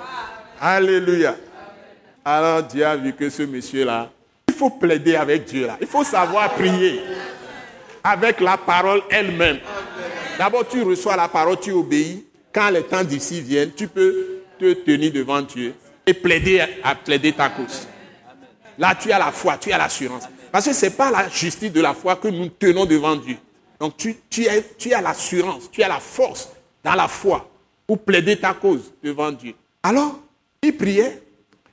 Alléluia. 0.59 1.35
Alors 2.23 2.63
Dieu 2.63 2.85
a 2.85 2.95
vu 2.95 3.13
que 3.13 3.29
ce 3.29 3.43
monsieur-là, 3.43 4.09
il 4.47 4.53
faut 4.53 4.69
plaider 4.69 5.15
avec 5.15 5.45
Dieu 5.45 5.65
là. 5.67 5.77
Il 5.81 5.87
faut 5.87 6.03
savoir 6.03 6.51
prier 6.51 7.01
avec 8.03 8.39
la 8.39 8.57
parole 8.57 9.01
elle-même. 9.09 9.59
D'abord, 10.37 10.67
tu 10.67 10.81
reçois 10.81 11.15
la 11.15 11.27
parole, 11.27 11.59
tu 11.59 11.71
obéis. 11.71 12.25
Quand 12.53 12.69
les 12.69 12.83
temps 12.83 13.03
d'ici 13.03 13.41
viennent, 13.41 13.71
tu 13.73 13.87
peux 13.87 14.41
te 14.59 14.73
tenir 14.73 15.11
devant 15.11 15.41
Dieu 15.41 15.73
et 16.05 16.13
plaider 16.13 16.61
à 16.83 16.95
plaider 16.95 17.31
ta 17.31 17.49
cause. 17.49 17.87
Là, 18.77 18.95
tu 18.95 19.11
as 19.11 19.19
la 19.19 19.31
foi, 19.31 19.57
tu 19.57 19.71
as 19.71 19.77
l'assurance. 19.77 20.23
Parce 20.51 20.65
que 20.65 20.73
ce 20.73 20.85
n'est 20.85 20.91
pas 20.91 21.11
la 21.11 21.29
justice 21.29 21.71
de 21.71 21.81
la 21.81 21.93
foi 21.93 22.17
que 22.17 22.27
nous 22.27 22.49
tenons 22.49 22.85
devant 22.85 23.15
Dieu. 23.15 23.37
Donc 23.79 23.95
tu, 23.95 24.17
tu, 24.29 24.45
tu 24.77 24.93
as 24.93 25.01
l'assurance, 25.01 25.71
tu 25.71 25.81
as 25.81 25.87
la 25.87 25.99
force 25.99 26.49
dans 26.83 26.95
la 26.95 27.07
foi 27.07 27.49
pour 27.87 27.99
plaider 27.99 28.37
ta 28.37 28.53
cause 28.53 28.91
devant 29.03 29.31
Dieu. 29.31 29.53
Alors, 29.83 30.19
il 30.61 30.75
priait. 30.75 31.21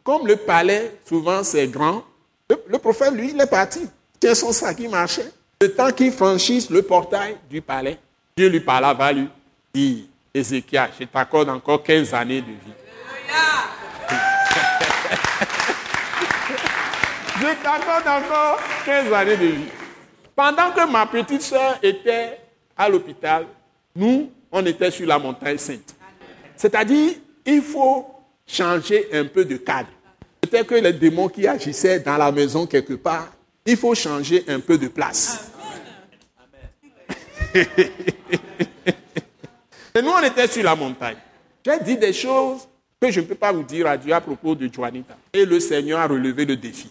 Comme 0.04 0.26
le 0.26 0.36
palais, 0.36 0.94
souvent 1.06 1.44
c'est 1.44 1.66
grand, 1.66 2.02
le, 2.48 2.78
prophète, 2.78 3.12
lui, 3.12 3.30
il 3.30 3.40
est 3.40 3.46
parti. 3.46 3.80
Tient 4.18 4.34
son 4.34 4.52
sac, 4.52 4.76
il 4.80 4.88
marchait. 4.88 5.30
Le 5.60 5.74
temps 5.74 5.90
qu'il 5.92 6.12
franchisse 6.12 6.70
le 6.70 6.82
portail 6.82 7.36
du 7.50 7.60
palais, 7.60 7.98
Dieu 8.38 8.48
lui 8.48 8.60
parla, 8.60 8.94
va 8.94 9.12
lui 9.12 9.28
dire, 9.74 10.04
Ézéchiel, 10.32 10.90
je 11.00 11.06
t'accorde 11.06 11.48
encore 11.48 11.82
15 11.82 12.14
années 12.14 12.40
de 12.40 12.46
vie. 12.46 12.72
je 17.40 17.46
t'accorde 17.60 18.06
encore 18.06 18.60
15 18.84 19.12
années 19.12 19.36
de 19.36 19.46
vie. 19.46 19.68
Pendant 20.36 20.70
que 20.70 20.88
ma 20.88 21.06
petite 21.06 21.42
soeur 21.42 21.80
était 21.82 22.38
à 22.76 22.88
l'hôpital, 22.88 23.44
nous, 23.96 24.30
on 24.52 24.64
était 24.64 24.92
sur 24.92 25.08
la 25.08 25.18
montagne 25.18 25.58
sainte. 25.58 25.96
C'est-à-dire, 26.54 27.14
il 27.44 27.60
faut 27.60 28.06
changer 28.46 29.08
un 29.14 29.24
peu 29.24 29.44
de 29.44 29.56
cadre. 29.56 29.88
Peut-être 30.40 30.68
que 30.68 30.76
les 30.76 30.92
démons 30.92 31.26
qui 31.26 31.44
agissaient 31.48 31.98
dans 31.98 32.16
la 32.16 32.30
maison 32.30 32.68
quelque 32.68 32.94
part, 32.94 33.32
il 33.66 33.76
faut 33.76 33.96
changer 33.96 34.44
un 34.46 34.60
peu 34.60 34.78
de 34.78 34.86
place. 34.86 35.50
Et 39.94 40.02
nous, 40.02 40.10
on 40.10 40.22
était 40.22 40.46
sur 40.46 40.62
la 40.62 40.76
montagne. 40.76 41.16
J'ai 41.64 41.80
dit 41.80 41.96
des 41.96 42.12
choses 42.12 42.68
que 43.00 43.10
je 43.10 43.20
ne 43.20 43.26
peux 43.26 43.34
pas 43.34 43.52
vous 43.52 43.62
dire 43.62 43.86
à 43.86 43.96
Dieu 43.96 44.12
à 44.12 44.20
propos 44.20 44.54
de 44.54 44.68
Juanita. 44.72 45.16
Et 45.32 45.44
le 45.44 45.60
Seigneur 45.60 46.00
a 46.00 46.06
relevé 46.06 46.44
le 46.44 46.56
défi. 46.56 46.90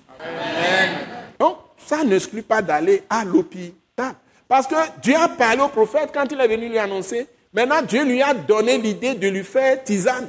Donc, 1.39 1.57
ça 1.85 2.03
n'exclut 2.03 2.43
pas 2.43 2.61
d'aller 2.61 3.03
à 3.09 3.23
l'hôpital. 3.23 4.13
Parce 4.47 4.67
que 4.67 4.75
Dieu 5.01 5.15
a 5.15 5.27
parlé 5.27 5.61
au 5.61 5.67
prophète 5.67 6.09
quand 6.13 6.25
il 6.31 6.39
est 6.39 6.47
venu 6.47 6.69
lui 6.69 6.77
annoncer. 6.77 7.27
Maintenant, 7.53 7.81
Dieu 7.81 8.03
lui 8.03 8.21
a 8.21 8.33
donné 8.33 8.77
l'idée 8.77 9.15
de 9.15 9.27
lui 9.27 9.43
faire 9.43 9.83
tisane. 9.83 10.27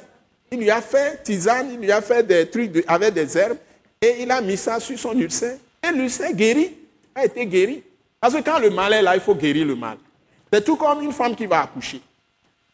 Il 0.50 0.60
lui 0.60 0.70
a 0.70 0.80
fait 0.80 1.22
tisane, 1.22 1.70
il 1.72 1.80
lui 1.80 1.92
a 1.92 2.00
fait 2.00 2.26
des 2.26 2.48
trucs 2.48 2.84
avec 2.86 3.12
des 3.12 3.36
herbes 3.36 3.58
et 4.00 4.22
il 4.22 4.30
a 4.30 4.40
mis 4.40 4.56
ça 4.56 4.80
sur 4.80 4.98
son 4.98 5.12
ulcère. 5.18 5.56
Et 5.86 5.92
l'ulcère 5.92 6.32
guéri, 6.32 6.74
a 7.14 7.24
été 7.24 7.44
guéri. 7.46 7.82
Parce 8.20 8.34
que 8.34 8.40
quand 8.40 8.58
le 8.58 8.70
mal 8.70 8.92
est 8.92 9.02
là, 9.02 9.14
il 9.14 9.20
faut 9.20 9.34
guérir 9.34 9.66
le 9.66 9.76
mal. 9.76 9.98
C'est 10.52 10.64
tout 10.64 10.76
comme 10.76 11.02
une 11.02 11.12
femme 11.12 11.34
qui 11.34 11.46
va 11.46 11.62
accoucher. 11.62 12.00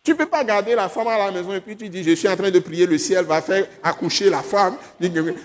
Tu 0.03 0.11
ne 0.11 0.17
peux 0.17 0.27
pas 0.27 0.45
garder 0.45 0.75
la 0.75 0.89
femme 0.91 1.09
à 1.09 1.17
la 1.17 1.31
maison 1.31 1.55
et 1.55 1.61
puis 1.61 1.77
tu 1.77 1.89
dis, 1.89 2.05
je 2.05 2.15
suis 2.15 2.29
en 2.29 2.37
train 2.37 2.51
de 2.51 2.59
prier, 2.59 2.85
le 2.87 2.99
ciel 2.99 3.25
va 3.25 3.41
faire 3.41 3.67
accoucher 3.83 4.29
la 4.29 4.43
femme. 4.43 4.77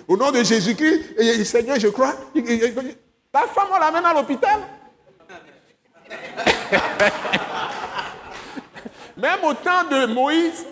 Au 0.05 0.17
nom 0.17 0.31
de 0.31 0.43
Jésus-Christ, 0.43 1.45
Seigneur, 1.45 1.79
je 1.79 1.87
crois. 1.87 2.13
La 3.33 3.41
femme, 3.41 3.67
on 3.73 3.79
l'amène 3.79 4.05
à 4.05 4.13
l'hôpital. 4.13 4.59
Même 9.15 9.43
au 9.43 9.53
temps 9.53 9.85
de 9.89 10.07
Moïse, 10.07 10.65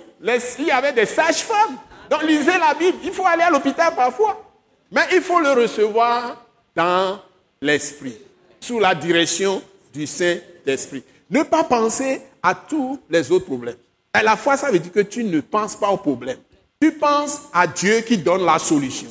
il 0.59 0.65
y 0.65 0.71
avait 0.71 0.91
des 0.93 1.05
sages-femmes. 1.05 1.77
Donc 2.09 2.23
lisez 2.23 2.57
la 2.57 2.73
Bible, 2.73 2.97
il 3.03 3.11
faut 3.11 3.25
aller 3.25 3.43
à 3.43 3.49
l'hôpital 3.49 3.93
parfois. 3.95 4.43
Mais 4.91 5.03
il 5.13 5.21
faut 5.21 5.39
le 5.39 5.51
recevoir 5.51 6.43
dans 6.75 7.19
l'esprit, 7.61 8.17
sous 8.59 8.79
la 8.79 8.95
direction 8.95 9.61
du 9.93 10.07
Saint-Esprit. 10.07 11.03
Ne 11.29 11.43
pas 11.43 11.63
penser 11.63 12.21
à 12.41 12.55
tous 12.55 12.99
les 13.09 13.31
autres 13.31 13.45
problèmes. 13.45 13.75
La 14.13 14.35
foi, 14.35 14.57
ça 14.57 14.71
veut 14.71 14.79
dire 14.79 14.91
que 14.91 15.01
tu 15.01 15.23
ne 15.23 15.41
penses 15.41 15.75
pas 15.75 15.89
au 15.89 15.97
problème. 15.97 16.37
Tu 16.81 16.91
penses 16.93 17.43
à 17.53 17.67
Dieu 17.67 18.01
qui 18.01 18.17
donne 18.17 18.45
la 18.45 18.59
solution. 18.59 19.09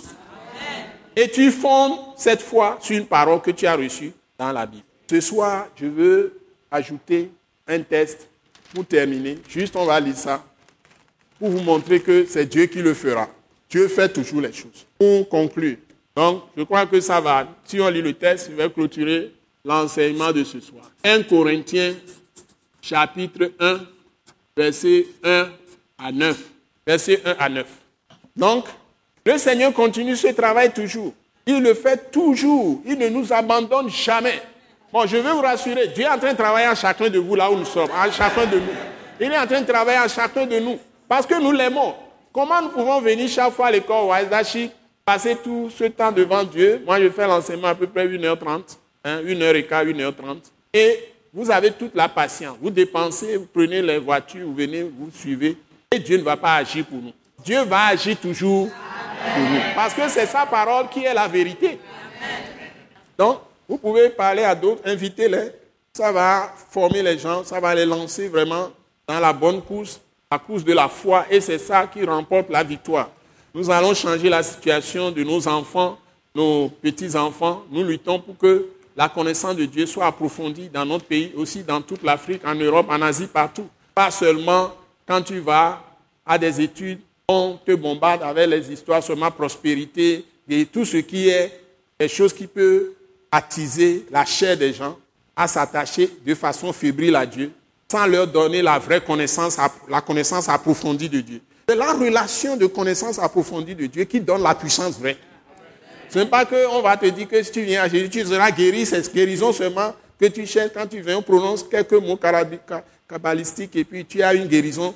Et 1.14 1.30
tu 1.30 1.50
fondes 1.50 1.98
cette 2.16 2.42
foi 2.42 2.78
sur 2.80 2.96
une 2.96 3.06
parole 3.06 3.40
que 3.40 3.50
tu 3.50 3.66
as 3.66 3.76
reçue 3.76 4.12
dans 4.38 4.52
la 4.52 4.66
Bible. 4.66 4.84
Ce 5.08 5.20
soir, 5.20 5.68
je 5.76 5.86
veux 5.86 6.40
ajouter 6.70 7.30
un 7.66 7.80
test 7.80 8.28
pour 8.74 8.84
terminer. 8.84 9.38
Juste, 9.48 9.76
on 9.76 9.84
va 9.84 10.00
lire 10.00 10.16
ça 10.16 10.44
pour 11.38 11.50
vous 11.50 11.60
montrer 11.60 12.00
que 12.00 12.26
c'est 12.26 12.46
Dieu 12.46 12.66
qui 12.66 12.82
le 12.82 12.94
fera. 12.94 13.28
Dieu 13.70 13.88
fait 13.88 14.08
toujours 14.08 14.40
les 14.40 14.52
choses. 14.52 14.86
Pour 14.98 15.28
conclure, 15.28 15.76
donc, 16.16 16.44
je 16.56 16.62
crois 16.62 16.86
que 16.86 16.98
ça 16.98 17.20
va. 17.20 17.46
Si 17.64 17.78
on 17.78 17.88
lit 17.88 18.00
le 18.00 18.14
texte, 18.14 18.48
je 18.50 18.56
vais 18.56 18.70
clôturer 18.70 19.34
l'enseignement 19.66 20.32
de 20.32 20.44
ce 20.44 20.60
soir. 20.60 20.84
1 21.02 21.24
Corinthiens, 21.24 21.94
chapitre 22.80 23.50
1, 23.58 23.80
verset 24.56 25.06
1 25.24 25.48
à 25.98 26.12
9. 26.12 26.38
Verset 26.86 27.20
1 27.24 27.36
à 27.38 27.48
9. 27.48 27.66
Donc, 28.36 28.66
le 29.24 29.36
Seigneur 29.38 29.72
continue 29.72 30.14
ce 30.14 30.28
travail 30.28 30.72
toujours. 30.72 31.12
Il 31.46 31.60
le 31.60 31.74
fait 31.74 32.12
toujours. 32.12 32.80
Il 32.86 32.96
ne 32.96 33.08
nous 33.08 33.32
abandonne 33.32 33.90
jamais. 33.90 34.40
Bon, 34.92 35.04
je 35.04 35.16
veux 35.16 35.32
vous 35.32 35.40
rassurer, 35.40 35.88
Dieu 35.88 36.04
est 36.04 36.08
en 36.08 36.18
train 36.18 36.32
de 36.32 36.38
travailler 36.38 36.66
à 36.66 36.74
chacun 36.76 37.10
de 37.10 37.18
vous 37.18 37.34
là 37.34 37.50
où 37.50 37.56
nous 37.56 37.64
sommes, 37.64 37.90
à 37.90 38.08
chacun 38.10 38.46
de 38.46 38.56
nous. 38.56 38.72
Il 39.20 39.32
est 39.32 39.38
en 39.38 39.46
train 39.46 39.60
de 39.60 39.66
travailler 39.66 39.98
à 39.98 40.06
chacun 40.06 40.46
de 40.46 40.58
nous. 40.60 40.78
Parce 41.08 41.26
que 41.26 41.40
nous 41.40 41.50
l'aimons. 41.52 41.94
Comment 42.32 42.62
nous 42.62 42.68
pouvons 42.68 43.00
venir 43.00 43.28
chaque 43.28 43.52
fois 43.52 43.66
à 43.66 43.70
l'école 43.72 44.06
Waisashi, 44.06 44.70
passer 45.04 45.36
tout 45.42 45.70
ce 45.76 45.84
temps 45.84 46.12
devant 46.12 46.44
Dieu? 46.44 46.82
Moi, 46.86 47.00
je 47.00 47.10
fais 47.10 47.26
l'enseignement 47.26 47.68
à 47.68 47.74
peu 47.74 47.86
près 47.86 48.06
1h30, 48.06 48.76
hein, 49.06 49.22
1h15, 49.22 49.94
1h30. 49.94 50.38
Et 50.72 51.12
vous 51.32 51.50
avez 51.50 51.70
toute 51.70 51.94
la 51.94 52.08
patience. 52.08 52.56
Vous 52.60 52.70
dépensez, 52.70 53.36
vous 53.36 53.46
prenez 53.52 53.80
les 53.80 53.98
voitures, 53.98 54.46
vous 54.46 54.54
venez, 54.54 54.82
vous 54.82 55.10
suivez. 55.14 55.56
Et 55.90 55.98
Dieu 55.98 56.18
ne 56.18 56.22
va 56.22 56.36
pas 56.36 56.56
agir 56.56 56.84
pour 56.84 56.98
nous. 56.98 57.12
Dieu 57.44 57.62
va 57.62 57.86
agir 57.86 58.16
toujours 58.18 58.68
pour 58.68 59.42
nous. 59.42 59.60
Parce 59.74 59.94
que 59.94 60.08
c'est 60.08 60.26
sa 60.26 60.46
parole 60.46 60.88
qui 60.88 61.04
est 61.04 61.14
la 61.14 61.28
vérité. 61.28 61.78
Donc, 63.16 63.40
vous 63.68 63.78
pouvez 63.78 64.10
parler 64.10 64.42
à 64.42 64.54
d'autres, 64.54 64.82
invitez-les. 64.84 65.50
Ça 65.92 66.12
va 66.12 66.52
former 66.70 67.02
les 67.02 67.18
gens, 67.18 67.42
ça 67.44 67.58
va 67.58 67.74
les 67.74 67.86
lancer 67.86 68.28
vraiment 68.28 68.70
dans 69.06 69.18
la 69.18 69.32
bonne 69.32 69.62
course 69.62 70.00
à 70.30 70.38
cause 70.38 70.64
de 70.64 70.72
la 70.72 70.88
foi 70.88 71.24
et 71.30 71.40
c'est 71.40 71.58
ça 71.58 71.86
qui 71.86 72.04
remporte 72.04 72.50
la 72.50 72.62
victoire. 72.62 73.10
Nous 73.54 73.70
allons 73.70 73.94
changer 73.94 74.28
la 74.28 74.42
situation 74.42 75.10
de 75.10 75.22
nos 75.22 75.48
enfants, 75.48 75.98
nos 76.34 76.68
petits-enfants. 76.68 77.62
Nous 77.70 77.82
luttons 77.82 78.20
pour 78.20 78.36
que 78.36 78.68
la 78.96 79.10
connaissance 79.10 79.56
de 79.56 79.66
Dieu 79.66 79.84
soit 79.84 80.06
approfondie 80.06 80.70
dans 80.70 80.86
notre 80.86 81.04
pays, 81.04 81.32
aussi 81.36 81.62
dans 81.62 81.82
toute 81.82 82.02
l'Afrique, 82.02 82.42
en 82.46 82.54
Europe, 82.54 82.86
en 82.88 83.02
Asie, 83.02 83.26
partout. 83.26 83.68
Pas 83.94 84.10
seulement 84.10 84.72
quand 85.06 85.22
tu 85.22 85.38
vas 85.38 85.82
à 86.24 86.38
des 86.38 86.60
études, 86.60 87.00
on 87.28 87.58
te 87.64 87.72
bombarde 87.72 88.22
avec 88.22 88.48
les 88.48 88.72
histoires 88.72 89.02
sur 89.02 89.16
ma 89.16 89.30
prospérité 89.30 90.24
et 90.48 90.64
tout 90.66 90.84
ce 90.84 90.96
qui 90.98 91.28
est 91.28 91.60
des 91.98 92.08
choses 92.08 92.32
qui 92.32 92.46
peuvent 92.46 92.90
attiser 93.30 94.06
la 94.10 94.24
chair 94.24 94.56
des 94.56 94.72
gens 94.72 94.96
à 95.34 95.46
s'attacher 95.46 96.10
de 96.24 96.34
façon 96.34 96.72
fébrile 96.72 97.16
à 97.16 97.26
Dieu 97.26 97.52
sans 97.90 98.06
leur 98.06 98.26
donner 98.26 98.62
la 98.62 98.78
vraie 98.78 99.00
connaissance, 99.00 99.58
la 99.88 100.00
connaissance 100.00 100.48
approfondie 100.48 101.08
de 101.08 101.20
Dieu. 101.20 101.40
C'est 101.68 101.76
la 101.76 101.92
relation 101.92 102.56
de 102.56 102.66
connaissance 102.66 103.18
approfondie 103.18 103.74
de 103.74 103.86
Dieu 103.86 104.04
qui 104.04 104.20
donne 104.20 104.42
la 104.42 104.54
puissance 104.54 104.98
vraie. 104.98 105.16
Ce 106.08 106.18
n'est 106.18 106.26
pas 106.26 106.44
qu'on 106.44 106.80
va 106.82 106.96
te 106.96 107.06
dire 107.06 107.28
que 107.28 107.42
si 107.42 107.50
tu 107.50 107.62
viens 107.62 107.82
à 107.82 107.88
Jésus, 107.88 108.08
tu 108.08 108.24
seras 108.24 108.50
guéri, 108.50 108.86
c'est 108.86 109.12
guérison 109.12 109.52
seulement 109.52 109.94
que 110.18 110.26
tu 110.26 110.46
cherches 110.46 110.72
quand 110.74 110.86
tu 110.86 111.00
viens, 111.00 111.18
on 111.18 111.22
prononce 111.22 111.62
quelques 111.62 111.92
mots 111.92 112.18
kabbalistiques 113.08 113.76
et 113.76 113.84
puis 113.84 114.04
tu 114.04 114.22
as 114.22 114.34
une 114.34 114.46
guérison 114.46 114.94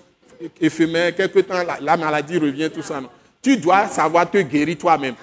éphémère, 0.60 1.14
quelque 1.14 1.40
temps 1.40 1.62
la, 1.80 1.96
maladie 1.96 2.38
revient, 2.38 2.70
tout 2.72 2.82
ça. 2.82 3.00
Tu 3.42 3.56
dois 3.56 3.88
savoir 3.88 4.30
te 4.30 4.38
guérir 4.38 4.78
toi-même 4.78 5.14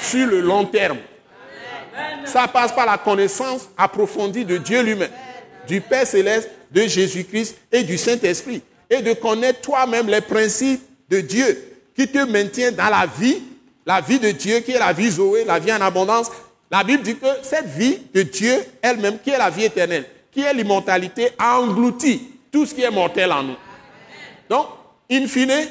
sur 0.00 0.26
le 0.26 0.40
long 0.40 0.64
terme. 0.64 0.98
Ça 2.24 2.46
passe 2.48 2.72
par 2.72 2.86
la 2.86 2.98
connaissance 2.98 3.68
approfondie 3.76 4.44
de 4.44 4.56
Dieu 4.56 4.82
lui-même, 4.82 5.10
du 5.66 5.80
Père 5.80 6.06
céleste 6.06 6.48
de 6.70 6.82
Jésus-Christ 6.82 7.56
et 7.72 7.82
du 7.82 7.98
Saint-Esprit. 7.98 8.62
Et 8.88 9.02
de 9.02 9.12
connaître 9.12 9.60
toi-même 9.60 10.08
les 10.08 10.20
principes 10.20 10.82
de 11.08 11.20
Dieu 11.20 11.70
qui 11.94 12.08
te 12.08 12.24
maintient 12.24 12.72
dans 12.72 12.88
la 12.88 13.06
vie, 13.06 13.42
la 13.90 14.00
vie 14.00 14.20
de 14.20 14.30
Dieu 14.30 14.60
qui 14.60 14.70
est 14.70 14.78
la 14.78 14.92
vie 14.92 15.10
Zoé, 15.10 15.44
la 15.44 15.58
vie 15.58 15.72
en 15.72 15.80
abondance. 15.80 16.30
La 16.70 16.84
Bible 16.84 17.02
dit 17.02 17.16
que 17.16 17.26
cette 17.42 17.66
vie 17.66 17.98
de 18.14 18.22
Dieu 18.22 18.54
elle-même, 18.80 19.18
qui 19.18 19.30
est 19.30 19.38
la 19.38 19.50
vie 19.50 19.64
éternelle, 19.64 20.04
qui 20.30 20.42
est 20.42 20.54
l'immortalité, 20.54 21.30
a 21.36 21.58
englouti 21.58 22.22
tout 22.52 22.64
ce 22.66 22.72
qui 22.72 22.82
est 22.82 22.90
mortel 22.90 23.32
en 23.32 23.42
nous. 23.42 23.56
Donc, 24.48 24.66
in 25.10 25.26
fine, 25.26 25.66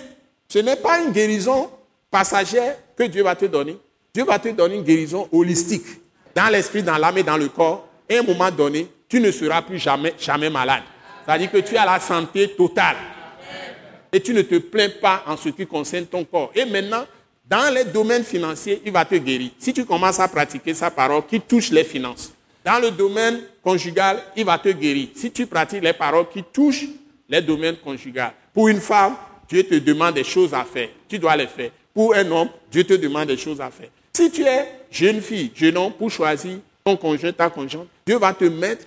ce 0.50 0.60
n'est 0.60 0.76
pas 0.76 1.00
une 1.00 1.14
guérison 1.14 1.70
passagère 2.12 2.76
que 2.98 3.04
Dieu 3.04 3.24
va 3.24 3.38
te 3.38 3.46
donner. 3.46 3.78
Dieu 4.14 4.26
va 4.26 4.38
te 4.38 4.50
donner 4.50 4.76
une 4.76 4.84
guérison 4.84 5.30
holistique, 5.32 5.88
dans 6.36 6.50
l'esprit, 6.50 6.84
dans 6.84 6.98
l'âme 6.98 7.20
et 7.20 7.24
dans 7.24 7.38
le 7.38 7.48
corps. 7.48 7.88
Et 8.10 8.18
à 8.18 8.20
un 8.20 8.24
moment 8.24 8.52
donné, 8.52 8.86
tu 9.08 9.22
ne 9.22 9.32
seras 9.32 9.62
plus 9.62 9.80
jamais, 9.80 10.14
jamais 10.20 10.50
malade. 10.50 10.84
C'est-à-dire 11.26 11.52
que 11.52 11.60
tu 11.60 11.78
as 11.78 11.86
la 11.86 12.02
santé 12.02 12.50
totale. 12.50 12.98
Et 14.12 14.20
tu 14.20 14.34
ne 14.34 14.42
te 14.42 14.58
plains 14.58 14.90
pas 15.02 15.24
en 15.26 15.38
ce 15.38 15.48
qui 15.48 15.66
concerne 15.66 16.06
ton 16.06 16.26
corps. 16.26 16.52
Et 16.54 16.66
maintenant, 16.66 17.06
dans 17.50 17.74
les 17.74 17.84
domaines 17.86 18.24
financiers, 18.24 18.82
il 18.86 18.92
va 18.92 19.04
te 19.04 19.16
guérir. 19.16 19.50
Si 19.58 19.74
tu 19.74 19.84
commences 19.84 20.20
à 20.20 20.28
pratiquer 20.28 20.74
sa 20.74 20.92
parole 20.92 21.26
qui 21.26 21.42
touche 21.42 21.72
les 21.72 21.84
finances. 21.84 22.32
Dans 22.64 22.80
le 22.80 22.92
domaine 22.92 23.42
conjugal, 23.64 24.22
il 24.36 24.46
va 24.46 24.60
te 24.60 24.70
guérir. 24.70 25.10
Si 25.16 25.32
tu 25.32 25.48
pratiques 25.48 25.82
les 25.82 25.94
paroles 25.94 26.30
qui 26.32 26.44
touchent 26.44 26.86
les 27.28 27.42
domaines 27.42 27.78
conjugaux. 27.78 28.22
Pour 28.54 28.68
une 28.68 28.80
femme, 28.80 29.16
Dieu 29.48 29.64
te 29.64 29.76
demande 29.76 30.14
des 30.14 30.24
choses 30.24 30.54
à 30.54 30.64
faire. 30.64 30.90
Tu 31.08 31.18
dois 31.18 31.36
les 31.36 31.48
faire. 31.48 31.72
Pour 31.94 32.14
un 32.14 32.30
homme, 32.30 32.50
Dieu 32.72 32.84
te 32.84 32.94
demande 32.94 33.28
des 33.28 33.38
choses 33.38 33.60
à 33.60 33.72
faire. 33.72 33.90
Si 34.14 34.30
tu 34.30 34.44
es 34.44 34.68
jeune 34.92 35.22
fille, 35.22 35.52
jeune 35.56 35.78
homme, 35.78 35.94
pour 35.94 36.12
choisir 36.12 36.58
ton 36.84 36.96
conjoint, 36.98 37.32
ta 37.32 37.50
conjointe, 37.50 37.88
Dieu 38.06 38.18
va 38.18 38.34
te 38.34 38.46
mettre 38.46 38.86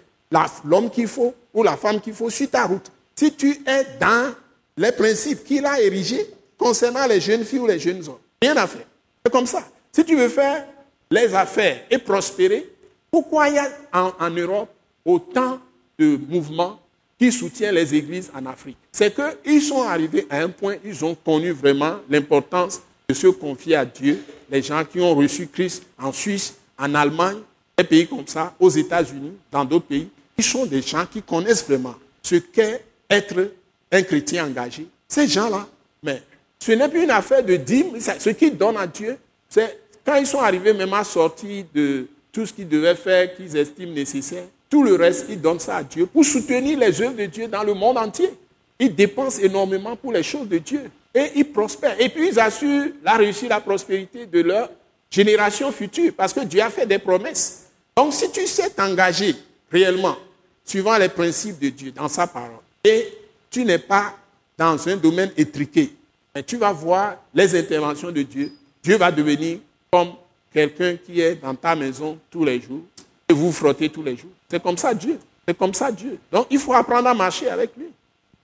l'homme 0.64 0.88
qu'il 0.88 1.08
faut 1.08 1.34
ou 1.52 1.62
la 1.62 1.76
femme 1.76 2.00
qu'il 2.00 2.14
faut 2.14 2.30
sur 2.30 2.48
ta 2.48 2.66
route. 2.66 2.92
Si 3.16 3.32
tu 3.32 3.50
es 3.66 3.86
dans 3.98 4.32
les 4.76 4.92
principes 4.92 5.42
qu'il 5.44 5.66
a 5.66 5.80
érigés 5.80 6.26
concernant 6.56 7.06
les 7.06 7.20
jeunes 7.20 7.44
filles 7.44 7.58
ou 7.58 7.66
les 7.66 7.78
jeunes 7.78 8.02
hommes, 8.08 8.18
rien 8.42 8.56
à 8.56 8.66
faire. 8.66 8.86
C'est 9.24 9.30
comme 9.30 9.46
ça. 9.46 9.64
Si 9.92 10.04
tu 10.04 10.16
veux 10.16 10.28
faire 10.28 10.66
les 11.10 11.34
affaires 11.34 11.84
et 11.90 11.98
prospérer, 11.98 12.68
pourquoi 13.10 13.48
il 13.48 13.54
y 13.54 13.58
a 13.58 13.68
en, 13.92 14.30
Europe 14.30 14.70
autant 15.04 15.60
de 15.98 16.18
mouvements 16.28 16.80
qui 17.18 17.30
soutiennent 17.30 17.74
les 17.74 17.94
églises 17.94 18.30
en 18.34 18.44
Afrique? 18.46 18.78
C'est 18.90 19.14
qu'ils 19.14 19.62
sont 19.62 19.82
arrivés 19.82 20.26
à 20.28 20.38
un 20.38 20.48
point, 20.48 20.76
ils 20.84 21.04
ont 21.04 21.14
connu 21.14 21.52
vraiment 21.52 21.96
l'importance 22.08 22.80
de 23.08 23.14
se 23.14 23.28
confier 23.28 23.76
à 23.76 23.84
Dieu. 23.84 24.24
Les 24.50 24.62
gens 24.62 24.84
qui 24.84 25.00
ont 25.00 25.14
reçu 25.14 25.46
Christ 25.46 25.84
en 25.98 26.12
Suisse, 26.12 26.54
en 26.78 26.94
Allemagne, 26.94 27.38
des 27.78 27.84
pays 27.84 28.08
comme 28.08 28.26
ça, 28.26 28.54
aux 28.58 28.70
États-Unis, 28.70 29.34
dans 29.50 29.64
d'autres 29.64 29.86
pays, 29.86 30.08
ils 30.36 30.44
sont 30.44 30.66
des 30.66 30.82
gens 30.82 31.06
qui 31.06 31.22
connaissent 31.22 31.64
vraiment 31.64 31.94
ce 32.22 32.36
qu'est 32.36 32.84
être 33.08 33.52
un 33.92 34.02
chrétien 34.02 34.46
engagé. 34.46 34.86
Ces 35.06 35.28
gens-là, 35.28 35.68
mais 36.02 36.22
ce 36.62 36.70
n'est 36.70 36.88
plus 36.88 37.02
une 37.02 37.10
affaire 37.10 37.42
de 37.42 37.56
dîme, 37.56 37.98
ce 37.98 38.30
qu'ils 38.30 38.56
donnent 38.56 38.76
à 38.76 38.86
Dieu, 38.86 39.18
c'est 39.48 39.80
quand 40.06 40.14
ils 40.14 40.26
sont 40.28 40.38
arrivés 40.38 40.72
même 40.72 40.94
à 40.94 41.02
sortir 41.02 41.64
de 41.74 42.06
tout 42.30 42.46
ce 42.46 42.52
qu'ils 42.52 42.68
devaient 42.68 42.94
faire, 42.94 43.34
qu'ils 43.34 43.56
estiment 43.56 43.92
nécessaire, 43.92 44.44
tout 44.70 44.84
le 44.84 44.94
reste, 44.94 45.26
ils 45.28 45.40
donnent 45.40 45.58
ça 45.58 45.78
à 45.78 45.82
Dieu 45.82 46.06
pour 46.06 46.24
soutenir 46.24 46.78
les 46.78 47.02
œuvres 47.02 47.16
de 47.16 47.26
Dieu 47.26 47.48
dans 47.48 47.64
le 47.64 47.74
monde 47.74 47.98
entier. 47.98 48.30
Ils 48.78 48.94
dépensent 48.94 49.40
énormément 49.40 49.96
pour 49.96 50.12
les 50.12 50.22
choses 50.22 50.48
de 50.48 50.58
Dieu 50.58 50.88
et 51.12 51.32
ils 51.34 51.50
prospèrent. 51.50 52.00
Et 52.00 52.08
puis 52.08 52.28
ils 52.28 52.38
assurent 52.38 52.92
la 53.02 53.14
réussite, 53.14 53.48
la 53.48 53.60
prospérité 53.60 54.26
de 54.26 54.40
leur 54.40 54.70
génération 55.10 55.72
future 55.72 56.12
parce 56.16 56.32
que 56.32 56.44
Dieu 56.44 56.62
a 56.62 56.70
fait 56.70 56.86
des 56.86 57.00
promesses. 57.00 57.66
Donc 57.96 58.12
si 58.12 58.30
tu 58.30 58.46
sais 58.46 58.70
t'engager 58.70 59.34
réellement 59.68 60.16
suivant 60.64 60.96
les 60.96 61.08
principes 61.08 61.58
de 61.58 61.70
Dieu 61.70 61.90
dans 61.90 62.08
sa 62.08 62.28
parole 62.28 62.62
et 62.84 63.12
tu 63.50 63.64
n'es 63.64 63.78
pas 63.78 64.16
dans 64.56 64.88
un 64.88 64.96
domaine 64.96 65.32
étriqué, 65.36 65.92
mais 66.34 66.42
tu 66.42 66.56
vas 66.56 66.72
voir 66.72 67.16
les 67.34 67.54
interventions 67.58 68.10
de 68.10 68.22
Dieu. 68.22 68.52
Dieu 68.82 68.96
va 68.96 69.10
devenir 69.10 69.58
comme 69.90 70.12
quelqu'un 70.52 70.96
qui 70.96 71.20
est 71.20 71.36
dans 71.36 71.54
ta 71.54 71.74
maison 71.74 72.18
tous 72.30 72.44
les 72.44 72.60
jours 72.60 72.82
et 73.28 73.32
vous 73.32 73.52
frottez 73.52 73.88
tous 73.88 74.02
les 74.02 74.16
jours. 74.16 74.30
C'est 74.50 74.62
comme 74.62 74.76
ça 74.76 74.94
Dieu. 74.94 75.18
C'est 75.46 75.56
comme 75.56 75.74
ça 75.74 75.90
Dieu. 75.90 76.18
Donc 76.30 76.46
il 76.50 76.58
faut 76.58 76.72
apprendre 76.72 77.08
à 77.08 77.14
marcher 77.14 77.48
avec 77.48 77.76
lui, 77.76 77.86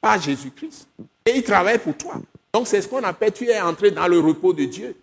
pas 0.00 0.18
Jésus-Christ. 0.18 0.86
Et 1.26 1.36
il 1.36 1.42
travaille 1.42 1.78
pour 1.78 1.96
toi. 1.96 2.14
Donc 2.52 2.66
c'est 2.66 2.80
ce 2.82 2.88
qu'on 2.88 3.02
appelle, 3.04 3.32
tu 3.32 3.48
es 3.48 3.60
entré 3.60 3.90
dans 3.90 4.08
le 4.08 4.18
repos 4.18 4.52
de 4.52 4.64
Dieu. 4.64 4.96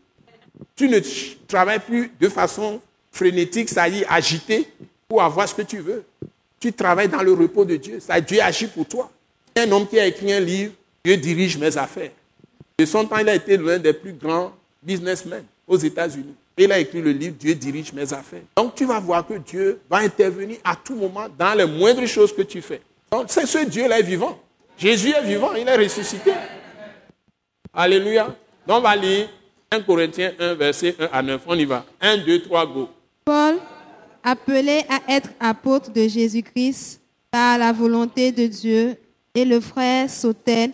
Tu 0.76 0.88
ne 0.90 1.00
travailles 1.48 1.80
plus 1.80 2.12
de 2.20 2.30
façon 2.30 2.82
frénétique, 3.12 3.70
ça 3.70 3.88
y 3.88 4.02
est, 4.02 4.06
agité, 4.08 4.68
pour 5.08 5.22
avoir 5.22 5.48
ce 5.48 5.56
que 5.56 5.62
tu 5.62 5.80
veux. 5.80 6.04
Tu 6.60 6.74
travailles 6.74 7.08
dans 7.08 7.22
le 7.22 7.34
repos 7.34 7.66
de 7.66 7.76
Dieu. 7.76 8.00
Ça, 8.00 8.20
Dieu 8.20 8.42
agit 8.42 8.68
pour 8.68 8.88
toi. 8.88 9.12
Un 9.56 9.72
homme 9.72 9.88
qui 9.88 10.00
a 10.00 10.06
écrit 10.06 10.34
un 10.34 10.40
livre, 10.40 10.74
Dieu 11.04 11.16
dirige 11.18 11.58
mes 11.58 11.78
affaires. 11.78 12.12
De 12.78 12.86
son 12.86 13.06
temps, 13.06 13.18
il 13.18 13.30
a 13.30 13.36
été 13.36 13.56
l'un 13.56 13.80
des 13.80 13.94
plus 13.94 14.14
grands 14.14 14.52
businessmen 14.84 15.44
aux 15.66 15.78
États-Unis. 15.78 16.36
Il 16.58 16.72
a 16.72 16.80
écrit 16.80 17.02
le 17.02 17.12
livre 17.12 17.36
Dieu 17.38 17.56
dirige 17.56 17.94
mes 17.94 18.14
affaires. 18.14 18.42
Donc 18.56 18.76
tu 18.76 18.86
vas 18.86 19.00
voir 19.00 19.26
que 19.26 19.36
Dieu 19.36 19.80
va 19.90 19.98
intervenir 19.98 20.58
à 20.64 20.76
tout 20.76 20.96
moment 20.96 21.28
dans 21.38 21.54
les 21.54 21.66
moindres 21.66 22.06
choses 22.06 22.34
que 22.34 22.42
tu 22.42 22.62
fais. 22.62 22.82
Donc 23.12 23.26
c'est 23.28 23.46
ce 23.46 23.66
Dieu-là 23.66 24.00
est 24.00 24.04
vivant. 24.04 24.40
Jésus 24.78 25.10
est 25.10 25.24
vivant, 25.24 25.54
il 25.54 25.68
est 25.68 25.76
ressuscité. 25.76 26.34
Alléluia. 27.74 28.36
Donc 28.68 28.78
on 28.78 28.82
va 28.82 28.96
lire 28.96 29.30
1 29.72 29.82
Corinthiens 29.82 30.34
1, 30.40 30.54
verset 30.56 30.96
1 31.00 31.10
à 31.12 31.22
9. 31.22 31.42
On 31.48 31.58
y 31.58 31.66
va. 31.66 31.86
1, 32.02 32.18
2, 32.18 32.42
3, 32.44 32.66
go. 32.68 32.90
Paul, 33.26 33.56
appelé 34.24 34.84
à 34.90 35.14
être 35.14 35.30
apôtre 35.40 35.92
de 35.92 36.08
Jésus-Christ 36.08 37.02
par 37.32 37.58
la 37.58 37.72
volonté 37.74 38.32
de 38.32 38.48
Dieu, 38.48 38.96
et 39.34 39.44
le 39.44 39.60
frère 39.60 40.10
Sautel, 40.10 40.72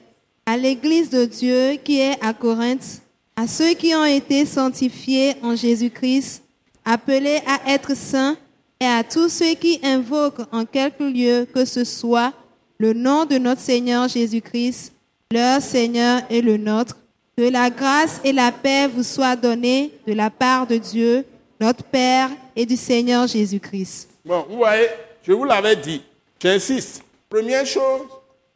à 0.51 0.57
l'église 0.57 1.09
de 1.09 1.23
Dieu 1.23 1.77
qui 1.81 2.01
est 2.01 2.21
à 2.21 2.33
Corinthe, 2.33 3.01
à 3.37 3.47
ceux 3.47 3.73
qui 3.73 3.95
ont 3.95 4.03
été 4.03 4.45
sanctifiés 4.45 5.35
en 5.41 5.55
Jésus-Christ, 5.55 6.43
appelés 6.83 7.39
à 7.47 7.71
être 7.71 7.95
saints, 7.95 8.35
et 8.81 8.85
à 8.85 9.01
tous 9.01 9.29
ceux 9.29 9.53
qui 9.53 9.79
invoquent 9.81 10.45
en 10.51 10.65
quelque 10.65 11.03
lieu 11.03 11.47
que 11.53 11.63
ce 11.63 11.85
soit 11.85 12.33
le 12.79 12.91
nom 12.91 13.23
de 13.23 13.37
notre 13.37 13.61
Seigneur 13.61 14.09
Jésus-Christ, 14.09 14.91
leur 15.31 15.61
Seigneur 15.61 16.21
et 16.29 16.41
le 16.41 16.57
nôtre, 16.57 16.97
que 17.37 17.43
la 17.43 17.69
grâce 17.69 18.19
et 18.25 18.33
la 18.33 18.51
paix 18.51 18.89
vous 18.89 19.03
soient 19.03 19.37
données 19.37 19.91
de 20.05 20.11
la 20.11 20.29
part 20.29 20.67
de 20.67 20.75
Dieu, 20.75 21.23
notre 21.61 21.85
Père 21.85 22.29
et 22.57 22.65
du 22.65 22.75
Seigneur 22.75 23.25
Jésus-Christ. 23.25 24.09
Bon, 24.25 24.45
vous 24.49 24.57
voyez, 24.57 24.87
je 25.25 25.31
vous 25.31 25.45
l'avais 25.45 25.77
dit, 25.77 26.01
j'insiste. 26.43 27.03
Première 27.29 27.65
chose, 27.65 28.01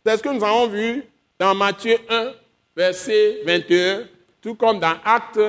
c'est 0.06 0.18
ce 0.18 0.22
que 0.22 0.28
nous 0.28 0.44
avons 0.44 0.68
vu 0.68 1.06
dans 1.40 1.56
Matthieu 1.56 1.98
1, 2.10 2.34
verset 2.76 3.42
21 3.46 4.08
tout 4.46 4.54
comme 4.54 4.80
dans 4.80 4.96
Acte 5.04 5.40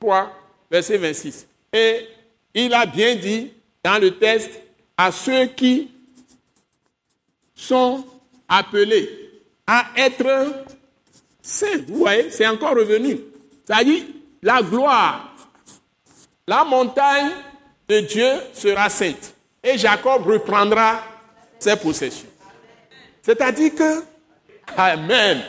3, 0.00 0.32
verset 0.68 0.98
26. 0.98 1.46
Et 1.72 2.08
il 2.54 2.74
a 2.74 2.86
bien 2.86 3.14
dit 3.14 3.52
dans 3.84 4.00
le 4.00 4.18
texte 4.18 4.50
à 4.96 5.12
ceux 5.12 5.46
qui 5.46 5.92
sont 7.54 8.04
appelés 8.48 9.08
à 9.64 9.86
être 9.96 10.64
saints. 11.40 11.84
Vous 11.86 11.98
voyez, 11.98 12.32
c'est 12.32 12.48
encore 12.48 12.74
revenu. 12.74 13.20
C'est-à-dire, 13.64 14.02
la 14.42 14.60
gloire, 14.60 15.36
la 16.48 16.64
montagne 16.64 17.30
de 17.88 18.00
Dieu 18.00 18.32
sera 18.52 18.88
sainte. 18.88 19.34
Et 19.62 19.78
Jacob 19.78 20.26
reprendra 20.26 21.00
ses 21.60 21.76
possessions. 21.76 22.28
C'est-à-dire 23.22 23.72
que, 23.76 24.02
Amen. 24.76 25.42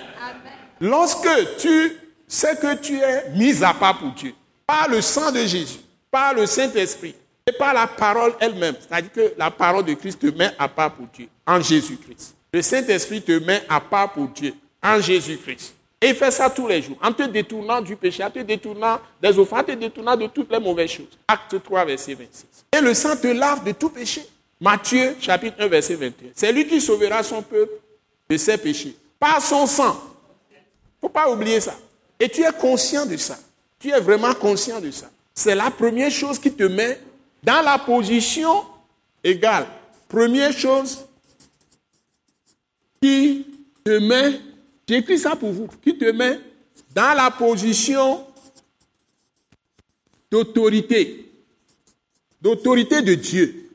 Lorsque 0.80 1.58
tu 1.58 1.98
c'est 2.34 2.60
que 2.60 2.76
tu 2.76 2.98
es 3.00 3.30
mis 3.36 3.64
à 3.64 3.76
part 3.76 4.00
pour 4.00 4.10
Dieu. 4.10 4.34
Par 4.66 4.90
le 4.90 5.02
sang 5.02 5.32
de 5.32 5.46
Jésus, 5.46 5.78
par 6.10 6.34
le 6.34 6.48
Saint-Esprit 6.48 7.14
et 7.46 7.52
par 7.52 7.76
la 7.76 7.86
parole 7.86 8.34
elle-même. 8.40 8.76
C'est-à-dire 8.80 9.12
que 9.12 9.34
la 9.38 9.52
parole 9.52 9.86
de 9.86 9.94
Christ 9.94 10.20
te 10.20 10.36
met 10.36 10.52
à 10.58 10.68
part 10.68 10.94
pour 10.94 11.06
Dieu, 11.14 11.28
en 11.46 11.62
Jésus-Christ. 11.62 12.34
Le 12.52 12.64
Saint-Esprit 12.64 13.22
te 13.22 13.34
met 13.34 13.62
à 13.70 13.80
part 13.80 14.14
pour 14.14 14.30
Dieu, 14.30 14.56
en 14.82 15.00
Jésus-Christ. 15.00 15.76
Et 16.02 16.10
il 16.10 16.16
fait 16.16 16.32
ça 16.32 16.50
tous 16.50 16.68
les 16.68 16.82
jours, 16.82 16.98
en 17.04 17.14
te 17.14 17.22
détournant 17.22 17.82
du 17.82 17.96
péché, 17.96 18.24
en 18.24 18.32
te 18.32 18.40
détournant 18.40 19.00
des 19.22 19.38
offrandes, 19.38 19.62
en 19.62 19.64
te 19.66 19.72
détournant 19.74 20.18
de 20.18 20.26
toutes 20.26 20.52
les 20.52 20.60
mauvaises 20.60 20.90
choses. 20.90 21.18
Acte 21.28 21.62
3, 21.64 21.86
verset 21.86 22.16
26. 22.16 22.46
Et 22.76 22.82
le 22.82 22.96
sang 22.96 23.16
te 23.16 23.28
lave 23.28 23.64
de 23.64 23.74
tout 23.74 23.90
péché. 23.90 24.26
Matthieu, 24.60 25.16
chapitre 25.20 25.58
1, 25.60 25.68
verset 25.68 25.96
21. 25.96 26.32
C'est 26.34 26.52
lui 26.52 26.66
qui 26.66 26.82
sauvera 26.82 27.22
son 27.22 27.44
peuple 27.44 27.74
de 28.28 28.38
ses 28.38 28.58
péchés. 28.58 28.96
Par 29.24 29.42
son 29.42 29.66
sang. 29.66 29.98
Il 30.52 30.58
ne 30.58 31.00
faut 31.00 31.08
pas 31.08 31.32
oublier 31.32 31.62
ça. 31.62 31.80
Et 32.20 32.28
tu 32.28 32.44
es 32.44 32.52
conscient 32.52 33.06
de 33.06 33.16
ça. 33.16 33.40
Tu 33.80 33.90
es 33.90 34.00
vraiment 34.02 34.34
conscient 34.34 34.82
de 34.82 34.92
ça. 34.92 35.10
C'est 35.34 35.56
la 35.56 35.72
première 35.72 36.12
chose 36.12 36.38
qui 36.38 36.52
te 36.52 36.64
met 36.64 37.00
dans 37.42 37.62
la 37.62 37.78
position 37.80 38.66
égale. 39.24 39.66
Première 40.10 40.52
chose 40.52 41.06
qui 43.02 43.48
te 43.86 43.98
met, 43.98 44.42
j'écris 44.86 45.20
ça 45.20 45.38
pour 45.38 45.54
vous, 45.54 45.70
qui 45.82 45.98
te 45.98 46.12
met 46.12 46.42
dans 46.94 47.16
la 47.16 47.32
position 47.32 48.28
d'autorité, 50.30 51.32
d'autorité 52.42 53.02
de 53.02 53.14
Dieu, 53.14 53.70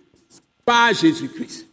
par 0.62 0.92
Jésus-Christ. 0.92 1.66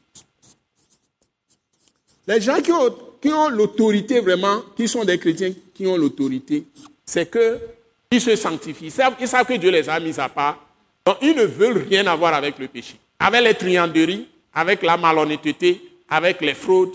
Les 2.25 2.39
gens 2.39 2.61
qui 2.61 2.71
ont 2.71 3.04
qui 3.25 3.33
ont 3.33 3.49
l'autorité 3.49 4.19
vraiment, 4.19 4.61
qui 4.77 4.87
sont 4.87 5.03
des 5.03 5.17
chrétiens 5.17 5.51
qui 5.73 5.87
ont 5.87 5.97
l'autorité, 5.97 6.63
c'est 7.03 7.27
qu'ils 7.31 8.21
se 8.21 8.35
sanctifient. 8.35 8.85
Ils 8.85 8.91
savent, 8.91 9.15
ils 9.19 9.27
savent, 9.27 9.47
que 9.47 9.55
Dieu 9.55 9.71
les 9.71 9.89
a 9.89 9.99
mis 9.99 10.19
à 10.19 10.29
part. 10.29 10.63
Donc, 11.03 11.17
ils 11.23 11.35
ne 11.35 11.43
veulent 11.43 11.87
rien 11.89 12.05
avoir 12.05 12.35
avec 12.35 12.59
le 12.59 12.67
péché. 12.67 12.99
Avec 13.19 13.43
les 13.43 13.55
trianderies, 13.55 14.27
avec 14.53 14.83
la 14.83 14.95
malhonnêteté, 14.95 15.81
avec 16.07 16.39
les 16.41 16.53
fraudes, 16.53 16.93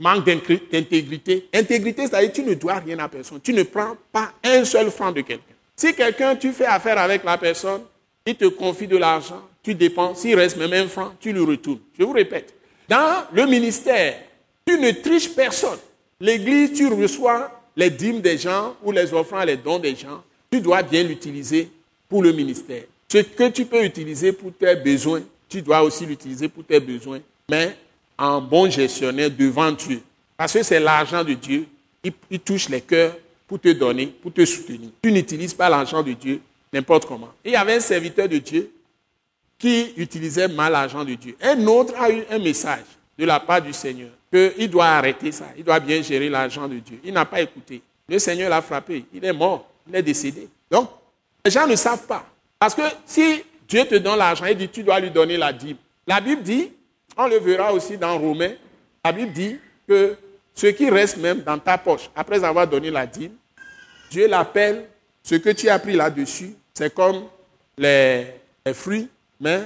manque 0.00 0.24
d'intégrité. 0.24 1.48
Intégrité, 1.52 2.06
c'est-à-dire 2.06 2.30
que 2.30 2.36
tu 2.36 2.44
ne 2.44 2.54
dois 2.54 2.74
rien 2.74 3.00
à 3.00 3.08
personne. 3.08 3.40
Tu 3.42 3.52
ne 3.52 3.64
prends 3.64 3.96
pas 4.12 4.34
un 4.44 4.64
seul 4.64 4.88
franc 4.88 5.10
de 5.10 5.22
quelqu'un. 5.22 5.42
Si 5.74 5.92
quelqu'un, 5.94 6.36
tu 6.36 6.52
fais 6.52 6.66
affaire 6.66 6.98
avec 6.98 7.24
la 7.24 7.36
personne, 7.38 7.82
il 8.24 8.36
te 8.36 8.44
confie 8.44 8.86
de 8.86 8.98
l'argent, 8.98 9.42
tu 9.64 9.74
dépenses, 9.74 10.20
s'il 10.20 10.36
reste 10.36 10.56
même 10.58 10.72
un 10.72 10.86
franc, 10.86 11.12
tu 11.18 11.32
lui 11.32 11.44
retournes. 11.44 11.80
Je 11.98 12.04
vous 12.04 12.12
répète, 12.12 12.54
dans 12.88 13.24
le 13.32 13.46
ministère, 13.46 14.14
tu 14.66 14.78
ne 14.78 14.90
triches 14.92 15.34
personne. 15.34 15.78
L'église, 16.20 16.72
tu 16.72 16.86
reçois 16.86 17.50
les 17.76 17.90
dîmes 17.90 18.20
des 18.20 18.38
gens 18.38 18.76
ou 18.82 18.92
les 18.92 19.12
offrandes, 19.12 19.46
les 19.46 19.56
dons 19.56 19.78
des 19.78 19.96
gens. 19.96 20.22
Tu 20.50 20.60
dois 20.60 20.82
bien 20.82 21.02
l'utiliser 21.02 21.68
pour 22.08 22.22
le 22.22 22.32
ministère. 22.32 22.84
Ce 23.10 23.18
que 23.18 23.48
tu 23.48 23.64
peux 23.64 23.84
utiliser 23.84 24.32
pour 24.32 24.52
tes 24.52 24.76
besoins, 24.76 25.22
tu 25.48 25.62
dois 25.62 25.82
aussi 25.82 26.06
l'utiliser 26.06 26.48
pour 26.48 26.64
tes 26.64 26.80
besoins, 26.80 27.20
mais 27.50 27.76
en 28.16 28.40
bon 28.40 28.70
gestionnaire 28.70 29.30
devant 29.30 29.72
Dieu. 29.72 30.02
Parce 30.36 30.52
que 30.52 30.62
c'est 30.62 30.80
l'argent 30.80 31.24
de 31.24 31.34
Dieu. 31.34 31.66
Il, 32.30 32.40
touche 32.40 32.68
les 32.68 32.80
cœurs 32.80 33.16
pour 33.46 33.60
te 33.60 33.68
donner, 33.68 34.06
pour 34.06 34.32
te 34.32 34.44
soutenir. 34.44 34.90
Tu 35.02 35.12
n'utilises 35.12 35.54
pas 35.54 35.68
l'argent 35.68 36.02
de 36.02 36.12
Dieu 36.12 36.40
n'importe 36.72 37.06
comment. 37.06 37.28
il 37.44 37.52
y 37.52 37.56
avait 37.56 37.74
un 37.74 37.80
serviteur 37.80 38.28
de 38.28 38.38
Dieu 38.38 38.72
qui 39.58 39.92
utilisait 39.96 40.48
mal 40.48 40.72
l'argent 40.72 41.04
de 41.04 41.14
Dieu. 41.14 41.36
Un 41.40 41.66
autre 41.66 41.94
a 41.96 42.10
eu 42.10 42.24
un 42.30 42.38
message 42.38 42.84
de 43.18 43.24
la 43.24 43.38
part 43.38 43.62
du 43.62 43.72
Seigneur 43.72 44.10
qu'il 44.32 44.70
doit 44.70 44.86
arrêter 44.86 45.30
ça, 45.30 45.46
il 45.56 45.64
doit 45.64 45.80
bien 45.80 46.00
gérer 46.02 46.28
l'argent 46.28 46.66
de 46.66 46.78
Dieu. 46.78 46.98
Il 47.04 47.12
n'a 47.12 47.24
pas 47.24 47.40
écouté. 47.40 47.82
Le 48.08 48.18
Seigneur 48.18 48.48
l'a 48.48 48.62
frappé, 48.62 49.04
il 49.12 49.24
est 49.24 49.32
mort, 49.32 49.68
il 49.88 49.94
est 49.94 50.02
décédé. 50.02 50.48
Donc, 50.70 50.88
les 51.44 51.50
gens 51.50 51.66
ne 51.66 51.76
savent 51.76 52.06
pas. 52.06 52.24
Parce 52.58 52.74
que 52.74 52.82
si 53.04 53.42
Dieu 53.68 53.84
te 53.84 53.96
donne 53.96 54.18
l'argent, 54.18 54.46
il 54.46 54.56
dit 54.56 54.68
tu 54.68 54.82
dois 54.82 55.00
lui 55.00 55.10
donner 55.10 55.36
la 55.36 55.52
dîme. 55.52 55.76
La 56.06 56.20
Bible 56.20 56.42
dit, 56.42 56.70
on 57.16 57.26
le 57.26 57.38
verra 57.38 57.72
aussi 57.72 57.96
dans 57.98 58.18
Romains, 58.18 58.54
la 59.04 59.12
Bible 59.12 59.32
dit 59.32 59.58
que 59.86 60.16
ce 60.54 60.66
qui 60.68 60.88
reste 60.90 61.18
même 61.18 61.40
dans 61.42 61.58
ta 61.58 61.78
poche, 61.78 62.10
après 62.14 62.42
avoir 62.42 62.66
donné 62.66 62.90
la 62.90 63.06
dîme, 63.06 63.32
Dieu 64.10 64.26
l'appelle, 64.28 64.86
ce 65.22 65.36
que 65.36 65.50
tu 65.50 65.68
as 65.68 65.78
pris 65.78 65.94
là-dessus, 65.94 66.54
c'est 66.74 66.92
comme 66.92 67.24
les, 67.78 68.26
fruits, 68.74 69.08
mais 69.40 69.60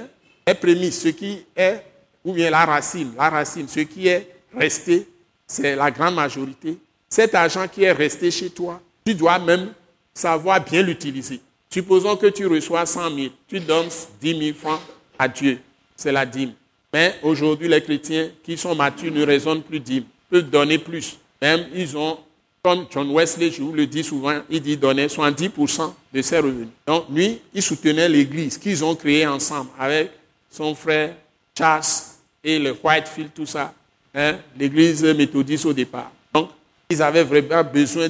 les 0.45 0.53
prémices, 0.53 1.01
ce 1.01 1.09
qui 1.09 1.45
est, 1.55 1.83
ou 2.23 2.33
bien 2.33 2.49
la 2.49 2.65
racine, 2.65 3.13
la 3.17 3.29
racine, 3.29 3.67
ce 3.67 3.81
qui 3.81 4.07
est 4.07 4.36
resté, 4.55 5.07
c'est 5.45 5.75
la 5.75 5.91
grande 5.91 6.15
majorité. 6.15 6.77
Cet 7.09 7.35
argent 7.35 7.67
qui 7.67 7.83
est 7.83 7.91
resté 7.91 8.29
chez 8.31 8.49
toi, 8.49 8.81
tu 9.05 9.15
dois 9.15 9.39
même 9.39 9.73
savoir 10.13 10.63
bien 10.63 10.81
l'utiliser. 10.81 11.39
Supposons 11.69 12.15
que 12.15 12.27
tu 12.27 12.45
reçois 12.47 12.85
100 12.85 13.15
000, 13.15 13.27
tu 13.47 13.59
donnes 13.59 13.89
10 14.21 14.39
000 14.39 14.57
francs 14.57 14.81
à 15.19 15.27
Dieu, 15.27 15.59
c'est 15.95 16.11
la 16.11 16.25
dîme. 16.25 16.53
Mais 16.93 17.15
aujourd'hui, 17.21 17.67
les 17.67 17.81
chrétiens 17.81 18.29
qui 18.43 18.57
sont 18.57 18.73
matures 18.73 19.11
ne 19.11 19.25
raisonnent 19.25 19.61
plus 19.61 19.79
dîme, 19.79 20.05
peuvent 20.29 20.49
donner 20.49 20.77
plus. 20.77 21.17
Même 21.41 21.67
ils 21.73 21.95
ont, 21.97 22.17
comme 22.63 22.85
John 22.89 23.11
Wesley, 23.11 23.51
je 23.51 23.61
vous 23.61 23.73
le 23.73 23.85
dis 23.85 24.03
souvent, 24.03 24.41
il 24.49 24.61
dit 24.61 24.77
donner 24.77 25.07
70% 25.07 25.93
de 26.13 26.21
ses 26.21 26.39
revenus. 26.39 26.69
Donc 26.85 27.05
lui, 27.09 27.39
il 27.53 27.61
soutenait 27.61 28.09
l'église 28.09 28.57
qu'ils 28.57 28.83
ont 28.83 28.95
créée 28.95 29.27
ensemble 29.27 29.69
avec 29.77 30.11
son 30.49 30.73
frère 30.73 31.15
Charles 31.57 31.83
et 32.43 32.57
le 32.59 32.75
Whitefield, 32.81 33.31
tout 33.35 33.45
ça, 33.45 33.73
hein, 34.17 34.39
l'église 34.57 35.03
méthodiste 35.03 35.65
au 35.65 35.73
départ. 35.73 36.11
Donc, 36.33 36.49
ils 36.89 37.01
avaient 37.01 37.23
vraiment 37.23 37.63
besoin 37.63 38.09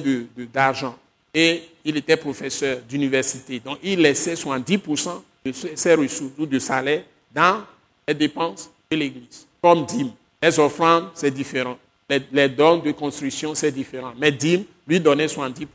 d'argent. 0.52 0.96
Et 1.32 1.62
il 1.84 1.96
était 1.96 2.16
professeur 2.16 2.78
d'université. 2.88 3.60
Donc, 3.60 3.78
il 3.82 4.00
laissait 4.00 4.34
70% 4.34 5.22
de 5.44 5.52
ses 5.52 5.94
ressources 5.94 6.32
ou 6.38 6.46
de 6.46 6.58
salaire 6.58 7.02
dans 7.32 7.62
les 8.06 8.14
dépenses 8.14 8.70
de 8.90 8.96
l'Église, 8.96 9.46
comme 9.62 9.84
dîme. 9.84 10.10
Les 10.42 10.58
offrandes, 10.58 11.10
c'est 11.14 11.30
différent. 11.30 11.76
Les, 12.08 12.48
dons 12.48 12.78
de 12.78 12.90
construction, 12.92 13.54
c'est 13.54 13.70
différent. 13.70 14.12
Mais 14.18 14.32
dîme, 14.32 14.64
lui 14.86 14.98
donnait 14.98 15.26
70%. 15.26 15.66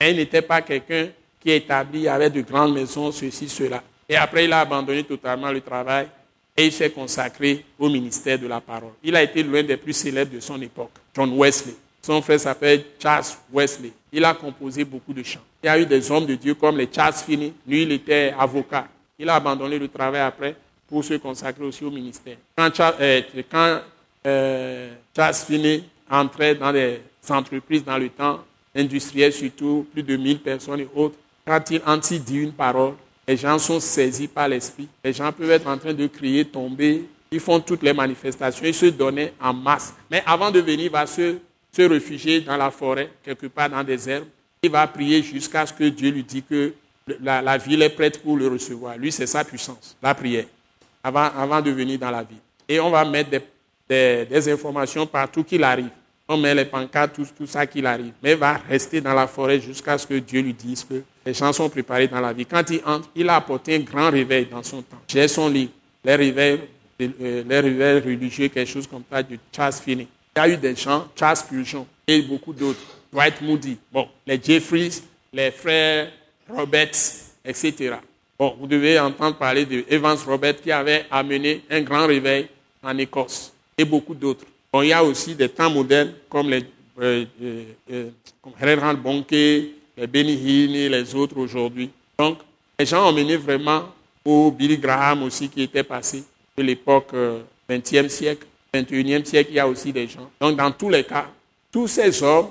Et 0.00 0.10
il 0.10 0.16
n'était 0.16 0.42
pas 0.42 0.60
quelqu'un 0.60 1.08
qui 1.40 1.50
est 1.50 1.56
établi 1.58 2.06
avec 2.08 2.32
de 2.32 2.42
grandes 2.42 2.74
maisons, 2.74 3.10
ceci, 3.10 3.48
cela. 3.48 3.82
Et 4.08 4.16
après, 4.16 4.44
il 4.44 4.52
a 4.52 4.60
abandonné 4.60 5.04
totalement 5.04 5.50
le 5.50 5.60
travail 5.60 6.08
et 6.58 6.66
il 6.66 6.72
s'est 6.72 6.90
consacré 6.90 7.64
au 7.78 7.88
ministère 7.88 8.36
de 8.36 8.48
la 8.48 8.60
parole. 8.60 8.90
Il 9.04 9.14
a 9.14 9.22
été 9.22 9.44
l'un 9.44 9.62
des 9.62 9.76
plus 9.76 9.92
célèbres 9.92 10.34
de 10.34 10.40
son 10.40 10.60
époque, 10.60 10.90
John 11.14 11.32
Wesley. 11.38 11.74
Son 12.02 12.20
frère 12.20 12.40
s'appelle 12.40 12.84
Charles 13.00 13.26
Wesley. 13.52 13.92
Il 14.12 14.24
a 14.24 14.34
composé 14.34 14.84
beaucoup 14.84 15.12
de 15.12 15.22
chants. 15.22 15.38
Il 15.62 15.66
y 15.66 15.68
a 15.68 15.78
eu 15.78 15.86
des 15.86 16.10
hommes 16.10 16.26
de 16.26 16.34
Dieu 16.34 16.54
comme 16.54 16.78
les 16.78 16.88
Charles 16.92 17.12
Finney. 17.14 17.52
Lui, 17.64 17.82
il 17.82 17.92
était 17.92 18.34
avocat. 18.36 18.88
Il 19.16 19.28
a 19.28 19.36
abandonné 19.36 19.78
le 19.78 19.86
travail 19.86 20.20
après 20.20 20.56
pour 20.88 21.04
se 21.04 21.14
consacrer 21.14 21.64
aussi 21.64 21.84
au 21.84 21.90
ministère. 21.90 22.36
Quand 22.56 22.74
Charles, 22.74 22.96
euh, 23.00 23.22
euh, 24.26 25.32
Finney 25.32 25.84
entrait 26.10 26.56
dans 26.56 26.72
les 26.72 27.00
entreprises 27.28 27.84
dans 27.84 27.98
le 27.98 28.08
temps 28.08 28.40
industriel, 28.74 29.32
surtout 29.32 29.86
plus 29.92 30.02
de 30.02 30.16
1000 30.16 30.40
personnes 30.40 30.80
et 30.80 30.88
autres, 30.92 31.16
quand 31.46 31.70
il, 31.70 31.80
en 31.86 31.98
dit 31.98 32.36
une 32.36 32.52
parole, 32.52 32.94
les 33.28 33.36
gens 33.36 33.58
sont 33.58 33.78
saisis 33.78 34.26
par 34.26 34.48
l'esprit. 34.48 34.88
Les 35.04 35.12
gens 35.12 35.30
peuvent 35.30 35.50
être 35.50 35.66
en 35.66 35.76
train 35.76 35.92
de 35.92 36.06
crier, 36.06 36.46
tomber. 36.46 37.04
Ils 37.30 37.40
font 37.40 37.60
toutes 37.60 37.82
les 37.82 37.92
manifestations. 37.92 38.64
Ils 38.64 38.72
se 38.72 38.86
donnaient 38.86 39.34
en 39.38 39.52
masse. 39.52 39.92
Mais 40.10 40.22
avant 40.24 40.50
de 40.50 40.60
venir, 40.60 40.86
il 40.86 40.90
va 40.90 41.06
se, 41.06 41.36
se 41.70 41.82
réfugier 41.82 42.40
dans 42.40 42.56
la 42.56 42.70
forêt, 42.70 43.10
quelque 43.22 43.46
part 43.48 43.68
dans 43.68 43.84
des 43.84 44.08
herbes. 44.08 44.24
Il 44.62 44.70
va 44.70 44.86
prier 44.86 45.22
jusqu'à 45.22 45.66
ce 45.66 45.74
que 45.74 45.84
Dieu 45.84 46.10
lui 46.10 46.24
dise 46.24 46.42
que 46.48 46.72
la, 47.20 47.58
ville 47.58 47.82
est 47.82 47.90
prête 47.90 48.22
pour 48.22 48.34
le 48.34 48.48
recevoir. 48.48 48.96
Lui, 48.96 49.12
c'est 49.12 49.26
sa 49.26 49.44
puissance, 49.44 49.94
la 50.02 50.14
prière, 50.14 50.46
avant, 51.04 51.28
avant 51.36 51.60
de 51.60 51.70
venir 51.70 51.98
dans 51.98 52.10
la 52.10 52.22
ville. 52.22 52.38
Et 52.66 52.80
on 52.80 52.90
va 52.90 53.04
mettre 53.04 53.30
des, 53.30 54.24
des, 54.24 54.52
informations 54.52 55.06
partout 55.06 55.44
qu'il 55.44 55.62
arrive. 55.62 55.90
On 56.30 56.36
met 56.36 56.54
les 56.54 56.66
pancartes, 56.66 57.18
tout, 57.36 57.46
ça 57.46 57.66
qu'il 57.66 57.86
arrive. 57.86 58.12
Mais 58.22 58.32
il 58.32 58.36
va 58.36 58.58
rester 58.68 59.00
dans 59.00 59.14
la 59.14 59.26
forêt 59.26 59.60
jusqu'à 59.60 59.96
ce 59.96 60.06
que 60.06 60.14
Dieu 60.14 60.42
lui 60.42 60.52
dise 60.52 60.84
que 60.84 61.02
les 61.24 61.32
gens 61.32 61.52
sont 61.52 61.70
préparés 61.70 62.06
dans 62.06 62.20
la 62.20 62.34
vie. 62.34 62.44
Quand 62.44 62.68
il 62.70 62.82
entre, 62.84 63.08
il 63.16 63.28
a 63.28 63.36
apporté 63.36 63.76
un 63.76 63.80
grand 63.80 64.10
réveil 64.10 64.46
dans 64.46 64.62
son 64.62 64.82
temps. 64.82 65.00
J'ai 65.08 65.26
son 65.26 65.48
livre, 65.48 65.72
les 66.04 66.16
réveils, 66.16 66.60
euh, 67.00 68.02
religieux, 68.04 68.48
quelque 68.48 68.68
chose 68.68 68.86
comme 68.86 69.04
ça, 69.10 69.22
de 69.22 69.38
Charles 69.54 69.72
Finney. 69.72 70.06
Il 70.36 70.38
y 70.38 70.42
a 70.42 70.48
eu 70.50 70.56
des 70.56 70.76
gens, 70.76 71.08
Charles 71.16 71.38
Purgeon 71.48 71.86
et 72.06 72.20
beaucoup 72.22 72.52
d'autres. 72.52 72.80
Dwight 73.12 73.40
Moody, 73.40 73.78
bon, 73.90 74.08
les 74.26 74.38
Jeffries, 74.42 75.02
les 75.32 75.50
frères 75.50 76.10
Roberts, 76.48 76.96
etc. 77.44 77.96
Bon, 78.38 78.54
vous 78.60 78.66
devez 78.66 78.98
entendre 79.00 79.36
parler 79.36 79.64
de 79.64 79.84
Evans 79.88 80.16
Roberts 80.26 80.60
qui 80.60 80.70
avait 80.70 81.06
amené 81.10 81.62
un 81.70 81.80
grand 81.80 82.06
réveil 82.06 82.48
en 82.82 82.96
Écosse 82.98 83.52
et 83.76 83.84
beaucoup 83.84 84.14
d'autres. 84.14 84.44
Bon, 84.70 84.82
il 84.82 84.88
y 84.88 84.92
a 84.92 85.02
aussi 85.02 85.34
des 85.34 85.48
temps 85.48 85.70
modernes 85.70 86.12
comme 86.28 86.50
les 86.50 86.62
euh, 87.00 87.24
euh, 87.42 87.64
euh 87.90 88.94
Bonke, 88.96 89.30
les 89.30 90.06
Benny 90.06 90.34
Hinn 90.34 90.74
et 90.74 90.88
les 90.90 91.14
autres 91.14 91.38
aujourd'hui. 91.38 91.90
Donc, 92.18 92.38
les 92.78 92.84
gens 92.84 93.08
ont 93.08 93.12
mené 93.12 93.36
vraiment 93.36 93.84
au 94.24 94.50
Billy 94.50 94.76
Graham 94.76 95.22
aussi 95.22 95.48
qui 95.48 95.62
était 95.62 95.84
passé 95.84 96.22
de 96.56 96.62
l'époque 96.62 97.14
20e 97.68 98.04
euh, 98.04 98.08
siècle, 98.08 98.46
21e 98.74 99.24
siècle, 99.24 99.50
il 99.52 99.56
y 99.56 99.58
a 99.58 99.66
aussi 99.66 99.90
des 99.90 100.06
gens. 100.06 100.30
Donc, 100.38 100.56
dans 100.56 100.70
tous 100.70 100.90
les 100.90 101.04
cas, 101.04 101.30
tous 101.72 101.88
ces 101.88 102.22
hommes, 102.22 102.48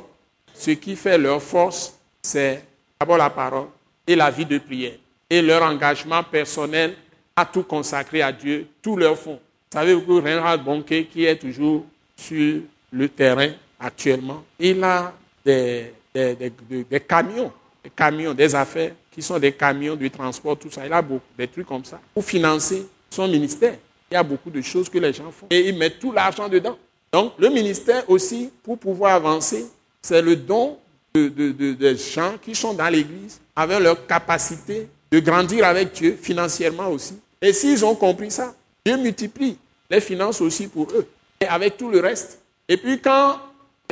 ce 0.55 0.71
qui 0.71 0.95
fait 0.95 1.19
leur 1.19 1.41
force, 1.41 1.99
c'est 2.23 2.63
d'abord 2.99 3.17
la 3.17 3.29
parole 3.29 3.67
et 4.07 4.15
la 4.15 4.31
vie 4.31 4.45
de 4.45 4.57
prière 4.57 4.97
et 5.29 5.41
leur 5.41 5.61
engagement 5.61 6.23
personnel 6.23 6.95
à 7.35 7.45
tout 7.45 7.63
consacrer 7.63 8.23
à 8.23 8.31
Dieu, 8.31 8.67
tout 8.81 8.97
leur 8.97 9.17
fond. 9.17 9.39
Vous 9.71 9.79
savez 9.79 9.93
que 10.01 10.11
Reinhard 10.13 10.63
Bonke, 10.63 11.07
qui 11.11 11.25
est 11.25 11.35
toujours 11.35 11.85
sur 12.17 12.61
le 12.91 13.09
terrain 13.09 13.49
actuellement, 13.79 14.43
il 14.59 14.83
a 14.83 15.13
des, 15.45 15.93
des, 16.13 16.99
camions, 17.07 17.51
des 17.83 17.89
camions, 17.89 18.33
des 18.33 18.53
affaires 18.55 18.91
qui 19.11 19.21
sont 19.21 19.39
des 19.39 19.51
camions 19.51 19.95
de 19.95 20.07
transport, 20.07 20.57
tout 20.57 20.71
ça. 20.71 20.85
Il 20.85 20.93
a 20.93 21.01
beaucoup, 21.01 21.23
des 21.37 21.47
trucs 21.47 21.67
comme 21.67 21.85
ça 21.85 21.99
pour 22.13 22.23
financer 22.23 22.85
son 23.09 23.27
ministère. 23.27 23.75
Il 24.09 24.13
y 24.13 24.17
a 24.17 24.23
beaucoup 24.23 24.49
de 24.49 24.61
choses 24.61 24.89
que 24.89 24.97
les 24.97 25.13
gens 25.13 25.31
font 25.31 25.47
et 25.49 25.69
ils 25.69 25.77
mettent 25.77 25.99
tout 25.99 26.11
l'argent 26.11 26.47
dedans. 26.49 26.77
Donc 27.11 27.33
le 27.37 27.49
ministère 27.49 28.09
aussi, 28.09 28.51
pour 28.63 28.77
pouvoir 28.77 29.15
avancer, 29.15 29.65
c'est 30.01 30.21
le 30.21 30.35
don 30.35 30.77
de, 31.13 31.51
des 31.73 31.97
gens 31.97 32.33
qui 32.41 32.53
sont 32.53 32.73
dans 32.73 32.89
l'Église 32.89 33.39
avec 33.55 33.79
leur 33.79 34.05
capacité 34.05 34.87
de 35.11 35.19
grandir 35.19 35.65
avec 35.65 35.93
Dieu 35.93 36.17
financièrement 36.21 36.89
aussi. 36.89 37.19
Et 37.41 37.53
s'ils 37.53 37.83
ont 37.85 37.95
compris 37.95 38.31
ça, 38.31 38.53
Dieu 38.85 38.97
multiplie 38.97 39.57
les 39.89 40.01
finances 40.01 40.41
aussi 40.41 40.67
pour 40.67 40.87
eux, 40.91 41.07
avec 41.45 41.77
tout 41.77 41.89
le 41.89 41.99
reste. 41.99 42.39
Et 42.67 42.77
puis 42.77 42.99
quand 42.99 43.37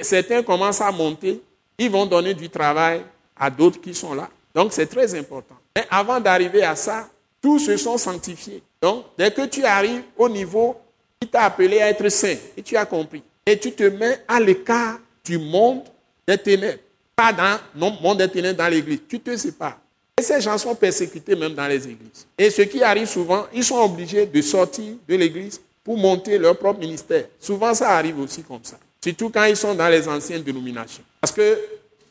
certains 0.01 0.43
commencent 0.43 0.81
à 0.81 0.91
monter, 0.91 1.41
ils 1.77 1.89
vont 1.89 2.05
donner 2.05 2.33
du 2.33 2.49
travail 2.49 3.01
à 3.37 3.49
d'autres 3.49 3.79
qui 3.79 3.93
sont 3.93 4.13
là. 4.13 4.29
Donc 4.53 4.73
c'est 4.73 4.87
très 4.87 5.13
important. 5.15 5.55
Mais 5.75 5.85
avant 5.89 6.19
d'arriver 6.19 6.63
à 6.63 6.75
ça, 6.75 7.09
tous 7.41 7.59
se 7.59 7.77
sont 7.77 7.97
sanctifiés. 7.97 8.63
Donc 8.81 9.05
dès 9.17 9.31
que 9.31 9.45
tu 9.45 9.63
arrives 9.63 10.03
au 10.17 10.29
niveau 10.29 10.77
qui 11.19 11.27
t'a 11.27 11.43
appelé 11.43 11.81
à 11.81 11.89
être 11.89 12.09
saint, 12.09 12.35
et 12.57 12.61
tu 12.63 12.75
as 12.75 12.85
compris, 12.85 13.21
et 13.45 13.57
tu 13.59 13.71
te 13.71 13.83
mets 13.83 14.21
à 14.27 14.39
l'écart 14.39 14.99
du 15.23 15.37
monde 15.37 15.83
des 16.27 16.37
ténèbres, 16.37 16.79
pas 17.15 17.31
dans 17.31 17.59
le 17.75 18.01
monde 18.01 18.17
des 18.17 18.29
ténèbres 18.29 18.57
dans 18.57 18.67
l'église, 18.67 19.01
tu 19.07 19.19
te 19.19 19.35
sépares. 19.35 19.79
Et 20.17 20.21
ces 20.21 20.39
gens 20.39 20.57
sont 20.57 20.73
persécutés 20.75 21.35
même 21.35 21.53
dans 21.53 21.67
les 21.67 21.83
églises. 21.83 22.25
Et 22.37 22.49
ce 22.49 22.61
qui 22.61 22.81
arrive 22.81 23.07
souvent, 23.07 23.45
ils 23.53 23.63
sont 23.63 23.79
obligés 23.79 24.25
de 24.25 24.41
sortir 24.41 24.93
de 25.07 25.15
l'église 25.15 25.59
pour 25.85 25.97
monter 25.97 26.39
leur 26.39 26.57
propre 26.57 26.79
ministère. 26.79 27.25
Souvent, 27.39 27.73
ça 27.75 27.91
arrive 27.91 28.19
aussi 28.19 28.41
comme 28.41 28.63
ça. 28.63 28.77
Surtout 28.99 29.29
quand 29.29 29.45
ils 29.45 29.55
sont 29.55 29.75
dans 29.75 29.87
les 29.87 30.07
anciennes 30.07 30.41
dénominations. 30.41 31.03
Parce 31.21 31.31
que 31.31 31.59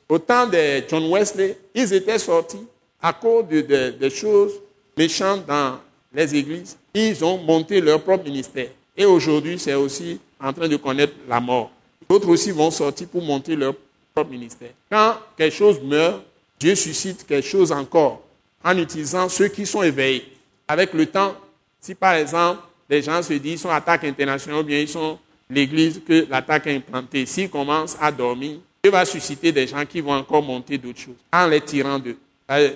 au 0.08 0.18
temps 0.18 0.46
de 0.46 0.84
John 0.88 1.10
Wesley, 1.10 1.58
ils 1.74 1.92
étaient 1.92 2.20
sortis 2.20 2.64
à 3.02 3.12
cause 3.12 3.48
de, 3.48 3.90
des 3.90 4.10
choses 4.10 4.52
méchantes 4.96 5.44
dans 5.44 5.78
les 6.12 6.36
églises. 6.36 6.76
Ils 6.94 7.24
ont 7.24 7.36
monté 7.38 7.80
leur 7.80 8.00
propre 8.00 8.24
ministère. 8.24 8.68
Et 8.96 9.04
aujourd'hui, 9.04 9.58
c'est 9.58 9.74
aussi 9.74 10.20
en 10.40 10.52
train 10.52 10.68
de 10.68 10.76
connaître 10.76 11.14
la 11.28 11.40
mort. 11.40 11.72
D'autres 12.08 12.28
aussi 12.28 12.52
vont 12.52 12.70
sortir 12.70 13.08
pour 13.08 13.22
monter 13.22 13.56
leur 13.56 13.74
propre 14.14 14.30
ministère. 14.30 14.70
Quand 14.88 15.16
quelque 15.36 15.56
chose 15.56 15.80
meurt, 15.82 16.22
Dieu 16.60 16.76
suscite 16.76 17.26
quelque 17.26 17.48
chose 17.48 17.72
encore 17.72 18.22
en 18.62 18.78
utilisant 18.78 19.28
ceux 19.28 19.48
qui 19.48 19.66
sont 19.66 19.82
éveillés. 19.82 20.32
Avec 20.68 20.92
le 20.94 21.06
temps, 21.06 21.34
si 21.80 21.94
par 21.96 22.14
exemple, 22.14 22.60
les 22.88 23.02
gens 23.02 23.22
se 23.22 23.32
disent, 23.34 23.52
ils 23.52 23.58
sont 23.58 23.70
attaque 23.70 24.04
internationale, 24.04 24.60
ou 24.60 24.64
bien 24.64 24.80
ils 24.80 24.88
sont 24.88 25.18
l'église 25.48 26.00
que 26.06 26.26
l'attaque 26.28 26.66
a 26.66 26.70
implantée, 26.70 27.26
s'ils 27.26 27.50
commencent 27.50 27.96
à 28.00 28.10
dormir, 28.10 28.58
Dieu 28.82 28.92
va 28.92 29.04
susciter 29.04 29.52
des 29.52 29.66
gens 29.66 29.84
qui 29.86 30.00
vont 30.00 30.12
encore 30.12 30.42
monter 30.42 30.76
d'autres 30.78 31.00
choses, 31.00 31.16
en 31.32 31.46
les 31.46 31.60
tirant 31.60 31.98
d'eux. 31.98 32.18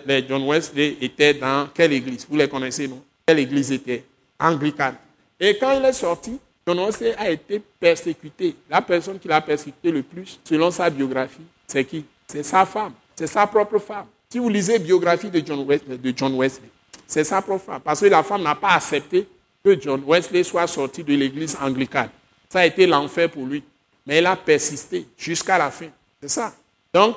Les 0.06 0.24
John 0.26 0.46
Wesley 0.46 0.96
étaient 1.00 1.34
dans 1.34 1.68
quelle 1.74 1.92
église? 1.92 2.26
Vous 2.28 2.36
les 2.36 2.48
connaissez, 2.48 2.88
non? 2.88 3.02
Quelle 3.26 3.40
église 3.40 3.70
était? 3.70 4.04
Anglicane. 4.40 4.96
Et 5.38 5.58
quand 5.58 5.78
il 5.78 5.84
est 5.84 5.92
sorti, 5.92 6.38
John 6.66 6.78
Wesley 6.80 7.14
a 7.16 7.30
été 7.30 7.60
persécuté. 7.78 8.56
La 8.70 8.80
personne 8.80 9.18
qui 9.18 9.28
l'a 9.28 9.40
persécuté 9.40 9.90
le 9.90 10.02
plus, 10.02 10.38
selon 10.44 10.70
sa 10.70 10.88
biographie, 10.88 11.42
c'est 11.66 11.84
qui? 11.84 12.04
C'est 12.26 12.42
sa 12.42 12.64
femme. 12.64 12.92
C'est 13.14 13.26
sa 13.26 13.46
propre 13.46 13.78
femme. 13.78 14.06
Si 14.30 14.38
vous 14.38 14.48
lisez 14.48 14.78
biographie 14.78 15.30
de 15.30 15.42
John 15.44 15.66
Wesley 15.66 16.70
c'est 17.06 17.24
sa 17.24 17.42
propre 17.42 17.64
femme. 17.64 17.80
Parce 17.82 18.00
que 18.00 18.06
la 18.06 18.22
femme 18.22 18.42
n'a 18.42 18.54
pas 18.54 18.72
accepté 18.72 19.26
que 19.64 19.80
John 19.80 20.02
Wesley 20.06 20.44
soit 20.44 20.66
sorti 20.66 21.02
de 21.02 21.14
l'église 21.14 21.56
anglicane. 21.60 22.10
Ça 22.48 22.60
a 22.60 22.66
été 22.66 22.86
l'enfer 22.86 23.30
pour 23.30 23.44
lui. 23.44 23.62
Mais 24.06 24.18
il 24.18 24.26
a 24.26 24.36
persisté 24.36 25.06
jusqu'à 25.18 25.58
la 25.58 25.70
fin. 25.70 25.88
C'est 26.20 26.30
ça. 26.30 26.54
Donc, 26.92 27.16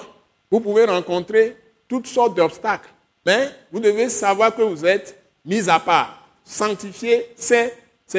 vous 0.50 0.60
pouvez 0.60 0.84
rencontrer 0.86 1.56
toutes 1.88 2.08
sortes 2.08 2.36
d'obstacles. 2.36 2.90
Mais 3.26 3.50
vous 3.72 3.80
devez 3.80 4.10
savoir 4.10 4.54
que 4.54 4.62
vous 4.62 4.86
êtes 4.86 5.18
mis 5.46 5.70
à 5.70 5.80
part. 5.80 6.28
Sanctifié, 6.44 7.28
c'est, 7.36 7.74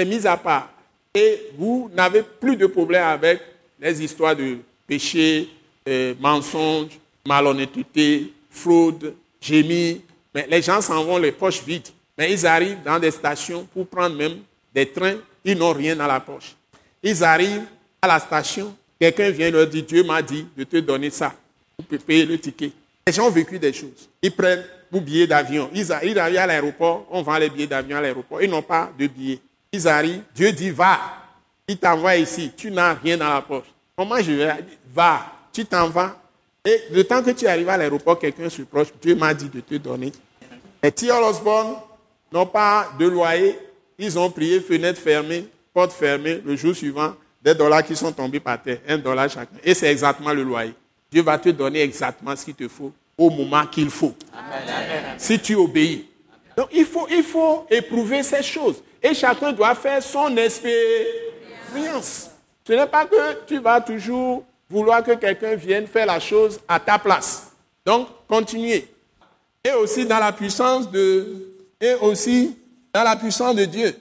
mis 0.06 0.26
à 0.26 0.36
part. 0.36 0.70
Et 1.14 1.50
vous 1.58 1.90
n'avez 1.92 2.22
plus 2.22 2.56
de 2.56 2.66
problème 2.66 3.04
avec 3.04 3.40
les 3.78 4.02
histoires 4.02 4.34
de 4.34 4.58
péché, 4.86 5.50
euh, 5.86 6.14
mensonge, 6.18 6.98
malhonnêteté, 7.26 8.32
fraude, 8.48 9.14
gémir. 9.40 9.98
Mais 10.34 10.46
les 10.48 10.62
gens 10.62 10.80
s'en 10.80 11.04
vont 11.04 11.18
les 11.18 11.32
poches 11.32 11.62
vides. 11.62 11.88
Mais 12.16 12.32
ils 12.32 12.46
arrivent 12.46 12.82
dans 12.84 12.98
des 12.98 13.10
stations 13.10 13.66
pour 13.72 13.86
prendre 13.86 14.16
même 14.16 14.38
des 14.74 14.86
trains, 14.86 15.16
ils 15.44 15.56
n'ont 15.56 15.72
rien 15.72 15.96
dans 15.96 16.06
la 16.06 16.20
poche. 16.20 16.54
Ils 17.02 17.22
arrivent 17.24 17.64
à 18.00 18.06
la 18.06 18.18
station, 18.18 18.74
quelqu'un 18.98 19.30
vient 19.30 19.50
leur 19.50 19.66
dire, 19.66 19.84
Dieu 19.84 20.02
m'a 20.04 20.22
dit 20.22 20.46
de 20.56 20.64
te 20.64 20.76
donner 20.78 21.10
ça 21.10 21.34
pour 21.76 21.98
payer 21.98 22.24
le 22.24 22.38
ticket. 22.38 22.72
Les 23.06 23.12
gens 23.12 23.26
ont 23.26 23.30
vécu 23.30 23.58
des 23.58 23.72
choses. 23.72 24.08
Ils 24.20 24.30
prennent 24.30 24.64
pour 24.90 25.00
billets 25.00 25.26
d'avion. 25.26 25.70
Ils 25.74 25.90
arrivent 25.90 26.18
à 26.18 26.46
l'aéroport, 26.46 27.06
on 27.10 27.22
vend 27.22 27.38
les 27.38 27.50
billets 27.50 27.66
d'avion 27.66 27.96
à 27.96 28.00
l'aéroport. 28.00 28.40
Ils 28.42 28.50
n'ont 28.50 28.62
pas 28.62 28.90
de 28.96 29.06
billets. 29.06 29.40
Ils 29.72 29.88
arrivent, 29.88 30.22
Dieu 30.34 30.52
dit, 30.52 30.70
va. 30.70 31.00
Il 31.66 31.78
t'envoie 31.78 32.16
ici, 32.16 32.52
tu 32.56 32.70
n'as 32.70 32.94
rien 32.94 33.16
dans 33.16 33.32
la 33.32 33.40
poche. 33.40 33.66
Comment 33.96 34.20
je 34.20 34.32
vais 34.32 34.52
Va, 34.94 35.32
tu 35.52 35.64
t'en 35.64 35.88
vas. 35.88 36.16
Et 36.64 36.82
le 36.92 37.02
temps 37.04 37.22
que 37.22 37.30
tu 37.30 37.46
arrives 37.46 37.68
à 37.68 37.76
l'aéroport, 37.76 38.18
quelqu'un 38.18 38.48
se 38.48 38.62
proche, 38.62 38.88
Dieu 39.00 39.14
m'a 39.16 39.34
dit 39.34 39.48
de 39.48 39.60
te 39.60 39.74
donner. 39.76 40.12
Les 40.82 40.92
T.R. 40.92 41.22
Osborne 41.22 41.76
n'ont 42.32 42.46
pas 42.46 42.88
de 42.98 43.06
loyer. 43.06 43.58
Ils 43.98 44.18
ont 44.18 44.30
prié, 44.30 44.60
fenêtre 44.60 45.00
fermée, 45.00 45.46
porte 45.72 45.92
fermée. 45.92 46.40
Le 46.44 46.56
jour 46.56 46.74
suivant, 46.74 47.14
des 47.42 47.54
dollars 47.54 47.84
qui 47.84 47.96
sont 47.96 48.12
tombés 48.12 48.40
par 48.40 48.60
terre, 48.62 48.78
un 48.88 48.98
dollar 48.98 49.28
chacun. 49.28 49.56
Et 49.62 49.74
c'est 49.74 49.90
exactement 49.90 50.32
le 50.32 50.42
loyer. 50.42 50.74
Dieu 51.10 51.22
va 51.22 51.38
te 51.38 51.50
donner 51.50 51.82
exactement 51.82 52.34
ce 52.34 52.44
qu'il 52.44 52.54
te 52.54 52.68
faut 52.68 52.92
au 53.18 53.30
moment 53.30 53.66
qu'il 53.66 53.90
faut. 53.90 54.14
Si 55.18 55.38
tu 55.38 55.54
obéis. 55.54 56.08
Donc 56.56 56.68
il 56.72 56.84
faut, 56.84 57.06
il 57.10 57.22
faut 57.22 57.66
éprouver 57.70 58.22
ces 58.22 58.42
choses. 58.42 58.82
Et 59.02 59.14
chacun 59.14 59.52
doit 59.52 59.74
faire 59.74 60.02
son 60.02 60.36
expérience. 60.36 62.30
Ce 62.66 62.72
n'est 62.72 62.86
pas 62.86 63.04
que 63.04 63.44
tu 63.46 63.58
vas 63.58 63.80
toujours 63.80 64.44
vouloir 64.70 65.02
que 65.02 65.12
quelqu'un 65.12 65.54
vienne 65.54 65.86
faire 65.86 66.06
la 66.06 66.20
chose 66.20 66.60
à 66.68 66.78
ta 66.80 66.98
place. 66.98 67.52
Donc, 67.84 68.08
continuez. 68.28 68.88
Et 69.64 69.72
aussi 69.72 70.06
dans 70.06 70.18
la 70.18 70.32
puissance 70.32 70.90
de, 70.90 71.51
et 71.82 71.94
aussi 72.00 72.56
dans 72.94 73.02
la 73.02 73.16
puissance 73.16 73.56
de 73.56 73.64
Dieu. 73.64 73.94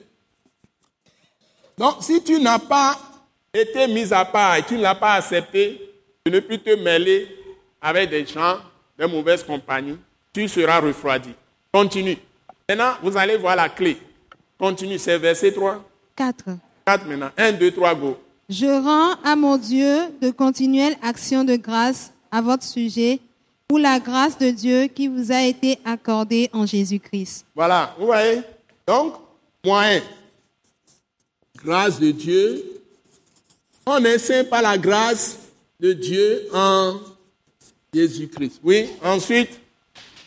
Donc, 1.76 1.96
si 2.00 2.22
tu 2.22 2.40
n'as 2.40 2.60
pas 2.60 2.96
été 3.52 3.88
mis 3.88 4.12
à 4.12 4.24
part 4.24 4.56
et 4.56 4.62
tu 4.62 4.74
ne 4.74 4.82
l'as 4.82 4.94
pas 4.94 5.14
accepté, 5.14 5.80
de 6.24 6.30
ne 6.30 6.38
plus 6.38 6.60
te 6.60 6.70
mêler 6.76 7.26
avec 7.80 8.08
des 8.08 8.24
gens 8.24 8.58
de 8.96 9.06
mauvaise 9.06 9.42
compagnie, 9.42 9.98
tu 10.32 10.46
seras 10.46 10.78
refroidi. 10.80 11.34
Continue. 11.72 12.16
Maintenant, 12.68 12.92
vous 13.02 13.16
allez 13.16 13.36
voir 13.36 13.56
la 13.56 13.68
clé. 13.68 13.98
Continue, 14.58 14.98
c'est 14.98 15.18
verset 15.18 15.50
3. 15.52 15.82
4. 16.14 16.44
4 16.86 17.06
maintenant. 17.06 17.30
1, 17.36 17.52
2, 17.52 17.70
3, 17.72 17.94
go. 17.96 18.18
Je 18.48 18.66
rends 18.66 19.16
à 19.24 19.34
mon 19.34 19.56
Dieu 19.56 19.96
de 20.20 20.30
continuelles 20.30 20.96
actions 21.02 21.42
de 21.42 21.56
grâce 21.56 22.12
à 22.30 22.40
votre 22.40 22.62
sujet 22.62 23.18
pour 23.72 23.78
la 23.78 23.98
grâce 23.98 24.36
de 24.36 24.50
Dieu 24.50 24.86
qui 24.86 25.08
vous 25.08 25.32
a 25.32 25.40
été 25.44 25.78
accordée 25.82 26.50
en 26.52 26.66
Jésus-Christ. 26.66 27.46
Voilà, 27.54 27.96
vous 27.98 28.04
voyez? 28.04 28.42
Donc, 28.86 29.14
moyen. 29.64 30.02
Grâce 31.56 31.98
de 31.98 32.10
Dieu. 32.10 32.82
On 33.86 34.04
est 34.04 34.18
saint 34.18 34.44
par 34.44 34.60
la 34.60 34.76
grâce 34.76 35.38
de 35.80 35.94
Dieu 35.94 36.48
en 36.52 37.00
Jésus-Christ. 37.94 38.60
Oui, 38.62 38.90
ensuite. 39.02 39.58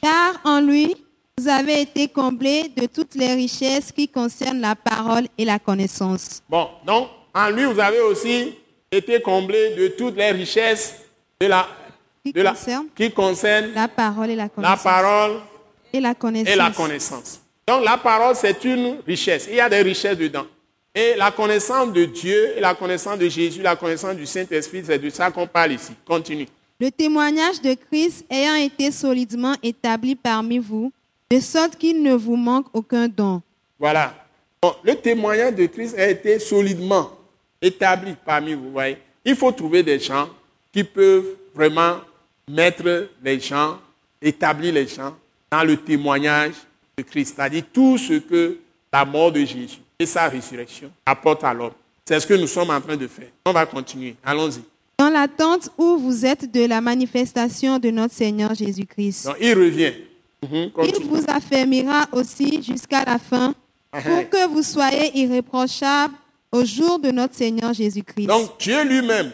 Car 0.02 0.40
en 0.44 0.60
lui, 0.60 0.96
vous 1.38 1.48
avez 1.48 1.82
été 1.82 2.08
comblés 2.08 2.72
de 2.76 2.88
toutes 2.88 3.14
les 3.14 3.36
richesses 3.36 3.92
qui 3.92 4.08
concernent 4.08 4.62
la 4.62 4.76
parole 4.76 5.28
et 5.38 5.46
la 5.46 5.60
connaissance. 5.60 6.42
Bon, 6.50 6.68
donc, 6.84 7.10
en 7.32 7.52
lui, 7.52 7.66
vous 7.66 7.80
avez 7.80 8.00
aussi 8.00 8.56
été 8.92 9.22
comblés 9.22 9.76
de 9.76 9.90
toutes 9.90 10.16
les 10.16 10.32
richesses 10.32 10.96
de 11.40 11.46
la, 11.46 11.68
qui, 12.26 12.34
de 12.34 12.42
la, 12.42 12.52
concerne, 12.52 12.88
qui 12.96 13.74
la 13.76 13.88
parole 13.88 14.32
et 14.32 14.36
la 14.36 14.50
connaissance. 14.50 14.84
La 14.84 14.92
parole 14.92 15.32
et 15.94 16.00
la 16.00 16.16
connaissance. 16.16 16.54
Et 16.54 16.58
la 16.58 16.72
connaissance. 16.72 17.42
Donc, 17.68 17.84
la 17.84 17.98
parole, 17.98 18.36
c'est 18.36 18.64
une 18.66 18.98
richesse. 19.06 19.48
Il 19.50 19.56
y 19.56 19.60
a 19.60 19.70
des 19.70 19.82
richesses 19.82 20.18
dedans. 20.18 20.46
Et 20.94 21.14
la 21.16 21.30
connaissance 21.30 21.92
de 21.94 22.06
Dieu 22.06 22.58
et 22.58 22.62
la 22.62 22.74
connaissance 22.74 23.20
de 23.20 23.28
Jésus, 23.30 23.62
la 23.62 23.76
connaissance 23.76 24.16
du 24.16 24.26
Saint-Esprit, 24.26 24.84
c'est 24.86 24.98
de 24.98 25.10
ça 25.10 25.30
qu'on 25.30 25.46
parle 25.46 25.74
ici. 25.74 25.92
Continue. 26.06 26.48
Le 26.80 26.90
témoignage 26.90 27.62
de 27.62 27.76
Christ 27.76 28.26
ayant 28.30 28.56
été 28.56 28.92
solidement 28.92 29.54
établi 29.62 30.16
parmi 30.16 30.58
vous, 30.58 30.92
de 31.30 31.40
sorte 31.40 31.76
qu'il 31.78 32.02
ne 32.02 32.14
vous 32.14 32.36
manque 32.36 32.68
aucun 32.74 33.08
don. 33.08 33.42
Voilà. 33.78 34.14
le 34.84 34.96
témoignage 34.96 35.56
de 35.56 35.66
Christ 35.68 35.98
a 35.98 36.10
été 36.10 36.40
solidement 36.40 37.12
établi 37.62 38.16
parmi 38.26 38.54
vous. 38.54 38.72
Voyez. 38.72 38.98
Il 39.24 39.36
faut 39.36 39.52
trouver 39.52 39.84
des 39.84 40.00
gens 40.00 40.30
qui 40.72 40.84
peuvent 40.84 41.36
vraiment 41.54 41.98
mettre 42.50 43.10
les 43.24 43.40
gens, 43.40 43.80
établir 44.22 44.74
les 44.74 44.88
gens 44.88 45.16
dans 45.52 45.64
le 45.64 45.78
témoignage 45.78 46.54
de 46.98 47.04
Christ, 47.04 47.36
c'est-à-dire 47.36 47.64
tout 47.74 47.98
ce 47.98 48.14
que 48.14 48.58
la 48.92 49.06
mort 49.06 49.32
de 49.32 49.40
Jésus 49.44 49.80
et 50.00 50.06
sa 50.06 50.28
résurrection 50.28 50.92
apportent 51.06 51.44
à 51.44 51.54
l'homme. 51.54 51.74
C'est 52.06 52.20
ce 52.20 52.28
que 52.28 52.34
nous 52.36 52.48
sommes 52.48 52.70
en 52.70 52.80
train 52.80 52.96
de 52.96 53.08
faire. 53.08 53.30
On 53.46 53.52
va 53.52 53.66
continuer. 53.66 54.16
Allons-y. 54.24 54.62
Dans 54.98 55.10
l'attente 55.10 55.70
où 55.78 55.98
vous 55.98 56.26
êtes 56.26 56.52
de 56.52 56.66
la 56.66 56.80
manifestation 56.80 57.80
de 57.80 57.90
notre 57.90 58.14
Seigneur 58.14 58.54
Jésus-Christ. 58.54 59.30
il 59.42 59.54
revient. 59.54 59.94
Mhm, 60.44 60.72
il 60.84 61.06
vous 61.06 61.24
affermira 61.28 62.08
aussi 62.12 62.62
jusqu'à 62.62 63.04
la 63.04 63.18
fin 63.18 63.54
uh-huh. 63.94 64.04
pour 64.04 64.30
que 64.30 64.48
vous 64.48 64.62
soyez 64.62 65.18
irréprochables 65.18 66.14
au 66.52 66.64
jour 66.64 67.00
de 67.00 67.10
notre 67.12 67.36
Seigneur 67.36 67.74
Jésus-Christ. 67.74 68.28
Donc 68.28 68.60
Dieu 68.60 68.84
lui-même, 68.84 69.32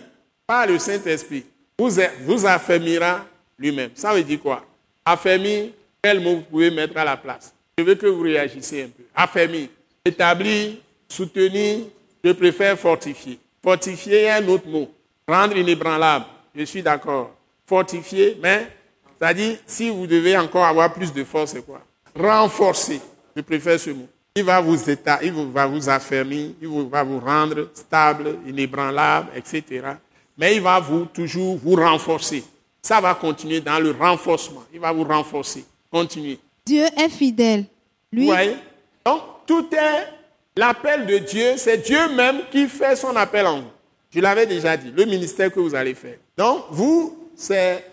par 0.47 0.65
le 0.67 0.79
Saint-Esprit, 0.79 1.43
vous, 1.89 2.45
affermira 2.45 3.25
lui-même. 3.57 3.91
Ça 3.95 4.13
veut 4.13 4.23
dire 4.23 4.39
quoi? 4.39 4.63
Affermir, 5.05 5.69
quel 6.01 6.19
mot 6.19 6.35
vous 6.35 6.41
pouvez 6.41 6.71
mettre 6.71 6.97
à 6.97 7.05
la 7.05 7.17
place? 7.17 7.53
Je 7.77 7.83
veux 7.83 7.95
que 7.95 8.07
vous 8.07 8.21
réagissiez 8.21 8.83
un 8.83 8.87
peu. 8.87 9.03
Affermir, 9.15 9.67
établir, 10.05 10.73
soutenir, 11.07 11.85
je 12.23 12.31
préfère 12.31 12.77
fortifier. 12.77 13.39
Fortifier 13.63 14.23
est 14.23 14.31
un 14.31 14.47
autre 14.47 14.67
mot. 14.67 14.89
Rendre 15.27 15.57
inébranlable, 15.57 16.25
je 16.55 16.63
suis 16.63 16.81
d'accord. 16.81 17.31
Fortifier, 17.65 18.37
mais, 18.41 18.67
c'est-à-dire, 19.17 19.57
si 19.65 19.89
vous 19.89 20.05
devez 20.07 20.37
encore 20.37 20.65
avoir 20.65 20.93
plus 20.93 21.13
de 21.13 21.23
force, 21.23 21.51
c'est 21.51 21.65
quoi? 21.65 21.81
Renforcer, 22.15 22.99
je 23.35 23.41
préfère 23.41 23.79
ce 23.79 23.91
mot. 23.91 24.07
Il 24.35 24.43
va 24.43 24.59
vous 24.61 24.89
établir, 24.89 25.33
il 25.37 25.51
va 25.51 25.65
vous 25.65 25.89
affermir, 25.89 26.51
il 26.61 26.89
va 26.89 27.03
vous 27.03 27.19
rendre 27.19 27.69
stable, 27.73 28.37
inébranlable, 28.47 29.29
etc. 29.35 29.63
Mais 30.37 30.55
il 30.55 30.61
va 30.61 30.79
vous 30.79 31.05
toujours 31.05 31.57
vous 31.57 31.75
renforcer. 31.75 32.43
Ça 32.81 32.99
va 32.99 33.13
continuer 33.13 33.61
dans 33.61 33.79
le 33.79 33.91
renforcement. 33.91 34.63
Il 34.73 34.79
va 34.79 34.91
vous 34.91 35.03
renforcer. 35.03 35.65
Continuez. 35.91 36.39
Dieu 36.65 36.85
est 36.97 37.09
fidèle. 37.09 37.65
Lui. 38.11 38.25
voyez? 38.25 38.55
Donc, 39.05 39.21
tout 39.45 39.67
est 39.73 40.07
l'appel 40.55 41.05
de 41.05 41.17
Dieu. 41.19 41.53
C'est 41.57 41.77
Dieu 41.77 42.09
même 42.15 42.41
qui 42.51 42.67
fait 42.67 42.95
son 42.95 43.15
appel 43.15 43.45
en 43.45 43.61
vous. 43.61 43.67
Je 44.13 44.19
l'avais 44.19 44.45
déjà 44.45 44.75
dit, 44.75 44.91
le 44.95 45.05
ministère 45.05 45.51
que 45.51 45.59
vous 45.59 45.73
allez 45.73 45.93
faire. 45.93 46.17
Donc, 46.37 46.65
vous, 46.71 47.29
c'est 47.35 47.85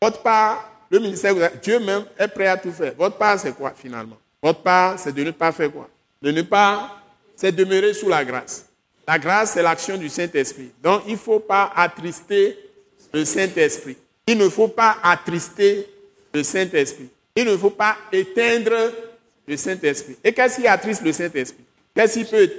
votre 0.00 0.22
part, 0.22 0.70
le 0.90 0.98
ministère 0.98 1.32
que 1.32 1.38
vous 1.38 1.42
allez, 1.44 1.56
Dieu 1.62 1.78
même 1.80 2.04
est 2.18 2.28
prêt 2.28 2.46
à 2.46 2.56
tout 2.56 2.72
faire. 2.72 2.94
Votre 2.96 3.16
part, 3.16 3.38
c'est 3.38 3.52
quoi 3.54 3.72
finalement? 3.76 4.16
Votre 4.42 4.60
part, 4.60 4.98
c'est 4.98 5.12
de 5.12 5.22
ne 5.22 5.32
pas 5.32 5.52
faire 5.52 5.70
quoi? 5.70 5.88
De 6.22 6.30
ne 6.30 6.42
pas, 6.42 6.96
c'est 7.34 7.52
demeurer 7.52 7.92
sous 7.92 8.08
la 8.08 8.24
grâce. 8.24 8.66
La 9.06 9.18
grâce, 9.18 9.52
c'est 9.52 9.62
l'action 9.62 9.96
du 9.96 10.08
Saint-Esprit. 10.08 10.70
Donc, 10.82 11.02
il 11.06 11.12
ne 11.12 11.18
faut 11.18 11.40
pas 11.40 11.72
attrister 11.74 12.58
le 13.12 13.24
Saint-Esprit. 13.24 13.96
Il 14.26 14.36
ne 14.36 14.48
faut 14.48 14.68
pas 14.68 14.96
attrister 15.02 15.86
le 16.34 16.42
Saint-Esprit. 16.42 17.08
Il 17.36 17.44
ne 17.44 17.56
faut 17.56 17.70
pas 17.70 17.96
éteindre 18.10 18.92
le 19.46 19.56
Saint-Esprit. 19.56 20.16
Et 20.24 20.32
qu'est-ce 20.32 20.56
qui 20.60 20.66
attriste 20.66 21.02
le 21.02 21.12
Saint-Esprit? 21.12 21.64
Qu'est-ce 21.94 22.18
qui 22.18 22.24
peut 22.24 22.50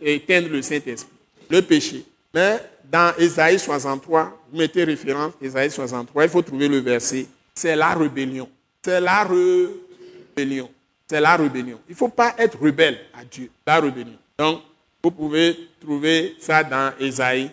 éteindre 0.00 0.48
le 0.48 0.62
Saint-Esprit? 0.62 1.12
Le 1.50 1.60
péché. 1.60 2.04
Mais 2.32 2.60
dans 2.90 3.14
Ésaïe 3.18 3.58
63, 3.58 4.40
vous 4.50 4.58
mettez 4.58 4.84
référence, 4.84 5.34
Ésaïe 5.42 5.70
63, 5.70 6.24
il 6.24 6.30
faut 6.30 6.42
trouver 6.42 6.68
le 6.68 6.78
verset. 6.78 7.26
C'est 7.54 7.76
la 7.76 7.94
rébellion. 7.94 8.48
C'est 8.82 9.00
la 9.00 9.24
rébellion. 9.24 10.70
C'est 11.06 11.20
la 11.20 11.36
rébellion. 11.36 11.78
Il 11.88 11.92
ne 11.92 11.96
faut 11.96 12.08
pas 12.08 12.34
être 12.38 12.58
rebelle 12.58 12.98
à 13.12 13.24
Dieu. 13.24 13.50
La 13.66 13.80
rébellion. 13.80 14.16
Donc, 14.38 14.62
vous 15.02 15.10
pouvez 15.10 15.56
trouver 15.80 16.36
ça 16.38 16.62
dans 16.62 16.92
Ésaïe. 16.98 17.50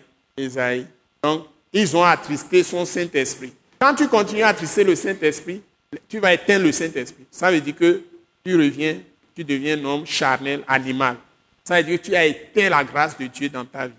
Donc, 1.22 1.46
ils 1.72 1.96
ont 1.96 2.04
attristé 2.04 2.62
son 2.62 2.84
Saint-Esprit. 2.84 3.52
Quand 3.78 3.94
tu 3.94 4.08
continues 4.08 4.42
à 4.42 4.48
attrister 4.48 4.84
le 4.84 4.94
Saint-Esprit, 4.94 5.62
tu 6.08 6.18
vas 6.18 6.34
éteindre 6.34 6.64
le 6.64 6.72
Saint-Esprit. 6.72 7.24
Ça 7.30 7.50
veut 7.50 7.60
dire 7.60 7.74
que 7.74 8.02
tu 8.44 8.56
reviens, 8.56 8.98
tu 9.34 9.44
deviens 9.44 9.78
un 9.78 9.84
homme 9.84 10.06
charnel, 10.06 10.62
animal. 10.66 11.16
Ça 11.64 11.78
veut 11.78 11.84
dire 11.84 12.00
que 12.00 12.06
tu 12.06 12.14
as 12.14 12.26
éteint 12.26 12.68
la 12.68 12.84
grâce 12.84 13.16
de 13.16 13.26
Dieu 13.26 13.48
dans 13.48 13.64
ta 13.64 13.86
vie. 13.86 13.92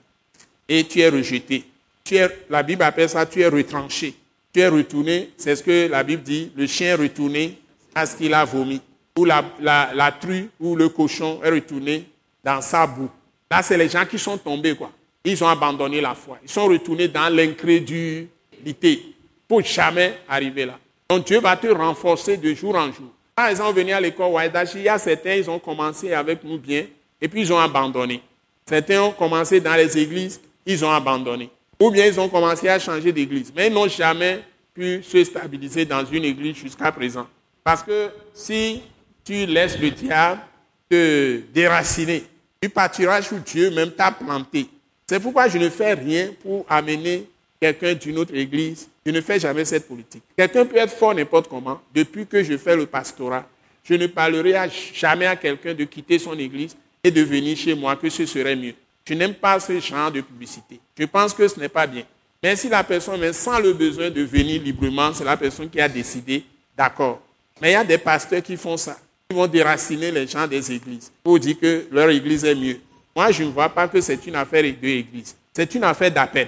Et 0.68 0.84
tu 0.84 1.00
es 1.00 1.10
rejeté. 1.10 1.66
La 2.50 2.64
Bible 2.64 2.84
appelle 2.84 3.10
ça, 3.10 3.26
tu 3.26 3.42
es 3.42 3.48
retranché. 3.48 4.14
Tu 4.54 4.60
es 4.60 4.68
retourné, 4.68 5.32
c'est 5.38 5.56
ce 5.56 5.64
que 5.64 5.88
la 5.88 6.04
Bible 6.04 6.24
dit, 6.24 6.52
le 6.56 6.66
chien 6.66 6.88
est 6.90 6.96
retourné 6.96 7.60
à 7.94 8.06
ce 8.06 8.16
qu'il 8.16 8.34
a 8.34 8.44
vomi. 8.46 8.82
Ou 9.18 9.26
la, 9.26 9.44
la, 9.60 10.18
ou 10.60 10.76
le 10.76 10.90
cochon 10.90 11.40
est 11.44 11.50
retourné 11.50 12.08
dans 12.44 12.62
sa 12.62 12.88
boue. 12.88 13.10
Là, 13.52 13.64
c'est 13.64 13.78
les 13.78 13.90
gens 13.90 14.06
qui 14.06 14.20
sont 14.20 14.38
tombés, 14.38 14.76
quoi. 14.76 14.92
Ils 15.24 15.44
ont 15.44 15.48
abandonné 15.48 16.02
la 16.02 16.16
foi. 16.16 16.38
Ils 16.44 16.50
sont 16.50 16.66
retournés 16.68 17.08
dans 17.08 17.34
l'incrédulité 17.34 19.16
pour 19.48 19.62
jamais 19.64 20.18
arriver 20.28 20.66
là. 20.66 20.78
Donc 21.10 21.26
Dieu 21.26 21.40
va 21.40 21.58
te 21.58 21.68
renforcer 21.68 22.38
de 22.38 22.54
jour 22.54 22.76
en 22.76 22.92
jour. 22.92 23.12
Par 23.36 23.48
exemple, 23.48 23.80
venir 23.80 23.98
à 23.98 24.02
l'école 24.02 24.32
Waidashi, 24.32 24.78
il 24.78 24.84
y 24.84 24.90
a 24.90 25.00
certains, 25.00 25.34
ils 25.34 25.50
ont 25.50 25.60
commencé 25.60 26.14
avec 26.14 26.44
nous 26.44 26.58
bien, 26.58 26.86
et 27.20 27.28
puis 27.28 27.42
ils 27.42 27.54
ont 27.54 27.58
abandonné. 27.58 28.22
Certains 28.66 29.02
ont 29.02 29.12
commencé 29.12 29.60
dans 29.60 29.76
les 29.76 29.98
églises, 29.98 30.40
ils 30.66 30.86
ont 30.86 30.92
abandonné. 30.92 31.50
Ou 31.80 31.90
bien 31.90 32.06
ils 32.06 32.20
ont 32.20 32.30
commencé 32.30 32.68
à 32.70 32.78
changer 32.78 33.12
d'église, 33.12 33.52
mais 33.56 33.68
ils 33.68 33.74
n'ont 33.74 33.88
jamais 33.88 34.44
pu 34.74 35.02
se 35.02 35.24
stabiliser 35.24 35.86
dans 35.86 36.06
une 36.06 36.26
église 36.26 36.58
jusqu'à 36.58 36.92
présent. 36.92 37.28
Parce 37.64 37.82
que 37.82 38.10
si 38.34 38.82
tu 39.24 39.46
laisses 39.46 39.80
le 39.80 39.90
diable 39.92 40.42
te 40.90 41.40
déraciner, 41.54 42.24
tu 42.62 42.70
partiras 42.70 43.22
où 43.32 43.40
Dieu 43.40 43.72
même 43.72 43.92
t'a 43.92 44.12
planté. 44.12 44.68
C'est 45.08 45.20
pourquoi 45.20 45.48
je 45.48 45.58
ne 45.58 45.70
fais 45.70 45.94
rien 45.94 46.30
pour 46.42 46.66
amener 46.70 47.28
quelqu'un 47.60 47.94
d'une 47.94 48.18
autre 48.20 48.36
église. 48.36 48.88
Je 49.06 49.12
ne 49.12 49.22
fais 49.22 49.40
jamais 49.40 49.66
cette 49.66 49.88
politique. 49.88 50.24
Quelqu'un 50.38 50.66
peut 50.66 50.78
être 50.78 50.96
fort 50.96 51.16
n'importe 51.16 51.48
comment. 51.48 51.82
Depuis 51.94 52.28
que 52.28 52.44
je 52.44 52.58
fais 52.58 52.76
le 52.76 52.86
pastorat, 52.86 53.48
je 53.84 53.96
ne 53.96 54.08
parlerai 54.08 54.56
jamais 54.94 55.26
à 55.26 55.36
quelqu'un 55.36 55.74
de 55.74 55.84
quitter 55.86 56.20
son 56.20 56.38
église 56.38 56.76
et 57.04 57.10
de 57.10 57.22
venir 57.22 57.58
chez 57.58 57.74
moi, 57.74 57.96
que 57.96 58.10
ce 58.10 58.26
serait 58.26 58.56
mieux. 58.56 58.76
Je 59.06 59.14
n'aime 59.14 59.34
pas 59.34 59.60
ce 59.60 59.80
genre 59.80 60.12
de 60.12 60.22
publicité. 60.22 60.80
Je 60.98 61.06
pense 61.06 61.34
que 61.34 61.48
ce 61.48 61.60
n'est 61.60 61.70
pas 61.70 61.88
bien. 61.88 62.04
Mais 62.44 62.56
si 62.56 62.70
la 62.70 62.84
personne 62.84 63.20
mais 63.20 63.34
sans 63.34 63.60
le 63.60 63.74
besoin 63.74 64.10
de 64.10 64.22
venir 64.22 64.62
librement, 64.62 65.14
c'est 65.14 65.24
la 65.24 65.36
personne 65.36 65.70
qui 65.70 65.82
a 65.82 65.90
décidé, 65.90 66.44
d'accord. 66.78 67.22
Mais 67.62 67.72
il 67.72 67.74
y 67.74 67.76
a 67.76 67.84
des 67.84 67.98
pasteurs 67.98 68.44
qui 68.44 68.56
font 68.56 68.78
ça. 68.78 68.98
Vont 69.32 69.46
déraciner 69.46 70.10
les 70.10 70.26
gens 70.26 70.48
des 70.48 70.72
églises 70.72 71.12
pour 71.24 71.40
dire 71.40 71.56
que 71.60 71.86
leur 71.92 72.10
église 72.10 72.44
est 72.44 72.56
mieux. 72.56 72.80
Moi, 73.16 73.32
je 73.32 73.44
ne 73.44 73.50
vois 73.50 73.70
pas 73.70 73.88
que 73.88 74.02
c'est 74.02 74.26
une 74.26 74.36
affaire 74.36 74.64
de 74.64 74.88
église. 74.88 75.36
C'est 75.54 75.76
une 75.76 75.84
affaire 75.84 76.10
d'appel. 76.10 76.48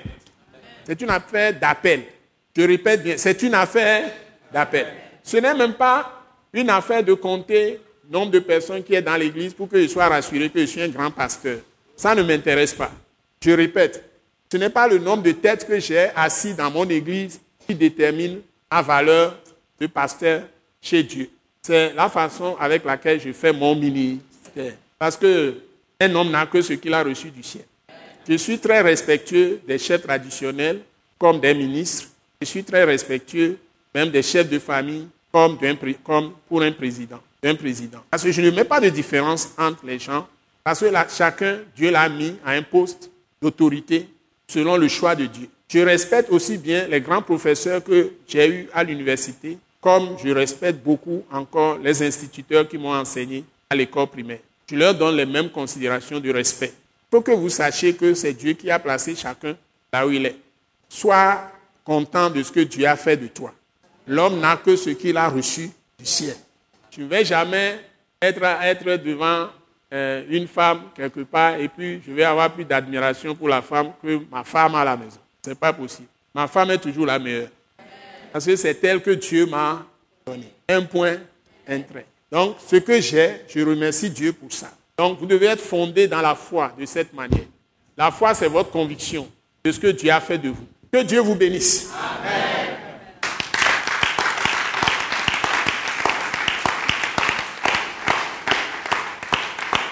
C'est 0.84 1.00
une 1.00 1.12
affaire 1.12 1.54
d'appel. 1.54 2.02
Je 2.58 2.64
répète 2.64 3.04
bien, 3.04 3.18
c'est 3.18 3.40
une 3.44 3.54
affaire 3.54 4.12
d'appel. 4.52 4.88
Ce 5.24 5.38
n'est 5.38 5.54
même 5.54 5.74
pas 5.74 6.24
une 6.52 6.72
affaire 6.72 7.04
de 7.04 7.14
compter 7.14 7.80
le 8.10 8.18
nombre 8.18 8.32
de 8.32 8.40
personnes 8.40 8.82
qui 8.82 8.96
est 8.96 9.02
dans 9.04 9.16
l'église 9.16 9.54
pour 9.54 9.70
que 9.70 9.80
je 9.80 9.88
sois 9.88 10.08
rassuré 10.08 10.50
que 10.50 10.62
je 10.62 10.66
suis 10.66 10.82
un 10.82 10.90
grand 10.90 11.12
pasteur. 11.12 11.60
Ça 11.96 12.16
ne 12.16 12.24
m'intéresse 12.24 12.74
pas. 12.74 12.92
Je 13.46 13.52
répète, 13.52 14.04
ce 14.52 14.58
n'est 14.58 14.72
pas 14.72 14.88
le 14.88 14.98
nombre 14.98 15.22
de 15.22 15.34
têtes 15.34 15.68
que 15.68 15.80
j'ai 15.80 16.10
assis 16.16 16.56
dans 16.56 16.72
mon 16.72 16.90
église 16.90 17.40
qui 17.68 17.76
détermine 17.76 18.42
ma 18.72 18.82
valeur 18.82 19.38
de 19.80 19.86
pasteur 19.86 20.42
chez 20.82 21.04
Dieu. 21.04 21.30
C'est 21.62 21.94
la 21.94 22.10
façon 22.10 22.56
avec 22.60 22.84
laquelle 22.84 23.20
je 23.20 23.32
fais 23.32 23.54
mon 23.54 23.76
ministère. 23.76 24.74
Parce 24.98 25.16
que 25.16 25.56
un 26.00 26.16
homme 26.16 26.32
n'a 26.32 26.46
que 26.46 26.62
ce 26.62 26.74
qu'il 26.74 26.94
a 26.94 27.04
reçu 27.04 27.30
du 27.30 27.44
ciel. 27.44 27.66
Je 28.28 28.36
suis 28.36 28.58
très 28.58 28.82
respectueux 28.82 29.62
des 29.68 29.78
chefs 29.78 30.02
traditionnels 30.02 30.82
comme 31.20 31.40
des 31.40 31.54
ministres. 31.54 32.10
Je 32.42 32.48
suis 32.48 32.64
très 32.64 32.84
respectueux 32.84 33.58
même 33.94 34.10
des 34.10 34.24
chefs 34.24 34.50
de 34.50 34.60
famille 34.60 35.08
comme, 35.32 35.58
pour 36.48 36.62
un 36.62 36.72
président, 36.72 37.20
un 37.44 37.56
président. 37.56 38.00
Parce 38.10 38.24
que 38.24 38.32
je 38.32 38.42
ne 38.42 38.52
mets 38.52 38.64
pas 38.64 38.80
de 38.80 38.90
différence 38.90 39.50
entre 39.58 39.86
les 39.86 40.00
gens. 40.00 40.28
Parce 40.64 40.80
que 40.80 40.88
chacun, 41.10 41.60
Dieu 41.76 41.92
l'a 41.92 42.08
mis 42.10 42.36
à 42.46 42.52
un 42.52 42.62
poste 42.62 43.10
d'autorité 43.42 44.08
selon 44.48 44.78
le 44.78 44.88
choix 44.88 45.16
de 45.16 45.26
Dieu. 45.26 45.48
Je 45.68 45.80
respecte 45.80 46.30
aussi 46.30 46.58
bien 46.58 46.88
les 46.88 47.00
grands 47.00 47.22
professeurs 47.22 47.84
que 47.84 48.12
j'ai 48.28 48.48
eus 48.50 48.70
à 48.74 48.84
l'université, 48.84 49.58
comme 49.82 50.16
je 50.24 50.30
respecte 50.30 50.84
beaucoup 50.84 51.24
encore 51.32 51.80
les 51.80 52.02
instituteurs 52.04 52.68
qui 52.68 52.78
m'ont 52.78 52.94
enseigné 52.94 53.44
à 53.70 53.76
l'école 53.76 54.08
primaire 54.08 54.40
tu 54.72 54.78
leur 54.78 54.96
donnes 54.96 55.18
les 55.18 55.26
mêmes 55.26 55.50
considérations 55.50 56.22
de 56.22 56.32
respect. 56.32 56.72
Pour 57.10 57.26
que 57.26 57.32
vous 57.32 57.50
sachiez 57.50 57.94
que 57.94 58.14
c'est 58.14 58.32
Dieu 58.32 58.54
qui 58.54 58.72
a 58.72 58.80
placé 58.80 59.18
chacun 59.18 59.54
là 59.92 60.08
où 60.08 60.12
il 60.12 60.26
est. 60.26 60.38
Sois 60.88 61.52
content 61.84 62.30
de 62.30 62.42
ce 62.42 62.54
que 62.54 62.62
Dieu 62.62 62.86
a 62.86 62.96
fait 62.96 63.18
de 63.18 63.28
toi. 63.28 63.54
L'homme 64.08 64.40
n'a 64.40 64.56
que 64.56 64.78
ce 64.78 64.92
qu'il 64.92 65.18
a 65.18 65.28
reçu 65.28 65.70
du 66.00 66.06
ciel. 66.06 66.38
Tu 66.90 67.02
ne 67.02 67.08
vais 67.08 67.26
jamais 67.26 67.82
être, 68.22 68.42
être 68.42 69.04
devant 69.04 69.50
euh, 69.92 70.24
une 70.30 70.48
femme 70.48 70.84
quelque 70.96 71.20
part 71.20 71.56
et 71.56 71.68
puis 71.68 72.02
je 72.08 72.14
vais 72.14 72.24
avoir 72.24 72.50
plus 72.54 72.64
d'admiration 72.64 73.36
pour 73.36 73.50
la 73.50 73.62
femme 73.62 73.92
que 74.02 74.22
ma 74.32 74.46
femme 74.46 74.76
à 74.76 74.86
la 74.86 74.96
maison. 74.96 75.20
Ce 75.44 75.50
n'est 75.50 75.56
pas 75.58 75.74
possible. 75.74 76.08
Ma 76.34 76.48
femme 76.48 76.72
est 76.72 76.78
toujours 76.78 77.08
la 77.08 77.20
meilleure. 77.20 77.50
Parce 78.32 78.46
que 78.46 78.56
c'est 78.56 78.84
elle 78.84 79.02
que 79.02 79.12
Dieu 79.12 79.46
m'a 79.46 79.86
donné. 80.26 80.52
Un 80.70 80.84
point, 80.84 81.18
un 81.68 81.82
trait. 81.82 82.06
Donc, 82.32 82.58
ce 82.66 82.78
que 82.78 83.02
j'ai, 83.02 83.42
je 83.48 83.60
remercie 83.62 84.10
Dieu 84.10 84.32
pour 84.32 84.52
ça. 84.54 84.72
Donc, 84.98 85.20
vous 85.20 85.26
devez 85.26 85.48
être 85.48 85.62
fondé 85.62 86.08
dans 86.08 86.22
la 86.22 86.36
foi 86.36 86.74
de 86.80 86.86
cette 86.86 87.14
manière. 87.14 87.46
La 87.98 88.10
foi, 88.10 88.34
c'est 88.34 88.48
votre 88.48 88.72
conviction 88.72 89.28
de 89.64 89.72
ce 89.72 89.80
que 89.80 89.88
Dieu 89.88 90.12
a 90.12 90.22
fait 90.22 90.38
de 90.38 90.50
vous. 90.50 90.66
Que 90.92 91.04
Dieu 91.04 91.20
vous 91.20 91.36
bénisse. 91.36 91.92
Amen. 91.94 92.78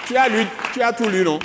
Tu 0.06 0.16
as, 0.16 0.28
lu, 0.28 0.44
tu 0.72 0.82
as 0.82 0.92
tout 0.92 1.08
lu, 1.08 1.22
non? 1.22 1.38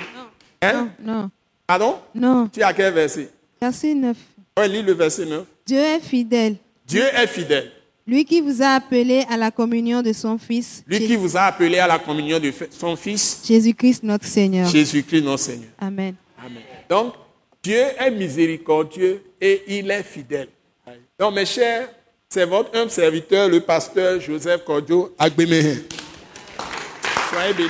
Hein? 0.60 0.90
Non. 1.00 1.14
non. 1.14 1.30
Pardon? 1.68 2.00
Non. 2.16 2.48
Tu 2.48 2.64
as 2.64 2.74
quel 2.74 2.94
verset? 2.94 3.30
Verset 3.62 3.94
9. 3.94 4.18
Oui, 4.58 4.70
lis 4.70 4.82
le 4.82 4.94
verset 4.94 5.26
9. 5.26 5.46
Dieu 5.68 5.78
est 5.78 6.00
fidèle. 6.00 6.56
Dieu 6.88 7.04
est 7.04 7.28
fidèle. 7.28 7.72
Lui 8.08 8.24
qui 8.24 8.40
vous 8.40 8.62
a 8.62 8.76
appelé 8.76 9.26
à 9.30 9.36
la 9.36 9.50
communion 9.50 10.04
de 10.04 10.14
son 10.14 10.38
Fils. 10.38 10.84
Lui 10.86 11.00
qui 11.00 11.16
vous 11.16 11.36
a 11.36 11.42
appelé 11.42 11.80
à 11.80 11.88
la 11.88 11.98
communion 11.98 12.40
de 12.40 12.54
son 12.70 12.96
Fils. 12.96 13.42
Jésus-Christ 13.48 14.04
notre 14.04 14.26
Seigneur. 14.26 14.70
Jésus-Christ 14.70 15.24
notre 15.24 15.44
Seigneur. 15.44 15.70
Amen. 15.80 16.14
Amen. 16.38 16.62
Donc, 16.88 17.14
Dieu 17.64 17.82
est 17.98 18.12
miséricordieux 18.12 19.24
et 19.42 19.64
il 19.68 19.90
est 19.90 20.04
fidèle. 20.04 20.50
Donc, 21.18 21.34
mes 21.34 21.48
chers, 21.48 21.90
c'est 22.30 22.46
votre 22.46 22.78
humble 22.78 22.92
serviteur, 22.92 23.50
le 23.50 23.62
pasteur 23.62 24.22
Joseph 24.22 24.64
Cordio 24.64 25.16
Agbemehin. 25.18 25.78
Soyez 27.32 27.54
bénis. 27.54 27.70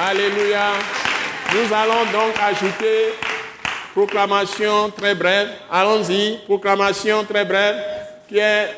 Alléluia. 0.00 0.74
Nous 1.52 1.74
allons 1.74 2.04
donc 2.12 2.34
ajouter 2.40 3.14
Proclamation 3.96 4.90
très 4.90 5.14
brève. 5.14 5.48
Allons-y. 5.72 6.36
Proclamation 6.44 7.24
très 7.24 7.46
brève 7.46 7.76
qui 8.28 8.36
est 8.36 8.68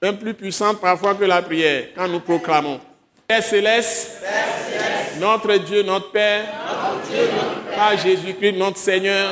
un 0.00 0.12
plus 0.12 0.32
puissante 0.32 0.80
parfois 0.80 1.16
que 1.16 1.24
la 1.24 1.42
prière 1.42 1.86
quand 1.96 2.06
nous 2.06 2.20
proclamons. 2.20 2.78
Père 3.26 3.42
céleste, 3.42 4.22
notre 5.18 5.56
Dieu, 5.56 5.82
notre 5.82 6.12
Père, 6.12 6.44
par 7.74 7.98
Jésus-Christ, 7.98 8.52
notre 8.52 8.76
Seigneur, 8.76 9.30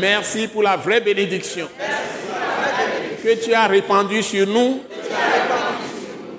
merci 0.00 0.48
pour 0.48 0.64
la 0.64 0.76
vraie 0.76 1.00
bénédiction 1.00 1.68
que 3.22 3.44
tu 3.44 3.54
as 3.54 3.68
répandue 3.68 4.24
sur 4.24 4.48
nous 4.48 4.82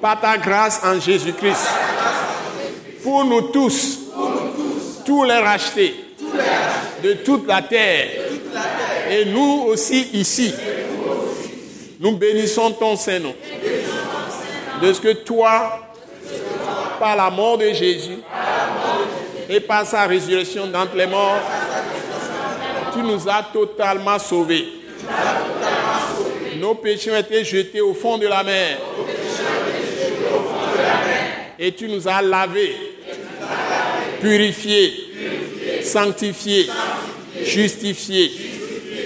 par 0.01 0.19
ta 0.19 0.37
grâce 0.37 0.81
en 0.83 0.99
Jésus-Christ. 0.99 1.65
Pour 3.01 3.23
nous 3.23 3.43
tous, 3.53 3.99
tous 5.05 5.23
les 5.23 5.37
rachetés 5.37 6.06
de 7.03 7.13
toute 7.13 7.47
la 7.47 7.61
terre. 7.61 8.07
Et 9.09 9.25
nous 9.25 9.65
aussi 9.67 10.09
ici. 10.13 10.53
Nous 11.99 12.11
bénissons 12.17 12.71
ton 12.71 12.95
Saint-Nom. 12.95 13.33
De 14.81 14.93
ce 14.93 15.01
que 15.01 15.13
toi, 15.13 15.79
par 16.99 17.15
la 17.15 17.29
mort 17.29 17.57
de 17.57 17.69
Jésus, 17.73 18.19
Et 19.49 19.61
par 19.61 19.85
sa 19.85 20.05
résurrection 20.05 20.67
d'entre 20.67 20.95
les 20.95 21.07
morts, 21.07 21.39
tu 22.93 22.99
nous 22.99 23.29
as 23.29 23.43
totalement 23.53 24.19
sauvés. 24.19 24.65
Nos 26.57 26.75
péchés 26.75 27.11
ont 27.11 27.17
été 27.17 27.45
jetés 27.45 27.79
au 27.79 27.93
fond 27.93 28.17
de 28.17 28.27
la 28.27 28.43
mer. 28.43 28.77
Et 31.57 31.71
tu 31.71 31.87
nous 31.87 32.07
as 32.07 32.21
lavés, 32.21 32.75
purifiés, 34.19 35.06
sanctifiés, 35.87 36.69
justifiés 37.43 38.31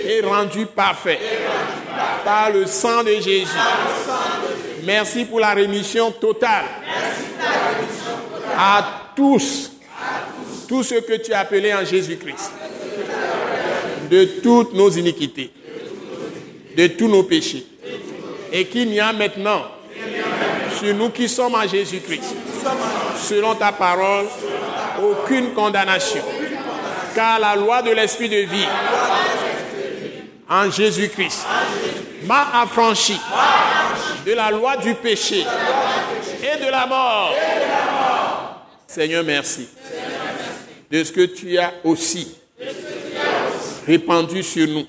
et 0.08 0.22
rendus 0.22 0.66
parfaits 0.66 1.20
par 2.26 2.52
le 2.52 2.66
sang 2.66 3.04
de 3.04 3.14
Jésus. 3.14 3.48
Merci 4.84 5.26
pour 5.26 5.40
la 5.40 5.54
rémission 5.54 6.12
totale 6.12 6.66
à 8.58 9.12
tous, 9.16 9.72
tout 10.68 10.84
ce 10.84 10.96
que 10.96 11.18
tu 11.18 11.34
as 11.34 11.40
appelé 11.40 11.74
en 11.74 11.86
Jésus-Christ, 11.86 12.52
de 14.10 14.26
toutes 14.44 14.74
nos 14.74 14.90
iniquités, 14.90 15.52
de 16.76 16.88
tous 16.88 17.08
nos 17.08 17.24
péchés, 17.24 17.66
et 18.52 18.66
qu'il 18.66 18.90
n'y 18.90 19.00
a 19.00 19.14
maintenant 19.14 19.64
sur 20.80 20.94
nous 20.96 21.10
qui 21.10 21.30
sommes 21.30 21.56
en 21.56 21.68
Jésus-Christ, 21.68 22.36
selon 23.18 23.56
ta 23.56 23.72
parole, 23.72 24.26
aucune 25.02 25.54
condamnation, 25.54 26.24
car 27.16 27.40
la 27.40 27.56
loi 27.56 27.82
de 27.82 27.92
l'Esprit 27.92 28.30
de 28.30 28.38
vie 28.38 28.68
en 30.50 30.70
Jésus-Christ 30.70 31.46
m'a 32.26 32.62
affranchi 32.62 33.18
de 34.26 34.34
la 34.34 34.52
loi 34.52 34.78
du 34.78 34.94
péché 34.96 35.46
et 36.42 36.64
de 36.64 36.70
la 36.70 36.86
mort. 36.86 37.34
Seigneur, 38.88 39.24
merci 39.24 39.68
de 40.92 41.04
ce 41.04 41.12
que 41.12 41.26
tu 41.26 41.58
as 41.58 41.74
aussi 41.84 42.36
répandu 43.88 44.44
sur 44.44 44.68
nous 44.68 44.86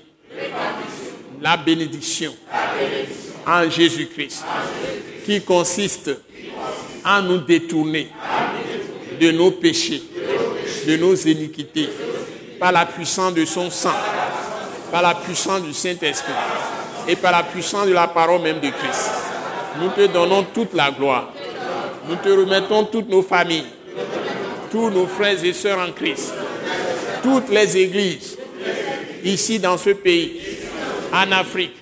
la 1.41 1.57
bénédiction 1.57 2.33
en 3.45 3.69
Jésus-Christ 3.69 4.43
qui 5.25 5.41
consiste 5.41 6.11
à 7.03 7.21
nous 7.21 7.39
détourner 7.39 8.09
de 9.19 9.31
nos 9.31 9.51
péchés, 9.51 10.01
de 10.87 10.97
nos 10.97 11.15
iniquités, 11.15 11.89
par 12.63 12.71
la 12.71 12.85
puissance 12.85 13.33
de 13.33 13.43
son 13.43 13.69
sang, 13.69 13.91
par 14.89 15.01
la 15.01 15.15
puissance 15.15 15.63
du 15.63 15.73
Saint-Esprit 15.73 16.31
et 17.09 17.17
par 17.17 17.33
la 17.33 17.43
puissance 17.43 17.87
de 17.87 17.91
la 17.91 18.07
parole 18.07 18.41
même 18.41 18.61
de 18.61 18.69
Christ. 18.69 19.11
Nous 19.81 19.89
te 19.89 20.07
donnons 20.07 20.45
toute 20.53 20.73
la 20.73 20.89
gloire. 20.89 21.33
Nous 22.07 22.15
te 22.15 22.29
remettons 22.29 22.85
toutes 22.85 23.09
nos 23.09 23.21
familles, 23.21 23.65
tous 24.71 24.89
nos 24.89 25.07
frères 25.07 25.43
et 25.43 25.51
sœurs 25.51 25.77
en 25.77 25.91
Christ, 25.91 26.33
toutes 27.21 27.49
les 27.49 27.75
églises 27.75 28.37
ici 29.25 29.59
dans 29.59 29.77
ce 29.77 29.89
pays, 29.89 30.39
en 31.11 31.33
Afrique, 31.33 31.75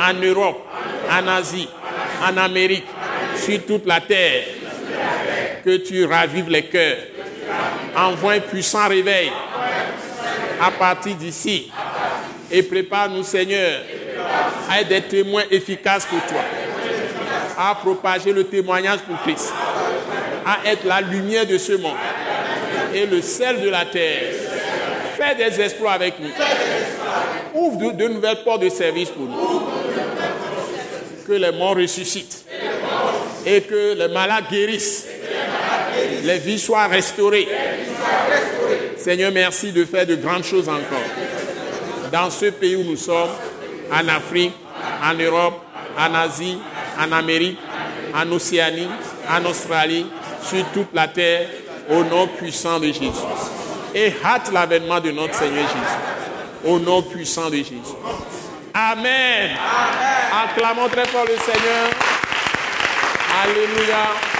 en 0.00 0.14
Europe, 0.14 0.64
en 1.10 1.26
Asie, 1.26 1.68
en 2.22 2.36
Amérique, 2.36 2.86
sur 3.36 3.66
toute 3.66 3.84
la 3.84 4.00
terre. 4.00 4.44
Que 5.64 5.78
tu 5.78 6.04
ravives 6.04 6.50
les 6.50 6.66
cœurs. 6.66 6.98
Envoie 7.96 8.34
un 8.34 8.40
puissant 8.40 8.86
réveil 8.86 9.32
à 10.60 10.70
partir 10.70 11.14
d'ici. 11.16 11.70
Et 12.50 12.62
prépare-nous, 12.62 13.22
Seigneur, 13.22 13.82
à 14.68 14.80
être 14.80 14.88
des 14.88 15.02
témoins 15.02 15.44
efficaces 15.50 16.06
pour 16.06 16.20
toi. 16.26 16.42
À 17.56 17.74
propager 17.74 18.32
le 18.32 18.44
témoignage 18.44 19.00
pour 19.00 19.20
Christ. 19.22 19.52
À 20.44 20.70
être 20.70 20.84
la 20.84 21.00
lumière 21.00 21.46
de 21.46 21.58
ce 21.58 21.72
monde. 21.72 21.96
Et 22.94 23.06
le 23.06 23.22
sel 23.22 23.60
de 23.60 23.68
la 23.68 23.84
terre. 23.84 24.32
Fais 25.16 25.34
des 25.34 25.60
exploits 25.60 25.92
avec 25.92 26.14
nous. 26.18 26.30
Ouvre 27.54 27.92
de, 27.92 28.04
de 28.04 28.08
nouvelles 28.08 28.42
portes 28.44 28.62
de 28.62 28.68
service 28.68 29.10
pour 29.10 29.26
nous. 29.26 29.62
Que 31.26 31.32
les 31.32 31.52
morts 31.52 31.76
ressuscitent 31.76 32.44
et 33.46 33.62
que 33.62 33.94
les 33.94 34.08
malades 34.08 34.44
guérissent, 34.50 35.06
les 36.24 36.38
vies 36.38 36.58
soient 36.58 36.86
restaurées. 36.86 37.48
Seigneur, 39.02 39.32
merci 39.32 39.72
de 39.72 39.84
faire 39.86 40.06
de 40.06 40.14
grandes 40.14 40.44
choses 40.44 40.68
encore. 40.68 40.98
Dans 42.12 42.28
ce 42.30 42.46
pays 42.46 42.76
où 42.76 42.84
nous 42.84 42.96
sommes, 42.96 43.30
en 43.90 44.08
Afrique, 44.08 44.52
en 45.02 45.14
Europe, 45.14 45.62
en 45.98 46.14
Asie, 46.14 46.58
en 46.98 47.10
Amérique, 47.12 47.58
en 48.14 48.30
Océanie, 48.32 48.88
en 49.28 49.44
Australie, 49.46 50.06
sur 50.42 50.64
toute 50.72 50.92
la 50.92 51.08
terre, 51.08 51.48
au 51.88 52.04
nom 52.04 52.28
puissant 52.28 52.78
de 52.78 52.86
Jésus. 52.86 53.08
Et 53.94 54.12
hâte 54.24 54.52
l'avènement 54.52 55.00
de 55.00 55.10
notre 55.10 55.34
Seigneur 55.34 55.66
Jésus. 55.66 56.64
Au 56.64 56.78
nom 56.78 57.02
puissant 57.02 57.48
de 57.48 57.56
Jésus. 57.56 57.96
Amen. 58.74 59.50
Acclamons 60.44 60.88
très 60.88 61.06
fort 61.06 61.24
le 61.24 61.36
Seigneur. 61.38 61.90
Alléluia. 63.42 64.39